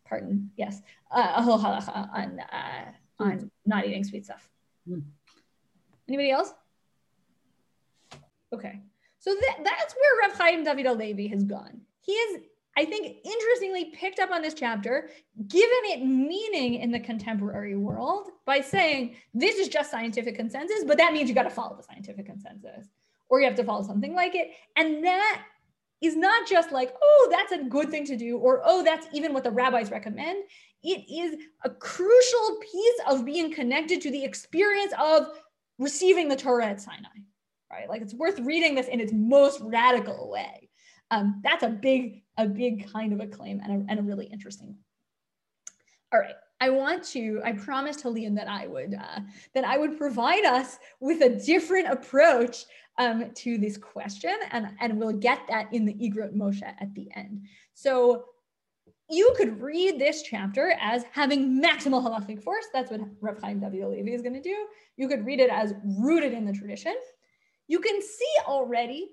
pardon, 0.05 0.51
yes, 0.55 0.81
uh, 1.11 1.33
a 1.35 1.41
whole 1.41 1.59
halacha 1.59 2.09
on 2.13 2.39
uh, 2.39 2.91
on 3.19 3.51
not 3.65 3.85
eating 3.85 4.05
sweet 4.05 4.23
stuff. 4.23 4.49
Mm. 4.89 5.03
Anybody 6.07 6.31
else? 6.31 6.53
Okay, 8.53 8.79
so 9.19 9.33
that, 9.33 9.57
that's 9.65 9.93
where 9.93 10.29
Rav 10.29 10.37
Chaim 10.37 10.63
David 10.63 10.85
Halevi 10.85 11.27
has 11.27 11.43
gone. 11.43 11.81
He 11.99 12.13
is 12.13 12.41
I 12.77 12.85
think 12.85 13.17
interestingly 13.25 13.85
picked 13.93 14.19
up 14.19 14.31
on 14.31 14.41
this 14.41 14.53
chapter, 14.53 15.09
given 15.47 15.69
it 15.85 16.05
meaning 16.05 16.75
in 16.75 16.91
the 16.91 16.99
contemporary 16.99 17.75
world 17.75 18.29
by 18.45 18.61
saying 18.61 19.15
this 19.33 19.57
is 19.57 19.67
just 19.67 19.91
scientific 19.91 20.35
consensus, 20.35 20.83
but 20.85 20.97
that 20.97 21.11
means 21.11 21.27
you 21.27 21.35
got 21.35 21.43
to 21.43 21.49
follow 21.49 21.75
the 21.75 21.83
scientific 21.83 22.25
consensus 22.25 22.87
or 23.29 23.39
you 23.39 23.47
have 23.47 23.55
to 23.55 23.63
follow 23.63 23.83
something 23.83 24.13
like 24.13 24.35
it. 24.35 24.51
And 24.75 25.03
that 25.05 25.43
is 26.01 26.15
not 26.15 26.47
just 26.47 26.71
like, 26.71 26.93
oh, 27.01 27.27
that's 27.31 27.51
a 27.51 27.63
good 27.63 27.89
thing 27.89 28.05
to 28.05 28.17
do, 28.17 28.37
or 28.37 28.61
oh, 28.65 28.83
that's 28.83 29.07
even 29.13 29.33
what 29.33 29.43
the 29.43 29.51
rabbis 29.51 29.91
recommend. 29.91 30.43
It 30.83 31.05
is 31.11 31.39
a 31.63 31.69
crucial 31.69 32.59
piece 32.71 32.99
of 33.07 33.25
being 33.25 33.53
connected 33.53 34.01
to 34.01 34.11
the 34.11 34.23
experience 34.23 34.93
of 34.99 35.27
receiving 35.77 36.27
the 36.27 36.35
Torah 36.35 36.67
at 36.67 36.81
Sinai, 36.81 37.07
right? 37.71 37.87
Like 37.87 38.01
it's 38.01 38.15
worth 38.15 38.39
reading 38.39 38.75
this 38.75 38.87
in 38.87 38.99
its 38.99 39.13
most 39.13 39.61
radical 39.61 40.29
way. 40.29 40.70
Um, 41.11 41.41
that's 41.43 41.63
a 41.63 41.69
big, 41.69 42.23
a 42.37 42.47
big 42.47 42.91
kind 42.91 43.13
of 43.13 43.19
a 43.19 43.27
claim 43.27 43.61
and 43.63 43.83
a, 43.83 43.91
and 43.91 43.99
a 43.99 44.03
really 44.03 44.25
interesting. 44.25 44.75
All 46.13 46.19
right, 46.19 46.35
I 46.59 46.69
want 46.69 47.03
to, 47.09 47.41
I 47.43 47.51
promised 47.51 48.01
Helene 48.01 48.35
that 48.35 48.47
I 48.47 48.67
would, 48.67 48.93
uh, 48.93 49.19
that 49.53 49.63
I 49.63 49.77
would 49.77 49.97
provide 49.97 50.45
us 50.45 50.77
with 50.99 51.21
a 51.21 51.29
different 51.29 51.87
approach 51.87 52.65
um, 52.97 53.31
to 53.35 53.57
this 53.57 53.77
question 53.77 54.35
and, 54.51 54.67
and 54.79 54.99
we'll 54.99 55.13
get 55.13 55.39
that 55.49 55.73
in 55.73 55.85
the 55.85 55.93
Igrot 55.93 56.35
Moshe 56.35 56.63
at 56.63 56.93
the 56.93 57.09
end. 57.15 57.45
So 57.73 58.25
you 59.09 59.33
could 59.35 59.61
read 59.61 59.99
this 59.99 60.21
chapter 60.21 60.73
as 60.79 61.03
having 61.11 61.61
maximal 61.61 62.01
halachic 62.01 62.41
force. 62.41 62.65
That's 62.73 62.91
what 62.91 63.01
Rav 63.19 63.41
Chaim 63.41 63.59
David 63.59 63.81
Halevi 63.81 64.13
is 64.13 64.21
going 64.21 64.35
to 64.35 64.41
do. 64.41 64.65
You 64.95 65.07
could 65.09 65.25
read 65.25 65.39
it 65.39 65.49
as 65.49 65.73
rooted 65.99 66.31
in 66.31 66.45
the 66.45 66.53
tradition. 66.53 66.95
You 67.67 67.79
can 67.79 68.01
see 68.01 68.33
already 68.45 69.11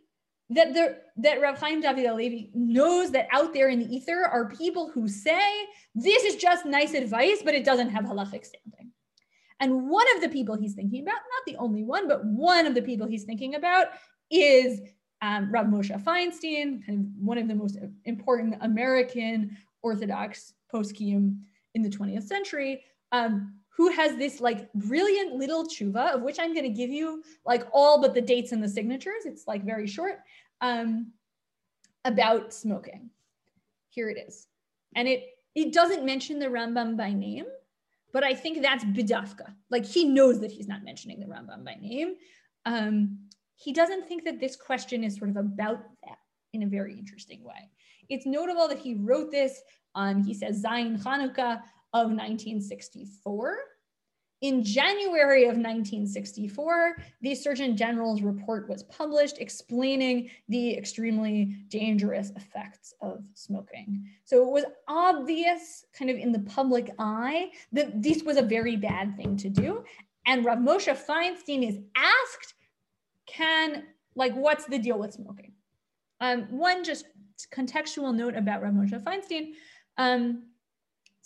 that 0.50 0.72
the 0.72 0.96
that 1.16 1.40
Rav 1.40 1.58
Chaim 1.58 1.80
David 1.80 2.06
Halevi 2.06 2.50
knows 2.54 3.10
that 3.10 3.28
out 3.32 3.52
there 3.52 3.68
in 3.68 3.80
the 3.80 3.94
ether 3.94 4.24
are 4.24 4.48
people 4.48 4.90
who 4.90 5.06
say 5.08 5.50
this 5.94 6.24
is 6.24 6.36
just 6.36 6.64
nice 6.64 6.94
advice, 6.94 7.42
but 7.44 7.54
it 7.54 7.64
doesn't 7.64 7.90
have 7.90 8.04
halachic 8.04 8.46
standing. 8.46 8.92
And 9.60 9.88
one 9.88 10.06
of 10.14 10.22
the 10.22 10.28
people 10.28 10.56
he's 10.56 10.74
thinking 10.74 11.02
about, 11.02 11.14
not 11.14 11.44
the 11.46 11.56
only 11.56 11.82
one, 11.82 12.06
but 12.08 12.24
one 12.24 12.66
of 12.66 12.74
the 12.74 12.82
people 12.82 13.06
he's 13.06 13.24
thinking 13.24 13.56
about 13.56 13.88
is 14.30 14.80
um, 15.20 15.50
Rav 15.50 15.66
Moshe 15.66 16.02
Feinstein, 16.04 16.84
kind 16.86 17.00
of 17.00 17.06
one 17.18 17.38
of 17.38 17.48
the 17.48 17.54
most 17.54 17.76
important 18.04 18.54
American 18.60 19.56
Orthodox 19.82 20.52
poskim 20.72 21.38
in 21.74 21.82
the 21.82 21.90
20th 21.90 22.24
century, 22.24 22.84
um, 23.10 23.57
who 23.78 23.90
has 23.92 24.16
this 24.16 24.40
like 24.40 24.70
brilliant 24.74 25.36
little 25.36 25.64
tshuva 25.64 26.14
of 26.14 26.22
which 26.22 26.40
I'm 26.40 26.52
going 26.52 26.64
to 26.64 26.78
give 26.80 26.90
you 26.90 27.22
like 27.46 27.64
all 27.72 28.02
but 28.02 28.12
the 28.12 28.20
dates 28.20 28.50
and 28.50 28.62
the 28.62 28.68
signatures. 28.68 29.24
It's 29.24 29.46
like 29.46 29.64
very 29.64 29.86
short 29.86 30.18
um, 30.60 31.12
about 32.04 32.52
smoking. 32.52 33.10
Here 33.90 34.10
it 34.10 34.18
is. 34.18 34.48
And 34.96 35.06
it, 35.06 35.28
it 35.54 35.72
doesn't 35.72 36.04
mention 36.04 36.40
the 36.40 36.46
Rambam 36.46 36.96
by 36.96 37.12
name, 37.12 37.46
but 38.12 38.24
I 38.24 38.34
think 38.34 38.62
that's 38.62 38.84
bidafka. 38.84 39.54
Like 39.70 39.86
he 39.86 40.04
knows 40.04 40.40
that 40.40 40.50
he's 40.50 40.66
not 40.66 40.82
mentioning 40.82 41.20
the 41.20 41.26
Rambam 41.26 41.64
by 41.64 41.76
name. 41.80 42.16
um, 42.66 43.18
he 43.54 43.72
doesn't 43.72 44.06
think 44.08 44.24
that 44.24 44.40
this 44.40 44.56
question 44.56 45.04
is 45.04 45.16
sort 45.16 45.30
of 45.30 45.36
about 45.36 45.84
that 46.04 46.18
in 46.52 46.64
a 46.64 46.66
very 46.66 46.98
interesting 46.98 47.44
way. 47.44 47.70
It's 48.08 48.26
notable 48.26 48.66
that 48.68 48.78
he 48.78 48.94
wrote 48.94 49.30
this 49.30 49.62
on, 49.94 50.22
he 50.22 50.34
says, 50.34 50.62
Zayin 50.62 51.00
Chanukah 51.02 51.60
of 51.92 52.06
1964. 52.06 53.58
In 54.40 54.62
January 54.62 55.44
of 55.44 55.56
1964, 55.56 56.98
the 57.22 57.34
Surgeon 57.34 57.76
General's 57.76 58.22
report 58.22 58.68
was 58.68 58.84
published 58.84 59.38
explaining 59.38 60.30
the 60.48 60.76
extremely 60.76 61.56
dangerous 61.68 62.30
effects 62.36 62.94
of 63.00 63.24
smoking. 63.34 64.08
So 64.24 64.46
it 64.46 64.52
was 64.52 64.64
obvious, 64.86 65.84
kind 65.92 66.08
of 66.08 66.16
in 66.16 66.30
the 66.30 66.38
public 66.40 66.94
eye, 67.00 67.50
that 67.72 68.00
this 68.00 68.22
was 68.22 68.36
a 68.36 68.42
very 68.42 68.76
bad 68.76 69.16
thing 69.16 69.36
to 69.38 69.48
do. 69.48 69.82
And 70.24 70.44
Rav 70.44 70.58
Moshe 70.58 70.96
Feinstein 70.96 71.68
is 71.68 71.80
asked, 71.96 72.54
can, 73.26 73.84
like, 74.14 74.34
what's 74.34 74.66
the 74.66 74.78
deal 74.78 75.00
with 75.00 75.14
smoking? 75.14 75.52
Um, 76.20 76.42
one 76.50 76.84
just 76.84 77.06
contextual 77.52 78.14
note 78.14 78.36
about 78.36 78.62
Rav 78.62 78.72
Moshe 78.72 79.02
Feinstein. 79.02 79.54
Um, 79.96 80.44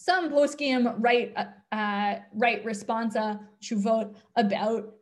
some 0.03 0.31
poskim 0.31 0.95
write 0.99 1.33
uh, 1.37 1.75
uh, 1.75 2.19
write 2.35 2.65
responsa 2.65 3.41
about 4.37 4.95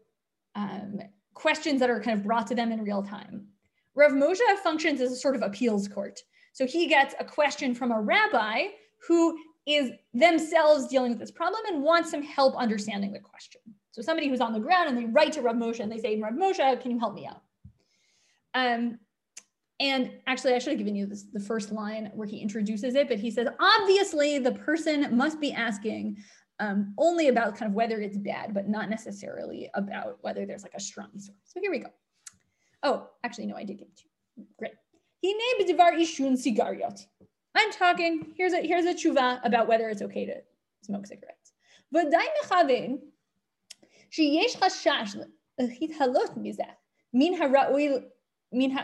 um, 0.55 1.01
questions 1.35 1.81
that 1.81 1.89
are 1.89 2.01
kind 2.01 2.19
of 2.19 2.25
brought 2.25 2.47
to 2.49 2.55
them 2.55 2.71
in 2.71 2.83
real 2.83 3.03
time. 3.03 3.47
Rav 3.95 4.13
Moshe 4.13 4.41
functions 4.63 5.01
as 5.01 5.11
a 5.11 5.17
sort 5.17 5.37
of 5.37 5.43
appeals 5.43 5.89
court. 5.89 6.21
So 6.53 6.67
he 6.67 6.87
gets 6.87 7.15
a 7.19 7.25
question 7.25 7.75
from 7.75 7.93
a 7.93 8.01
rabbi 8.01 8.65
who 9.07 9.39
is 9.67 9.91
themselves 10.13 10.89
dealing 10.89 11.13
with 11.13 11.21
this 11.21 11.31
problem 11.31 11.63
and 11.69 11.83
wants 11.83 12.11
some 12.11 12.23
help 12.23 12.55
understanding 12.57 13.13
the 13.13 13.21
question. 13.21 13.63
So 13.93 14.03
somebody 14.03 14.29
who's 14.29 14.41
on 14.41 14.53
the 14.53 14.61
ground 14.61 14.89
and 14.89 14.99
they 14.99 15.07
write 15.07 15.33
to 15.33 15.43
Rav 15.43 15.57
Moshe 15.57 15.81
and 15.81 15.91
they 15.91 15.99
say, 15.99 16.21
Rav 16.21 16.35
Moshe, 16.35 16.81
can 16.81 16.91
you 16.91 16.99
help 16.99 17.15
me 17.15 17.27
out? 17.27 17.43
Um, 18.55 18.99
and 19.80 20.12
actually, 20.26 20.54
I 20.54 20.60
should 20.60 20.72
have 20.72 20.78
given 20.78 20.96
you 20.96 21.06
this, 21.06 21.24
the 21.24 21.40
first 21.40 21.72
line 21.72 22.10
where 22.14 22.28
he 22.28 22.38
introduces 22.38 22.96
it, 22.96 23.10
but 23.10 23.20
he 23.20 23.30
says, 23.30 23.48
obviously, 23.60 24.40
the 24.40 24.54
person 24.54 25.16
must 25.16 25.42
be 25.42 25.52
asking 25.52 26.18
um, 26.60 26.94
only 26.98 27.28
about 27.28 27.58
kind 27.58 27.70
of 27.70 27.76
whether 27.76 28.00
it's 28.00 28.18
bad, 28.18 28.54
but 28.54 28.70
not 28.70 28.90
necessarily 28.90 29.70
about 29.74 30.18
whether 30.22 30.46
there's 30.46 30.64
like 30.64 30.76
a 30.76 30.80
strong 30.80 31.10
source. 31.18 31.38
So 31.44 31.60
here 31.60 31.72
we 31.72 31.80
go. 31.80 31.90
Oh, 32.84 33.10
actually, 33.26 33.48
no, 33.48 33.56
I 33.56 33.66
did 33.66 33.78
give 33.80 33.90
it 33.90 33.98
to 33.98 34.04
you. 34.38 34.46
Great. 34.58 34.74
He 35.20 35.34
named 35.34 35.70
Divar 35.70 35.92
Ishun 35.94 36.34
Sigariot. 36.38 37.06
I'm 37.54 37.72
talking, 37.72 38.34
here's 38.38 38.54
a, 38.54 38.62
here's 38.62 38.86
a 38.86 38.94
tshuva 38.94 39.42
about 39.44 39.68
whether 39.68 39.90
it's 39.90 40.02
okay 40.02 40.26
to 40.26 40.36
smoke 40.84 41.08
cigarettes. 41.08 41.52
ודאי 41.94 42.28
מכוון 42.44 42.98
שיש 44.10 44.56
חשש 44.56 45.16
להתהלות 45.60 46.32
מזה 46.38 46.64
מן 47.14 47.42
הראוי, 47.42 47.90
מן 48.52 48.78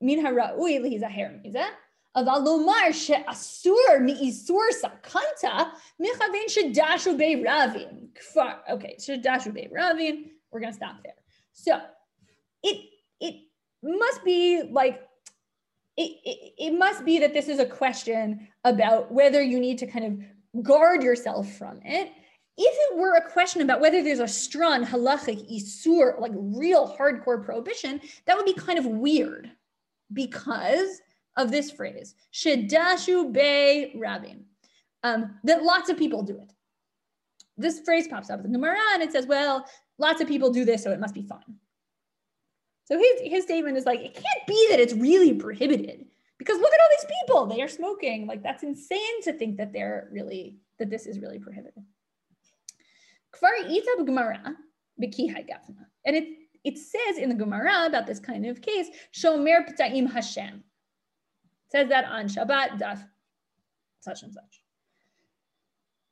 מן 0.00 0.26
הראוי 0.26 0.78
להיזהר 0.78 1.28
מזה, 1.44 1.64
אבל 2.16 2.38
לומר 2.44 2.92
שאסור 2.92 3.98
מאיסור 4.04 4.62
סכנתא, 4.70 5.62
מכוון 6.00 6.48
שדשו 6.48 7.16
בי 7.16 7.42
רבים. 7.46 8.08
כבר, 8.14 8.52
okay, 8.68 9.02
שדשו 9.02 9.52
בי 9.52 9.68
רבים, 9.76 10.28
we're 10.52 10.60
gonna 10.60 10.72
stop 10.72 10.96
there. 11.04 11.14
So, 11.52 11.78
it, 12.62 12.78
it 13.20 13.34
must 13.82 14.24
be 14.24 14.62
like, 14.70 15.00
it, 15.96 16.10
it, 16.24 16.52
it 16.58 16.78
must 16.78 17.04
be 17.04 17.18
that 17.18 17.32
this 17.32 17.48
is 17.48 17.58
a 17.58 17.66
question 17.66 18.48
about 18.64 19.12
whether 19.12 19.42
you 19.42 19.60
need 19.60 19.78
to 19.78 19.86
kind 19.86 20.04
of 20.04 20.62
guard 20.62 21.02
yourself 21.02 21.50
from 21.52 21.80
it. 21.84 22.10
If 22.56 22.74
it 22.86 22.98
were 22.98 23.14
a 23.14 23.30
question 23.30 23.62
about 23.62 23.80
whether 23.80 24.02
there's 24.02 24.20
a 24.20 24.28
strong 24.28 24.84
halachic 24.84 25.40
isur, 25.50 26.20
like 26.20 26.32
real 26.34 26.94
hardcore 26.98 27.44
prohibition, 27.44 28.00
that 28.26 28.36
would 28.36 28.46
be 28.46 28.54
kind 28.54 28.78
of 28.78 28.86
weird, 28.86 29.50
because 30.13 31.01
of 31.37 31.51
this 31.51 31.71
phrase, 31.71 32.15
Shedashu 32.33 33.33
Be 33.33 33.93
Rabin, 33.95 34.45
um, 35.03 35.35
that 35.43 35.63
lots 35.63 35.89
of 35.89 35.97
people 35.97 36.23
do 36.23 36.37
it. 36.37 36.51
This 37.57 37.79
phrase 37.81 38.07
pops 38.07 38.29
up 38.29 38.43
in 38.43 38.51
the 38.51 38.57
Gemara 38.57 38.79
and 38.93 39.03
it 39.03 39.11
says, 39.11 39.27
well, 39.27 39.65
lots 39.97 40.21
of 40.21 40.27
people 40.27 40.51
do 40.51 40.65
this, 40.65 40.83
so 40.83 40.91
it 40.91 40.99
must 40.99 41.13
be 41.13 41.23
fine. 41.23 41.59
So 42.85 42.97
his, 42.97 43.31
his 43.31 43.43
statement 43.43 43.77
is 43.77 43.85
like, 43.85 43.99
it 43.99 44.13
can't 44.13 44.47
be 44.47 44.67
that 44.69 44.79
it's 44.79 44.93
really 44.93 45.33
prohibited 45.33 46.05
because 46.37 46.59
look 46.59 46.73
at 46.73 46.79
all 46.79 46.89
these 46.91 47.11
people, 47.21 47.45
they 47.47 47.61
are 47.61 47.67
smoking. 47.67 48.27
Like 48.27 48.43
that's 48.43 48.63
insane 48.63 49.21
to 49.23 49.33
think 49.33 49.57
that 49.57 49.73
they're 49.73 50.09
really, 50.11 50.57
that 50.79 50.89
this 50.89 51.07
is 51.07 51.19
really 51.19 51.39
prohibited. 51.39 51.83
And 56.05 56.15
it 56.15 56.27
it 56.65 56.79
says 56.79 57.17
in 57.17 57.29
the 57.29 57.35
Gemara 57.35 57.85
about 57.85 58.07
this 58.07 58.19
kind 58.19 58.45
of 58.45 58.61
case, 58.61 58.87
Shomer 59.13 59.69
P'ta'im 59.69 60.11
Hashem. 60.11 60.55
It 60.55 61.71
says 61.71 61.89
that 61.89 62.05
on 62.05 62.25
Shabbat, 62.27 62.79
Daf, 62.79 63.05
such 64.01 64.23
and 64.23 64.33
such. 64.33 64.61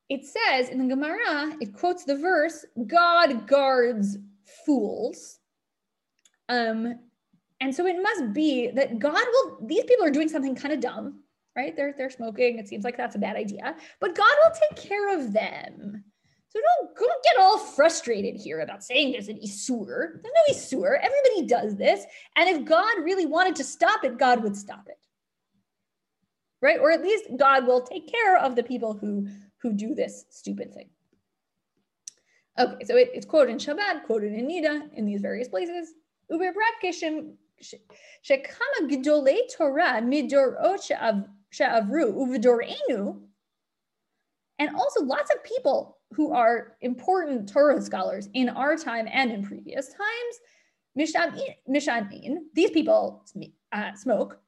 It 0.09 0.25
says 0.25 0.69
in 0.69 0.77
the 0.77 0.95
Gemara, 0.95 1.55
it 1.59 1.73
quotes 1.73 2.03
the 2.03 2.15
verse, 2.15 2.65
God 2.85 3.47
guards 3.47 4.17
fools. 4.65 5.39
Um, 6.49 6.99
and 7.59 7.73
so 7.73 7.87
it 7.87 8.01
must 8.01 8.33
be 8.33 8.69
that 8.71 8.99
God 8.99 9.13
will, 9.13 9.57
these 9.65 9.85
people 9.85 10.05
are 10.05 10.11
doing 10.11 10.29
something 10.29 10.53
kind 10.53 10.73
of 10.73 10.81
dumb, 10.81 11.23
right? 11.55 11.75
They're, 11.75 11.95
they're 11.97 12.11
smoking. 12.11 12.59
It 12.59 12.67
seems 12.67 12.83
like 12.83 12.97
that's 12.97 13.15
a 13.15 13.19
bad 13.19 13.37
idea, 13.37 13.75
but 13.99 14.15
God 14.15 14.35
will 14.43 14.53
take 14.69 14.87
care 14.87 15.17
of 15.17 15.33
them. 15.33 16.03
So 16.53 16.61
don't, 16.61 16.95
don't 16.95 17.23
get 17.23 17.37
all 17.39 17.57
frustrated 17.57 18.35
here 18.35 18.59
about 18.59 18.83
saying 18.83 19.11
there's 19.11 19.27
an 19.27 19.39
Isur. 19.39 20.21
There's 20.21 20.23
no 20.23 20.53
Isur. 20.53 20.97
Everybody 21.01 21.47
does 21.47 21.75
this. 21.75 22.05
And 22.35 22.47
if 22.47 22.63
God 22.63 23.03
really 23.03 23.25
wanted 23.25 23.55
to 23.55 23.63
stop 23.63 24.03
it, 24.03 24.19
God 24.19 24.43
would 24.43 24.55
stop 24.55 24.87
it. 24.87 24.99
Right? 26.61 26.79
Or 26.79 26.91
at 26.91 27.01
least 27.01 27.25
God 27.37 27.65
will 27.65 27.81
take 27.81 28.07
care 28.07 28.37
of 28.37 28.55
the 28.55 28.61
people 28.63 28.93
who, 28.93 29.27
who 29.61 29.73
do 29.73 29.95
this 29.95 30.25
stupid 30.29 30.73
thing. 30.73 30.89
Okay, 32.59 32.85
so 32.85 32.95
it, 32.95 33.09
it's 33.15 33.25
quoted 33.25 33.51
in 33.51 33.57
Shabbat, 33.57 34.03
quoted 34.05 34.31
in 34.33 34.47
Nida, 34.47 34.93
in 34.93 35.07
these 35.07 35.21
various 35.21 35.47
places. 35.47 35.95
Gdolei 38.87 39.39
Torah. 39.57 39.97
And 44.59 44.75
also 44.75 45.01
lots 45.03 45.33
of 45.33 45.43
people 45.43 45.97
who 46.15 46.33
are 46.33 46.77
important 46.81 47.49
Torah 47.49 47.81
scholars 47.81 48.29
in 48.33 48.49
our 48.49 48.75
time 48.77 49.07
and 49.11 49.31
in 49.31 49.43
previous 49.43 49.87
times, 49.87 50.35
Mishamin, 50.97 52.35
these 52.53 52.71
people 52.71 53.25
uh, 53.71 53.93
smoke. 53.95 54.39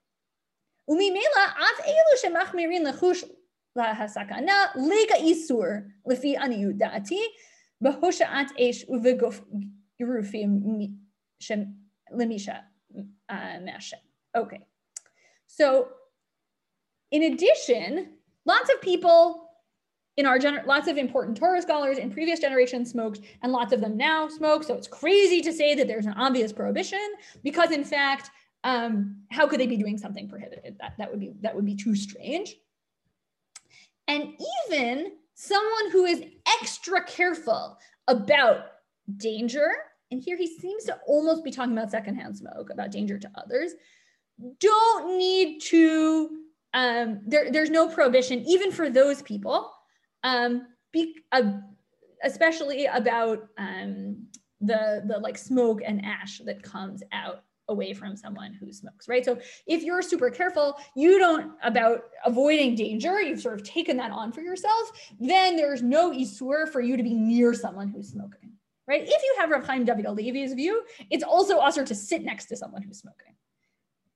Umimela 0.89 1.45
af 1.67 1.77
elu 1.87 2.13
shemachmirin 2.23 2.85
lechush 2.85 3.23
lahasakana 3.77 4.73
lega 4.75 5.17
isur 5.19 5.87
lefi 6.07 6.37
aniyud 6.37 6.77
dati 6.79 7.19
behoshaat 7.83 8.49
esh 8.59 8.85
uveguf 8.85 9.41
gerufim 9.99 10.93
shem 11.39 11.75
lemisha 12.13 12.61
uh, 13.29 13.57
mashem. 13.65 13.99
Okay, 14.35 14.67
so 15.47 15.87
in 17.09 17.23
addition, 17.23 18.09
lots 18.45 18.69
of 18.71 18.79
people 18.81 19.44
in 20.17 20.25
our 20.25 20.39
gener- 20.39 20.65
lots 20.65 20.87
of 20.87 20.97
important 20.97 21.37
Torah 21.37 21.61
scholars 21.61 21.97
in 21.97 22.09
previous 22.09 22.39
generations 22.39 22.91
smoked, 22.91 23.19
and 23.43 23.51
lots 23.51 23.73
of 23.73 23.81
them 23.81 23.97
now 23.97 24.27
smoke. 24.27 24.63
So 24.63 24.73
it's 24.73 24.87
crazy 24.87 25.41
to 25.41 25.51
say 25.51 25.75
that 25.75 25.87
there's 25.87 26.05
an 26.05 26.13
obvious 26.13 26.53
prohibition 26.53 27.13
because, 27.43 27.71
in 27.71 27.83
fact, 27.83 28.31
um, 28.63 29.17
how 29.29 29.47
could 29.47 29.59
they 29.59 29.67
be 29.67 29.77
doing 29.77 29.97
something 29.97 30.27
prohibited? 30.27 30.77
That 30.79 30.93
that 30.97 31.11
would 31.11 31.19
be 31.19 31.33
that 31.41 31.55
would 31.55 31.65
be 31.65 31.75
too 31.75 31.95
strange. 31.95 32.55
And 34.07 34.33
even 34.69 35.11
someone 35.33 35.91
who 35.91 36.05
is 36.05 36.23
extra 36.61 37.03
careful 37.05 37.77
about 38.07 38.67
danger, 39.17 39.69
and 40.11 40.21
here 40.21 40.37
he 40.37 40.47
seems 40.47 40.85
to 40.85 40.97
almost 41.07 41.43
be 41.43 41.51
talking 41.51 41.73
about 41.73 41.91
secondhand 41.91 42.37
smoke, 42.37 42.69
about 42.71 42.91
danger 42.91 43.19
to 43.19 43.31
others, 43.35 43.73
don't 44.59 45.17
need 45.17 45.61
to. 45.63 46.39
Um, 46.73 47.21
there, 47.25 47.51
there's 47.51 47.69
no 47.69 47.87
prohibition 47.87 48.43
even 48.45 48.69
for 48.69 48.89
those 48.89 49.21
people 49.21 49.71
um, 50.25 50.67
be, 50.91 51.15
uh, 51.31 51.53
especially 52.23 52.87
about 52.87 53.47
um, 53.57 54.25
the 54.59 55.03
the 55.07 55.19
like 55.19 55.37
smoke 55.37 55.81
and 55.85 56.03
ash 56.03 56.39
that 56.39 56.63
comes 56.63 57.03
out 57.13 57.43
away 57.67 57.93
from 57.93 58.15
someone 58.15 58.53
who 58.53 58.71
smokes, 58.71 59.07
right? 59.07 59.25
So 59.25 59.39
if 59.65 59.83
you're 59.83 60.01
super 60.01 60.29
careful, 60.29 60.77
you 60.95 61.17
don't 61.17 61.53
about 61.63 62.03
avoiding 62.23 62.75
danger, 62.75 63.21
you've 63.21 63.41
sort 63.41 63.55
of 63.59 63.63
taken 63.63 63.97
that 63.97 64.11
on 64.11 64.31
for 64.31 64.41
yourself, 64.41 64.91
then 65.19 65.55
there's 65.55 65.81
no 65.81 66.11
isur 66.11 66.67
for 66.69 66.81
you 66.81 66.95
to 66.97 67.03
be 67.03 67.13
near 67.13 67.53
someone 67.53 67.87
who's 67.87 68.09
smoking, 68.09 68.51
right? 68.87 69.01
If 69.01 69.09
you 69.09 69.35
have 69.39 69.49
Rav 69.49 69.65
Chaim 69.65 69.83
David 69.83 70.05
Halevi's 70.05 70.53
view, 70.53 70.83
it's 71.09 71.23
also 71.23 71.59
assur 71.59 71.85
to 71.85 71.95
sit 71.95 72.23
next 72.23 72.45
to 72.47 72.55
someone 72.55 72.83
who's 72.83 72.99
smoking. 72.99 73.33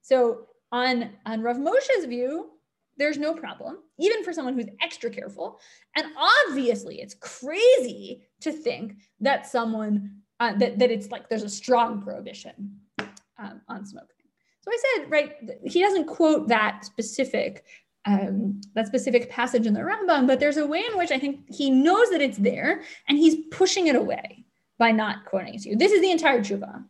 So 0.02 0.48
on, 0.72 1.10
on 1.26 1.41
Rav 1.41 1.57
Moshe's 1.57 2.06
view, 2.06 2.52
there's 2.99 3.17
no 3.17 3.34
problem, 3.34 3.77
even 3.97 4.23
for 4.23 4.34
someone 4.34 4.53
who's 4.53 4.69
extra 4.81 5.09
careful. 5.09 5.59
And 5.95 6.05
obviously, 6.47 7.01
it's 7.01 7.15
crazy 7.15 8.27
to 8.41 8.51
think 8.51 8.97
that 9.21 9.47
someone 9.47 10.17
uh, 10.39 10.53
that, 10.57 10.77
that 10.80 10.91
it's 10.91 11.09
like 11.09 11.27
there's 11.30 11.43
a 11.43 11.49
strong 11.49 12.01
prohibition 12.01 12.80
um, 13.38 13.61
on 13.67 13.85
smoking. 13.85 14.09
So 14.61 14.71
I 14.71 14.77
said, 14.97 15.11
right, 15.11 15.35
he 15.63 15.81
doesn't 15.81 16.05
quote 16.05 16.47
that 16.49 16.85
specific 16.85 17.63
um, 18.05 18.61
that 18.76 18.88
specific 18.88 19.30
passage 19.30 19.65
in 19.65 19.73
the 19.73 19.81
Rambam, 19.81 20.26
but 20.26 20.39
there's 20.39 20.57
a 20.57 20.65
way 20.65 20.84
in 20.89 20.97
which 20.97 21.11
I 21.11 21.19
think 21.19 21.41
he 21.53 21.69
knows 21.69 22.09
that 22.11 22.21
it's 22.21 22.38
there 22.38 22.81
and 23.07 23.17
he's 23.17 23.45
pushing 23.51 23.88
it 23.88 23.95
away 23.95 24.45
by 24.77 24.91
not 24.91 25.26
quoting 25.26 25.53
it 25.53 25.61
to 25.63 25.69
you. 25.69 25.76
This 25.76 25.91
is 25.91 26.01
the 26.01 26.11
entire 26.11 26.39
tshuva. 26.39 26.85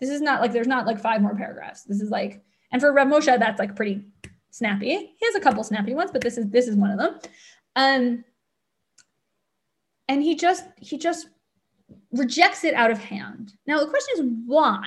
This 0.00 0.10
is 0.10 0.20
not 0.20 0.40
like 0.40 0.52
there's 0.52 0.66
not 0.66 0.86
like 0.86 1.00
five 1.00 1.22
more 1.22 1.36
paragraphs. 1.36 1.84
This 1.84 2.00
is 2.00 2.10
like, 2.10 2.42
and 2.72 2.82
for 2.82 2.92
Rav 2.92 3.06
Moshe, 3.06 3.38
that's 3.38 3.60
like 3.60 3.76
pretty 3.76 4.04
snappy. 4.52 5.14
He 5.18 5.26
has 5.26 5.34
a 5.34 5.40
couple 5.40 5.64
snappy 5.64 5.94
ones, 5.94 6.10
but 6.12 6.22
this 6.22 6.38
is 6.38 6.48
this 6.50 6.68
is 6.68 6.76
one 6.76 6.92
of 6.92 6.98
them. 6.98 7.18
Um, 7.74 8.24
and 10.08 10.22
he 10.22 10.36
just 10.36 10.64
he 10.76 10.98
just 10.98 11.28
rejects 12.12 12.62
it 12.62 12.74
out 12.74 12.92
of 12.92 12.98
hand. 12.98 13.54
Now 13.66 13.80
the 13.80 13.88
question 13.88 14.14
is 14.18 14.30
why. 14.46 14.86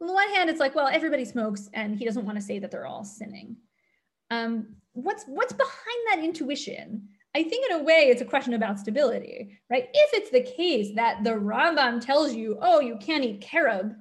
On 0.00 0.06
the 0.06 0.12
one 0.12 0.28
hand, 0.30 0.48
it's 0.48 0.60
like, 0.60 0.76
well, 0.76 0.88
everybody 0.88 1.24
smokes, 1.24 1.68
and 1.74 1.96
he 1.96 2.04
doesn't 2.04 2.24
want 2.24 2.38
to 2.38 2.44
say 2.44 2.60
that 2.60 2.70
they're 2.70 2.86
all 2.86 3.04
sinning. 3.04 3.56
Um, 4.30 4.76
what's 4.92 5.24
what's 5.24 5.52
behind 5.52 6.00
that 6.08 6.24
intuition? 6.24 7.08
I 7.34 7.42
think 7.42 7.70
in 7.70 7.80
a 7.80 7.82
way 7.82 8.08
it's 8.08 8.22
a 8.22 8.26
question 8.26 8.54
about 8.54 8.78
stability, 8.78 9.58
right? 9.70 9.88
If 9.92 10.14
it's 10.14 10.30
the 10.30 10.42
case 10.42 10.94
that 10.94 11.22
the 11.24 11.30
Rambam 11.30 12.00
tells 12.00 12.34
you, 12.34 12.58
oh, 12.60 12.80
you 12.80 12.96
can't 12.96 13.24
eat 13.24 13.42
carob, 13.42 13.94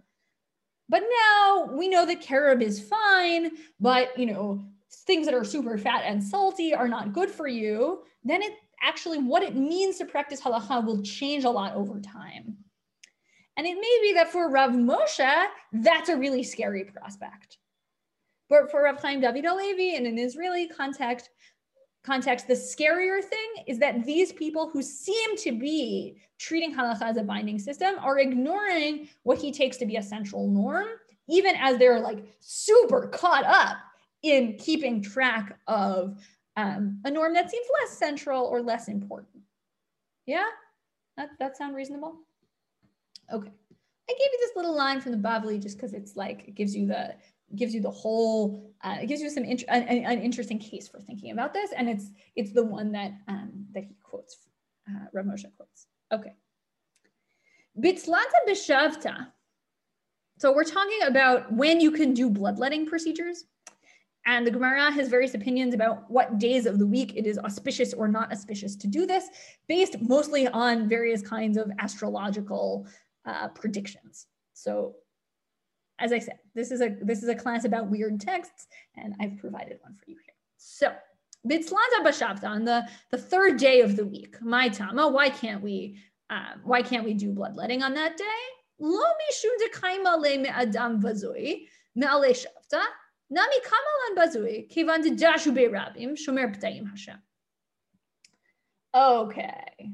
but 0.90 1.04
now 1.32 1.70
we 1.72 1.88
know 1.88 2.06
that 2.06 2.22
carob 2.22 2.62
is 2.62 2.80
fine, 2.80 3.52
but 3.80 4.18
you 4.18 4.26
know, 4.26 4.66
things 5.06 5.26
that 5.26 5.36
are 5.36 5.44
super 5.44 5.78
fat 5.78 6.04
and 6.06 6.24
salty 6.24 6.74
are 6.74 6.88
not 6.88 7.14
good 7.14 7.30
for 7.30 7.48
you, 7.48 8.04
then 8.24 8.42
it 8.42 8.54
actually 8.82 9.18
what 9.18 9.44
it 9.44 9.56
means 9.56 9.98
to 9.98 10.06
practice 10.06 10.42
halacha 10.42 10.86
will 10.86 11.02
change 11.02 11.44
a 11.44 11.50
lot 11.50 11.76
over 11.76 12.00
time. 12.00 12.58
And 13.58 13.66
it 13.66 13.76
may 13.76 14.00
be 14.02 14.14
that 14.14 14.32
for 14.32 14.52
Rav 14.52 14.72
Moshe, 14.72 15.46
that's 15.74 16.10
a 16.10 16.18
really 16.18 16.44
scary 16.44 16.84
prospect. 16.84 17.58
But 18.50 18.70
for 18.70 18.84
Rav 18.84 19.02
Chaim 19.02 19.20
David 19.20 19.46
Halevi 19.46 19.96
in 19.96 20.06
an 20.06 20.20
Israeli 20.20 20.68
context, 20.68 21.30
context, 22.06 22.48
the 22.48 22.54
scarier 22.54 23.22
thing 23.22 23.66
is 23.66 23.80
that 23.80 24.06
these 24.06 24.32
people 24.32 24.70
who 24.70 24.82
seem 24.82 25.36
to 25.38 25.52
be 25.52 26.22
treating 26.38 26.74
halacha 26.74 27.04
as 27.04 27.18
a 27.18 27.24
binding 27.24 27.60
system 27.60 27.96
are 28.00 28.20
ignoring 28.20 29.10
what 29.24 29.38
he 29.38 29.52
takes 29.52 29.78
to 29.78 29.86
be 29.86 29.98
a 29.98 30.04
central 30.04 30.48
norm, 30.48 30.88
even 31.28 31.56
as 31.56 31.78
they're 31.78 32.00
like 32.00 32.24
super 32.40 33.08
caught 33.08 33.46
up 33.46 33.78
in 34.24 34.56
keeping 34.58 35.02
track 35.02 35.58
of 35.68 36.18
um, 36.56 37.00
a 37.06 37.12
norm 37.12 37.34
that 37.34 37.52
seems 37.52 37.68
less 37.82 37.98
central 37.98 38.46
or 38.46 38.62
less 38.62 38.88
important. 38.88 39.44
Yeah, 40.26 40.48
that, 41.16 41.30
that 41.40 41.58
sound 41.58 41.76
reasonable? 41.76 42.18
Okay. 43.32 43.52
I 44.10 44.14
gave 44.14 44.20
you 44.32 44.40
this 44.40 44.56
little 44.56 44.76
line 44.76 45.02
from 45.02 45.12
the 45.12 45.18
Bavli 45.18 45.62
just 45.62 45.78
because 45.78 45.94
it's 45.94 46.16
like, 46.16 46.48
it 46.48 46.56
gives 46.56 46.76
you 46.76 46.88
the 46.88 47.16
gives 47.56 47.74
you 47.74 47.82
the 47.82 47.90
whole 47.90 48.74
uh, 48.82 48.98
it 49.02 49.08
gives 49.08 49.22
you 49.22 49.30
some 49.30 49.46
int- 49.46 49.64
an, 49.70 49.84
an, 49.84 50.22
interesting 50.22 50.60
case 50.60 50.88
for 50.88 51.00
thinking 51.00 51.32
about 51.32 51.54
this 51.54 51.72
and 51.78 51.88
it's 51.88 52.12
it's 52.36 52.52
the 52.52 52.64
one 52.64 52.92
that 52.92 53.14
um, 53.28 53.66
that 53.74 53.84
he 53.84 53.96
quotes 54.04 54.50
uh, 54.90 55.06
Rav 55.14 55.26
Moshe 55.26 55.46
quotes 55.56 55.88
okay 56.12 56.34
Bitzlata 57.80 58.40
bishavta 58.48 59.28
so 60.40 60.54
we're 60.54 60.64
talking 60.64 61.00
about 61.06 61.52
when 61.52 61.80
you 61.82 61.92
can 61.92 62.14
do 62.14 62.30
bloodletting 62.30 62.86
procedures 62.86 63.46
and 64.28 64.46
the 64.46 64.52
Gemara 64.52 64.92
has 64.92 65.08
various 65.08 65.34
opinions 65.34 65.74
about 65.74 66.10
what 66.12 66.38
days 66.38 66.66
of 66.66 66.80
the 66.80 66.86
week 66.86 67.16
it 67.16 67.26
is 67.26 67.40
auspicious 67.40 67.94
or 67.94 68.10
not 68.10 68.32
auspicious 68.32 68.76
to 68.76 68.88
do 68.88 69.06
this, 69.06 69.30
based 69.70 70.02
mostly 70.02 70.48
on 70.50 70.90
various 70.90 71.22
kinds 71.22 71.56
of 71.58 71.72
astrological 71.80 72.86
uh, 73.26 73.48
predictions. 73.48 74.28
So 74.54 74.96
as 76.00 76.12
I 76.12 76.20
said, 76.20 76.40
this 76.54 76.72
is 76.72 76.82
a 76.82 76.96
this 77.02 77.24
is 77.24 77.30
a 77.30 77.36
class 77.36 77.64
about 77.64 77.90
weird 77.90 78.20
texts, 78.20 78.68
and 78.98 79.16
I've 79.22 79.38
provided 79.38 79.80
one 79.82 79.96
for 79.96 80.04
you 80.08 80.18
here. 80.18 80.36
So 80.58 80.94
Bitzlata 81.48 82.04
Bashavta 82.04 82.46
on 82.46 82.66
the, 82.66 82.88
the 83.12 83.18
third 83.18 83.58
day 83.58 83.82
of 83.82 83.96
the 83.96 84.06
week. 84.06 84.42
My 84.42 84.70
tama, 84.70 85.08
why 85.08 85.30
can't 85.30 85.62
we 85.62 85.98
um, 86.30 86.62
why 86.64 86.82
can't 86.82 87.06
we 87.06 87.14
do 87.14 87.32
bloodletting 87.32 87.84
on 87.84 87.94
that 87.94 88.18
day? 88.18 88.24
Lo 88.80 89.00
mishum 89.00 89.52
dekaima 89.64 90.20
le 90.20 90.38
me'adam 90.40 91.02
vazui 91.02 91.68
me'ale 91.96 92.34
shavta 92.34 92.82
nami 93.30 93.56
kamalan 93.62 94.18
bazui 94.18 94.70
kivan 94.72 95.04
dashu 95.18 95.52
rabim 95.56 96.18
shomer 96.18 96.56
p'tayim 96.56 96.90
Hashem. 96.90 97.18
Okay, 98.94 99.92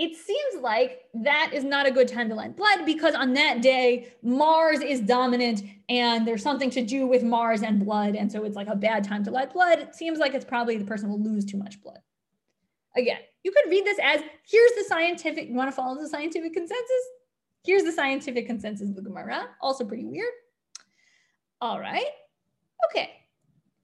it 0.00 0.16
seems 0.16 0.62
like 0.62 1.02
that 1.12 1.50
is 1.52 1.62
not 1.62 1.86
a 1.86 1.90
good 1.90 2.08
time 2.08 2.30
to 2.30 2.34
lend 2.34 2.56
blood 2.56 2.86
because 2.86 3.14
on 3.14 3.34
that 3.34 3.60
day, 3.60 4.10
Mars 4.22 4.80
is 4.80 4.98
dominant 4.98 5.62
and 5.90 6.26
there's 6.26 6.42
something 6.42 6.70
to 6.70 6.80
do 6.80 7.06
with 7.06 7.22
Mars 7.22 7.60
and 7.60 7.84
blood. 7.84 8.16
And 8.16 8.32
so 8.32 8.44
it's 8.44 8.56
like 8.56 8.68
a 8.68 8.74
bad 8.74 9.04
time 9.04 9.22
to 9.24 9.30
let 9.30 9.52
blood. 9.52 9.78
It 9.78 9.94
seems 9.94 10.18
like 10.18 10.32
it's 10.32 10.46
probably 10.46 10.78
the 10.78 10.86
person 10.86 11.10
will 11.10 11.22
lose 11.22 11.44
too 11.44 11.58
much 11.58 11.82
blood. 11.82 11.98
Again, 12.96 13.18
you 13.44 13.52
could 13.52 13.70
read 13.70 13.84
this 13.84 13.98
as 14.02 14.22
here's 14.50 14.72
the 14.78 14.84
scientific, 14.88 15.50
you 15.50 15.54
want 15.54 15.68
to 15.68 15.76
follow 15.76 16.00
the 16.00 16.08
scientific 16.08 16.54
consensus? 16.54 17.04
Here's 17.62 17.82
the 17.82 17.92
scientific 17.92 18.46
consensus 18.46 18.88
of 18.88 18.96
the 18.96 19.02
Gemara. 19.02 19.48
Also 19.60 19.84
pretty 19.84 20.06
weird. 20.06 20.32
All 21.60 21.78
right. 21.78 22.08
Okay. 22.90 23.10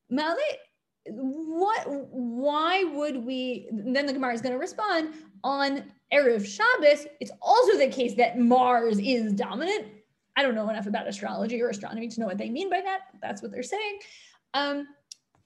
Malik, 0.08 0.60
what 1.08 1.84
why 1.86 2.84
would 2.84 3.24
we 3.24 3.68
then 3.72 4.06
the 4.06 4.12
Gemara 4.12 4.34
is 4.34 4.40
going 4.40 4.54
to 4.54 4.58
respond 4.58 5.14
on 5.44 5.84
Erev 6.12 6.46
Shabbos, 6.46 7.06
it's 7.20 7.30
also 7.40 7.78
the 7.78 7.88
case 7.88 8.14
that 8.14 8.38
Mars 8.38 8.98
is 8.98 9.32
dominant. 9.32 9.86
I 10.36 10.42
don't 10.42 10.54
know 10.54 10.68
enough 10.68 10.86
about 10.86 11.08
astrology 11.08 11.60
or 11.62 11.68
astronomy 11.68 12.08
to 12.08 12.20
know 12.20 12.26
what 12.26 12.38
they 12.38 12.50
mean 12.50 12.70
by 12.70 12.80
that. 12.80 13.00
That's 13.22 13.42
what 13.42 13.50
they're 13.50 13.62
saying. 13.62 13.98
Um, 14.54 14.86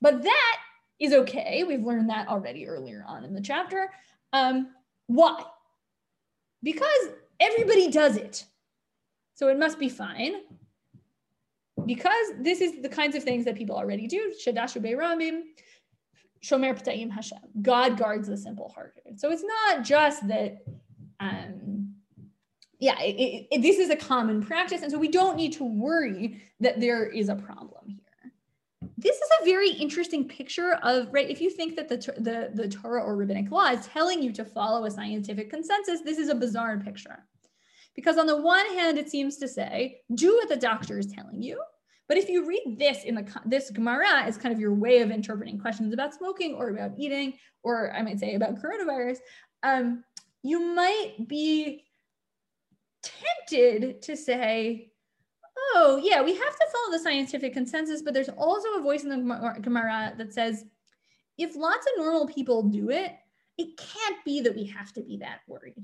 but 0.01 0.23
that 0.23 0.57
is 0.99 1.13
okay. 1.13 1.65
We've 1.65 1.83
learned 1.83 2.11
that 2.11 2.29
already 2.29 2.67
earlier 2.67 3.05
on 3.07 3.25
in 3.25 3.35
the 3.35 3.41
chapter. 3.41 3.91
Um, 4.33 4.71
why? 5.07 5.43
Because 6.63 7.09
everybody 7.39 7.91
does 7.91 8.17
it. 8.17 8.45
So 9.35 9.49
it 9.49 9.59
must 9.59 9.79
be 9.79 9.89
fine. 9.89 10.35
Because 11.87 12.33
this 12.41 12.61
is 12.61 12.83
the 12.83 12.89
kinds 12.89 13.17
of 13.17 13.23
things 13.23 13.45
that 13.45 13.57
people 13.57 13.77
already 13.77 14.07
do. 14.07 14.33
Shadashu 14.45 14.83
Rabim, 14.83 15.43
Shomer 16.45 16.75
P'tayim 16.81 17.11
Hashem. 17.11 17.39
God 17.63 17.99
guards 17.99 18.29
the 18.29 18.37
simple 18.37 18.73
hearted. 18.75 19.19
So 19.21 19.31
it's 19.31 19.43
not 19.43 19.85
just 19.85 20.27
that, 20.29 20.59
um, 21.21 21.95
yeah, 22.79 22.99
it, 23.01 23.47
it, 23.51 23.63
this 23.63 23.79
is 23.79 23.91
a 23.91 23.97
common 23.97 24.43
practice. 24.43 24.83
And 24.83 24.91
so 24.91 24.99
we 24.99 25.09
don't 25.09 25.37
need 25.37 25.53
to 25.55 25.65
worry 25.65 26.43
that 26.61 26.81
there 26.81 27.07
is 27.07 27.29
a 27.29 27.35
problem 27.35 27.89
here. 27.89 27.97
This 28.97 29.17
is 29.17 29.29
a 29.41 29.45
very 29.45 29.71
interesting 29.71 30.29
picture 30.29 30.75
of, 30.83 31.09
right, 31.13 31.29
if 31.29 31.41
you 31.41 31.51
think 31.51 31.77
that 31.77 31.89
the, 31.89 31.97
the, 32.19 32.51
the 32.55 32.69
Torah 32.69 33.03
or 33.03 33.17
rabbinic 33.17 33.51
law 33.51 33.67
is 33.67 33.87
telling 33.87 34.23
you 34.23 34.33
to 34.33 34.45
follow 34.45 34.85
a 34.85 34.91
scientific 34.91 35.51
consensus, 35.51 36.01
this 36.03 36.19
is 36.19 36.29
a 36.29 36.35
bizarre 36.35 36.79
picture. 36.79 37.27
Because 37.95 38.19
on 38.19 38.27
the 38.27 38.41
one 38.41 38.67
hand, 38.67 38.99
it 38.99 39.11
seems 39.11 39.37
to 39.39 39.49
say, 39.49 40.01
do 40.15 40.35
what 40.37 40.49
the 40.49 40.57
doctor 40.57 40.99
is 40.99 41.09
telling 41.09 41.43
you. 41.43 41.61
But 42.11 42.19
if 42.19 42.29
you 42.29 42.45
read 42.45 42.77
this 42.77 43.05
in 43.05 43.15
the 43.15 43.25
this 43.47 43.71
Gemara 43.71 44.23
as 44.23 44.37
kind 44.37 44.53
of 44.53 44.59
your 44.59 44.75
way 44.75 44.99
of 44.99 45.13
interpreting 45.13 45.61
questions 45.61 45.95
about 45.95 46.13
smoking 46.13 46.57
or 46.57 46.71
about 46.71 46.99
eating, 46.99 47.35
or 47.63 47.93
I 47.93 48.03
might 48.03 48.19
say 48.19 48.35
about 48.35 48.61
coronavirus, 48.61 49.19
um, 49.63 50.03
you 50.43 50.59
might 50.59 51.29
be 51.29 51.85
tempted 53.05 54.03
to 54.03 54.17
say, 54.17 54.91
oh, 55.77 56.01
yeah, 56.03 56.21
we 56.21 56.35
have 56.35 56.57
to 56.57 56.67
follow 56.73 56.91
the 56.91 56.99
scientific 56.99 57.53
consensus, 57.53 58.03
but 58.03 58.13
there's 58.13 58.29
also 58.31 58.71
a 58.71 58.83
voice 58.83 59.05
in 59.05 59.11
the 59.11 59.55
Gemara 59.61 60.13
that 60.19 60.35
says, 60.35 60.65
if 61.39 61.55
lots 61.55 61.87
of 61.87 62.03
normal 62.05 62.27
people 62.27 62.65
do 62.65 62.91
it, 62.91 63.13
it 63.57 63.77
can't 63.77 64.17
be 64.25 64.41
that 64.41 64.57
we 64.57 64.65
have 64.65 64.93
to 64.95 65.03
be 65.03 65.19
that 65.19 65.43
worried. 65.47 65.77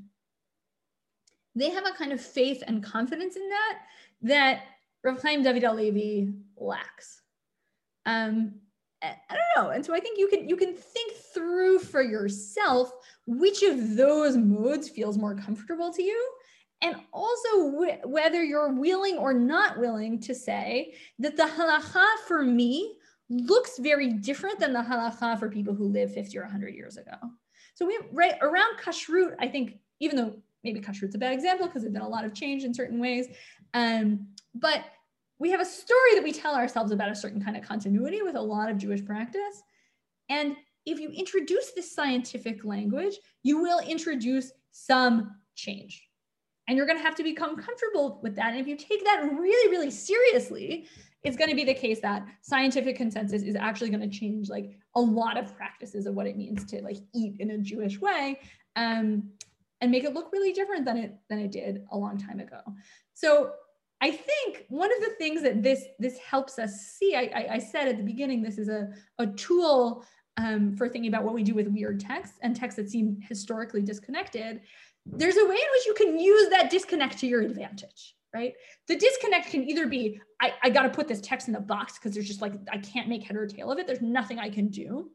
They 1.54 1.70
have 1.70 1.86
a 1.86 1.92
kind 1.92 2.12
of 2.12 2.20
faith 2.20 2.64
and 2.66 2.82
confidence 2.82 3.36
in 3.36 3.48
that, 3.48 3.78
that 4.22 4.62
Rav 5.06 5.22
Chaim 5.22 5.44
David 5.44 6.34
lacks. 6.56 7.22
Um, 8.06 8.54
I 9.02 9.14
don't 9.30 9.64
know. 9.64 9.70
And 9.70 9.86
so 9.86 9.94
I 9.94 10.00
think 10.00 10.18
you 10.18 10.26
can 10.26 10.48
you 10.48 10.56
can 10.56 10.74
think 10.74 11.12
through 11.32 11.78
for 11.78 12.02
yourself 12.02 12.90
which 13.26 13.62
of 13.62 13.96
those 13.96 14.36
modes 14.36 14.88
feels 14.88 15.16
more 15.16 15.36
comfortable 15.36 15.92
to 15.92 16.02
you 16.02 16.30
and 16.82 16.96
also 17.12 18.00
whether 18.04 18.42
you're 18.42 18.72
willing 18.72 19.16
or 19.16 19.32
not 19.32 19.78
willing 19.78 20.18
to 20.22 20.34
say 20.34 20.94
that 21.20 21.36
the 21.36 21.44
halacha 21.44 22.04
for 22.26 22.42
me 22.42 22.96
looks 23.28 23.78
very 23.78 24.12
different 24.12 24.58
than 24.58 24.72
the 24.72 24.80
halacha 24.80 25.38
for 25.38 25.48
people 25.48 25.74
who 25.74 25.84
live 25.84 26.12
50 26.12 26.36
or 26.38 26.42
100 26.42 26.74
years 26.74 26.96
ago. 26.96 27.16
So 27.74 27.86
we 27.86 27.96
right 28.12 28.34
around 28.40 28.78
kashrut, 28.78 29.36
I 29.38 29.46
think 29.46 29.78
even 30.00 30.16
though 30.16 30.34
maybe 30.64 30.80
kashrut's 30.80 31.14
a 31.14 31.18
bad 31.18 31.32
example 31.32 31.66
because 31.66 31.82
there's 31.82 31.92
been 31.92 32.02
a 32.02 32.08
lot 32.08 32.24
of 32.24 32.34
change 32.34 32.64
in 32.64 32.74
certain 32.74 32.98
ways, 32.98 33.28
um, 33.74 34.28
but 34.54 34.84
we 35.38 35.50
have 35.50 35.60
a 35.60 35.64
story 35.64 36.14
that 36.14 36.24
we 36.24 36.32
tell 36.32 36.54
ourselves 36.54 36.92
about 36.92 37.10
a 37.10 37.14
certain 37.14 37.42
kind 37.42 37.56
of 37.56 37.62
continuity 37.62 38.22
with 38.22 38.36
a 38.36 38.40
lot 38.40 38.70
of 38.70 38.78
Jewish 38.78 39.04
practice. 39.04 39.62
And 40.28 40.56
if 40.86 40.98
you 40.98 41.10
introduce 41.10 41.72
this 41.72 41.92
scientific 41.92 42.64
language, 42.64 43.14
you 43.42 43.60
will 43.60 43.80
introduce 43.80 44.52
some 44.70 45.36
change. 45.54 46.02
And 46.68 46.76
you're 46.76 46.86
going 46.86 46.98
to 46.98 47.04
have 47.04 47.14
to 47.16 47.22
become 47.22 47.56
comfortable 47.56 48.20
with 48.22 48.34
that. 48.36 48.52
And 48.52 48.60
if 48.60 48.66
you 48.66 48.76
take 48.76 49.04
that 49.04 49.28
really, 49.32 49.70
really 49.70 49.90
seriously, 49.90 50.86
it's 51.22 51.36
going 51.36 51.50
to 51.50 51.56
be 51.56 51.64
the 51.64 51.74
case 51.74 52.00
that 52.00 52.26
scientific 52.42 52.96
consensus 52.96 53.42
is 53.42 53.56
actually 53.56 53.90
going 53.90 54.08
to 54.08 54.18
change 54.18 54.48
like 54.48 54.76
a 54.94 55.00
lot 55.00 55.36
of 55.36 55.56
practices 55.56 56.06
of 56.06 56.14
what 56.14 56.26
it 56.26 56.36
means 56.36 56.64
to 56.66 56.80
like 56.82 56.98
eat 57.14 57.40
in 57.40 57.50
a 57.50 57.58
Jewish 57.58 58.00
way 58.00 58.40
um, 58.76 59.30
and 59.80 59.90
make 59.90 60.04
it 60.04 60.14
look 60.14 60.30
really 60.32 60.52
different 60.52 60.84
than 60.84 60.96
it 60.96 61.16
than 61.28 61.38
it 61.38 61.52
did 61.52 61.84
a 61.90 61.96
long 61.96 62.16
time 62.16 62.40
ago. 62.40 62.60
So 63.14 63.52
I 64.00 64.10
think 64.10 64.66
one 64.68 64.92
of 64.92 65.00
the 65.00 65.14
things 65.18 65.42
that 65.42 65.62
this 65.62 65.84
this 65.98 66.18
helps 66.18 66.58
us 66.58 66.72
see, 66.80 67.14
I, 67.14 67.30
I, 67.34 67.54
I 67.54 67.58
said 67.58 67.88
at 67.88 67.96
the 67.96 68.02
beginning, 68.02 68.42
this 68.42 68.58
is 68.58 68.68
a, 68.68 68.92
a 69.18 69.26
tool 69.26 70.04
um, 70.36 70.76
for 70.76 70.88
thinking 70.88 71.08
about 71.08 71.24
what 71.24 71.34
we 71.34 71.42
do 71.42 71.54
with 71.54 71.68
weird 71.68 72.00
texts 72.00 72.38
and 72.42 72.54
texts 72.54 72.76
that 72.76 72.90
seem 72.90 73.18
historically 73.26 73.82
disconnected. 73.82 74.60
There's 75.06 75.36
a 75.36 75.44
way 75.44 75.54
in 75.54 75.70
which 75.72 75.86
you 75.86 75.94
can 75.94 76.18
use 76.18 76.50
that 76.50 76.70
disconnect 76.70 77.18
to 77.18 77.26
your 77.26 77.40
advantage, 77.40 78.16
right? 78.34 78.54
The 78.88 78.96
disconnect 78.96 79.50
can 79.50 79.62
either 79.68 79.86
be, 79.86 80.20
I, 80.42 80.52
I 80.62 80.70
got 80.70 80.82
to 80.82 80.90
put 80.90 81.08
this 81.08 81.20
text 81.20 81.46
in 81.46 81.54
the 81.54 81.60
box 81.60 81.94
because 81.94 82.12
there's 82.12 82.26
just 82.26 82.42
like, 82.42 82.54
I 82.70 82.78
can't 82.78 83.08
make 83.08 83.22
head 83.22 83.36
or 83.36 83.46
tail 83.46 83.70
of 83.70 83.78
it. 83.78 83.86
There's 83.86 84.02
nothing 84.02 84.38
I 84.38 84.50
can 84.50 84.68
do. 84.68 85.10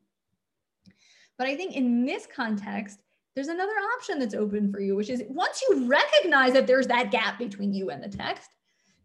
But 1.37 1.47
I 1.47 1.55
think 1.55 1.75
in 1.75 2.05
this 2.05 2.25
context, 2.33 2.99
there's 3.35 3.47
another 3.47 3.73
option 3.95 4.17
that's 4.17 4.33
open 4.33 4.71
for 4.71 4.79
you, 4.79 4.95
which 4.95 5.09
is 5.09 5.23
once 5.29 5.61
you 5.69 5.87
recognize 5.87 6.53
that 6.53 6.67
there's 6.67 6.87
that 6.87 7.11
gap 7.11 7.37
between 7.37 7.73
you 7.73 7.89
and 7.89 8.01
the 8.01 8.09
text, 8.09 8.49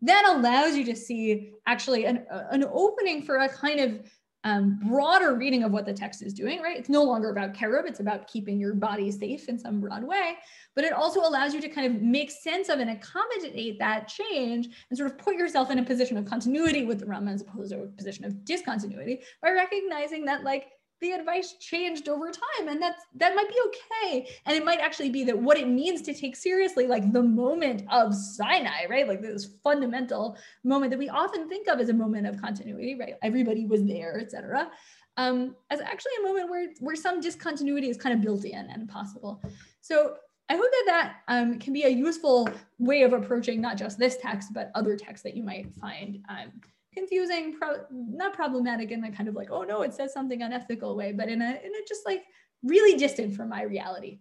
that 0.06 0.24
allows 0.26 0.76
you 0.76 0.84
to 0.84 0.96
see 0.96 1.52
actually 1.66 2.06
an, 2.06 2.24
an 2.30 2.64
opening 2.72 3.22
for 3.22 3.38
a 3.38 3.48
kind 3.48 3.80
of 3.80 4.00
um, 4.46 4.78
broader 4.86 5.34
reading 5.34 5.64
of 5.64 5.72
what 5.72 5.84
the 5.86 5.92
text 5.92 6.22
is 6.22 6.32
doing, 6.32 6.62
right? 6.62 6.78
It's 6.78 6.88
no 6.88 7.02
longer 7.02 7.30
about 7.30 7.52
cherub, 7.52 7.84
it's 7.84 7.98
about 7.98 8.28
keeping 8.28 8.60
your 8.60 8.74
body 8.74 9.10
safe 9.10 9.48
in 9.48 9.58
some 9.58 9.80
broad 9.80 10.04
way, 10.04 10.36
but 10.76 10.84
it 10.84 10.92
also 10.92 11.20
allows 11.20 11.52
you 11.52 11.60
to 11.60 11.68
kind 11.68 11.92
of 11.92 12.00
make 12.00 12.30
sense 12.30 12.68
of 12.68 12.78
and 12.78 12.90
accommodate 12.90 13.80
that 13.80 14.06
change 14.06 14.68
and 14.88 14.96
sort 14.96 15.10
of 15.10 15.18
put 15.18 15.34
yourself 15.34 15.72
in 15.72 15.80
a 15.80 15.84
position 15.84 16.16
of 16.16 16.26
continuity 16.26 16.84
with 16.84 17.00
the 17.00 17.06
Rambam 17.06 17.34
as 17.34 17.40
opposed 17.40 17.72
to 17.72 17.82
a 17.82 17.86
position 17.88 18.24
of 18.24 18.44
discontinuity 18.44 19.22
by 19.42 19.50
recognizing 19.50 20.24
that 20.26 20.44
like 20.44 20.68
the 21.00 21.12
advice 21.12 21.54
changed 21.60 22.08
over 22.08 22.30
time 22.30 22.68
and 22.68 22.80
that's 22.80 23.02
that 23.14 23.34
might 23.34 23.48
be 23.48 23.60
okay. 23.66 24.28
And 24.46 24.56
it 24.56 24.64
might 24.64 24.80
actually 24.80 25.10
be 25.10 25.24
that 25.24 25.38
what 25.38 25.58
it 25.58 25.68
means 25.68 26.02
to 26.02 26.14
take 26.14 26.36
seriously 26.36 26.86
like 26.86 27.12
the 27.12 27.22
moment 27.22 27.84
of 27.90 28.14
sinai 28.14 28.86
right? 28.88 29.06
Like 29.06 29.22
this 29.22 29.56
fundamental 29.62 30.36
moment 30.64 30.90
that 30.90 30.98
we 30.98 31.08
often 31.08 31.48
think 31.48 31.68
of 31.68 31.80
as 31.80 31.88
a 31.88 31.94
moment 31.94 32.26
of 32.26 32.40
continuity 32.40 32.96
right? 32.98 33.14
Everybody 33.22 33.66
was 33.66 33.84
there 33.84 34.18
etc 34.18 34.70
um, 35.16 35.56
as 35.70 35.80
actually 35.80 36.12
a 36.20 36.22
moment 36.22 36.50
where 36.50 36.68
where 36.80 36.96
some 36.96 37.20
discontinuity 37.20 37.88
is 37.88 37.96
kind 37.96 38.14
of 38.14 38.20
built 38.20 38.44
in 38.44 38.70
and 38.70 38.88
possible. 38.88 39.42
So 39.80 40.16
I 40.48 40.54
hope 40.54 40.70
that 40.70 40.84
that 40.86 41.16
um, 41.28 41.58
can 41.58 41.72
be 41.72 41.84
a 41.84 41.88
useful 41.88 42.48
way 42.78 43.02
of 43.02 43.12
approaching 43.12 43.60
not 43.60 43.76
just 43.76 43.98
this 43.98 44.16
text, 44.18 44.52
but 44.52 44.70
other 44.74 44.96
texts 44.96 45.24
that 45.24 45.36
you 45.36 45.42
might 45.42 45.74
find 45.74 46.18
um, 46.28 46.52
confusing, 46.96 47.54
pro- 47.58 47.84
not 47.90 48.32
problematic 48.32 48.90
in 48.90 49.00
the 49.00 49.10
kind 49.10 49.28
of 49.28 49.34
like, 49.34 49.50
oh 49.50 49.62
no, 49.62 49.82
it 49.82 49.94
says 49.94 50.12
something 50.12 50.42
unethical 50.42 50.96
way, 50.96 51.12
but 51.12 51.28
in 51.28 51.42
a 51.42 51.50
in 51.64 51.72
a 51.74 51.86
just 51.86 52.06
like 52.06 52.22
really 52.62 52.98
distant 52.98 53.34
from 53.34 53.48
my 53.48 53.62
reality 53.62 54.20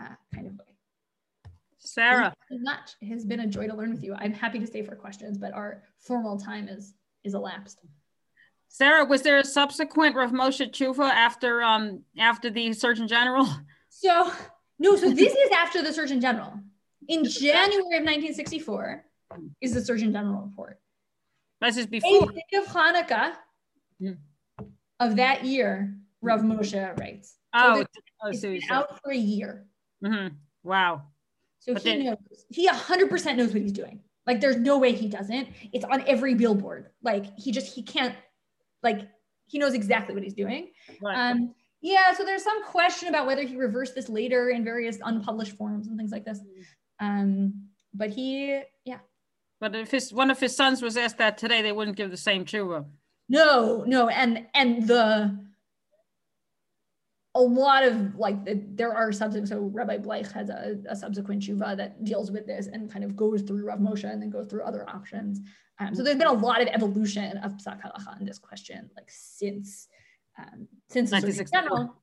uh, 0.00 0.14
kind 0.34 0.46
of 0.46 0.52
way. 0.54 0.64
Sarah. 1.78 2.34
Thank 2.48 2.62
much. 2.62 2.96
It 3.00 3.08
has 3.08 3.24
been 3.24 3.40
a 3.40 3.46
joy 3.46 3.68
to 3.68 3.74
learn 3.74 3.90
with 3.90 4.02
you. 4.02 4.14
I'm 4.18 4.32
happy 4.32 4.58
to 4.58 4.66
stay 4.66 4.82
for 4.82 4.96
questions, 4.96 5.38
but 5.38 5.52
our 5.52 5.84
formal 5.98 6.38
time 6.38 6.68
is 6.68 6.94
is 7.24 7.34
elapsed. 7.34 7.80
Sarah, 8.68 9.04
was 9.04 9.22
there 9.22 9.38
a 9.38 9.44
subsequent 9.44 10.16
Rav 10.16 10.32
Moshe 10.32 10.68
Tshuva 10.70 11.08
after 11.08 11.62
um 11.62 12.02
after 12.18 12.50
the 12.50 12.72
Surgeon 12.72 13.08
General? 13.08 13.46
So 13.88 14.30
no, 14.78 14.94
so 14.94 15.08
this 15.08 15.32
is 15.44 15.50
after 15.52 15.80
the 15.80 15.90
Surgeon 15.90 16.20
General. 16.20 16.52
In 17.08 17.24
January 17.24 17.96
of 17.96 18.04
1964 18.04 19.06
is 19.62 19.72
the 19.72 19.80
Surgeon 19.80 20.12
General 20.12 20.42
report. 20.42 20.78
This 21.60 21.76
is 21.76 21.86
before. 21.86 22.32
day 22.32 22.58
of 22.58 22.66
Hanukkah 22.66 23.32
of 25.00 25.16
that 25.16 25.44
year, 25.44 25.96
Rav 26.22 26.40
Moshe 26.40 26.98
writes. 26.98 27.36
Oh, 27.54 27.80
so 27.80 27.86
oh, 28.22 28.28
it's 28.28 28.40
been 28.40 28.60
out 28.70 29.00
for 29.02 29.12
a 29.12 29.16
year. 29.16 29.66
Mm-hmm. 30.04 30.34
Wow. 30.62 31.02
So 31.60 31.74
but 31.74 31.82
he 31.82 31.90
then, 31.90 32.04
knows. 32.04 32.44
He 32.50 32.68
100% 32.68 33.36
knows 33.36 33.52
what 33.52 33.62
he's 33.62 33.72
doing. 33.72 34.00
Like, 34.26 34.40
there's 34.40 34.56
no 34.56 34.78
way 34.78 34.92
he 34.92 35.08
doesn't. 35.08 35.48
It's 35.72 35.84
on 35.84 36.02
every 36.06 36.34
billboard. 36.34 36.90
Like, 37.02 37.26
he 37.38 37.52
just, 37.52 37.72
he 37.74 37.82
can't, 37.82 38.14
like, 38.82 39.08
he 39.46 39.58
knows 39.58 39.74
exactly 39.74 40.14
what 40.14 40.24
he's 40.24 40.34
doing. 40.34 40.70
Right. 41.00 41.30
Um, 41.30 41.54
yeah, 41.80 42.12
so 42.12 42.24
there's 42.24 42.42
some 42.42 42.64
question 42.64 43.08
about 43.08 43.26
whether 43.26 43.42
he 43.42 43.56
reversed 43.56 43.94
this 43.94 44.08
later 44.08 44.50
in 44.50 44.64
various 44.64 44.98
unpublished 45.04 45.56
forms 45.56 45.86
and 45.86 45.96
things 45.96 46.10
like 46.10 46.24
this. 46.24 46.40
Mm-hmm. 46.40 47.06
Um, 47.06 47.54
but 47.94 48.10
he, 48.10 48.60
yeah, 48.84 48.98
but 49.60 49.74
if 49.74 49.90
his 49.90 50.12
one 50.12 50.30
of 50.30 50.40
his 50.40 50.54
sons 50.54 50.82
was 50.82 50.96
asked 50.96 51.18
that 51.18 51.38
today, 51.38 51.62
they 51.62 51.72
wouldn't 51.72 51.96
give 51.96 52.10
the 52.10 52.16
same 52.16 52.44
tshuva. 52.44 52.84
No, 53.28 53.84
no, 53.86 54.08
and 54.08 54.46
and 54.54 54.86
the 54.86 55.36
a 57.34 57.40
lot 57.40 57.84
of 57.84 58.16
like 58.16 58.44
the, 58.44 58.62
there 58.74 58.94
are 58.94 59.12
subsequent. 59.12 59.48
So 59.48 59.70
Rabbi 59.72 59.98
Bleich 59.98 60.32
has 60.32 60.48
a, 60.48 60.78
a 60.88 60.96
subsequent 60.96 61.42
tshuva 61.42 61.76
that 61.76 62.02
deals 62.04 62.30
with 62.30 62.46
this 62.46 62.66
and 62.66 62.90
kind 62.90 63.04
of 63.04 63.14
goes 63.14 63.42
through 63.42 63.66
Rav 63.66 63.78
Moshe 63.78 64.10
and 64.10 64.22
then 64.22 64.30
goes 64.30 64.46
through 64.46 64.62
other 64.62 64.88
options. 64.88 65.40
Um, 65.78 65.94
so 65.94 66.02
there's 66.02 66.16
been 66.16 66.26
a 66.26 66.32
lot 66.32 66.62
of 66.62 66.68
evolution 66.68 67.36
of 67.38 67.52
psak 67.52 67.82
halacha 67.82 68.18
in 68.20 68.26
this 68.26 68.38
question, 68.38 68.90
like 68.96 69.08
since 69.08 69.88
um, 70.38 70.66
since 70.88 71.10
the 71.10 71.48
general. 71.52 71.94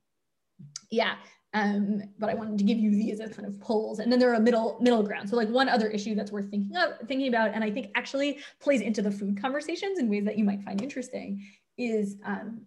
Yeah, 0.90 1.14
um, 1.54 2.02
but 2.18 2.28
I 2.28 2.34
wanted 2.34 2.58
to 2.58 2.64
give 2.64 2.78
you 2.78 2.90
these 2.90 3.20
as 3.20 3.34
kind 3.34 3.46
of 3.46 3.58
polls. 3.60 4.00
And 4.00 4.10
then 4.10 4.18
there 4.18 4.30
are 4.30 4.34
a 4.34 4.40
middle 4.40 4.76
middle 4.80 5.04
ground. 5.04 5.30
So 5.30 5.36
like 5.36 5.48
one 5.48 5.68
other 5.68 5.88
issue 5.88 6.16
that's 6.16 6.32
worth 6.32 6.50
thinking 6.50 6.76
of, 6.76 6.98
thinking 7.06 7.28
about, 7.28 7.52
and 7.54 7.62
I 7.62 7.70
think 7.70 7.92
actually 7.94 8.40
plays 8.60 8.80
into 8.80 9.00
the 9.00 9.10
food 9.10 9.40
conversations 9.40 10.00
in 10.00 10.10
ways 10.10 10.24
that 10.24 10.36
you 10.36 10.44
might 10.44 10.62
find 10.62 10.82
interesting, 10.82 11.46
is 11.78 12.16
um, 12.24 12.62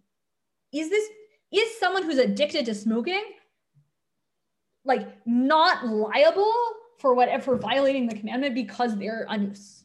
is 0.72 0.89
this 0.89 1.09
is 1.51 1.80
someone 1.80 2.03
who's 2.03 2.18
addicted 2.18 2.65
to 2.65 2.73
smoking 2.73 3.23
like 4.85 5.05
not 5.26 5.85
liable 5.85 6.53
for 6.97 7.14
whatever 7.14 7.43
for 7.43 7.57
violating 7.57 8.07
the 8.07 8.15
commandment 8.15 8.55
because 8.55 8.97
they're 8.97 9.27
anus? 9.30 9.84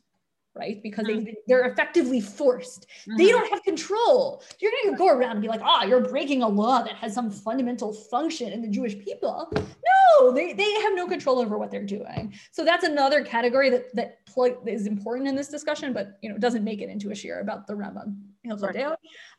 Right? 0.54 0.82
Because 0.82 1.06
mm-hmm. 1.06 1.24
they, 1.24 1.36
they're 1.46 1.64
effectively 1.64 2.20
forced. 2.20 2.86
Mm-hmm. 2.86 3.16
They 3.16 3.28
don't 3.28 3.48
have 3.50 3.62
control. 3.62 4.42
You're 4.58 4.70
going 4.82 4.94
to 4.94 4.98
go 4.98 5.08
around 5.08 5.32
and 5.32 5.40
be 5.40 5.48
like, 5.48 5.62
ah, 5.62 5.80
oh, 5.82 5.86
you're 5.86 6.00
breaking 6.00 6.42
a 6.42 6.48
law 6.48 6.82
that 6.82 6.94
has 6.96 7.14
some 7.14 7.30
fundamental 7.30 7.92
function 7.92 8.52
in 8.52 8.60
the 8.60 8.68
Jewish 8.68 8.98
people. 8.98 9.50
No, 9.54 10.30
they, 10.30 10.52
they 10.52 10.70
have 10.82 10.94
no 10.94 11.08
control 11.08 11.38
over 11.38 11.56
what 11.56 11.70
they're 11.70 11.82
doing. 11.86 12.34
So 12.50 12.66
that's 12.66 12.84
another 12.84 13.24
category 13.24 13.70
that, 13.70 13.94
that 13.94 14.26
pl- 14.26 14.62
is 14.66 14.86
important 14.86 15.26
in 15.26 15.34
this 15.34 15.48
discussion, 15.48 15.94
but 15.94 16.18
you 16.20 16.28
know, 16.28 16.36
doesn't 16.36 16.64
make 16.64 16.82
it 16.82 16.90
into 16.90 17.08
a 17.08 17.14
shiur 17.14 17.40
about 17.40 17.66
the 17.66 17.72
Rambam. 17.72 18.16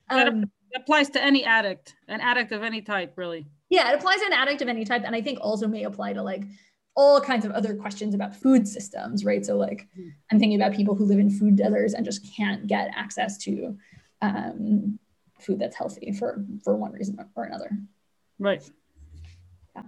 Right. 0.10 0.28
Um, 0.28 0.44
it 0.72 0.82
applies 0.82 1.12
to 1.12 1.24
any 1.24 1.46
addict, 1.46 1.96
an 2.08 2.22
addict 2.22 2.52
of 2.52 2.64
any 2.64 2.82
type, 2.82 3.14
really. 3.18 3.46
Yeah, 3.70 3.92
it 3.92 3.96
applies 3.96 4.20
to 4.20 4.26
an 4.26 4.34
addict 4.34 4.64
of 4.64 4.68
any 4.68 4.84
type. 4.84 5.04
And 5.06 5.16
I 5.16 5.22
think 5.22 5.40
also 5.42 5.68
may 5.68 5.84
apply 5.84 6.14
to 6.14 6.24
like 6.24 6.44
all 6.96 7.20
kinds 7.20 7.46
of 7.46 7.52
other 7.52 7.76
questions 7.76 8.14
about 8.14 8.36
food 8.36 8.68
systems, 8.68 9.26
right? 9.26 9.46
So 9.46 9.58
like 9.58 9.88
mm-hmm. 9.98 10.10
I'm 10.32 10.40
thinking 10.40 10.62
about 10.62 10.76
people 10.76 10.96
who 10.96 11.06
live 11.06 11.20
in 11.20 11.30
food 11.30 11.56
deserts 11.56 11.94
and 11.94 12.06
just 12.06 12.26
can't 12.36 12.68
get 12.68 12.92
access 12.96 13.38
to 13.40 13.78
um, 14.22 15.00
food 15.40 15.60
that's 15.60 15.76
healthy 15.76 16.12
for 16.12 16.46
for 16.64 16.76
one 16.76 16.92
reason 16.92 17.18
or 17.36 17.44
another. 17.46 17.72
Right. 18.40 18.64
Yeah. 19.76 19.84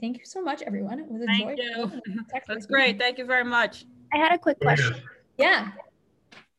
Thank 0.00 0.18
you 0.18 0.24
so 0.24 0.42
much, 0.42 0.62
everyone. 0.62 0.98
It 0.98 1.10
was 1.10 1.22
a 1.22 1.26
Thank 1.26 1.58
joy. 1.58 1.64
You. 1.64 1.92
That's 2.46 2.66
great. 2.66 2.98
Thank 2.98 3.18
you 3.18 3.26
very 3.26 3.44
much. 3.44 3.84
I 4.12 4.18
had 4.18 4.32
a 4.32 4.38
quick 4.38 4.60
question. 4.60 4.96
Yeah. 5.38 5.70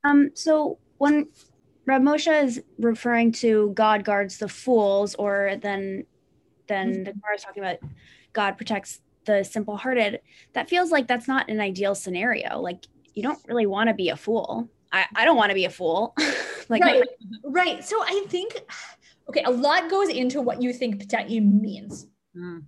Um. 0.03 0.31
So 0.33 0.79
when 0.97 1.27
Rav 1.85 2.01
Moshe 2.01 2.43
is 2.43 2.61
referring 2.79 3.33
to 3.33 3.71
God 3.75 4.03
guards 4.03 4.37
the 4.37 4.47
fools, 4.47 5.15
or 5.15 5.57
then 5.61 6.05
then 6.67 6.91
mm-hmm. 6.91 7.03
the 7.03 7.11
Gemara 7.11 7.35
is 7.35 7.43
talking 7.43 7.63
about 7.63 7.79
God 8.33 8.57
protects 8.57 9.01
the 9.25 9.43
simple 9.43 9.77
hearted, 9.77 10.21
that 10.53 10.69
feels 10.69 10.91
like 10.91 11.07
that's 11.07 11.27
not 11.27 11.49
an 11.49 11.59
ideal 11.59 11.95
scenario. 11.95 12.59
Like 12.59 12.85
you 13.13 13.23
don't 13.23 13.39
really 13.47 13.65
want 13.65 13.89
to 13.89 13.93
be 13.93 14.09
a 14.09 14.15
fool. 14.15 14.69
I, 14.91 15.05
I 15.15 15.25
don't 15.25 15.37
want 15.37 15.49
to 15.49 15.55
be 15.55 15.65
a 15.65 15.69
fool. 15.69 16.15
like 16.69 16.83
right, 16.83 17.03
right. 17.43 17.83
So 17.83 18.01
I 18.01 18.25
think 18.27 18.53
okay, 19.29 19.43
a 19.43 19.51
lot 19.51 19.89
goes 19.89 20.09
into 20.09 20.41
what 20.41 20.61
you 20.61 20.73
think 20.73 21.03
patayim 21.03 21.61
means. 21.61 22.07
Mm. 22.35 22.63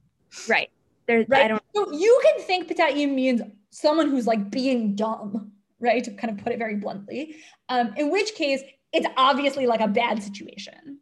Right. 0.48 0.70
There, 1.08 1.26
right. 1.28 1.46
I 1.46 1.48
don't. 1.48 1.64
So 1.76 1.92
you 1.92 2.20
can 2.24 2.46
think 2.46 2.68
patayim 2.68 3.14
means 3.14 3.42
someone 3.72 4.10
who's 4.10 4.28
like 4.28 4.50
being 4.50 4.96
dumb, 4.96 5.52
right? 5.80 6.04
To 6.04 6.12
kind 6.12 6.38
of 6.38 6.44
put 6.44 6.54
it 6.54 6.60
very 6.60 6.76
bluntly. 6.76 7.36
Um, 7.70 7.94
in 7.98 8.12
which 8.12 8.36
case, 8.36 8.62
it's 8.94 9.08
obviously 9.18 9.68
like 9.68 9.82
a 9.82 9.88
bad 9.88 10.22
situation. 10.22 11.00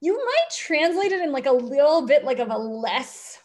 You 0.00 0.16
might 0.16 0.56
translate 0.56 1.10
it 1.10 1.20
in 1.20 1.32
like 1.32 1.46
a 1.46 1.52
little 1.52 2.06
bit 2.06 2.24
like 2.24 2.38
of 2.38 2.50
a 2.50 2.56
less 2.56 3.38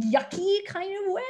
yucky 0.00 0.64
kind 0.66 0.92
of 1.04 1.12
way. 1.12 1.22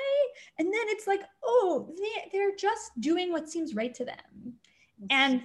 And 0.58 0.66
then 0.68 0.82
it's 0.86 1.06
like, 1.06 1.22
oh, 1.44 1.94
they, 1.96 2.30
they're 2.32 2.56
just 2.56 2.92
doing 3.00 3.32
what 3.32 3.48
seems 3.48 3.74
right 3.74 3.94
to 3.94 4.04
them. 4.04 4.54
And 5.10 5.42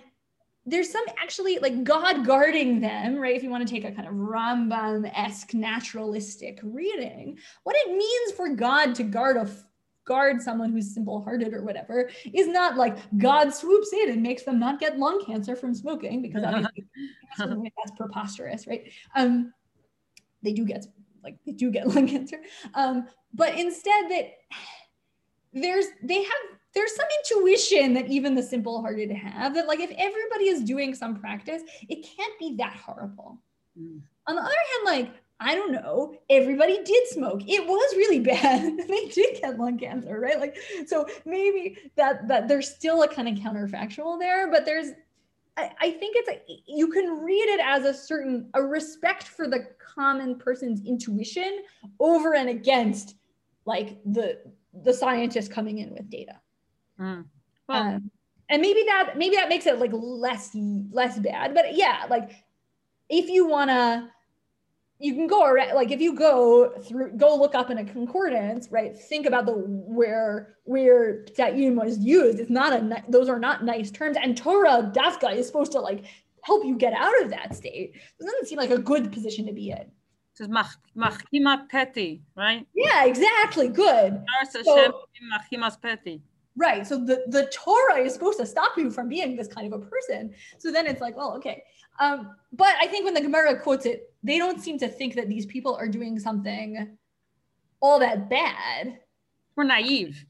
there's 0.66 0.92
some 0.92 1.04
actually 1.22 1.58
like 1.60 1.84
God 1.84 2.26
guarding 2.26 2.80
them, 2.80 3.18
right? 3.18 3.36
If 3.36 3.44
you 3.44 3.50
want 3.50 3.68
to 3.68 3.74
take 3.74 3.86
a 3.86 3.92
kind 3.92 4.08
of 4.08 4.14
Rambam 4.14 5.12
esque 5.16 5.54
naturalistic 5.54 6.60
reading, 6.64 7.38
what 7.64 7.76
it 7.80 7.92
means 7.92 8.32
for 8.34 8.50
God 8.50 8.94
to 8.96 9.04
guard 9.04 9.38
a 9.38 9.50
guard 10.06 10.42
someone 10.42 10.72
who's 10.72 10.94
simple 10.94 11.22
hearted 11.22 11.54
or 11.54 11.64
whatever 11.64 12.10
is 12.34 12.48
not 12.48 12.76
like 12.76 12.98
God 13.18 13.54
swoops 13.54 13.94
in 13.94 14.10
and 14.10 14.24
makes 14.24 14.42
them 14.42 14.60
not 14.60 14.80
get 14.80 14.98
lung 14.98 15.24
cancer 15.24 15.56
from 15.56 15.76
smoking 15.76 16.22
because 16.22 16.44
obviously 16.44 16.88
that's 17.38 17.96
preposterous, 17.96 18.66
right? 18.66 18.92
Um, 19.16 19.54
they 20.42 20.52
do 20.52 20.66
get 20.66 20.86
like 21.24 21.38
they 21.46 21.52
do 21.52 21.72
get 21.72 21.88
lung 21.96 22.08
cancer, 22.08 22.42
um, 22.74 23.08
but 23.34 23.58
instead 23.58 24.10
that 24.10 24.34
there's 25.54 25.86
they 26.04 26.24
have 26.24 26.60
there's 26.76 26.96
some 26.96 27.06
intuition 27.20 27.94
that 27.94 28.08
even 28.08 28.36
the 28.36 28.44
simple 28.44 28.82
hearted 28.82 29.12
have 29.12 29.56
that 29.56 29.68
like 29.68 29.80
if 29.80 29.92
everybody 29.98 30.46
is 30.48 30.62
doing 30.62 30.94
some 30.94 31.20
practice 31.20 31.64
it 31.88 32.08
can't 32.16 32.38
be 32.40 32.56
that 32.58 32.76
horrible. 32.76 33.40
Mm. 33.80 34.02
on 34.28 34.36
the 34.36 34.42
other 34.42 34.50
hand 34.50 34.86
like 34.86 35.14
i 35.40 35.56
don't 35.56 35.72
know 35.72 36.16
everybody 36.30 36.84
did 36.84 37.08
smoke. 37.08 37.42
It 37.48 37.66
was 37.66 37.96
really 37.96 38.20
bad. 38.34 38.78
They 38.88 39.06
did 39.08 39.42
get 39.42 39.58
lung 39.58 39.78
cancer 39.78 40.20
right? 40.20 40.40
Like 40.40 40.58
so 40.86 41.08
maybe 41.26 41.78
that 41.96 42.28
that 42.28 42.48
there's 42.48 42.70
still 42.70 43.04
a 43.04 43.08
kind 43.08 43.28
of 43.28 43.44
counterfactual 43.44 44.20
there 44.20 44.52
but 44.52 44.66
there's 44.66 44.90
I, 45.60 45.72
I 45.80 45.92
think 45.92 46.16
it's 46.18 46.30
a, 46.30 46.42
you 46.68 46.88
can 46.88 47.24
read 47.24 47.48
it 47.50 47.60
as 47.64 47.86
a 47.86 47.94
certain 47.94 48.50
a 48.54 48.62
respect 48.62 49.24
for 49.24 49.48
the 49.48 49.68
common 49.80 50.36
person's 50.36 50.86
intuition 50.86 51.64
over 52.00 52.36
and 52.36 52.50
against 52.50 53.16
like 53.66 53.98
the 54.06 54.40
the 54.84 54.94
scientist 54.94 55.52
coming 55.52 55.80
in 55.80 55.92
with 55.92 56.10
data 56.10 56.40
Mm. 57.00 57.26
Well, 57.68 57.82
um, 57.82 58.12
and 58.50 58.62
maybe 58.62 58.84
that 58.84 59.14
maybe 59.16 59.36
that 59.36 59.50
makes 59.50 59.66
it 59.66 59.80
like 59.80 59.92
less 59.94 60.56
less 60.92 61.18
bad. 61.20 61.54
But 61.54 61.76
yeah, 61.76 62.06
like 62.10 62.32
if 63.10 63.30
you 63.30 63.48
wanna 63.48 64.12
you 65.00 65.14
can 65.14 65.28
go 65.28 65.46
around 65.46 65.74
like 65.76 65.92
if 65.92 66.02
you 66.02 66.14
go 66.14 66.72
through 66.82 67.12
go 67.18 67.36
look 67.36 67.56
up 67.56 67.70
in 67.72 67.78
a 67.78 67.86
concordance 67.86 68.68
right 68.70 68.98
think 68.98 69.26
about 69.26 69.46
the 69.46 69.54
where 69.54 70.58
where 70.66 71.24
ta'im 71.24 71.76
was 71.76 71.98
used. 72.00 72.40
It's 72.40 72.50
not 72.50 72.74
a 72.74 73.04
those 73.08 73.30
are 73.30 73.40
not 73.40 73.64
nice 73.64 73.90
terms. 73.90 74.18
And 74.22 74.38
torah 74.38 74.92
dafka 74.94 75.34
is 75.34 75.48
supposed 75.48 75.72
to 75.72 75.80
like 75.80 76.06
help 76.44 76.66
you 76.66 76.76
get 76.78 76.94
out 76.94 77.22
of 77.24 77.30
that 77.32 77.56
state. 77.56 77.96
It 77.96 78.24
doesn't 78.24 78.48
seem 78.48 78.58
like 78.58 78.72
a 78.72 78.78
good 78.78 79.12
position 79.12 79.46
to 79.48 79.54
be 79.54 79.72
in. 79.72 79.90
It's 80.32 80.42
machkimat 80.96 81.70
peti 81.70 82.22
right? 82.36 82.68
Yeah 82.76 83.06
exactly. 83.06 83.70
Good. 83.70 84.22
So, 84.66 84.76
Right. 86.58 86.86
So 86.86 86.98
the, 86.98 87.24
the 87.28 87.50
Torah 87.54 88.00
is 88.00 88.14
supposed 88.14 88.38
to 88.40 88.46
stop 88.46 88.78
you 88.78 88.92
from 88.92 89.08
being 89.08 89.38
this 89.38 89.48
kind 89.48 89.72
of 89.72 89.82
a 89.82 89.86
person. 89.86 90.34
So 90.58 90.74
then 90.74 90.88
it's 90.88 91.00
like, 91.00 91.16
well, 91.16 91.34
okay. 91.38 91.64
Um, 92.00 92.36
but 92.54 92.74
I 92.82 92.88
think 92.88 93.06
when 93.06 93.14
the 93.14 93.22
Gemara 93.22 93.60
quotes 93.60 93.86
it, 93.86 94.14
they 94.24 94.38
don't 94.38 94.62
seem 94.62 94.78
to 94.80 94.88
think 94.88 95.16
that 95.16 95.30
these 95.30 95.46
people 95.46 95.76
are 95.76 95.88
doing 95.88 96.20
something 96.20 96.98
all 97.82 98.00
that 98.00 98.30
bad. 98.30 99.00
We're 99.56 99.64
naive. 99.64 100.26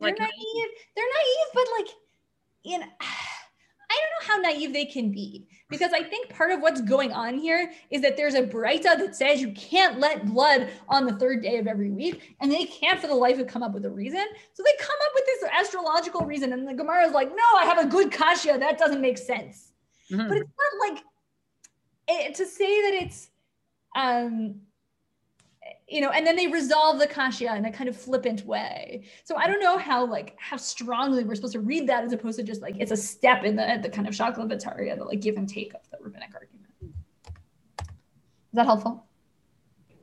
They're 0.00 0.10
like, 0.10 0.18
naive. 0.18 0.68
They're 0.96 1.04
naive, 1.04 1.46
but 1.54 1.66
like 1.78 1.88
in 2.64 2.82
I 3.90 4.00
don't 4.00 4.28
know 4.28 4.34
how 4.34 4.52
naive 4.52 4.72
they 4.72 4.86
can 4.86 5.12
be 5.12 5.46
because 5.68 5.92
I 5.92 6.02
think 6.02 6.28
part 6.28 6.50
of 6.50 6.60
what's 6.60 6.80
going 6.80 7.12
on 7.12 7.38
here 7.38 7.70
is 7.90 8.02
that 8.02 8.16
there's 8.16 8.34
a 8.34 8.42
Braita 8.42 8.82
that 8.82 9.14
says 9.14 9.40
you 9.40 9.52
can't 9.52 10.00
let 10.00 10.26
blood 10.26 10.70
on 10.88 11.06
the 11.06 11.12
third 11.12 11.42
day 11.42 11.58
of 11.58 11.66
every 11.68 11.90
week, 11.90 12.34
and 12.40 12.50
they 12.50 12.64
can't 12.64 12.98
for 12.98 13.06
the 13.06 13.14
life 13.14 13.38
of 13.38 13.46
come 13.46 13.62
up 13.62 13.72
with 13.72 13.84
a 13.84 13.90
reason. 13.90 14.24
So 14.52 14.62
they 14.64 14.72
come 14.80 14.96
up 15.04 15.12
with 15.14 15.24
this 15.26 15.44
astrological 15.52 16.22
reason, 16.22 16.52
and 16.52 16.66
the 16.66 16.74
Gemara 16.74 17.06
is 17.06 17.12
like, 17.12 17.28
no, 17.28 17.58
I 17.58 17.64
have 17.66 17.78
a 17.78 17.86
good 17.86 18.10
kasha. 18.10 18.56
That 18.58 18.78
doesn't 18.78 19.00
make 19.00 19.18
sense. 19.18 19.72
Mm-hmm. 20.10 20.28
But 20.28 20.38
it's 20.38 20.50
not 20.50 20.88
like 20.88 21.04
it, 22.08 22.34
to 22.36 22.46
say 22.46 22.82
that 22.82 23.02
it's 23.02 23.30
um 23.96 24.60
you 25.88 26.00
know, 26.00 26.10
and 26.10 26.26
then 26.26 26.36
they 26.36 26.46
resolve 26.46 26.98
the 26.98 27.06
kasha 27.06 27.54
in 27.54 27.64
a 27.64 27.72
kind 27.72 27.88
of 27.88 27.96
flippant 27.96 28.44
way. 28.44 29.04
So 29.24 29.36
I 29.36 29.46
don't 29.46 29.60
know 29.60 29.78
how 29.78 30.04
like 30.04 30.34
how 30.38 30.56
strongly 30.56 31.24
we're 31.24 31.34
supposed 31.34 31.52
to 31.52 31.60
read 31.60 31.88
that 31.88 32.04
as 32.04 32.12
opposed 32.12 32.38
to 32.38 32.44
just 32.44 32.62
like 32.62 32.76
it's 32.78 32.90
a 32.90 32.96
step 32.96 33.44
in 33.44 33.56
the 33.56 33.78
the 33.82 33.88
kind 33.88 34.08
of 34.08 34.14
shakla 34.14 34.50
v'tarya, 34.50 34.96
the 34.96 35.04
like 35.04 35.20
give 35.20 35.36
and 35.36 35.48
take 35.48 35.74
of 35.74 35.80
the 35.90 35.98
rabbinic 36.00 36.34
argument. 36.34 36.64
Is 36.82 38.56
that 38.56 38.66
helpful? 38.66 39.06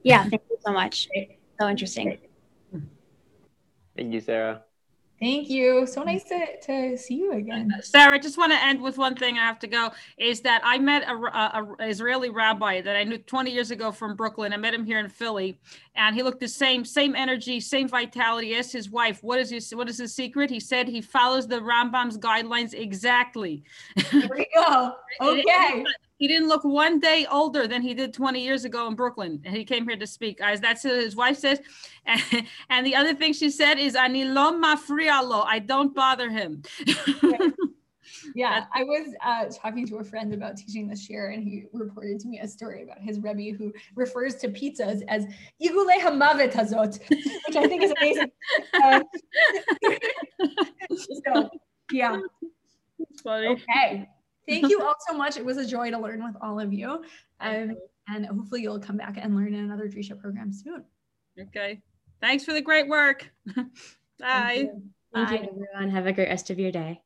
Yeah, 0.03 0.23
thank 0.23 0.43
you 0.49 0.57
so 0.65 0.71
much. 0.71 1.07
So 1.59 1.67
interesting. 1.67 2.17
Thank 3.95 4.13
you, 4.13 4.21
Sarah. 4.21 4.63
Thank 5.21 5.51
you. 5.51 5.85
So 5.85 6.01
nice 6.01 6.23
to, 6.25 6.59
to 6.63 6.97
see 6.97 7.13
you 7.13 7.33
again. 7.33 7.71
Uh, 7.77 7.81
Sarah, 7.81 8.15
I 8.15 8.17
just 8.17 8.39
want 8.39 8.51
to 8.53 8.63
end 8.63 8.81
with 8.81 8.97
one 8.97 9.15
thing. 9.15 9.37
I 9.37 9.45
have 9.45 9.59
to 9.59 9.67
go. 9.67 9.91
Is 10.17 10.41
that 10.41 10.61
I 10.63 10.79
met 10.79 11.03
a, 11.03 11.13
a, 11.13 11.75
a, 11.79 11.87
Israeli 11.87 12.31
rabbi 12.31 12.81
that 12.81 12.95
I 12.95 13.03
knew 13.03 13.19
20 13.19 13.51
years 13.51 13.69
ago 13.69 13.91
from 13.91 14.15
Brooklyn. 14.15 14.51
I 14.51 14.57
met 14.57 14.73
him 14.73 14.83
here 14.83 14.97
in 14.97 15.09
Philly, 15.09 15.59
and 15.93 16.15
he 16.15 16.23
looked 16.23 16.39
the 16.39 16.47
same, 16.47 16.83
same 16.83 17.15
energy, 17.15 17.59
same 17.59 17.87
vitality 17.87 18.55
as 18.55 18.71
his 18.71 18.89
wife. 18.89 19.21
What 19.21 19.39
is 19.39 19.51
his 19.51 19.69
What 19.75 19.87
is 19.89 19.99
his 19.99 20.15
secret? 20.15 20.49
He 20.49 20.59
said 20.59 20.87
he 20.87 21.01
follows 21.01 21.47
the 21.47 21.59
Rambam's 21.59 22.17
guidelines 22.17 22.73
exactly. 22.73 23.63
There 24.11 24.27
we 24.35 24.47
go. 24.55 24.95
Okay 25.21 25.83
he 26.21 26.27
didn't 26.27 26.49
look 26.49 26.63
one 26.63 26.99
day 26.99 27.25
older 27.31 27.67
than 27.67 27.81
he 27.81 27.95
did 27.95 28.13
20 28.13 28.43
years 28.43 28.63
ago 28.63 28.87
in 28.87 28.93
Brooklyn. 28.93 29.41
And 29.43 29.55
he 29.55 29.65
came 29.65 29.87
here 29.89 29.97
to 29.97 30.05
speak. 30.05 30.37
Guys, 30.37 30.61
that's 30.61 30.83
what 30.83 30.93
his 30.93 31.15
wife 31.15 31.39
says. 31.39 31.59
And, 32.05 32.21
and 32.69 32.85
the 32.85 32.93
other 32.93 33.15
thing 33.15 33.33
she 33.33 33.49
said 33.49 33.79
is, 33.79 33.95
Ani 33.95 34.25
lo 34.25 34.53
mafrialo. 34.53 35.43
I 35.47 35.57
don't 35.57 35.95
bother 35.95 36.29
him. 36.29 36.61
yeah, 38.35 38.65
I 38.71 38.83
was 38.83 39.15
uh, 39.25 39.45
talking 39.45 39.87
to 39.87 39.95
a 39.97 40.03
friend 40.03 40.31
about 40.31 40.57
teaching 40.57 40.87
this 40.87 41.09
year, 41.09 41.31
and 41.31 41.43
he 41.43 41.65
reported 41.73 42.19
to 42.19 42.27
me 42.27 42.39
a 42.39 42.47
story 42.47 42.83
about 42.83 42.99
his 42.99 43.19
rebbe 43.19 43.57
who 43.57 43.73
refers 43.95 44.35
to 44.35 44.49
pizzas 44.49 45.01
as 45.07 45.25
igule 45.59 45.99
hamavet 46.01 46.53
hazot, 46.53 46.99
which 47.09 47.55
I 47.55 47.67
think 47.67 47.81
is 47.81 47.93
amazing. 47.99 48.31
Uh, 48.83 49.01
so, 51.25 51.49
yeah. 51.91 52.19
Funny. 53.23 53.47
Okay. 53.47 54.07
Thank 54.47 54.69
you 54.69 54.81
all 54.85 54.95
so 55.07 55.15
much. 55.15 55.37
It 55.37 55.45
was 55.45 55.57
a 55.57 55.65
joy 55.65 55.91
to 55.91 55.97
learn 55.97 56.23
with 56.23 56.35
all 56.41 56.59
of 56.59 56.73
you. 56.73 57.03
Um, 57.39 57.75
and 58.07 58.25
hopefully 58.25 58.61
you'll 58.61 58.79
come 58.79 58.97
back 58.97 59.17
and 59.17 59.35
learn 59.35 59.53
in 59.53 59.63
another 59.63 59.87
Drisha 59.87 60.19
program 60.19 60.51
soon. 60.51 60.83
Okay. 61.39 61.81
Thanks 62.19 62.43
for 62.43 62.53
the 62.53 62.61
great 62.61 62.87
work. 62.87 63.31
Bye. 63.55 63.63
Thank 64.19 64.59
you, 64.59 64.83
Thank 65.13 65.31
you 65.31 65.37
everyone. 65.37 65.89
Have 65.89 66.07
a 66.07 66.13
great 66.13 66.29
rest 66.29 66.49
of 66.49 66.59
your 66.59 66.71
day. 66.71 67.01